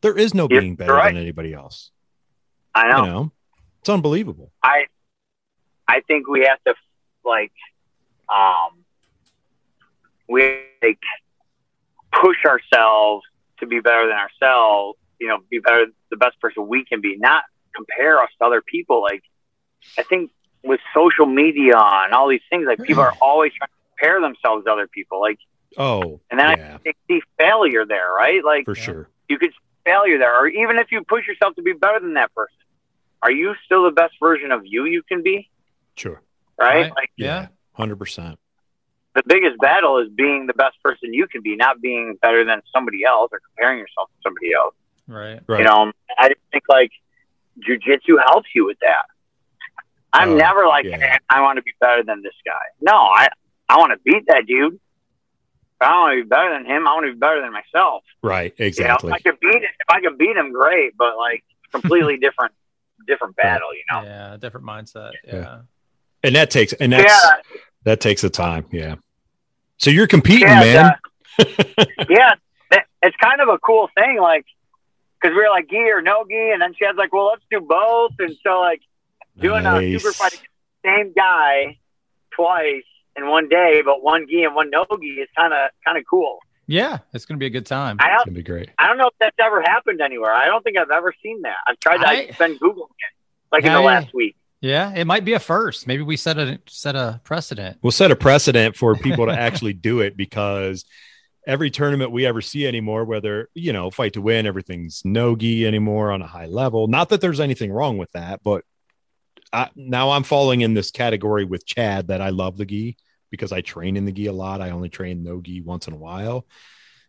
There 0.00 0.16
is 0.16 0.32
no 0.32 0.46
You're 0.48 0.62
being 0.62 0.76
better 0.76 0.94
right. 0.94 1.12
than 1.12 1.20
anybody 1.20 1.52
else. 1.52 1.90
I 2.76 2.88
know. 2.90 3.04
You 3.04 3.10
know? 3.10 3.32
It's 3.80 3.88
unbelievable. 3.88 4.52
I 4.62 4.86
I 5.88 6.00
think 6.00 6.28
we 6.28 6.46
have 6.48 6.62
to 6.66 6.74
like 7.24 7.52
um 8.28 8.84
we 10.28 10.60
like 10.82 10.98
push 12.12 12.44
ourselves 12.44 13.24
to 13.60 13.66
be 13.66 13.80
better 13.80 14.06
than 14.06 14.16
ourselves, 14.16 14.98
you 15.18 15.28
know, 15.28 15.38
be 15.50 15.58
better 15.58 15.86
the 16.10 16.16
best 16.16 16.38
person 16.40 16.66
we 16.68 16.84
can 16.84 17.00
be, 17.00 17.16
not 17.16 17.44
compare 17.74 18.20
us 18.20 18.28
to 18.38 18.44
other 18.44 18.60
people. 18.62 19.02
Like 19.02 19.22
I 19.98 20.02
think 20.02 20.30
with 20.62 20.80
social 20.92 21.26
media 21.26 21.78
and 21.78 22.12
all 22.12 22.28
these 22.28 22.40
things, 22.50 22.66
like 22.66 22.82
people 22.82 23.02
are 23.02 23.14
always 23.22 23.52
trying 23.52 23.68
to 23.68 23.74
compare 23.96 24.20
themselves 24.20 24.64
to 24.64 24.72
other 24.72 24.88
people. 24.88 25.20
Like 25.20 25.38
Oh, 25.78 26.20
and 26.30 26.40
then 26.40 26.58
yeah, 26.58 26.78
I 26.86 26.92
see 27.08 27.20
failure 27.38 27.84
there, 27.86 28.10
right? 28.12 28.44
Like 28.44 28.64
for 28.64 28.74
sure. 28.74 29.08
you 29.28 29.38
could 29.38 29.50
see 29.50 29.66
failure 29.84 30.18
there. 30.18 30.34
Or 30.34 30.46
even 30.48 30.78
if 30.78 30.90
you 30.90 31.02
push 31.04 31.26
yourself 31.26 31.54
to 31.56 31.62
be 31.62 31.72
better 31.72 32.00
than 32.00 32.14
that 32.14 32.34
person, 32.34 32.56
are 33.26 33.32
you 33.32 33.54
still 33.64 33.82
the 33.84 33.90
best 33.90 34.14
version 34.22 34.52
of 34.52 34.60
you 34.64 34.84
you 34.84 35.02
can 35.02 35.22
be? 35.24 35.50
Sure. 35.96 36.22
right? 36.60 36.82
Right. 36.82 36.92
Like 36.94 37.10
Yeah. 37.16 37.48
100%. 37.76 38.36
the 39.16 39.22
biggest 39.26 39.58
battle 39.58 39.98
is 39.98 40.08
being 40.14 40.46
the 40.46 40.54
best 40.54 40.76
person 40.84 41.12
you 41.12 41.26
can 41.26 41.42
be, 41.42 41.56
not 41.56 41.80
being 41.80 42.16
better 42.22 42.44
than 42.44 42.62
somebody 42.72 43.04
else 43.04 43.30
or 43.32 43.40
comparing 43.48 43.78
yourself 43.78 44.08
to 44.10 44.16
somebody 44.22 44.52
else. 44.54 44.74
Right. 45.08 45.40
Right. 45.48 45.58
You 45.60 45.64
know, 45.64 45.92
I 46.18 46.28
just 46.28 46.40
think 46.52 46.64
like 46.68 46.90
jujitsu 47.66 48.16
helps 48.24 48.48
you 48.54 48.64
with 48.66 48.78
that. 48.80 49.06
I'm 50.12 50.30
Oh, 50.30 50.36
never 50.36 50.66
like, 50.66 50.84
yeah. 50.84 50.96
"Man, 50.98 51.18
I 51.28 51.40
want 51.42 51.56
to 51.56 51.62
be 51.62 51.72
better 51.80 52.02
than 52.04 52.22
this 52.22 52.34
guy. 52.44 52.64
No, 52.80 52.94
I, 52.96 53.26
I 53.68 53.76
want 53.78 53.92
to 53.92 53.98
beat 54.04 54.24
that 54.28 54.44
dude. 54.46 54.78
I 55.80 55.90
don't 55.90 56.00
want 56.00 56.18
to 56.18 56.24
be 56.24 56.28
better 56.28 56.50
than 56.54 56.64
him. 56.64 56.86
I 56.88 56.94
want 56.94 57.06
to 57.06 57.12
be 57.12 57.18
better 57.18 57.40
than 57.42 57.52
myself. 57.52 58.02
Right. 58.22 58.54
You 58.56 58.64
know, 58.64 58.66
Exactly. 58.68 59.10
if 59.10 59.14
I 59.14 59.18
could 59.18 59.40
beat 59.40 59.56
it, 59.62 59.70
if 59.80 59.88
I 59.90 60.00
could 60.00 60.16
beat 60.16 60.36
him, 60.36 60.52
great. 60.52 60.96
But 60.96 61.16
like, 61.18 61.44
completely 61.72 62.16
different, 62.26 62.52
different 63.06 63.36
battle. 63.36 63.68
You 63.74 63.82
know. 63.90 64.02
Yeah. 64.02 64.36
Different 64.40 64.66
mindset. 64.66 65.12
Yeah. 65.24 65.34
Yeah. 65.34 65.58
and 66.22 66.34
that 66.34 66.50
takes 66.50 66.72
and 66.74 66.92
that's 66.92 67.12
Yeah, 67.12 67.56
that 67.84 68.00
takes 68.00 68.22
the 68.22 68.30
time. 68.30 68.66
Yeah. 68.72 68.96
So 69.78 69.90
you're 69.90 70.06
competing, 70.06 70.48
Yeah, 70.48 70.60
man. 70.60 70.84
Uh, 70.86 70.94
yeah, 72.08 72.32
that, 72.70 72.86
it's 73.02 73.16
kind 73.22 73.40
of 73.40 73.48
a 73.48 73.58
cool 73.58 73.90
thing, 73.94 74.18
like 74.20 74.46
because 75.20 75.34
we 75.34 75.42
were 75.42 75.50
like 75.50 75.68
gi 75.68 75.76
or 75.76 76.02
no 76.02 76.24
gi, 76.28 76.50
and 76.52 76.62
then 76.62 76.74
she 76.74 76.84
was 76.84 76.94
like, 76.96 77.12
"Well, 77.12 77.26
let's 77.26 77.44
do 77.50 77.60
both," 77.60 78.12
and 78.18 78.34
so 78.42 78.60
like 78.60 78.80
doing 79.38 79.66
a 79.66 79.98
super 79.98 80.12
fight 80.12 80.40
same 80.84 81.12
guy 81.12 81.78
twice 82.34 82.84
in 83.16 83.28
one 83.28 83.48
day, 83.48 83.82
but 83.84 84.02
one 84.02 84.26
gi 84.28 84.44
and 84.44 84.54
one 84.54 84.70
no 84.70 84.86
gi 84.98 85.06
is 85.06 85.28
kind 85.36 85.52
of 85.52 85.70
kind 85.84 85.98
of 85.98 86.04
cool. 86.08 86.38
Yeah. 86.66 86.98
It's 87.12 87.24
going 87.26 87.36
to 87.38 87.40
be 87.40 87.46
a 87.46 87.50
good 87.50 87.66
time. 87.66 87.96
I 88.00 88.14
It's 88.14 88.24
gonna 88.24 88.34
be 88.34 88.42
great. 88.42 88.70
I 88.78 88.88
don't 88.88 88.98
know 88.98 89.06
if 89.06 89.14
that's 89.20 89.36
ever 89.38 89.62
happened 89.62 90.00
anywhere. 90.00 90.32
I 90.32 90.46
don't 90.46 90.62
think 90.64 90.76
I've 90.76 90.90
ever 90.90 91.14
seen 91.22 91.42
that. 91.42 91.56
I've 91.66 91.78
tried 91.78 91.98
to. 91.98 92.08
I- 92.08 92.28
I've 92.30 92.38
been 92.38 92.58
googling 92.58 92.88
it 92.90 93.12
like 93.52 93.64
in 93.64 93.72
the 93.72 93.80
last 93.80 94.12
week. 94.12 94.36
Yeah. 94.60 94.92
It 94.94 95.06
might 95.06 95.24
be 95.24 95.34
a 95.34 95.38
first. 95.38 95.86
Maybe 95.86 96.02
we 96.02 96.16
set 96.16 96.38
a 96.38 96.60
set 96.66 96.96
a 96.96 97.20
precedent. 97.24 97.78
We'll 97.82 97.92
set 97.92 98.10
a 98.10 98.16
precedent 98.16 98.76
for 98.76 98.96
people 98.96 99.26
to 99.26 99.32
actually 99.38 99.74
do 99.74 100.00
it 100.00 100.16
because 100.16 100.84
every 101.46 101.70
tournament 101.70 102.10
we 102.10 102.26
ever 102.26 102.40
see 102.40 102.66
anymore, 102.66 103.04
whether 103.04 103.48
you 103.54 103.72
know, 103.72 103.90
fight 103.90 104.14
to 104.14 104.20
win, 104.22 104.46
everything's 104.46 105.02
no 105.04 105.36
gi 105.36 105.66
anymore 105.66 106.10
on 106.10 106.20
a 106.22 106.26
high 106.26 106.46
level. 106.46 106.88
Not 106.88 107.10
that 107.10 107.20
there's 107.20 107.38
anything 107.38 107.70
wrong 107.70 107.98
with 107.98 108.10
that, 108.12 108.40
but 108.42 108.64
I, 109.52 109.70
now 109.76 110.10
I'm 110.10 110.24
falling 110.24 110.62
in 110.62 110.74
this 110.74 110.90
category 110.90 111.44
with 111.44 111.64
Chad 111.64 112.08
that 112.08 112.20
I 112.20 112.30
love 112.30 112.56
the 112.56 112.66
gi 112.66 112.96
because 113.30 113.52
I 113.52 113.60
train 113.60 113.96
in 113.96 114.04
the 114.04 114.12
gi 114.12 114.26
a 114.26 114.32
lot. 114.32 114.60
I 114.60 114.70
only 114.70 114.88
train 114.88 115.22
no 115.22 115.40
gi 115.40 115.60
once 115.60 115.88
in 115.88 115.94
a 115.94 115.98
while. 115.98 116.46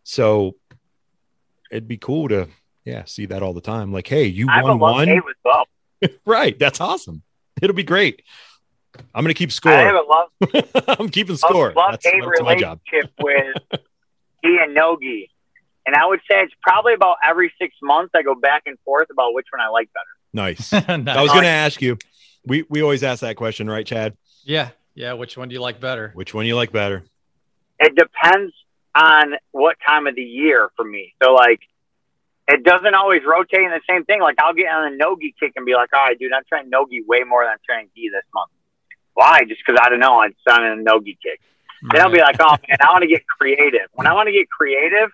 So 0.04 0.56
it'd 1.70 1.88
be 1.88 1.98
cool 1.98 2.28
to 2.28 2.48
yeah, 2.88 3.04
see 3.04 3.26
that 3.26 3.42
all 3.42 3.52
the 3.52 3.60
time. 3.60 3.92
Like, 3.92 4.06
hey, 4.06 4.24
you 4.24 4.48
I 4.48 4.62
won 4.62 4.78
one. 4.78 5.08
hate 5.08 5.24
with 5.24 5.36
both. 5.44 5.66
Right. 6.24 6.58
That's 6.58 6.80
awesome. 6.80 7.22
It'll 7.60 7.74
be 7.74 7.82
great. 7.82 8.22
I'm 9.14 9.24
going 9.24 9.34
to 9.34 9.38
keep 9.38 9.52
score. 9.52 9.72
I 9.72 9.80
have 9.82 9.96
score. 9.96 10.26
a 10.52 10.56
love 10.62 10.94
I'm 11.00 11.08
keeping 11.08 11.36
score. 11.36 11.72
love 11.74 11.92
That's, 11.92 12.06
hate 12.06 12.22
that's 12.22 12.40
my 12.40 12.54
job. 12.54 12.80
relationship 12.90 13.12
with 13.20 13.80
gi 14.44 14.58
and 14.62 14.74
no 14.74 14.96
gi. 15.00 15.30
And 15.86 15.96
I 15.96 16.06
would 16.06 16.20
say 16.30 16.40
it's 16.42 16.54
probably 16.62 16.94
about 16.94 17.16
every 17.26 17.52
six 17.60 17.74
months 17.82 18.12
I 18.14 18.22
go 18.22 18.34
back 18.34 18.62
and 18.66 18.78
forth 18.84 19.08
about 19.10 19.34
which 19.34 19.46
one 19.50 19.60
I 19.60 19.68
like 19.68 19.90
better. 19.92 20.06
Nice. 20.32 20.72
Nice. 20.72 21.16
I 21.16 21.22
was 21.22 21.32
going 21.32 21.42
to 21.42 21.48
ask 21.48 21.82
you. 21.82 21.98
We 22.46 22.64
we 22.70 22.80
always 22.82 23.02
ask 23.02 23.20
that 23.20 23.36
question, 23.36 23.68
right, 23.68 23.84
Chad? 23.84 24.16
yeah. 24.44 24.70
Yeah. 24.98 25.12
Which 25.12 25.36
one 25.36 25.48
do 25.48 25.54
you 25.54 25.60
like 25.60 25.80
better? 25.80 26.10
Which 26.14 26.34
one 26.34 26.44
you 26.46 26.56
like 26.56 26.72
better? 26.72 27.04
It 27.78 27.94
depends 27.94 28.52
on 28.96 29.34
what 29.52 29.76
time 29.86 30.08
of 30.08 30.16
the 30.16 30.22
year 30.22 30.70
for 30.76 30.84
me. 30.84 31.14
So 31.22 31.32
like 31.34 31.60
it 32.48 32.64
doesn't 32.64 32.94
always 32.94 33.22
rotate 33.24 33.60
in 33.60 33.70
the 33.70 33.80
same 33.88 34.04
thing. 34.04 34.20
Like 34.20 34.36
I'll 34.40 34.54
get 34.54 34.66
on 34.72 34.92
a 34.92 34.96
no-gi 34.96 35.34
kick 35.38 35.52
and 35.54 35.64
be 35.64 35.74
like, 35.74 35.90
all 35.92 36.00
right, 36.00 36.18
dude, 36.18 36.32
I'm 36.32 36.42
trying 36.48 36.68
no-gi 36.70 37.02
way 37.06 37.20
more 37.22 37.44
than 37.44 37.52
I'm 37.52 37.58
trying 37.64 37.88
gi 37.94 38.08
this 38.08 38.24
month. 38.34 38.50
Why? 39.14 39.40
Just 39.46 39.60
because 39.64 39.80
I 39.84 39.88
don't 39.88 40.00
know. 40.00 40.20
I'm 40.20 40.34
on 40.50 40.64
a 40.64 40.76
no-gi 40.82 41.16
kick. 41.22 41.40
Then 41.92 42.00
I'll 42.00 42.10
be 42.10 42.18
like, 42.18 42.36
oh 42.40 42.56
man, 42.68 42.78
I 42.80 42.90
want 42.90 43.02
to 43.02 43.08
get 43.08 43.22
creative. 43.26 43.88
When 43.92 44.08
I 44.08 44.14
want 44.14 44.26
to 44.26 44.32
get 44.32 44.50
creative, 44.50 45.10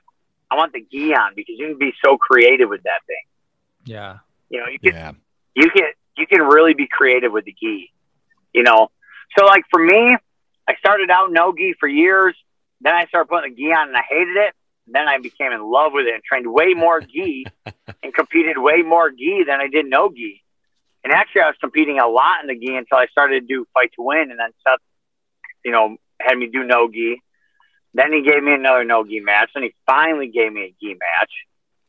I 0.51 0.56
want 0.56 0.73
the 0.73 0.81
gi 0.90 1.15
on 1.15 1.32
because 1.36 1.56
you 1.59 1.66
can 1.69 1.78
be 1.78 1.93
so 2.02 2.16
creative 2.16 2.70
with 2.70 2.82
that 2.85 3.01
thing. 3.06 3.24
yeah. 3.85 4.19
You 4.48 4.61
know, 4.61 4.66
you 4.73 4.78
can 4.78 4.94
Yeah. 4.94 5.12
you 5.56 5.69
can 5.70 5.89
you 6.16 6.27
can 6.27 6.40
really 6.43 6.73
be 6.74 6.86
creative 6.86 7.32
with 7.32 7.44
the 7.44 7.52
gi. 7.61 7.90
You 8.55 8.62
know, 8.62 8.90
so 9.36 9.44
like 9.47 9.65
for 9.70 9.82
me, 9.85 10.16
I 10.69 10.74
started 10.77 11.11
out 11.11 11.31
no 11.31 11.52
gi 11.52 11.74
for 11.78 11.89
years. 11.89 12.35
Then 12.81 12.94
I 12.94 13.06
started 13.06 13.28
putting 13.28 13.55
the 13.55 13.56
gi 13.56 13.73
on, 13.73 13.89
and 13.89 13.97
I 13.97 14.02
hated 14.09 14.36
it. 14.36 14.55
Then 14.86 15.09
I 15.09 15.19
became 15.19 15.52
in 15.52 15.62
love 15.62 15.93
with 15.93 16.06
it 16.06 16.15
and 16.15 16.23
trained 16.23 16.47
way 16.47 16.74
more 16.74 17.01
gi 17.01 17.47
and 18.02 18.15
competed 18.15 18.59
way 18.59 18.82
more 18.82 19.11
gi 19.11 19.44
than 19.47 19.61
I 19.61 19.69
did 19.69 19.86
no 19.86 20.11
gi. 20.11 20.43
And 21.02 21.12
actually, 21.12 21.43
I 21.43 21.47
was 21.47 21.56
competing 21.61 21.98
a 21.98 22.09
lot 22.09 22.40
in 22.43 22.48
the 22.48 22.59
gi 22.59 22.74
until 22.77 22.98
I 22.98 23.06
started 23.06 23.40
to 23.40 23.47
do 23.47 23.66
fight 23.74 23.93
to 23.97 24.02
win, 24.02 24.31
and 24.31 24.39
then 24.39 24.51
Seth, 24.66 24.81
you 25.65 25.70
know, 25.70 25.97
had 26.20 26.36
me 26.36 26.48
do 26.48 26.65
no 26.65 26.89
gi. 26.89 27.20
Then 27.93 28.12
he 28.12 28.23
gave 28.23 28.43
me 28.43 28.55
another 28.55 28.85
no 28.85 29.05
gi 29.05 29.20
match, 29.20 29.51
and 29.55 29.65
he 29.65 29.74
finally 29.86 30.28
gave 30.28 30.52
me 30.52 30.62
a 30.62 30.74
gi 30.81 30.94
match. 30.94 31.32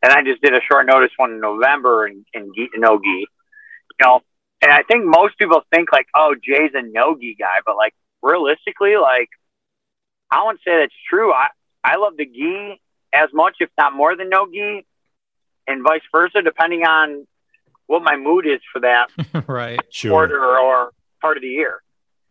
and 0.03 0.11
I 0.11 0.21
just 0.21 0.41
did 0.41 0.53
a 0.53 0.61
short 0.69 0.85
notice 0.85 1.11
one 1.17 1.31
in 1.31 1.39
November 1.39 2.07
in, 2.07 2.25
in 2.33 2.51
gi, 2.53 2.69
no 2.75 2.99
gi. 2.99 3.25
You 3.99 4.05
know, 4.05 4.21
and 4.65 4.73
I 4.73 4.83
think 4.83 5.05
most 5.05 5.37
people 5.37 5.61
think 5.73 5.91
like, 5.91 6.07
oh, 6.15 6.35
Jay's 6.43 6.71
a 6.73 6.81
no 6.81 7.15
gi 7.19 7.35
guy, 7.39 7.57
but 7.65 7.75
like 7.77 7.93
realistically, 8.21 8.95
like 8.97 9.29
I 10.31 10.43
wouldn't 10.43 10.61
say 10.65 10.77
that's 10.79 10.93
true. 11.09 11.31
I 11.31 11.47
I 11.83 11.97
love 11.97 12.17
the 12.17 12.25
gi 12.25 12.81
as 13.13 13.29
much, 13.33 13.57
if 13.59 13.69
not 13.77 13.93
more 13.93 14.15
than 14.15 14.29
no 14.29 14.47
gi, 14.51 14.85
and 15.67 15.83
vice 15.83 16.01
versa, 16.11 16.41
depending 16.41 16.83
on 16.83 17.25
what 17.87 18.01
my 18.03 18.17
mood 18.17 18.47
is 18.47 18.59
for 18.73 18.79
that 18.81 19.09
right 19.47 19.79
Sure. 19.91 20.11
quarter 20.11 20.43
or 20.43 20.91
part 21.21 21.37
of 21.37 21.41
the 21.41 21.49
year. 21.49 21.81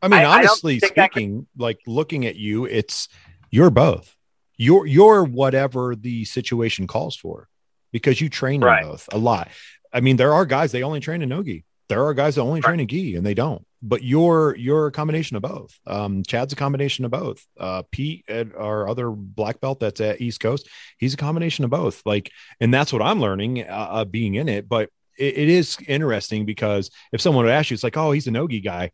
I 0.02 0.08
mean, 0.08 0.20
I- 0.20 0.24
I 0.24 0.38
honestly 0.38 0.80
think 0.80 0.98
I 0.98 1.06
could- 1.08 1.12
speaking, 1.12 1.46
like 1.56 1.78
looking 1.86 2.26
at 2.26 2.36
you, 2.36 2.64
it's 2.66 3.08
you're 3.50 3.70
both. 3.70 4.16
You're 4.56 4.86
you're 4.86 5.24
whatever 5.24 5.94
the 5.96 6.24
situation 6.24 6.86
calls 6.86 7.16
for 7.16 7.48
because 7.92 8.20
you 8.20 8.28
train 8.28 8.56
in 8.60 8.66
Right. 8.66 8.84
both 8.84 9.08
a 9.12 9.18
lot. 9.18 9.48
I 9.92 10.00
mean, 10.00 10.16
there 10.16 10.34
are 10.34 10.44
guys 10.46 10.72
they 10.72 10.82
only 10.82 11.00
train 11.00 11.22
in 11.22 11.28
nogi. 11.28 11.64
There 11.88 12.04
are 12.06 12.14
guys 12.14 12.36
that 12.36 12.42
only 12.42 12.60
train 12.60 12.80
in 12.80 12.88
gi 12.88 13.16
and 13.16 13.26
they 13.26 13.34
don't. 13.34 13.64
But 13.82 14.02
you're 14.02 14.56
you're 14.56 14.86
a 14.86 14.92
combination 14.92 15.36
of 15.36 15.42
both. 15.42 15.78
Um, 15.86 16.22
Chad's 16.22 16.54
a 16.54 16.56
combination 16.56 17.04
of 17.04 17.10
both. 17.10 17.46
Uh, 17.60 17.82
Pete, 17.90 18.24
at 18.28 18.54
our 18.56 18.88
other 18.88 19.10
black 19.10 19.60
belt 19.60 19.80
that's 19.80 20.00
at 20.00 20.22
East 20.22 20.40
Coast, 20.40 20.68
he's 20.96 21.12
a 21.12 21.18
combination 21.18 21.64
of 21.64 21.70
both. 21.70 22.00
Like, 22.06 22.30
and 22.60 22.72
that's 22.72 22.92
what 22.92 23.02
I'm 23.02 23.20
learning 23.20 23.62
uh, 23.62 23.88
uh, 23.90 24.04
being 24.06 24.36
in 24.36 24.48
it. 24.48 24.68
But 24.68 24.88
it, 25.18 25.36
it 25.36 25.48
is 25.50 25.76
interesting 25.86 26.46
because 26.46 26.90
if 27.12 27.20
someone 27.20 27.44
would 27.44 27.52
ask 27.52 27.70
you, 27.70 27.74
it's 27.74 27.84
like, 27.84 27.98
oh, 27.98 28.12
he's 28.12 28.26
a 28.26 28.30
nogi 28.30 28.60
guy. 28.60 28.90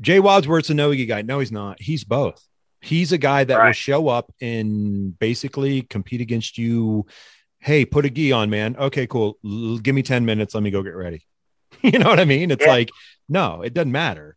Jay 0.00 0.20
Wadsworth's 0.20 0.70
a 0.70 0.74
no-gi 0.74 1.06
guy. 1.06 1.22
No, 1.22 1.38
he's 1.38 1.52
not. 1.52 1.80
He's 1.80 2.04
both. 2.04 2.42
He's 2.80 3.12
a 3.12 3.18
guy 3.18 3.44
that 3.44 3.56
will 3.66 3.72
show 3.72 4.08
up 4.08 4.32
and 4.40 5.18
basically 5.18 5.82
compete 5.82 6.20
against 6.20 6.58
you. 6.58 7.06
Hey, 7.58 7.84
put 7.84 8.04
a 8.04 8.10
gi 8.10 8.32
on, 8.32 8.50
man. 8.50 8.76
Okay, 8.76 9.06
cool. 9.06 9.38
L- 9.44 9.78
give 9.78 9.94
me 9.94 10.02
10 10.02 10.24
minutes. 10.24 10.54
Let 10.54 10.62
me 10.62 10.70
go 10.70 10.82
get 10.82 10.94
ready. 10.94 11.26
you 11.82 11.98
know 11.98 12.08
what 12.08 12.20
I 12.20 12.24
mean? 12.24 12.50
It's 12.50 12.64
Yeah. 12.64 12.70
like, 12.72 12.90
no, 13.28 13.62
it 13.62 13.74
doesn't 13.74 13.92
matter. 13.92 14.36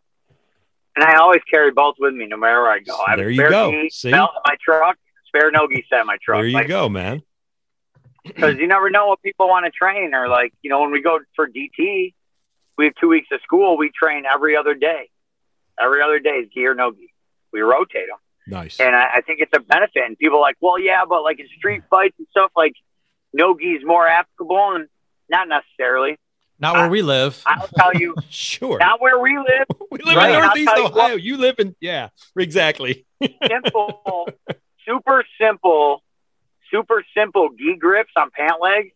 And 0.96 1.04
I 1.06 1.16
always 1.18 1.42
carry 1.50 1.72
both 1.72 1.96
with 2.00 2.14
me 2.14 2.26
no 2.26 2.36
matter 2.38 2.62
where 2.62 2.72
I 2.72 2.80
go. 2.80 2.98
I 3.08 3.16
There 3.16 3.30
you 3.30 3.48
go. 3.50 3.72
See? 3.90 4.12
belt 4.12 4.32
in 4.36 4.42
my 4.46 4.56
truck, 4.64 4.98
spare 5.28 5.52
no 5.52 5.68
gi 5.68 5.86
set 5.90 6.02
in 6.02 6.08
my 6.08 6.18
truck. 6.22 6.40
There 6.40 6.48
you 6.48 6.54
Like, 6.54 6.68
go, 6.68 6.90
man. 6.90 7.22
because 8.26 8.58
you 8.58 8.68
never 8.68 8.90
know 8.90 9.08
what 9.08 9.22
people 9.22 9.48
want 9.48 9.66
to 9.66 9.72
train 9.72 10.14
or 10.14 10.28
like 10.28 10.54
you 10.62 10.70
know 10.70 10.82
when 10.82 10.92
we 10.92 11.02
go 11.02 11.20
for 11.36 11.48
DT, 11.48 12.14
we 12.78 12.86
have 12.86 12.94
two 13.00 13.08
weeks 13.08 13.28
of 13.32 13.40
school. 13.44 13.78
We 13.78 13.92
train 13.92 14.24
every 14.32 14.56
other 14.58 14.74
day. 14.74 15.10
Every 15.82 16.02
other 16.02 16.20
day 16.20 16.32
is 16.42 16.50
gi 16.54 16.66
or 16.66 16.76
no 16.76 16.92
gi. 16.92 17.14
We 17.54 17.62
rotate 17.62 18.08
them, 18.10 18.18
Nice. 18.48 18.80
and 18.80 18.96
I, 18.96 19.08
I 19.16 19.22
think 19.22 19.40
it's 19.40 19.54
a 19.56 19.60
benefit. 19.62 20.04
And 20.06 20.18
people 20.18 20.38
are 20.40 20.42
like, 20.42 20.58
well, 20.60 20.78
yeah, 20.78 21.04
but 21.08 21.24
like 21.24 21.40
in 21.40 21.48
street 21.58 21.82
fights 21.90 22.16
and 22.20 22.28
stuff, 22.32 22.52
like 22.58 22.74
nogi 23.34 23.72
is 23.74 23.84
more 23.86 24.06
applicable, 24.08 24.76
and 24.76 24.88
not 25.30 25.48
necessarily. 25.48 26.18
Not 26.60 26.76
where 26.76 26.90
we 26.90 27.02
live 27.02 27.42
I'll 27.46 27.68
tell 27.70 27.94
you, 27.94 28.16
Sure. 28.30 28.78
not 28.80 29.02
where 29.02 29.20
we 29.20 29.38
live. 29.38 29.68
we 29.92 30.00
live 30.04 30.16
Right. 30.18 30.30
in 30.30 30.36
And 30.36 30.44
Northeast 30.46 30.68
tell 30.70 30.80
you 30.82 30.86
Ohio. 30.88 31.16
You 31.16 31.38
live 31.38 31.56
in, 31.60 31.76
yeah, 31.80 32.10
exactly. 32.38 33.06
Simple, 33.48 34.28
super 34.88 35.24
simple, 35.40 36.04
super 36.72 37.04
simple 37.18 37.50
gi 37.58 37.76
grips 37.80 38.12
on 38.16 38.30
pant 38.32 38.62
legs 38.62 38.92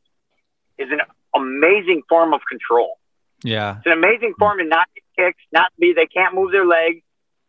is 0.77 0.89
an 0.91 0.99
amazing 1.35 2.01
form 2.09 2.33
of 2.33 2.41
control. 2.49 2.97
yeah 3.43 3.77
It's 3.77 3.85
an 3.85 3.91
amazing 3.93 4.33
form 4.39 4.57
to 4.59 4.65
not 4.65 4.87
get 4.95 5.25
kicks, 5.25 5.43
not 5.51 5.71
be 5.79 5.93
they 5.93 6.05
can't 6.07 6.33
move 6.35 6.51
their 6.51 6.65
legs. 6.65 7.01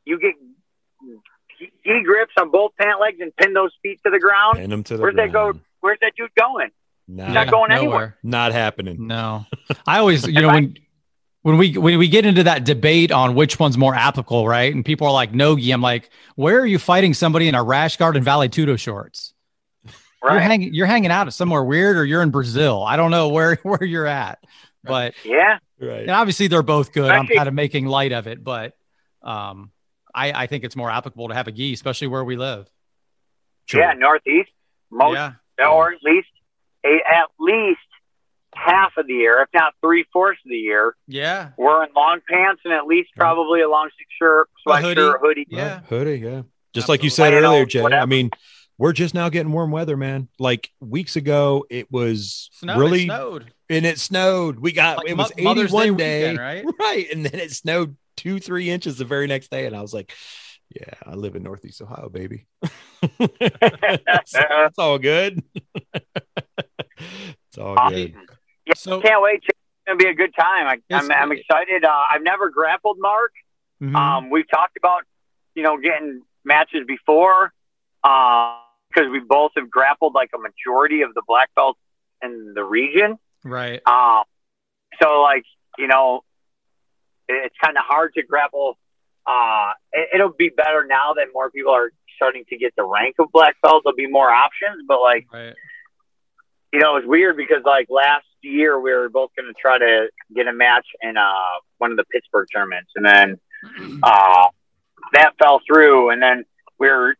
You 0.04 0.18
get 0.20 0.34
gi 1.84 2.02
grips 2.04 2.32
on 2.38 2.50
both 2.50 2.72
pant 2.78 3.00
legs 3.00 3.18
and 3.20 3.34
pin 3.36 3.52
those 3.54 3.72
feet 3.82 4.00
to 4.04 4.10
the 4.10 4.18
ground. 4.18 4.58
Pin 4.58 4.72
'em 4.72 4.84
to 4.84 4.96
the 4.96 5.02
Where's 5.02 5.16
that 5.16 5.32
go? 5.32 5.52
ground. 5.52 5.60
Where's 5.80 5.98
that 6.00 6.12
dude 6.16 6.34
going? 6.34 6.70
Nah, 7.06 7.32
not 7.32 7.50
going 7.50 7.70
anywhere. 7.70 8.16
Not 8.22 8.52
happening. 8.52 9.06
No, 9.06 9.46
I 9.86 9.98
always, 9.98 10.26
you 10.26 10.40
know, 10.40 10.48
when 10.48 10.76
when 11.42 11.58
we 11.58 11.76
when 11.76 11.98
we 11.98 12.08
get 12.08 12.24
into 12.24 12.44
that 12.44 12.64
debate 12.64 13.12
on 13.12 13.34
which 13.34 13.58
one's 13.58 13.76
more 13.76 13.94
applicable, 13.94 14.48
right? 14.48 14.74
And 14.74 14.82
people 14.84 15.06
are 15.06 15.12
like 15.12 15.34
nogi, 15.34 15.70
I'm 15.72 15.82
like, 15.82 16.08
where 16.36 16.58
are 16.60 16.66
you 16.66 16.78
fighting 16.78 17.12
somebody 17.12 17.48
in 17.48 17.54
a 17.54 17.62
rash 17.62 17.98
guard 17.98 18.16
and 18.16 18.24
Vale 18.24 18.48
Tudo 18.48 18.78
shorts? 18.78 19.34
You're 20.22 20.40
hanging, 20.40 20.72
you're 20.72 20.86
hanging 20.86 21.10
out 21.10 21.26
at 21.26 21.34
somewhere 21.34 21.62
weird, 21.62 21.98
or 21.98 22.04
you're 22.06 22.22
in 22.22 22.30
Brazil. 22.30 22.82
I 22.82 22.96
don't 22.96 23.10
know 23.10 23.28
where 23.28 23.56
where 23.62 23.84
you're 23.84 24.06
at, 24.06 24.38
but 24.82 25.12
yeah. 25.22 25.58
Right. 25.78 26.02
and 26.02 26.10
obviously 26.12 26.46
they're 26.46 26.62
both 26.62 26.92
good. 26.92 27.10
I'm 27.10 27.26
kind 27.26 27.46
of 27.46 27.52
making 27.52 27.84
light 27.84 28.12
of 28.12 28.26
it, 28.26 28.42
but 28.42 28.72
um, 29.22 29.70
I 30.14 30.44
I 30.44 30.46
think 30.46 30.64
it's 30.64 30.76
more 30.76 30.90
applicable 30.90 31.28
to 31.28 31.34
have 31.34 31.46
a 31.46 31.52
gi, 31.52 31.74
especially 31.74 32.06
where 32.06 32.24
we 32.24 32.36
live. 32.36 32.70
Sure. 33.66 33.82
Yeah. 33.82 33.92
Northeast, 33.92 34.50
most 34.90 35.14
yeah, 35.14 35.32
or 35.68 35.92
at 35.92 36.02
least 36.02 36.28
a, 36.84 37.00
at 37.08 37.26
least 37.40 37.80
half 38.54 38.92
of 38.96 39.06
the 39.06 39.14
year, 39.14 39.40
if 39.42 39.48
not 39.52 39.74
three 39.82 40.04
fourths 40.12 40.40
of 40.44 40.50
the 40.50 40.56
year, 40.56 40.94
yeah, 41.08 41.50
we're 41.58 41.82
in 41.84 41.90
long 41.96 42.20
pants 42.28 42.62
and 42.64 42.72
at 42.72 42.86
least 42.86 43.10
probably 43.16 43.60
a 43.62 43.68
long 43.68 43.88
sleeve 43.96 44.06
shirt, 44.18 44.48
A 44.66 44.80
hoodie. 44.80 45.18
hoodie. 45.20 45.46
yeah. 45.50 45.74
Right, 45.76 45.84
hoodie, 45.86 46.18
yeah. 46.20 46.42
Just 46.72 46.88
like 46.88 47.02
you 47.02 47.10
said 47.10 47.32
Absolutely. 47.34 47.46
earlier, 47.46 47.66
You 47.68 47.82
know, 47.82 47.88
Jay. 47.90 47.96
I 47.96 48.06
mean, 48.06 48.30
we're 48.78 48.92
just 48.92 49.14
now 49.14 49.28
getting 49.28 49.52
warm 49.52 49.70
weather, 49.70 49.96
man. 49.96 50.28
Like 50.40 50.70
weeks 50.80 51.14
ago, 51.16 51.64
it 51.70 51.90
was 51.92 52.50
Snow, 52.54 52.76
really 52.78 53.02
it 53.02 53.06
snowed. 53.06 53.52
and 53.70 53.86
it 53.86 53.98
snowed. 54.00 54.58
We 54.58 54.72
got 54.72 54.98
Like 54.98 55.08
it 55.10 55.16
was 55.16 55.32
Mo- 55.38 55.44
Mother's 55.44 55.72
81 55.72 55.96
Day 55.96 56.04
day, 56.04 56.20
weekend, 56.32 56.38
right? 56.38 56.64
right? 56.80 57.06
And 57.12 57.24
then 57.26 57.40
it 57.40 57.52
snowed 57.52 57.96
two, 58.16 58.40
three 58.40 58.70
inches 58.70 58.98
the 58.98 59.04
very 59.04 59.28
next 59.28 59.50
day. 59.52 59.66
And 59.66 59.76
I 59.76 59.80
was 59.82 59.94
like, 59.94 60.12
Yeah, 60.74 60.94
I 61.06 61.14
live 61.14 61.36
in 61.36 61.44
Northeast 61.44 61.80
Ohio, 61.82 62.08
baby. 62.08 62.46
it's, 63.20 64.34
it's 64.34 64.78
all 64.78 64.98
good. 64.98 65.42
it's 67.48 67.58
all 67.58 67.74
good. 67.90 68.14
Awesome. 68.14 68.26
Yeah, 68.66 68.74
So- 68.74 69.00
can't 69.00 69.22
wait. 69.22 69.42
It's 69.46 69.58
gonna 69.86 69.96
be 69.98 70.06
a 70.08 70.14
good 70.14 70.34
time. 70.38 70.66
I, 70.66 70.74
It's- 70.74 71.04
I'm, 71.04 71.10
I'm 71.12 71.32
excited. 71.32 71.84
Uh, 71.84 71.92
I've 72.10 72.22
never 72.22 72.50
grappled 72.50 72.98
Mark. 72.98 73.32
Mhm. 73.82 73.94
Um, 73.94 74.30
we've 74.30 74.48
talked 74.48 74.76
about 74.76 75.02
you 75.54 75.62
know 75.62 75.76
getting 75.78 76.22
matches 76.44 76.84
before 76.86 77.52
because 78.02 79.10
we 79.10 79.18
both 79.20 79.52
have 79.56 79.70
grappled 79.70 80.14
like 80.14 80.30
a 80.34 80.38
majority 80.38 81.02
of 81.02 81.12
the 81.14 81.22
black 81.26 81.50
belts 81.54 81.80
in 82.22 82.52
the 82.54 82.62
region. 82.64 83.18
right. 83.44 83.80
Um, 83.86 84.24
so 85.02 85.20
like 85.22 85.44
you 85.78 85.86
know, 85.88 86.22
it- 87.28 87.46
it's 87.46 87.56
kind 87.62 87.76
of 87.76 87.84
hard 87.84 88.14
to 88.14 88.22
grapple. 88.22 88.78
Uh, 89.26 89.72
it, 89.92 90.08
it'll 90.14 90.28
be 90.32 90.50
better 90.50 90.84
now 90.86 91.14
that 91.14 91.28
more 91.32 91.50
people 91.50 91.72
are 91.72 91.90
starting 92.16 92.44
to 92.48 92.56
get 92.56 92.72
the 92.76 92.84
rank 92.84 93.16
of 93.18 93.26
black 93.32 93.56
belts. 93.62 93.82
There'll 93.84 93.96
be 93.96 94.06
more 94.06 94.30
options, 94.30 94.84
but 94.86 95.00
like 95.02 95.26
Right. 95.32 95.54
You 96.74 96.80
know, 96.80 96.96
it's 96.96 97.06
weird 97.06 97.36
because 97.36 97.62
like 97.64 97.86
last 97.88 98.26
year 98.42 98.78
we 98.80 98.92
were 98.92 99.08
both 99.08 99.30
going 99.36 99.46
to 99.46 99.54
try 99.58 99.78
to 99.78 100.08
get 100.34 100.48
a 100.48 100.52
match 100.52 100.86
in 101.02 101.16
uh, 101.16 101.32
one 101.78 101.92
of 101.92 101.96
the 101.96 102.04
Pittsburgh 102.12 102.48
tournaments, 102.52 102.90
and 102.96 103.06
then 103.06 103.38
uh, 104.02 104.48
that 105.12 105.32
fell 105.38 105.60
through, 105.66 106.10
and 106.10 106.20
then 106.20 106.44
we 106.78 106.88
were 106.88 107.14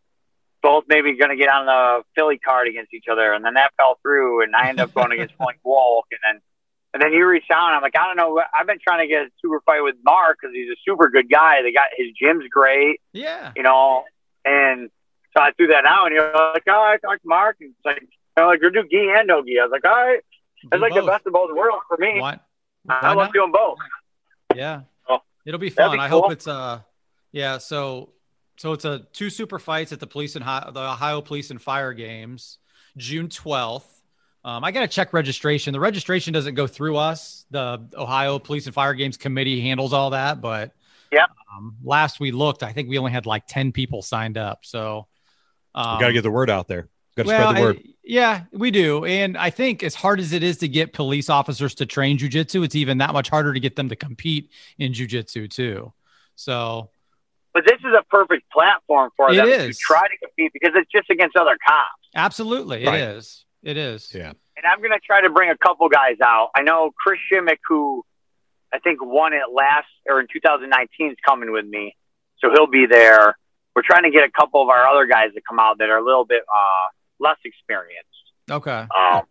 both 0.62 0.85
maybe 0.89 1.16
going 1.16 1.31
to 1.31 1.36
get 1.36 1.48
on 1.48 1.66
the 1.66 2.02
Philly 2.16 2.39
card 2.39 2.66
against 2.68 2.93
each 2.93 3.05
other, 3.10 3.32
and 3.32 3.44
then 3.44 3.55
that 3.55 3.70
fell 3.76 3.98
through, 4.02 4.43
and 4.43 4.56
I 4.56 4.68
ended 4.68 4.82
up 4.85 4.93
going 4.94 5.12
against 5.16 5.36
Point 5.39 5.59
Wolf, 5.64 6.06
and 6.10 6.18
then 6.24 6.43
and 6.94 7.02
then 7.02 7.12
you 7.12 7.26
reached 7.26 7.51
out, 7.51 7.66
and 7.68 7.76
I'm 7.76 7.82
like, 7.82 7.97
I 7.98 8.06
don't 8.06 8.16
know, 8.16 8.40
I've 8.59 8.66
been 8.66 8.78
trying 8.82 9.01
to 9.01 9.12
get 9.12 9.22
a 9.22 9.28
super 9.43 9.60
fight 9.66 9.82
with 9.82 9.97
Mark 10.05 10.39
because 10.40 10.55
he's 10.55 10.68
a 10.70 10.76
super 10.86 11.09
good 11.10 11.28
guy. 11.28 11.60
They 11.62 11.72
got 11.72 11.86
his 11.97 12.09
gym's 12.20 12.44
great, 12.48 13.01
Yeah. 13.12 13.52
you 13.56 13.62
know, 13.64 14.05
and 14.44 14.90
so 15.36 15.43
I 15.43 15.51
threw 15.56 15.68
that 15.68 15.85
out, 15.86 16.06
and 16.06 16.14
you're 16.14 16.32
like, 16.32 16.62
oh, 16.68 16.72
I 16.72 16.97
talked 17.02 17.22
to 17.22 17.28
Mark, 17.28 17.56
and 17.60 17.70
it's 17.70 17.85
like, 17.85 18.06
you 18.36 18.43
know, 18.43 18.48
like, 18.48 18.61
we're 18.62 18.70
do 18.70 18.82
gi 18.90 19.12
and 19.16 19.28
no 19.28 19.43
gi. 19.44 19.59
I 19.61 19.65
was 19.65 19.73
like, 19.73 19.85
all 19.85 19.93
right, 19.93 20.20
that's 20.70 20.78
Do 20.81 20.82
like 20.82 20.93
both. 20.93 21.05
the 21.05 21.11
best 21.11 21.27
of 21.27 21.32
both 21.32 21.51
worlds 21.55 21.85
for 21.89 21.97
me. 21.98 22.20
Why? 22.20 22.39
I 22.89 23.09
love 23.09 23.16
not? 23.28 23.32
doing 23.32 23.52
both. 23.52 23.78
Yeah. 24.55 24.82
Oh, 25.09 25.20
It'll 25.47 25.61
be 25.61 25.70
fun. 25.70 25.93
be 25.93 25.98
I 25.98 26.09
hope 26.09 26.31
it's 26.32 26.47
uh 26.47 26.81
yeah, 27.32 27.59
so 27.59 28.11
so 28.56 28.73
it's 28.73 28.85
a 28.85 29.01
two 29.12 29.31
super 29.31 29.59
fights 29.59 29.93
at 29.93 30.01
the 30.01 30.06
police 30.06 30.36
and 30.36 30.44
Hi- 30.44 30.70
the 30.73 30.81
Ohio 30.81 31.20
Police 31.20 31.51
and 31.51 31.61
Fire 31.61 31.93
Games, 31.93 32.59
June 32.97 33.28
12th. 33.28 33.82
Um, 34.44 34.62
I 34.62 34.70
got 34.73 34.81
to 34.81 34.89
check 34.89 35.12
registration. 35.15 35.73
The 35.73 35.81
registration 35.81 36.32
doesn't 36.35 36.55
go 36.55 36.66
through 36.66 36.97
us. 36.98 37.47
The 37.51 37.82
Ohio 37.97 38.39
Police 38.39 38.66
and 38.66 38.74
Fire 38.74 38.93
Games 38.94 39.16
Committee 39.16 39.61
handles 39.62 39.93
all 39.94 40.11
that. 40.11 40.40
But 40.43 40.73
yeah, 41.11 41.24
um, 41.56 41.77
last 41.82 42.20
we 42.20 42.31
looked, 42.31 42.62
I 42.62 42.73
think 42.73 42.89
we 42.90 42.98
only 42.98 43.11
had 43.11 43.24
like 43.27 43.47
10 43.48 43.73
people 43.73 44.02
signed 44.02 44.36
up. 44.36 44.66
So 44.66 45.06
um, 45.74 45.97
We 45.97 46.01
got 46.02 46.06
to 46.09 46.12
get 46.12 46.23
the 46.23 46.31
word 46.31 46.51
out 46.51 46.69
there. 46.69 46.89
Got 47.16 47.23
to 47.24 47.27
well, 47.28 47.51
spread 47.51 47.57
the 47.57 47.66
word. 47.66 47.77
I- 47.85 47.91
yeah, 48.07 48.43
we 48.53 48.70
do. 48.70 49.05
And 49.07 49.36
I 49.39 49.49
think 49.49 49.82
as 49.82 49.95
hard 49.95 50.20
as 50.20 50.32
it 50.35 50.43
is 50.43 50.59
to 50.59 50.69
get 50.69 50.93
police 50.93 51.31
officers 51.31 51.74
to 51.77 51.86
train 51.86 52.19
jujitsu, 52.19 52.62
it's 52.65 52.74
even 52.74 52.99
that 52.99 53.15
much 53.15 53.31
harder 53.31 53.55
to 53.55 53.61
get 53.61 53.77
them 53.77 53.89
to 53.89 53.97
compete 53.97 54.51
in 54.78 54.93
jujitsu 54.93 55.49
too. 55.49 55.93
So 56.35 56.91
But 57.55 57.65
this 57.66 57.78
is 57.78 57.95
a 57.99 58.03
perfect 58.11 58.51
platform 58.51 59.11
for 59.16 59.32
It 59.32 59.36
them 59.36 59.49
is. 59.49 59.78
to 59.78 59.82
try 59.86 60.03
to 60.03 60.16
compete 60.19 60.53
because 60.53 60.73
it's 60.74 60.91
just 60.93 61.09
against 61.09 61.35
other 61.36 61.57
cops. 61.66 61.89
absolutely, 62.15 62.85
Right. 62.85 63.01
it 63.01 63.16
is. 63.16 63.45
It 63.62 63.77
is. 63.78 64.12
yeah. 64.15 64.32
And 64.57 64.66
I'm 64.70 64.78
going 64.81 64.91
to 64.93 65.01
try 65.01 65.23
to 65.23 65.31
bring 65.31 65.49
a 65.51 65.57
couple 65.57 65.89
guys 65.89 66.16
out. 66.23 66.51
I 66.55 66.61
know 66.62 66.93
Chris 67.03 67.19
Shimmick, 67.32 67.59
who 67.66 68.05
I 68.73 68.78
think 68.81 68.99
won 69.03 69.32
it 69.32 69.43
last 69.53 69.86
or 70.09 70.20
in 70.20 70.27
2019, 70.31 71.11
is 71.12 71.16
coming 71.27 71.53
with 71.53 71.65
me, 71.65 71.97
so 72.39 72.51
he'll 72.53 72.66
be 72.66 72.85
there. 72.86 73.36
We're 73.74 73.82
trying 73.82 74.03
to 74.03 74.11
get 74.11 74.24
a 74.24 74.31
couple 74.31 74.61
of 74.62 74.69
our 74.69 74.86
other 74.86 75.07
guys 75.07 75.32
to 75.35 75.41
come 75.49 75.59
out 75.59 75.78
that 75.78 75.89
are 75.89 75.97
a 75.97 76.05
little 76.05 76.24
bit 76.27 76.43
uh, 76.43 76.86
less 77.20 77.36
experienced. 77.45 78.09
Okay. 78.51 78.70
Um, 78.70 79.23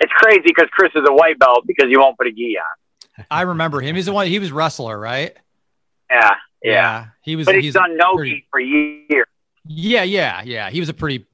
it's 0.00 0.12
crazy 0.12 0.42
because 0.44 0.68
Chris 0.72 0.92
is 0.94 1.04
a 1.08 1.12
white 1.12 1.38
belt 1.38 1.64
because 1.66 1.88
he 1.88 1.96
won't 1.96 2.18
put 2.18 2.26
a 2.26 2.32
gi 2.32 2.58
on. 2.58 3.24
I 3.30 3.42
remember 3.42 3.80
him. 3.80 3.96
He's 3.96 4.06
the 4.06 4.12
one. 4.12 4.26
He 4.26 4.38
was 4.38 4.52
wrestler, 4.52 4.98
right? 4.98 5.34
Yeah, 6.10 6.34
yeah. 6.62 7.06
He 7.22 7.36
was. 7.36 7.46
But 7.46 7.56
he's, 7.60 7.74
done 7.74 7.96
no 7.96 8.22
gi 8.22 8.46
for 8.50 8.60
years. 8.60 9.26
Yeah, 9.66 10.02
yeah, 10.02 10.42
yeah. 10.44 10.70
He 10.70 10.80
was 10.80 10.88
a 10.88 10.94
pretty 10.94 11.26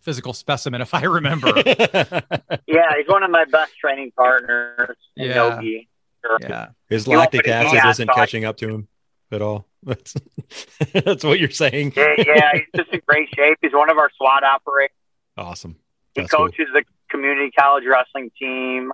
physical 0.00 0.32
specimen, 0.32 0.80
if 0.80 0.94
I 0.94 1.02
remember. 1.02 1.52
yeah, 1.66 2.92
he's 2.96 3.08
one 3.08 3.22
of 3.22 3.30
my 3.30 3.44
best 3.44 3.76
training 3.78 4.12
partners. 4.16 4.96
Yeah. 5.16 5.34
No 5.34 5.60
gi. 5.60 5.88
Sure. 6.24 6.38
Yeah. 6.40 6.68
His 6.88 7.06
You 7.06 7.18
lactic 7.18 7.46
acid 7.46 7.80
isn't 7.84 8.10
catching 8.14 8.44
up 8.44 8.56
to 8.58 8.68
him 8.68 8.88
at 9.30 9.42
all. 9.42 9.67
That's 9.82 10.14
that's 10.92 11.24
what 11.24 11.38
you're 11.38 11.50
saying. 11.50 11.92
Yeah, 11.96 12.14
yeah, 12.18 12.50
he's 12.54 12.62
just 12.76 12.90
in 12.92 13.00
great 13.06 13.28
shape. 13.34 13.58
He's 13.62 13.72
one 13.72 13.90
of 13.90 13.98
our 13.98 14.10
SWAT 14.16 14.42
operators. 14.44 14.90
Awesome. 15.36 15.76
He 16.14 16.22
That's 16.22 16.32
cool. 16.32 16.46
coaches 16.46 16.66
the 16.74 16.84
community 17.10 17.50
college 17.52 17.84
wrestling 17.86 18.30
team. 18.38 18.90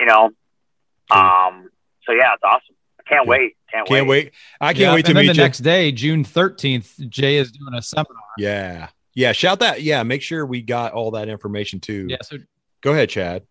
You 0.00 0.06
know, 0.06 0.30
Cool. 1.10 1.20
um. 1.20 1.68
So 2.06 2.12
yeah, 2.12 2.34
it's 2.34 2.42
awesome. 2.44 2.74
I 3.00 3.02
can't 3.08 3.24
Good. 3.26 3.30
wait. 3.30 3.56
Can't, 3.72 3.88
Can't 3.88 4.06
wait. 4.06 4.32
I 4.60 4.72
can't 4.72 4.78
Yeah, 4.80 4.94
wait 4.94 5.04
to 5.06 5.10
and 5.12 5.16
then 5.18 5.22
meet 5.26 5.28
the 5.32 5.34
you. 5.36 5.42
next 5.42 5.58
day, 5.58 5.92
June 5.92 6.24
thirteenth, 6.24 6.94
Jay 7.08 7.36
is 7.38 7.50
doing 7.52 7.74
a 7.74 7.82
seminar. 7.82 8.16
yeah. 8.38 8.88
Yeah. 9.14 9.32
Shout 9.32 9.60
that. 9.60 9.82
Yeah. 9.82 10.02
Make 10.04 10.22
sure 10.22 10.44
we 10.46 10.62
got 10.62 10.92
all 10.92 11.10
that 11.12 11.28
information 11.28 11.80
too. 11.80 12.06
Yeah, 12.08 12.18
so 12.22 12.38
Go 12.82 12.92
ahead, 12.92 13.08
Chad. 13.10 13.44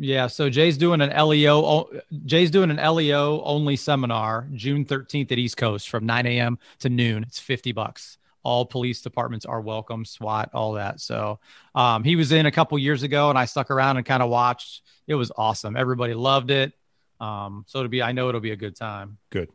Yeah, 0.00 0.28
so 0.28 0.48
Jay's 0.48 0.78
doing 0.78 1.00
an 1.00 1.10
LEO. 1.10 1.90
Jay's 2.24 2.50
doing 2.52 2.70
an 2.70 2.76
LEO 2.76 3.42
only 3.42 3.74
seminar 3.74 4.46
June 4.54 4.84
thirteenth 4.84 5.32
at 5.32 5.38
East 5.38 5.56
Coast 5.56 5.88
from 5.88 6.06
nine 6.06 6.26
a.m. 6.26 6.58
to 6.80 6.88
noon. 6.88 7.24
It's 7.24 7.40
fifty 7.40 7.72
bucks. 7.72 8.18
All 8.44 8.64
police 8.64 9.02
departments 9.02 9.44
are 9.44 9.60
welcome, 9.60 10.04
SWAT, 10.04 10.50
all 10.54 10.74
that. 10.74 11.00
So 11.00 11.40
um, 11.74 12.04
he 12.04 12.14
was 12.14 12.30
in 12.30 12.46
a 12.46 12.52
couple 12.52 12.78
years 12.78 13.02
ago, 13.02 13.28
and 13.28 13.38
I 13.38 13.44
stuck 13.44 13.70
around 13.70 13.96
and 13.96 14.06
kind 14.06 14.22
of 14.22 14.30
watched. 14.30 14.82
It 15.08 15.16
was 15.16 15.32
awesome. 15.36 15.76
Everybody 15.76 16.14
loved 16.14 16.50
it. 16.50 16.72
Um, 17.20 17.64
so 17.66 17.80
it'll 17.80 17.88
be. 17.88 18.00
I 18.02 18.12
know 18.12 18.28
it'll 18.28 18.40
be 18.40 18.52
a 18.52 18.56
good 18.56 18.76
time. 18.76 19.18
Good. 19.30 19.50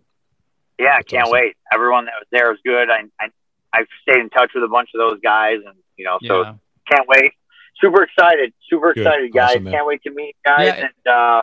Yeah, 0.78 0.88
I 0.88 0.98
That's 0.98 1.07
can't 1.07 1.24
awesome. 1.24 1.34
wait. 1.34 1.56
Everyone 1.74 2.06
that 2.06 2.15
was 2.20 2.28
there 2.32 2.49
was 2.49 2.60
good. 2.65 2.90
I, 2.90 3.03
I 3.20 3.30
I've 3.72 3.88
stayed 4.02 4.20
in 4.20 4.30
touch 4.30 4.52
with 4.53 4.64
a 4.64 4.68
bunch 4.68 4.90
of 4.94 4.99
those 4.99 5.22
guys, 5.22 5.60
and 5.65 5.76
you 5.95 6.03
know, 6.03 6.18
so 6.22 6.41
Yeah, 6.41 6.53
can't 6.91 7.07
wait. 7.07 7.32
Super 7.80 8.04
excited. 8.04 8.54
Super 8.70 8.94
Good. 8.94 9.06
excited, 9.06 9.34
guys. 9.34 9.52
Awesome, 9.52 9.66
can't 9.72 9.86
wait 9.88 10.02
to 10.04 10.12
meet 10.12 10.28
you 10.28 10.34
guys, 10.45 10.66
Yeah. 10.68 10.86
and 10.88 11.14
uh, 11.14 11.41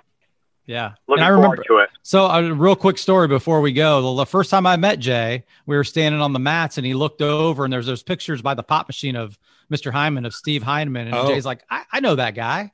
yeah. 0.66 0.92
looking 1.08 1.22
and 1.24 1.34
I 1.34 1.36
forward 1.36 1.58
remember. 1.58 1.64
to 1.64 1.76
it. 1.78 1.90
So 2.02 2.26
a 2.26 2.52
real 2.54 2.76
quick 2.76 2.98
story 2.98 3.28
before 3.28 3.60
we 3.60 3.72
go. 3.72 4.00
The, 4.14 4.22
the 4.24 4.26
first 4.26 4.50
time 4.50 4.66
I 4.66 4.76
met 4.76 4.98
Jay, 5.00 5.44
we 5.66 5.76
were 5.76 5.84
standing 5.84 6.20
on 6.20 6.32
the 6.32 6.38
mats 6.38 6.78
and 6.78 6.86
he 6.86 6.94
looked 6.94 7.20
over 7.22 7.64
and 7.64 7.72
there's 7.72 7.86
those 7.86 8.02
pictures 8.02 8.40
by 8.42 8.54
the 8.54 8.62
pop 8.62 8.88
machine 8.88 9.16
of 9.16 9.38
Mr. 9.72 9.92
Hyman 9.92 10.24
of 10.26 10.32
Steve 10.34 10.62
Heineman. 10.62 11.08
And 11.08 11.16
Oh. 11.16 11.26
Jay's 11.28 11.44
like, 11.44 11.62
I, 11.70 11.82
I 11.92 12.00
know 12.00 12.14
that 12.16 12.34
guy. 12.34 12.72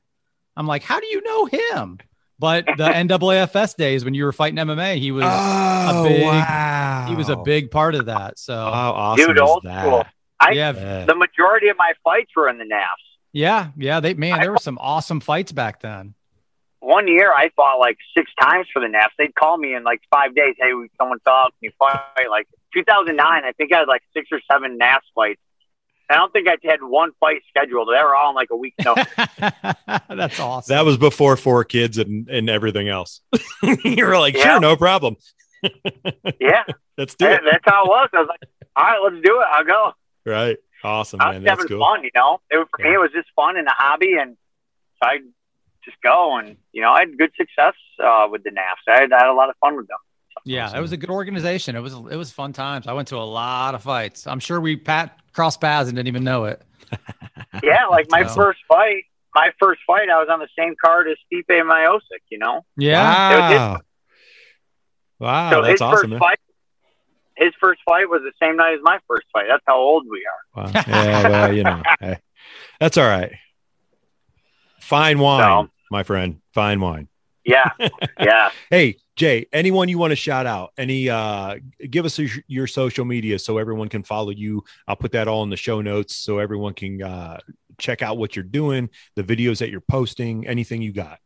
I'm 0.55 0.65
like, 0.67 0.83
how 0.83 0.99
do 0.99 1.07
you 1.07 1.21
know 1.23 1.45
him? 1.45 1.97
But 2.39 2.65
the 2.65 2.73
NAAFS 2.89 3.75
days 3.75 4.05
when 4.05 4.13
you 4.13 4.25
were 4.25 4.31
fighting 4.31 4.57
MMA, 4.57 4.97
he 4.97 5.11
was 5.11 5.23
oh, 5.27 6.03
big- 6.07 6.23
wow. 6.23 7.05
he 7.09 7.15
was 7.15 7.29
a 7.29 7.35
big 7.37 7.71
part 7.71 7.95
of 7.95 8.05
that. 8.05 8.37
So 8.39 8.53
How 8.55 8.91
awesome 8.93 9.25
Dude, 9.27 9.39
old 9.39 9.63
that? 9.63 9.81
school. 9.81 10.05
I 10.39 10.51
yeah, 10.51 10.71
Yeah. 10.71 11.05
the 11.05 11.15
majority 11.15 11.69
of 11.69 11.77
my 11.77 11.93
fights 12.03 12.29
were 12.35 12.47
in 12.47 12.59
the 12.59 12.63
NAAFS. 12.65 12.85
Yeah, 13.37 13.69
yeah. 13.77 13.99
They 13.99 14.15
man, 14.15 14.39
there 14.39 14.51
were 14.51 14.57
some 14.57 14.79
awesome 14.81 15.19
fights 15.19 15.51
back 15.51 15.79
then. 15.81 16.15
One 16.79 17.07
year 17.07 17.31
I 17.31 17.49
fought 17.55 17.77
like 17.77 17.97
six 18.17 18.31
times 18.41 18.65
for 18.73 18.79
the 18.79 18.87
NAAFS. 18.87 19.09
They'd 19.19 19.35
call 19.35 19.57
me 19.59 19.75
in 19.75 19.83
like 19.83 20.01
five 20.09 20.33
days. 20.33 20.55
Hey, 20.57 20.71
someone 20.99 21.19
talk. 21.19 21.49
Can 21.49 21.57
you 21.61 21.71
fight? 21.77 22.29
Like 22.31 22.47
2009, 22.73 23.19
I 23.45 23.51
think 23.51 23.71
I 23.73 23.77
had 23.79 23.87
like 23.87 24.01
six 24.15 24.29
or 24.31 24.39
seven 24.51 24.79
NAAFS 24.79 25.01
fights. 25.13 25.39
I 26.09 26.15
don't 26.15 26.33
think 26.33 26.47
I 26.47 26.55
had 26.63 26.81
one 26.81 27.11
fight 27.19 27.41
scheduled. 27.49 27.89
They 27.89 28.01
were 28.01 28.15
all 28.15 28.29
in 28.31 28.35
like 28.35 28.49
a 28.49 28.55
week. 28.55 28.73
No, 28.83 28.95
That's 30.09 30.39
awesome. 30.39 30.73
That 30.73 30.83
was 30.85 30.97
before 30.97 31.37
four 31.37 31.63
kids 31.63 31.99
and, 31.99 32.27
and 32.29 32.49
everything 32.49 32.89
else. 32.89 33.21
you 33.83 34.03
were 34.03 34.17
like, 34.17 34.35
Yeah. 34.35 34.53
sure, 34.53 34.59
no 34.61 34.75
problem. 34.75 35.15
yeah, 36.41 36.63
Let's 36.97 37.13
do 37.13 37.25
that, 37.25 37.43
it. 37.43 37.49
that's 37.51 37.63
how 37.65 37.83
it 37.85 37.87
was. 37.89 38.09
I 38.13 38.19
was 38.19 38.29
like, 38.29 38.49
all 38.75 38.83
right, 38.83 38.99
let's 39.03 39.23
do 39.23 39.41
it. 39.41 39.47
I'll 39.51 39.63
go. 39.65 39.91
Right. 40.25 40.57
Awesome, 40.83 41.19
I 41.21 41.25
man. 41.31 41.35
was 41.35 41.43
That's 41.43 41.59
having 41.61 41.67
cool. 41.77 41.79
fun, 41.85 42.03
you 42.03 42.11
know. 42.15 42.39
It 42.51 42.57
was, 42.57 42.67
for 42.75 42.83
me, 42.83 42.93
it 42.93 42.97
was 42.99 43.11
just 43.13 43.27
fun 43.35 43.57
and 43.57 43.67
a 43.67 43.71
hobby, 43.75 44.15
and 44.19 44.37
so 45.03 45.09
I 45.09 45.17
just 45.83 45.97
go 46.03 46.37
and 46.37 46.57
you 46.73 46.81
know 46.81 46.91
I 46.91 46.99
had 46.99 47.17
good 47.17 47.31
success 47.37 47.73
uh, 48.03 48.27
with 48.29 48.43
the 48.43 48.49
NAAFS. 48.51 48.91
I 48.93 49.01
had, 49.01 49.11
I 49.13 49.17
had 49.21 49.29
a 49.29 49.33
lot 49.33 49.49
of 49.49 49.55
fun 49.61 49.75
with 49.75 49.87
them. 49.87 49.97
Yeah, 50.45 50.65
Awesome. 50.65 50.77
it 50.77 50.81
was 50.81 50.91
a 50.91 50.97
good 50.97 51.09
organization. 51.09 51.75
It 51.75 51.79
was 51.81 51.93
it 51.93 52.15
was 52.15 52.31
fun 52.31 52.53
times. 52.53 52.87
I 52.87 52.93
went 52.93 53.07
to 53.09 53.17
a 53.17 53.25
lot 53.25 53.73
of 53.75 53.81
fights. 53.83 54.27
I'm 54.27 54.39
sure 54.39 54.61
we 54.61 54.75
pat 54.77 55.19
crossed 55.33 55.59
paths 55.61 55.89
and 55.89 55.95
didn't 55.95 56.07
even 56.09 56.23
know 56.23 56.45
it. 56.45 56.61
Yeah, 57.63 57.85
like 57.87 58.05
my 58.09 58.21
Awesome. 58.23 58.35
first 58.35 58.59
fight, 58.67 59.03
my 59.33 59.49
first 59.59 59.81
fight, 59.87 60.09
I 60.09 60.19
was 60.19 60.27
on 60.31 60.37
the 60.39 60.47
same 60.57 60.75
card 60.83 61.07
as 61.07 61.15
Stipe 61.33 61.45
Miocic. 61.49 62.21
You 62.29 62.37
know, 62.37 62.63
Yeah. 62.77 63.31
It 63.33 63.41
was 63.41 63.51
his- 63.51 63.59
Wow. 63.59 63.81
Wow. 65.19 65.49
so 65.51 65.61
that's 65.61 65.71
his 65.71 65.81
awesome, 65.81 65.97
first 66.01 66.09
man. 66.11 66.19
fight, 66.19 66.39
his 67.37 67.53
first 67.59 67.81
fight 67.85 68.09
was 68.09 68.21
the 68.23 68.31
same 68.41 68.57
night 68.57 68.73
as 68.73 68.79
my 68.83 68.99
first 69.07 69.27
fight. 69.31 69.45
That's 69.49 69.63
how 69.67 69.77
old 69.77 70.05
we 70.09 70.25
are. 70.55 70.63
Wow. 70.65 70.71
Yeah, 70.87 71.29
well, 71.29 71.53
you 71.53 71.63
know, 71.63 71.81
hey, 71.99 72.17
that's 72.79 72.97
all 72.97 73.05
right. 73.07 73.31
Fine 74.81 75.19
wine, 75.19 75.41
So- 75.67 75.71
my 75.91 76.03
friend. 76.03 76.41
Fine 76.53 76.81
wine. 76.81 77.07
Yeah, 77.45 77.69
yeah. 78.19 78.51
Hey, 78.69 78.97
Jay, 79.15 79.45
anyone 79.53 79.87
you 79.87 79.97
want 79.97 80.11
to 80.11 80.17
shout 80.17 80.45
out? 80.45 80.73
Any 80.77 81.09
uh 81.09 81.55
give 81.89 82.03
us 82.03 82.19
your, 82.19 82.29
your 82.47 82.67
social 82.67 83.05
media 83.05 83.39
so 83.39 83.57
everyone 83.57 83.87
can 83.87 84.03
follow 84.03 84.31
you. 84.31 84.65
I'll 84.85 84.97
put 84.97 85.13
that 85.13 85.29
all 85.29 85.43
in 85.43 85.49
the 85.49 85.55
show 85.55 85.79
notes 85.81 86.13
so 86.15 86.39
everyone 86.39 86.73
can 86.73 87.01
uh 87.01 87.37
check 87.77 88.01
out 88.01 88.17
what 88.17 88.35
you're 88.35 88.43
doing, 88.43 88.89
the 89.15 89.23
videos 89.23 89.59
that 89.59 89.69
you're 89.69 89.79
posting, 89.79 90.45
anything 90.45 90.81
you 90.81 90.91
got. 90.91 91.19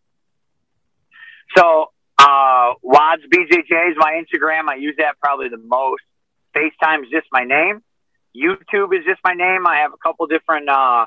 So, 1.58 1.88
uh, 2.22 2.74
Wads 2.84 3.24
BJJ 3.34 3.92
is 3.92 3.98
my 3.98 4.22
Instagram. 4.24 4.68
I 4.70 4.76
use 4.76 4.96
that 5.00 5.20
probably 5.20 5.50
the 5.50 5.58
most. 5.58 6.04
FaceTime 6.56 7.04
is 7.04 7.10
just 7.12 7.28
my 7.32 7.44
name. 7.44 7.82
YouTube 8.36 8.98
is 8.98 9.04
just 9.06 9.20
my 9.24 9.34
name. 9.34 9.66
I 9.68 9.78
have 9.78 9.94
a 9.94 9.98
couple 9.98 10.28
different 10.28 10.70
uh, 10.70 11.06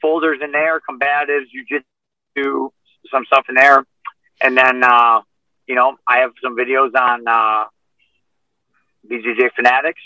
folders 0.00 0.38
in 0.42 0.52
there: 0.52 0.80
combatives, 0.80 1.46
jujitsu, 1.54 2.70
some 3.10 3.24
stuff 3.26 3.46
in 3.48 3.54
there, 3.56 3.84
and 4.40 4.56
then 4.56 4.82
uh, 4.84 5.20
you 5.66 5.74
know 5.74 5.96
I 6.06 6.18
have 6.18 6.32
some 6.42 6.56
videos 6.56 6.94
on 6.94 7.26
uh, 7.26 7.64
BJJ 9.10 9.50
Fanatics 9.56 10.00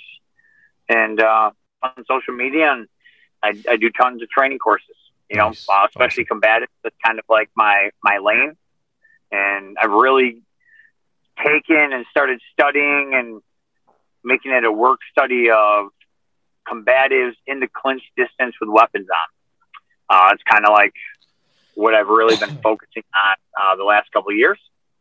and 0.89 1.20
uh, 1.20 1.51
on 1.82 2.05
social 2.09 2.35
media, 2.35 2.73
and 2.73 2.89
I, 3.43 3.73
I 3.73 3.77
do 3.77 3.90
tons 3.90 4.23
of 4.23 4.31
training 4.31 4.59
courses. 4.59 4.97
You 5.31 5.39
know, 5.39 5.48
Nice. 5.48 5.66
uh, 5.69 5.86
especially 5.89 6.24
combatives. 6.24 6.66
That's 6.82 6.97
kind 7.05 7.19
of 7.19 7.24
like 7.28 7.51
my 7.56 7.90
my 8.02 8.19
lane 8.19 8.56
and 9.33 9.77
I've 9.81 9.91
really 9.91 10.43
taken 11.39 11.93
and 11.93 12.05
started 12.11 12.41
studying 12.53 13.13
and 13.15 13.43
making 14.23 14.53
it 14.53 14.65
a 14.65 14.71
work 14.71 15.01
study 15.11 15.51
of 15.51 15.87
combatives 16.69 17.35
in 17.47 17.61
the 17.61 17.67
clinch 17.67 18.03
distance 18.17 18.55
with 18.61 18.71
weapons 18.71 19.09
on. 19.11 20.17
Uh, 20.17 20.31
it's 20.33 20.43
kind 20.45 20.65
of 20.65 20.73
like 20.73 20.93
what 21.75 21.95
I've 21.95 22.09
really 22.09 22.37
been 22.37 22.57
focusing 22.63 23.03
on 23.15 23.37
uh, 23.61 23.77
the 23.77 23.85
last 23.85 24.13
couple 24.13 24.31
of 24.31 24.37
years. 24.37 24.59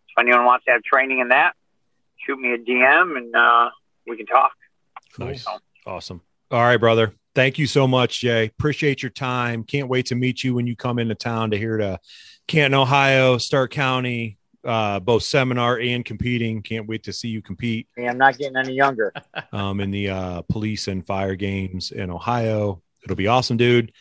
If 0.10 0.20
anyone 0.20 0.46
wants 0.46 0.66
to 0.66 0.72
have 0.72 0.84
training 0.84 1.20
in 1.20 1.30
that, 1.30 1.54
shoot 2.26 2.40
me 2.40 2.54
a 2.54 2.58
DM 2.58 3.18
and 3.18 3.36
uh, 3.36 3.70
we 4.08 4.18
can 4.18 4.26
talk. 4.26 4.54
Nice. 5.20 5.44
So, 5.44 5.60
Awesome. 5.86 6.22
All 6.52 6.62
right, 6.62 6.78
brother. 6.78 7.14
Thank 7.34 7.58
you 7.58 7.66
so 7.66 7.88
much, 7.88 8.22
Jay. 8.22 8.46
Appreciate 8.46 9.02
your 9.02 9.10
time. 9.10 9.64
Can't 9.64 9.88
wait 9.88 10.08
to 10.08 10.16
meet 10.16 10.44
you 10.44 10.54
when 10.54 10.68
you 10.68 10.76
come 10.76 11.00
into 11.00 11.16
town 11.16 11.52
to 11.52 11.58
hear 11.58 11.78
to 11.78 12.00
Canton, 12.52 12.80
Ohio, 12.80 13.38
Stark 13.38 13.72
County, 13.72 14.38
uh, 14.66 15.00
both 15.00 15.24
seminar 15.24 15.80
and 15.80 16.04
competing. 16.06 16.62
Can't 16.62 16.88
wait 16.88 17.04
to 17.04 17.14
see 17.14 17.30
you 17.30 17.42
compete 17.42 17.88
Hey, 17.96 18.08
I'm 18.08 18.18
not 18.18 18.38
getting 18.38 18.58
any 18.58 18.74
younger. 18.74 19.14
um, 19.54 19.80
in 19.80 19.90
the 19.90 20.10
uh, 20.10 20.42
police 20.44 20.88
and 20.88 21.06
fire 21.06 21.36
games 21.36 21.92
in 21.92 22.12
Ohio. 22.12 22.82
It'll 23.04 23.16
be 23.16 23.28
awesome, 23.28 23.58
dude. 23.58 23.92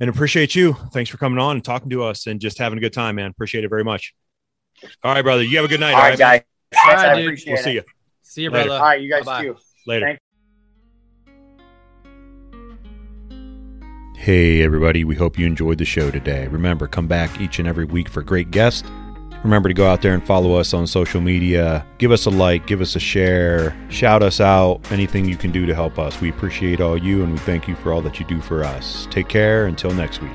And 0.00 0.10
appreciate 0.10 0.54
you. 0.54 0.72
Thanks 0.92 1.10
for 1.10 1.16
coming 1.18 1.38
on 1.38 1.56
and 1.56 1.64
talking 1.64 1.90
to 1.90 2.02
us 2.04 2.26
and 2.26 2.40
just 2.40 2.58
having 2.58 2.76
a 2.78 2.80
good 2.80 2.92
time, 2.92 3.16
man. 3.16 3.30
Appreciate 3.30 3.64
it 3.64 3.68
very 3.68 3.84
much. 3.84 4.14
All 5.04 5.12
right, 5.14 5.22
brother. 5.22 5.42
You 5.42 5.56
have 5.58 5.64
a 5.64 5.68
good 5.68 5.80
night. 5.80 5.92
All 5.94 6.00
right, 6.00 6.18
guys. 6.18 6.40
All 6.74 6.80
Thanks, 6.86 7.02
right, 7.02 7.10
I 7.12 7.14
dude. 7.16 7.24
appreciate 7.26 7.52
We'll 7.52 7.60
it. 7.60 7.64
see 7.64 7.72
you 7.72 7.82
See 8.22 8.42
you, 8.42 8.50
Later. 8.50 8.66
brother. 8.68 8.80
All 8.80 8.86
right, 8.88 9.00
you 9.00 9.10
guys 9.10 9.24
Bye-bye. 9.24 9.42
too. 9.44 9.56
later. 9.86 10.06
Thank- 10.06 10.18
Hey, 14.30 14.62
everybody, 14.62 15.02
we 15.02 15.16
hope 15.16 15.40
you 15.40 15.44
enjoyed 15.44 15.78
the 15.78 15.84
show 15.84 16.08
today. 16.08 16.46
Remember, 16.46 16.86
come 16.86 17.08
back 17.08 17.40
each 17.40 17.58
and 17.58 17.66
every 17.66 17.84
week 17.84 18.08
for 18.08 18.22
great 18.22 18.52
guests. 18.52 18.88
Remember 19.42 19.68
to 19.68 19.74
go 19.74 19.88
out 19.88 20.02
there 20.02 20.14
and 20.14 20.24
follow 20.24 20.54
us 20.54 20.72
on 20.72 20.86
social 20.86 21.20
media. 21.20 21.84
Give 21.98 22.12
us 22.12 22.26
a 22.26 22.30
like, 22.30 22.68
give 22.68 22.80
us 22.80 22.94
a 22.94 23.00
share, 23.00 23.76
shout 23.88 24.22
us 24.22 24.40
out, 24.40 24.88
anything 24.92 25.24
you 25.24 25.36
can 25.36 25.50
do 25.50 25.66
to 25.66 25.74
help 25.74 25.98
us. 25.98 26.20
We 26.20 26.30
appreciate 26.30 26.80
all 26.80 26.96
you 26.96 27.24
and 27.24 27.32
we 27.32 27.38
thank 27.40 27.66
you 27.66 27.74
for 27.74 27.92
all 27.92 28.02
that 28.02 28.20
you 28.20 28.26
do 28.26 28.40
for 28.40 28.62
us. 28.62 29.08
Take 29.10 29.26
care 29.26 29.66
until 29.66 29.90
next 29.90 30.22
week. 30.22 30.30